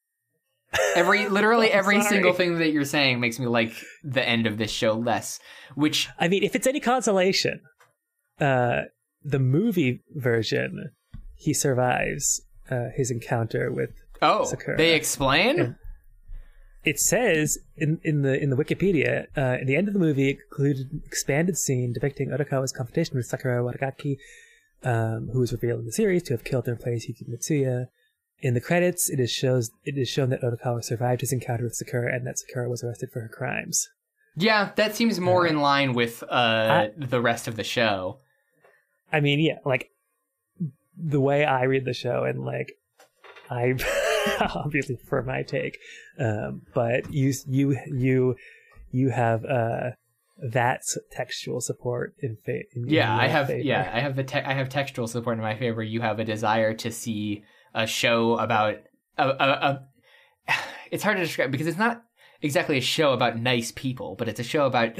[0.94, 2.08] Every literally I'm every sorry.
[2.14, 5.38] single thing that you're saying makes me like the end of this show less,
[5.74, 7.60] which I mean, if it's any consolation,
[8.40, 8.82] uh,
[9.24, 10.90] the movie version,
[11.34, 13.90] he survives uh, his encounter with.
[14.22, 14.76] oh, Sakura.
[14.76, 15.60] they explain?
[15.60, 15.74] And-
[16.84, 20.30] It says in, in the in the Wikipedia, uh, in the end of the movie,
[20.30, 24.16] it included an expanded scene depicting Odokawa's confrontation with Sakura Wadagaki,
[24.82, 27.86] um, who was revealed in the series to have killed and replaced Yuki Mitsuya,
[28.42, 31.74] in the credits, it is shows it is shown that Odokawa survived his encounter with
[31.74, 33.88] Sakura and that Sakura was arrested for her crimes.
[34.36, 38.18] Yeah, that seems more in line with uh, I- the rest of the show.
[39.12, 39.90] I mean, yeah, like
[40.96, 42.72] the way I read the show, and like
[43.50, 43.74] I
[44.54, 45.78] obviously prefer my take,
[46.18, 48.36] um, but you you you
[48.90, 49.90] you have uh,
[50.42, 50.80] that
[51.10, 53.48] textual support in fa- in Yeah, I have.
[53.48, 53.62] favor.
[53.62, 55.82] Yeah, I have the te- I have textual support in my favor.
[55.82, 57.42] You have a desire to see
[57.74, 58.76] a show about
[59.18, 59.48] a, a,
[60.48, 60.52] a.
[60.90, 62.04] It's hard to describe because it's not
[62.42, 64.92] exactly a show about nice people, but it's a show about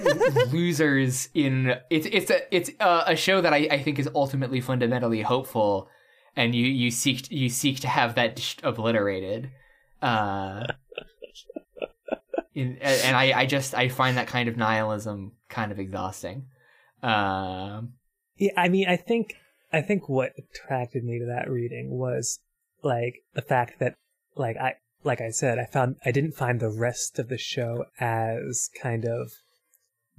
[0.52, 1.74] losers in.
[1.90, 5.88] It's it's a it's a, a show that I, I think is ultimately fundamentally hopeful,
[6.34, 9.50] and you you seek you seek to have that just obliterated.
[10.00, 10.64] Uh,
[12.54, 16.46] in, and I, I just I find that kind of nihilism kind of exhausting.
[17.02, 17.94] Um,
[18.36, 19.34] Yeah, I mean, I think
[19.74, 22.38] I think what attracted me to that reading was
[22.82, 23.94] like the fact that
[24.36, 27.84] like I like I said, I found I didn't find the rest of the show
[28.00, 29.32] as kind of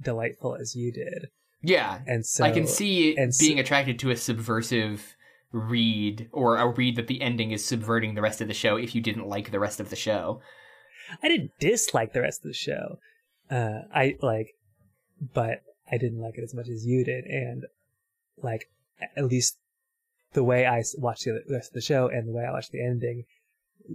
[0.00, 1.28] delightful as you did.
[1.62, 5.16] yeah, And so I can see and so- being attracted to a subversive
[5.52, 8.94] read or a read that the ending is subverting the rest of the show if
[8.94, 10.40] you didn't like the rest of the show.
[11.22, 12.98] I didn't dislike the rest of the show.
[13.50, 14.48] Uh, I like,
[15.32, 17.64] but I didn't like it as much as you did, and
[18.42, 18.68] like
[19.16, 19.58] at least
[20.32, 22.84] the way I watched the rest of the show and the way I watched the
[22.84, 23.24] ending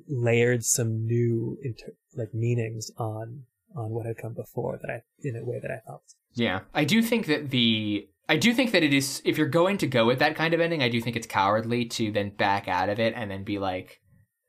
[0.08, 3.44] layered some new inter- like meanings on
[3.76, 6.02] on what had come before that I in a way that I thought.
[6.34, 9.78] Yeah, I do think that the I do think that it is if you're going
[9.80, 12.68] to go with that kind of ending, I do think it's cowardly to then back
[12.68, 14.02] out of it and then be like,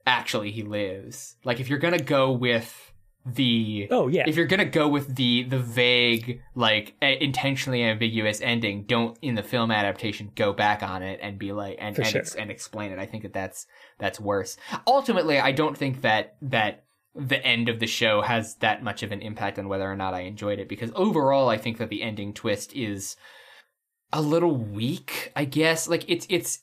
[0.06, 1.36] actually he lives.
[1.44, 2.91] Like if you're gonna go with
[3.25, 8.41] the Oh yeah, if you're gonna go with the the vague like a- intentionally ambiguous
[8.41, 12.07] ending don't in the film adaptation go back on it and be like and and,
[12.07, 12.20] sure.
[12.20, 12.99] ex- and explain it.
[12.99, 13.67] I think that that's
[13.99, 14.57] that's worse.
[14.86, 16.84] Ultimately i don't think that that
[17.15, 20.15] the end of the show has that much of an impact on whether or not
[20.15, 23.17] i enjoyed it because overall i think that the ending twist is
[24.12, 25.89] a little weak i guess.
[25.89, 26.60] Like it's it's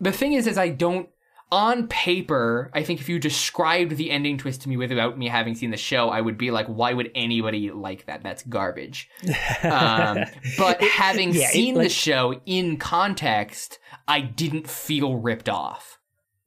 [0.00, 1.08] the thing is is i don't
[1.52, 5.54] on paper, I think if you described the ending twist to me without me having
[5.54, 8.22] seen the show, I would be like, why would anybody like that?
[8.22, 9.08] That's garbage.
[9.62, 10.24] Um,
[10.58, 15.98] but having yeah, it, seen the show in context, I didn't feel ripped off.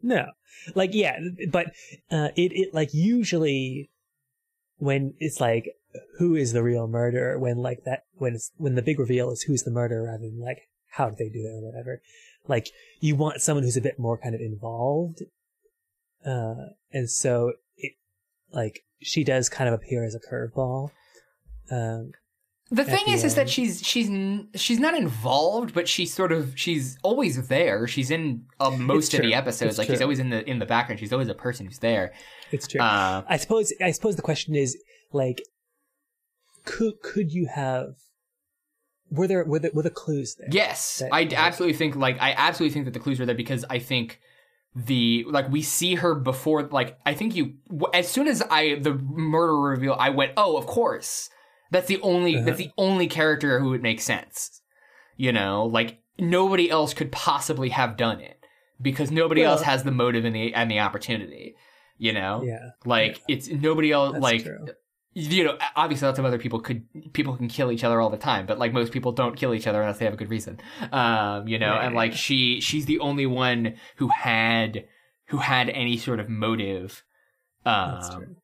[0.02, 0.26] No,
[0.76, 1.20] like yeah,
[1.52, 1.68] but
[2.12, 3.92] uh, it it like usually
[4.78, 5.70] when it's like
[6.18, 9.44] who is the real murderer when like that when it's when the big reveal is
[9.44, 12.02] who's the murderer rather than like how did they do it or whatever.
[12.48, 15.22] Like you want someone who's a bit more kind of involved,
[16.26, 16.56] uh,
[16.92, 17.94] and so it
[18.52, 20.90] like she does kind of appear as a curveball.
[21.72, 22.12] Um,
[22.70, 24.10] The thing the is, is that she's she's
[24.56, 27.88] she's not involved, but she's sort of she's always there.
[27.88, 29.72] She's in uh, most of the episodes.
[29.72, 31.00] It's like she's always in the in the background.
[31.00, 32.14] She's always a person who's there.
[32.52, 32.82] it's true.
[32.82, 34.78] Uh, I suppose I suppose the question is
[35.12, 35.42] like
[36.66, 37.96] could could you have
[39.18, 40.48] were there were the, were the clues there?
[40.52, 43.36] Yes, That- I that- absolutely think like I absolutely think that the clues were there
[43.36, 44.20] because I think
[44.76, 47.54] the like we see her before like I think you
[47.94, 51.30] as soon as I the murder reveal I went oh of course
[51.70, 52.46] that's the only Uh-huh.
[52.46, 54.62] that's the only character who would make sense
[55.16, 58.40] you know like nobody else could possibly have done it
[58.82, 61.56] because nobody Well- else has the motive and the and the opportunity
[62.00, 62.70] you know Yeah.
[62.84, 64.66] like it's nobody else That's like true.
[65.16, 66.84] You know obviously lots of other people could
[67.14, 69.68] people can kill each other all the time but like most people don't kill each
[69.68, 70.60] other unless they have a good reason.
[70.92, 74.86] Um you know Right, and like she she's the only one who had
[75.28, 77.04] who had any sort of motive
[77.66, 78.38] um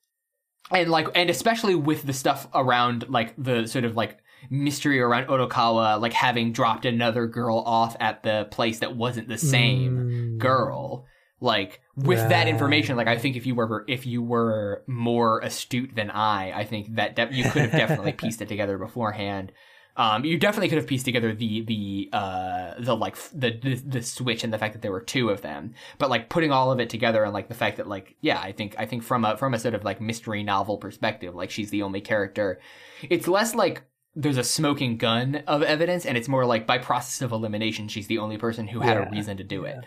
[0.71, 5.25] and like and especially with the stuff around like the sort of like mystery around
[5.27, 10.37] Odokawa like having dropped another girl off at the place that wasn't the same Mm.
[10.37, 11.05] girl
[11.41, 15.95] like with that information like i think if you were if you were more astute
[15.95, 19.51] than i i think that de- you could have definitely pieced it together beforehand.
[19.97, 23.75] Um you definitely could have pieced together the the uh the like f- the, the
[23.75, 25.73] the switch and the fact that there were two of them.
[25.97, 28.51] But like putting all of it together and like the fact that like yeah i
[28.51, 31.69] think i think from a from a sort of like mystery novel perspective like she's
[31.69, 32.59] the only character.
[33.09, 33.83] It's less like
[34.15, 38.07] there's a smoking gun of evidence and it's more like by process of elimination she's
[38.07, 39.81] the only person who had a reason to do yeah.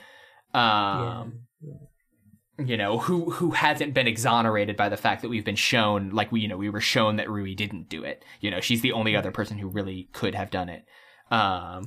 [0.55, 2.64] Um yeah.
[2.64, 6.31] you know who who hasn't been exonerated by the fact that we've been shown like
[6.31, 8.24] we you know we were shown that Rui didn't do it.
[8.40, 10.84] You know she's the only other person who really could have done it.
[11.31, 11.84] Um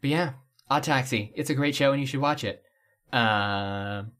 [0.00, 0.32] but yeah
[0.68, 2.62] odd taxi it's a great show and you should watch it.
[3.12, 4.12] Um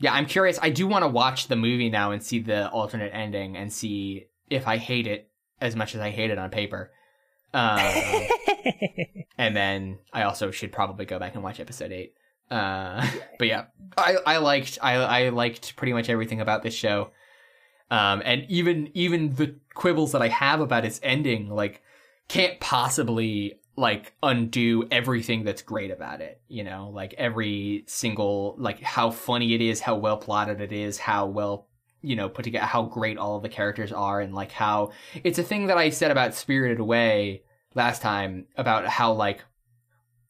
[0.00, 3.10] yeah i'm curious i do want to watch the movie now and see the alternate
[3.12, 5.28] ending and see if i hate it
[5.60, 6.92] as much as i hate it on paper.
[7.52, 7.80] Um
[9.38, 12.14] and then I also should probably go back and watch episode eight.
[12.50, 13.06] Uh,
[13.38, 13.64] but yeah,
[13.96, 17.10] I I liked I I liked pretty much everything about this show.
[17.90, 21.82] Um, and even even the quibbles that I have about its ending, like,
[22.28, 26.40] can't possibly like undo everything that's great about it.
[26.48, 30.98] You know, like every single like how funny it is, how well plotted it is,
[30.98, 31.68] how well
[32.02, 34.92] you know put together, how great all of the characters are, and like how
[35.24, 37.42] it's a thing that I said about Spirited Away
[37.74, 39.44] last time about how like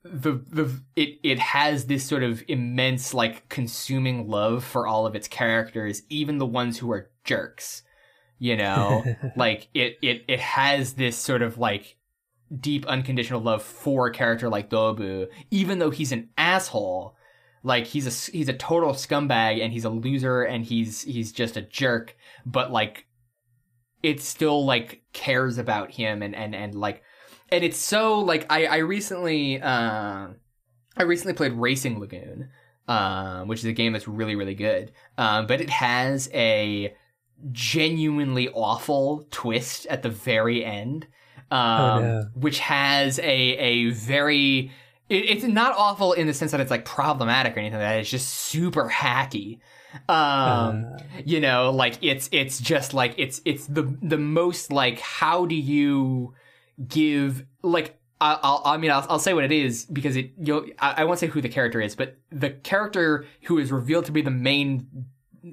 [0.04, 5.14] the the it it has this sort of immense like consuming love for all of
[5.14, 7.82] its characters, even the ones who are jerks.
[8.38, 9.04] You know,
[9.36, 11.96] like it it it has this sort of like
[12.60, 17.16] deep unconditional love for a character like Dobu, even though he's an asshole.
[17.64, 21.56] Like he's a he's a total scumbag and he's a loser and he's he's just
[21.56, 22.16] a jerk.
[22.46, 23.06] But like,
[24.02, 27.02] it still like cares about him and and and like
[27.50, 30.28] and it's so like I I recently uh,
[30.96, 32.48] I recently played Racing Lagoon,
[32.88, 34.92] um, which is a game that's really really good.
[35.16, 36.94] Um, but it has a
[37.52, 41.06] genuinely awful twist at the very end,
[41.50, 42.22] um, Oh, no.
[42.34, 44.70] which has a a very
[45.08, 48.00] it, it's not awful in the sense that it's like problematic or anything like that.
[48.00, 49.60] It's just super hacky.
[50.08, 54.98] Um, Uh, you know, like it's it's just like it's it's the the most like
[55.00, 56.34] how do you
[56.86, 60.32] give like I- I'll, I mean, I'll, I'll say what it is because it.
[60.38, 64.06] You'll, I, I won't say who the character is, but the character who is revealed
[64.06, 65.06] to be the main,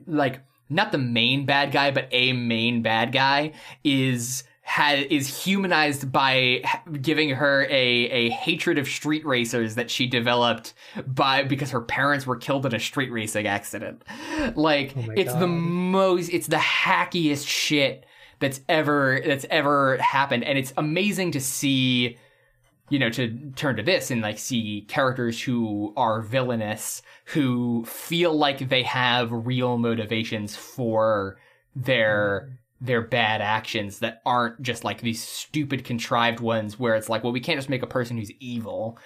[0.08, 6.12] like not the main bad guy, but a main bad guy is has is humanized
[6.12, 6.64] by
[7.00, 10.74] giving her a a hatred of street racers that she developed
[11.06, 14.02] by because her parents were killed in a street racing accident.
[14.56, 18.08] Like Oh it's the most, it's the hackiest shit
[18.40, 22.18] that's ever that's ever happened, and it's amazing to see
[22.90, 28.38] you know, to turn to this and like see characters who are villainous, who feel
[28.38, 31.38] like they have real motivations for
[31.76, 37.24] their their bad actions that aren't just like these stupid contrived ones where it's like,
[37.24, 39.00] well, we can't just make a person who's evil.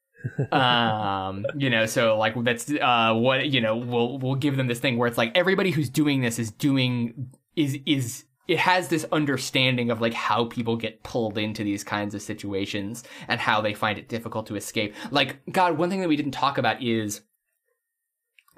[0.52, 4.80] um, you know, so like that's uh what you know, we'll we'll give them this
[4.80, 9.06] thing where it's like everybody who's doing this is doing is is it has this
[9.10, 13.74] understanding of like how people get pulled into these kinds of situations and how they
[13.74, 14.94] find it difficult to escape.
[15.10, 17.22] Like, God, one thing that we didn't talk about is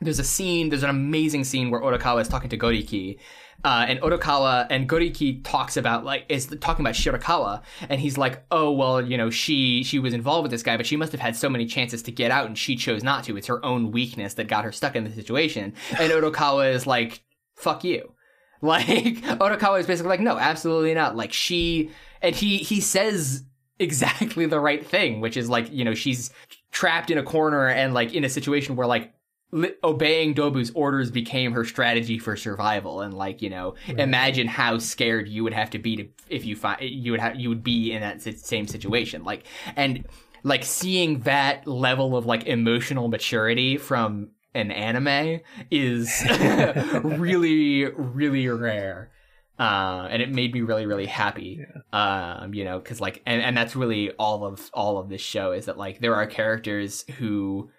[0.00, 3.18] there's a scene, there's an amazing scene where Odokawa is talking to Goriki.
[3.64, 8.44] Uh, and Odokawa and Goriki talks about like is talking about Shirakawa, and he's like,
[8.50, 11.22] "Oh well, you know, she she was involved with this guy, but she must have
[11.22, 13.36] had so many chances to get out, and she chose not to.
[13.36, 17.24] It's her own weakness that got her stuck in the situation." And Odokawa is like,
[17.56, 18.12] "Fuck you."
[18.62, 21.14] Like Odokawa is basically like, no, absolutely not.
[21.14, 21.90] Like she
[22.22, 23.44] and he he says
[23.78, 26.30] exactly the right thing, which is like, you know, she's
[26.72, 29.12] trapped in a corner and like in a situation where like
[29.52, 34.78] li- obeying Dobu's orders became her strategy for survival and like, you know, imagine how
[34.78, 37.62] scared you would have to be to if you find you would have you would
[37.62, 39.24] be in that same situation.
[39.24, 39.44] Like
[39.76, 40.06] and
[40.42, 46.24] like seeing that level of like emotional maturity from an anime is
[47.02, 49.10] really really rare.
[49.58, 51.64] Uh, and it made me really really happy.
[51.92, 55.52] Um you know because like and, and that's really all of all of this show
[55.52, 57.70] is that like there are characters who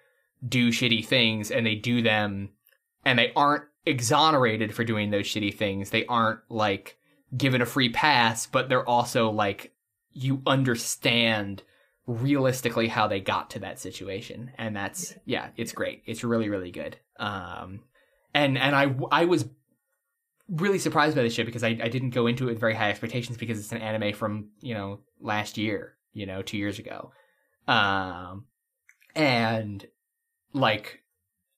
[0.46, 2.50] do shitty things and they do them
[3.04, 5.90] and they aren't exonerated for doing those shitty things.
[5.90, 6.96] They aren't like
[7.36, 9.72] given a free pass but they're also like
[10.12, 11.62] you understand
[12.08, 14.50] realistically how they got to that situation.
[14.56, 15.48] And that's yeah.
[15.56, 16.02] it's great.
[16.06, 16.96] It's really really good.
[17.18, 17.80] Um
[18.34, 19.46] and and i i was
[20.50, 22.90] really surprised by this shit because I, I didn't go into it with very high
[22.90, 27.12] expectations because it's an anime from you know last year you know two years ago.
[27.66, 28.46] Um
[29.14, 29.86] and
[30.52, 31.02] like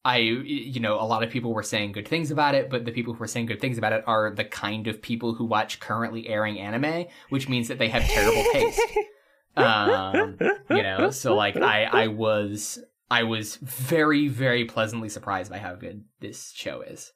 [0.03, 2.91] I, you know, a lot of people were saying good things about it, but the
[2.91, 5.79] people who were saying good things about it are the kind of people who watch
[5.79, 8.81] currently airing anime, which means that they have terrible taste.
[9.61, 10.39] um,
[10.71, 12.79] you know, so like I, I was,
[13.11, 17.13] I was very, very pleasantly surprised by how good this show is.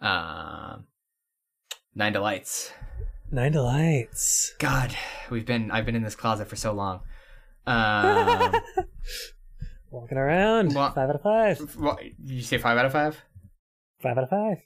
[0.00, 0.86] Um,
[1.94, 2.72] Nine Delights.
[3.30, 4.54] Nine Delights.
[4.58, 4.94] God,
[5.30, 7.00] we've been, I've been in this closet for so long.
[7.66, 8.54] Um,
[9.90, 10.74] Walking around.
[10.74, 11.60] Well- five out of five.
[12.24, 13.20] you say five out of five?
[14.02, 14.58] Five out of five.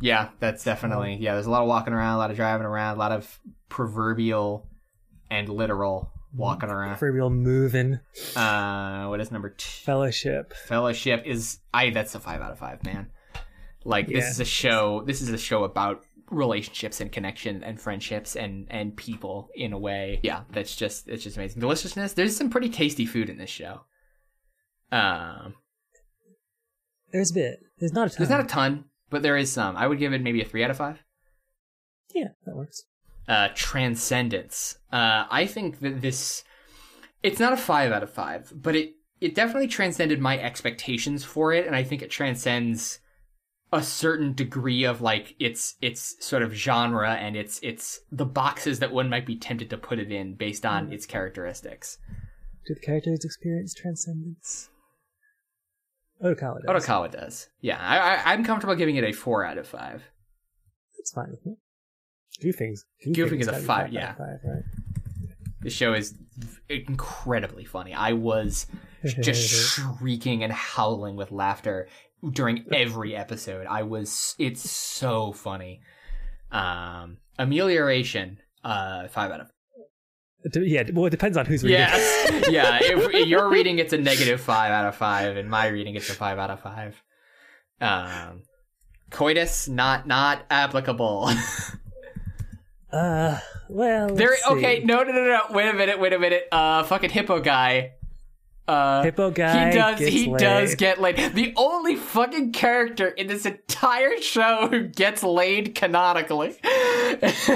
[0.00, 1.34] Yeah, that's definitely yeah.
[1.34, 3.38] There's a lot of walking around, a lot of driving around, a lot of
[3.68, 4.66] proverbial
[5.30, 6.96] and literal walking around.
[6.96, 8.00] Proverbial moving.
[8.36, 9.84] Uh, what is number two?
[9.84, 10.54] Fellowship.
[10.54, 11.90] Fellowship is I.
[11.90, 13.10] That's a five out of five, man.
[13.84, 15.02] Like this is a show.
[15.06, 19.78] This is a show about relationships and connection and friendships and and people in a
[19.78, 20.20] way.
[20.22, 21.60] Yeah, that's just it's just amazing.
[21.60, 22.12] Deliciousness.
[22.14, 23.82] There's some pretty tasty food in this show.
[24.90, 25.54] Um,
[27.12, 27.60] There's a bit.
[27.78, 28.16] There's not a ton.
[28.18, 29.76] There's not a ton, but there is some.
[29.76, 31.02] I would give it maybe a three out of five.
[32.14, 32.82] yeah, that works.
[33.32, 34.76] Uh, Transcendence.
[34.92, 36.44] Uh, I think that this,
[37.22, 41.54] it's not a five out of five, but it it definitely transcended my expectations for
[41.54, 42.98] it, and I think it transcends
[43.72, 48.80] a certain degree of like its its sort of genre and its its the boxes
[48.80, 51.96] that one might be tempted to put it in based on its characteristics.
[52.66, 54.68] Do the characters experience transcendence?
[56.22, 56.84] Odokawa does.
[56.84, 57.78] Odokawa does, yeah.
[57.80, 60.02] I, I I'm comfortable giving it a four out of five.
[60.98, 61.56] That's fine with me.
[62.42, 62.84] Goofing's.
[63.06, 64.14] Goofing is a gotta be five, yeah.
[64.14, 64.62] Five, right?
[65.62, 66.14] The show is
[66.68, 67.94] incredibly funny.
[67.94, 68.66] I was
[69.20, 71.88] just shrieking and howling with laughter
[72.32, 73.66] during every episode.
[73.66, 75.80] I was it's so funny.
[76.50, 79.50] Um amelioration, uh five out of
[80.54, 81.78] yeah, well, it depends on who's reading.
[81.78, 82.46] Yes.
[82.50, 82.78] yeah.
[82.80, 86.14] If your reading it's a negative five out of five, and my reading it's a
[86.14, 87.00] five out of five.
[87.80, 88.42] Um
[89.10, 91.30] coitus not not applicable.
[92.92, 93.38] Uh,
[93.68, 94.42] well, there see.
[94.50, 96.46] okay, no no no no wait a minute, wait a minute.
[96.52, 97.92] Uh fucking hippo guy.
[98.68, 99.70] Uh Hippo guy.
[99.70, 100.40] he does he laid.
[100.40, 101.16] does get laid.
[101.34, 106.56] The only fucking character in this entire show who gets laid canonically.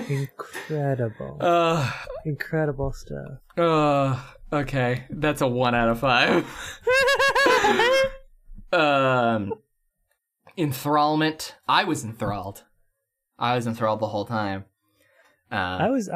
[0.08, 1.36] Incredible.
[1.40, 1.92] uh
[2.24, 3.38] Incredible stuff.
[3.56, 4.20] uh
[4.52, 5.04] okay.
[5.10, 6.44] That's a one out of five.
[8.72, 9.52] um
[10.58, 11.52] enthrallment.
[11.68, 12.64] I was enthralled.
[13.38, 14.64] I was enthralled the whole time.
[15.50, 16.08] I Um, was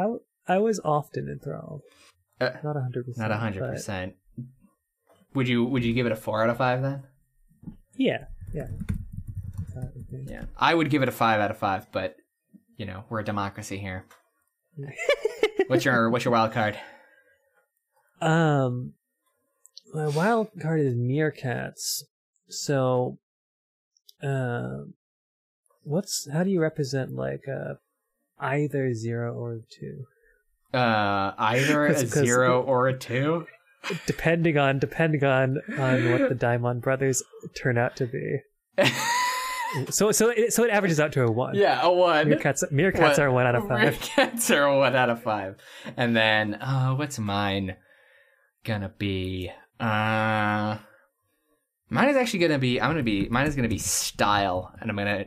[0.48, 1.82] I was often enthralled.
[2.40, 3.28] Uh, not a hundred percent.
[3.28, 4.14] not a hundred percent.
[5.34, 7.02] Would you would you give it a four out of five then?
[7.96, 8.66] Yeah, yeah.
[9.76, 10.24] Uh, okay.
[10.26, 12.16] Yeah, I would give it a five out of five, but
[12.76, 14.06] you know we're a democracy here.
[15.68, 16.78] what's your what's your wild card?
[18.20, 18.94] Um,
[19.94, 22.02] my wild card is meerkats.
[22.48, 23.18] So,
[24.22, 24.94] um,
[25.82, 27.74] what's how do you represent like uh
[28.40, 30.04] either zero or two?
[30.72, 33.46] Uh, either a zero or a two.
[34.06, 37.22] Depending on depending on on what the Daimon brothers
[37.56, 38.38] turn out to be.
[39.90, 41.54] So so it, so it averages out to a one.
[41.54, 42.26] yeah, a one.
[42.26, 43.94] Meerkats meerkats What- are one out of five.
[44.00, 45.54] Meerkats are a one out of five.
[45.96, 47.76] And then, uh, what's mine
[48.64, 49.48] gonna be?
[49.78, 50.78] Uh,
[51.88, 52.80] mine is actually gonna be.
[52.80, 53.28] I'm gonna be.
[53.28, 55.26] Mine is gonna be style, and I'm gonna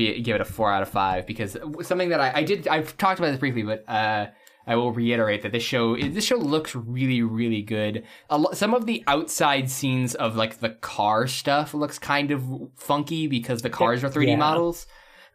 [0.00, 2.66] be give it a four out of five because something that I, I did.
[2.68, 4.26] I've talked about this briefly, but uh,
[4.66, 8.04] I will reiterate that this show this show looks really really good.
[8.28, 12.44] A lo- some of the outside scenes of like the car stuff looks kind of
[12.76, 14.36] funky because the cars are 3D Yeah.
[14.36, 14.86] models.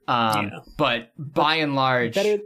[0.08, 0.60] Um, Yeah.
[0.78, 2.38] but by and large, Better,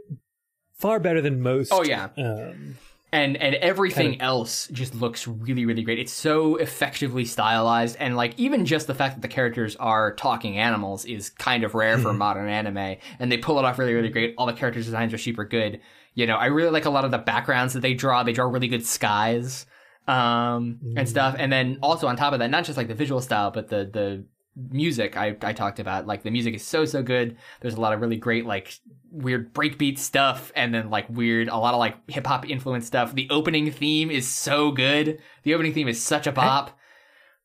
[0.78, 1.70] far better than most.
[1.72, 2.08] Oh, yeah.
[2.16, 2.76] Um,
[3.12, 5.98] and and everything Kind else just looks really really great.
[5.98, 10.58] It's so effectively stylized and like even just the fact that the characters are talking
[10.58, 14.10] animals is kind of rare for modern anime and they pull it off really really
[14.10, 14.34] great.
[14.38, 15.80] All the character designs are super good.
[16.14, 18.22] You know i really like a lot of the backgrounds that they draw.
[18.22, 19.66] They draw really good skies
[20.06, 21.34] um and stuff.
[21.38, 23.88] And then also on top of that not just like the visual style but the
[23.92, 24.24] the
[24.70, 27.36] music I, I talked about like the music is so so good.
[27.60, 28.78] There's a lot of really great like
[29.10, 33.14] weird breakbeat stuff and then like weird a lot of like hip hop influence stuff.
[33.14, 35.20] The opening theme is so good.
[35.42, 36.76] The opening theme is such a bop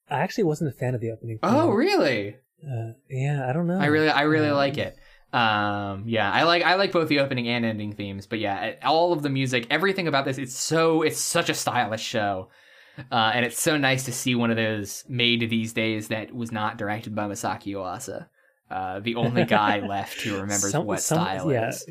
[0.10, 1.40] I actually wasn't a fan of the opening.
[1.42, 2.36] oh really?
[2.64, 3.78] Uh, yeah, I don't know.
[3.80, 4.96] i really i really Um, like it.
[5.34, 9.12] Um yeah i like i like both the opening and ending themes but yeah all
[9.12, 12.50] of the music everything about this it's so it's such a stylish show
[13.12, 16.52] uh, and it's so nice to see one of those made these days that was
[16.52, 18.28] not directed by Masaaki Yuasa.
[18.70, 21.86] Uh, the only guy left who remembers Some- what some- style yeah, is.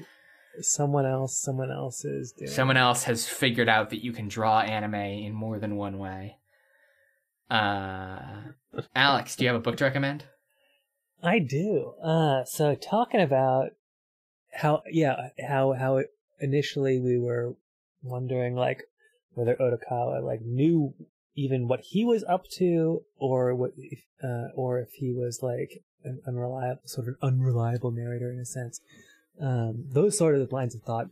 [0.61, 2.49] Someone else, someone else is doing.
[2.51, 6.39] Someone else has figured out that you can draw anime in more than one way.
[7.51, 8.19] Uh,
[8.95, 10.25] Alex, do you have a book to recommend?
[11.23, 11.95] I do.
[12.03, 13.71] Uh, so talking about
[14.53, 17.55] how, yeah, how how it, initially we were
[18.03, 18.85] wondering like
[19.35, 20.95] whether Odokawa like knew
[21.37, 25.83] even what he was up to, or what, if, uh, or if he was like
[26.05, 28.81] an unreliable, sort of an unreliable narrator in a sense.
[29.41, 31.07] Um, those sort of lines of thought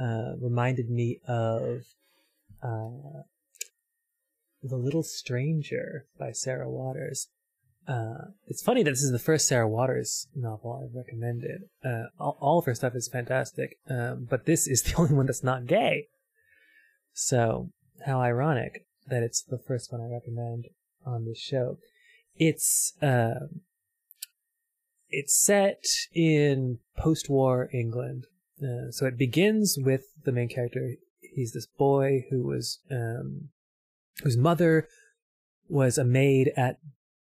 [0.00, 1.82] uh, reminded me of
[2.62, 3.22] uh,
[4.62, 7.28] The Little Stranger by Sarah Waters.
[7.86, 11.62] Uh, it's funny that this is the first Sarah Waters novel I've recommended.
[11.84, 15.26] Uh, all, all of her stuff is fantastic, um, but this is the only one
[15.26, 16.06] that's not gay.
[17.12, 17.70] So,
[18.06, 20.66] how ironic that it's the first one I recommend
[21.04, 21.78] on this show.
[22.36, 23.62] It's um
[25.10, 28.26] it's set in post-war England.
[28.62, 30.94] Uh, so it begins with the main character.
[31.34, 33.48] He's this boy who was um,
[34.22, 34.86] whose mother
[35.68, 36.78] was a maid at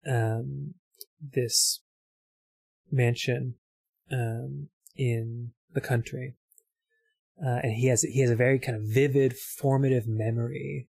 [0.05, 0.73] um,
[1.21, 1.81] this
[2.91, 3.55] mansion
[4.11, 6.35] um, in the country,
[7.43, 10.87] uh, and he has he has a very kind of vivid, formative memory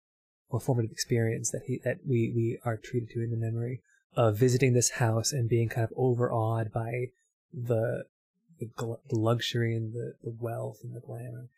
[0.48, 3.80] or formative experience that he that we we are treated to in the memory
[4.14, 7.06] of visiting this house and being kind of overawed by
[7.52, 8.04] the
[8.58, 11.48] the, gl- the luxury and the, the wealth and the glamour.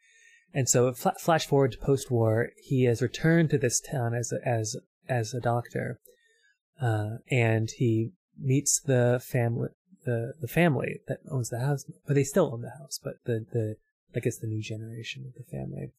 [0.52, 4.46] And so, fl- flash forward to post-war, he has returned to this town as a,
[4.48, 4.76] as
[5.08, 6.00] as a doctor,
[6.80, 9.68] uh, and he meets the family
[10.04, 13.44] the the family that owns the house, but they still own the house, but the
[13.52, 13.76] the
[14.14, 15.90] I guess the new generation of the family,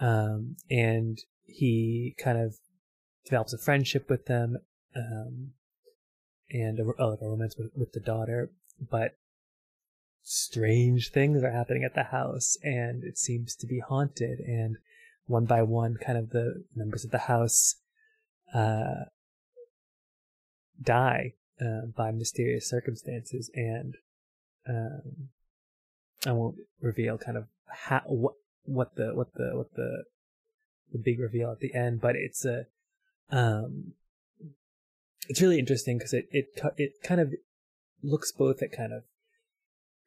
[0.00, 2.56] um, and he kind of
[3.24, 4.58] develops a friendship with them,
[4.96, 5.52] um,
[6.50, 8.50] and a, oh, a romance with, with the daughter,
[8.90, 9.16] but
[10.22, 14.40] strange things are happening at the house and it seems to be haunted.
[14.40, 14.76] And
[15.26, 17.76] one by one kind of the members of the house
[18.54, 19.04] uh
[20.80, 23.50] die uh, by mysterious circumstances.
[23.54, 23.96] And
[24.68, 25.30] um
[26.26, 30.04] I won't reveal kind of how what what the what the what the
[30.92, 32.66] the big reveal at the end but it's a
[33.30, 33.92] um
[35.28, 37.34] it's really interesting because it it it kind of
[38.02, 39.02] looks both at kind of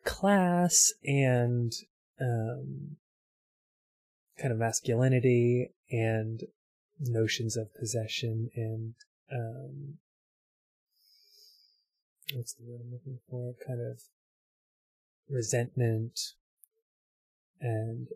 [0.03, 1.73] class and
[2.19, 2.97] um,
[4.39, 6.43] kind of masculinity and
[6.99, 8.93] notions of possession and
[9.31, 9.97] um,
[12.33, 13.53] what's the word I'm looking for?
[13.65, 14.01] Kind of
[15.31, 16.33] resentment
[17.59, 18.07] and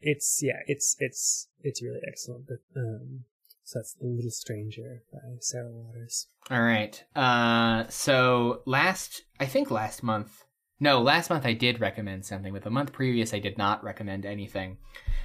[0.00, 3.20] it's yeah it's it's it's really excellent but um
[3.64, 7.02] so that's the little stranger by sarah waters All right.
[7.14, 10.44] Uh, so last, I think last month,
[10.80, 14.26] no, last month I did recommend something, but the month previous I did not recommend
[14.26, 14.78] anything.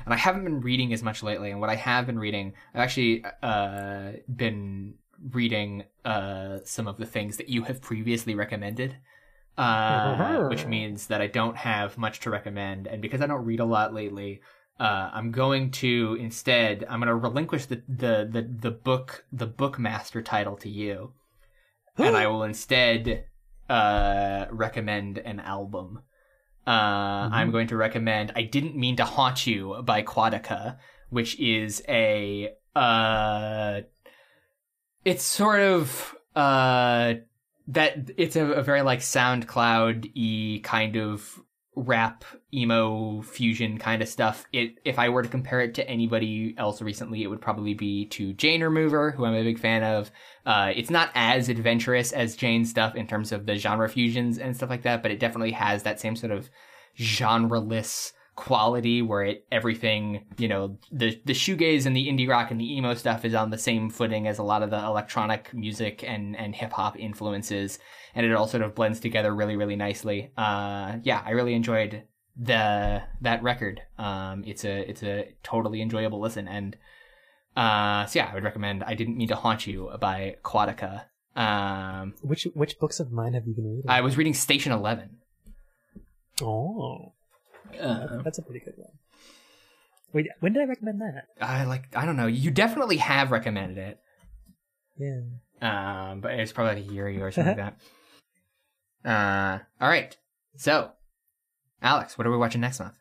[0.06, 1.50] And I haven't been reading as much lately.
[1.50, 4.94] And what I have been reading, I've actually uh, been
[5.32, 8.96] reading uh, some of the things that you have previously recommended.
[9.58, 12.86] Uh, which means that I don't have much to recommend.
[12.86, 14.42] And because I don't read a lot lately,
[14.80, 19.48] uh, I'm going to instead I'm going to relinquish the, the the the book the
[19.48, 21.14] bookmaster title to you,
[21.98, 23.26] and I will instead
[23.68, 26.04] uh, recommend an album.
[26.68, 30.78] Uh, I'm going to recommend "I Didn't Mean to Haunt You" by Quadeca,
[31.10, 33.82] which is a uh,
[35.04, 37.16] it's sort of uh
[37.68, 41.40] that it's a, a very like SoundCloud y kind of
[41.76, 44.46] rap emo fusion kind of stuff.
[44.52, 48.06] It if I were to compare it to anybody else recently, it would probably be
[48.08, 50.12] to Jane Remover, who I'm a big fan of.
[50.46, 54.56] Uh, it's not as adventurous as Jane's stuff in terms of the genre fusions and
[54.56, 56.50] stuff like that, but it definitely has that same sort of
[56.98, 62.62] genreless quality where it everything you know the the shoegaze and the indie rock and
[62.62, 66.04] the emo stuff is on the same footing as a lot of the electronic music
[66.08, 67.80] and and hip hop influences.
[68.14, 70.32] And it all sort of blends together really really nicely.
[70.38, 72.04] Uh yeah i really enjoyed
[72.40, 73.82] the that record.
[73.98, 76.48] Um it's a it's a totally enjoyable listen.
[76.48, 76.78] And
[77.56, 82.14] uh so yeah i would recommend i didn't mean to haunt you by Quadeca um
[82.22, 83.90] which which books of mine have you been reading?
[83.90, 85.18] I was reading station 11
[86.44, 87.14] oh
[87.82, 88.92] uh, that's a pretty good one
[90.14, 93.78] wait when did i recommend that i like i don't know you definitely have recommended
[93.78, 94.00] it
[94.98, 95.22] yeah
[95.60, 97.76] um, but it's probably like a year ago or something like
[99.04, 99.10] that.
[99.10, 100.16] Uh, all right.
[100.56, 100.92] So,
[101.82, 102.96] Alex, what are we watching next month?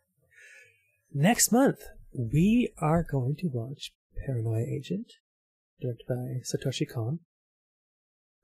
[1.12, 1.80] next month
[2.14, 3.92] we are going to watch
[4.26, 5.12] paranoia agent
[5.80, 7.20] directed by satoshi kon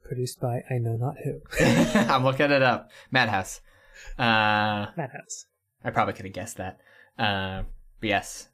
[0.04, 2.90] produced by i know not who I'm looking it up.
[3.10, 3.60] Madhouse.
[4.18, 5.46] Uh, madhouse
[5.84, 6.80] I probably could have guessed that.
[7.18, 7.62] Uh,
[8.00, 8.48] but yes,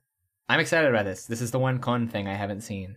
[0.48, 1.26] I'm excited about this.
[1.26, 2.96] This is the one Kon thing I haven't seen.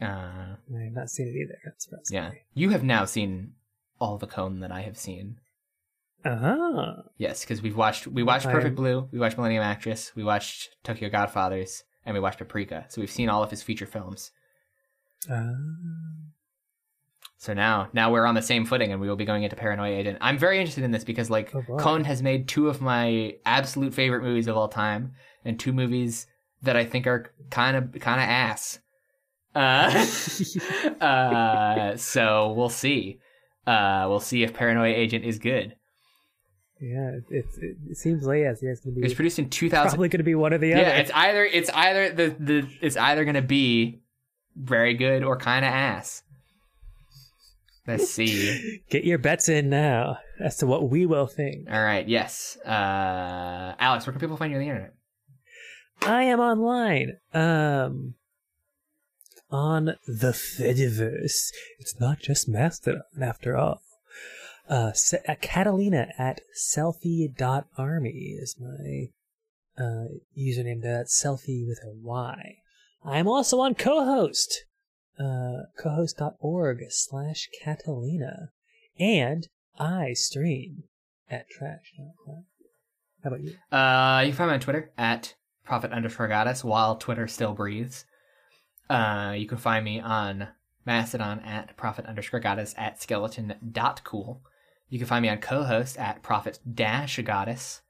[0.00, 3.52] Uh, i have not seen it either that's yeah, you have now seen
[4.00, 5.38] all the Kon that I have seen.
[6.24, 10.12] uh-huh Yes, because we've watched we watched I Perfect am- Blue, we watched Millennium Actress,
[10.16, 12.86] we watched Tokyo Godfathers, and we watched Paprika.
[12.88, 14.30] So we've seen all of his feature films.
[15.30, 15.52] uh,
[17.40, 19.96] So now, now we're on the same footing, and we will be going into Paranoia
[19.96, 20.18] Agent.
[20.20, 21.78] I'm very interested in this because, like, Oh.
[21.78, 25.12] Kon has made two of my absolute favorite movies of all time,
[25.42, 26.26] and two movies
[26.60, 28.80] that I think are kind of kind of ass.
[29.54, 30.06] Uh,
[31.02, 33.20] uh, so we'll see.
[33.66, 35.76] Uh, we'll see if Paranoia Agent is good.
[36.78, 37.46] yeah it, it,
[37.88, 39.88] it, seems like yes, yeah, it's gonna It was produced in 2000.
[39.88, 40.82] probably gonna be one of the other.
[40.82, 44.02] yeah, it's either it's either the the it's either gonna be
[44.54, 46.22] very good or kind of ass.
[47.86, 48.82] Let's see.
[48.90, 52.06] get your bets in now as to what we will think All right.
[52.08, 52.56] Yes.
[52.64, 54.94] Uh, Alex, where can people find you on the internet?
[56.02, 57.18] I am online.
[57.34, 58.14] Um,
[59.50, 61.52] on the Fediverse.
[61.78, 63.82] It's not just Mastodon after all.
[64.68, 64.92] Uh,
[65.28, 69.08] uh, Catalina at selfie.army is my
[69.76, 70.06] uh,
[70.38, 70.82] username.
[70.82, 72.56] That's selfie with a Y.
[73.04, 74.64] I'm also on co-host,
[75.20, 78.50] uh, cohost.org slash Catalina.
[78.98, 80.84] And I stream
[81.30, 82.44] at trash.com.
[83.22, 83.54] How about you?
[83.70, 85.34] Uh, you can find me on Twitter at
[85.64, 88.04] prophet underscore goddess while Twitter still breathes.
[88.88, 90.48] Uh, you can find me on
[90.86, 94.42] Mastodon at prophet underscore goddess at skeleton dot cool.
[94.88, 97.82] You can find me on co-host at prophet dash goddess.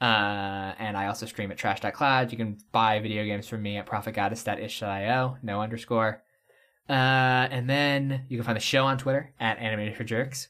[0.00, 2.30] Uh, and I also stream at trash.cloud.
[2.30, 6.22] You can buy video games from me at prophetgoddess.itch.io, no underscore.
[6.88, 10.48] Uh, and then you can find the show on Twitter at animated for jerks.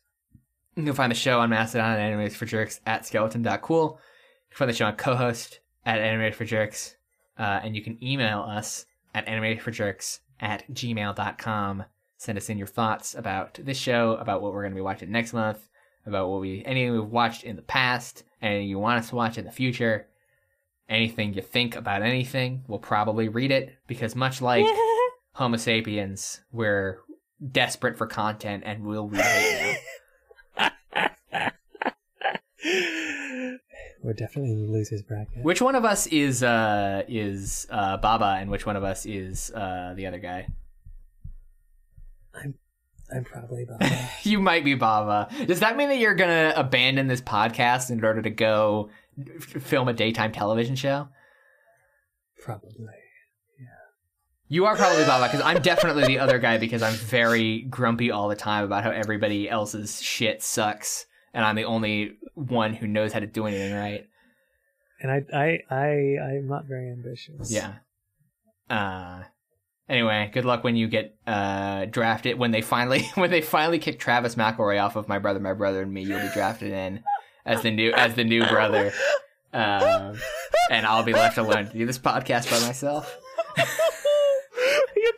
[0.76, 3.84] You can find the show on Mastodon at animated for jerks at skeleton.cool.
[3.84, 6.96] You can find the show on co-host at animated for jerks.
[7.36, 11.84] Uh, and you can email us at animatedforjerks at gmail.com.
[12.16, 15.10] Send us in your thoughts about this show, about what we're going to be watching
[15.10, 15.68] next month,
[16.06, 19.38] about what we anything we've watched in the past, anything you want us to watch
[19.38, 20.08] in the future,
[20.88, 22.64] anything you think about anything.
[22.66, 24.64] We'll probably read it because much like
[25.38, 26.98] Homo sapiens, we're
[27.52, 30.72] desperate for content and we'll read it.
[34.02, 35.44] We're definitely in the losers bracket.
[35.44, 39.52] Which one of us is uh is uh Baba and which one of us is
[39.54, 40.48] uh the other guy?
[42.34, 42.54] I'm
[43.14, 44.08] I'm probably Baba.
[44.24, 45.28] You might be Baba.
[45.46, 48.90] Does that mean that you're gonna abandon this podcast in order to go
[49.36, 51.08] f- film a daytime television show?
[52.42, 52.86] probably.
[54.50, 58.28] You are probably Baba because I'm definitely the other guy because I'm very grumpy all
[58.28, 63.12] the time about how everybody else's shit sucks and I'm the only one who knows
[63.12, 64.06] how to do anything right.
[65.00, 65.86] And I, I, I,
[66.34, 67.50] I'm not very ambitious.
[67.50, 67.74] Yeah.
[68.70, 69.24] Uh
[69.86, 73.98] anyway, good luck when you get uh drafted when they finally when they finally kick
[73.98, 77.02] Travis McElroy off of my brother, my brother and me, you'll be drafted in
[77.44, 78.92] as the new as the new brother.
[79.52, 80.18] Um
[80.70, 83.14] and I'll be left alone to do this podcast by myself.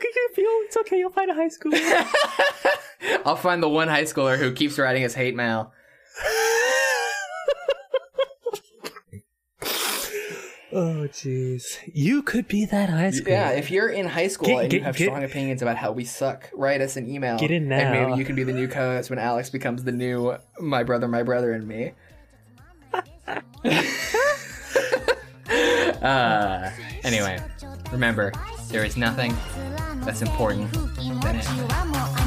[0.02, 0.99] you, you feel it's okay.
[0.99, 1.73] You'll find a high school.
[3.25, 5.73] I'll find the one high schooler who keeps writing us hate mail.
[10.73, 11.78] oh, jeez.
[11.93, 13.33] You could be that high school.
[13.33, 15.93] Yeah, if you're in high school Get- and you have get- strong opinions about how
[15.93, 17.39] we suck, write us an email.
[17.39, 20.36] Get in And maybe you can be the new co-host when Alex becomes the new
[20.60, 21.93] my brother, my brother, and me.
[26.01, 26.70] Uh
[27.05, 27.39] anyway,
[27.93, 28.33] remember,
[28.70, 29.34] there is nothing
[30.05, 30.73] that's important
[31.23, 32.19] than it.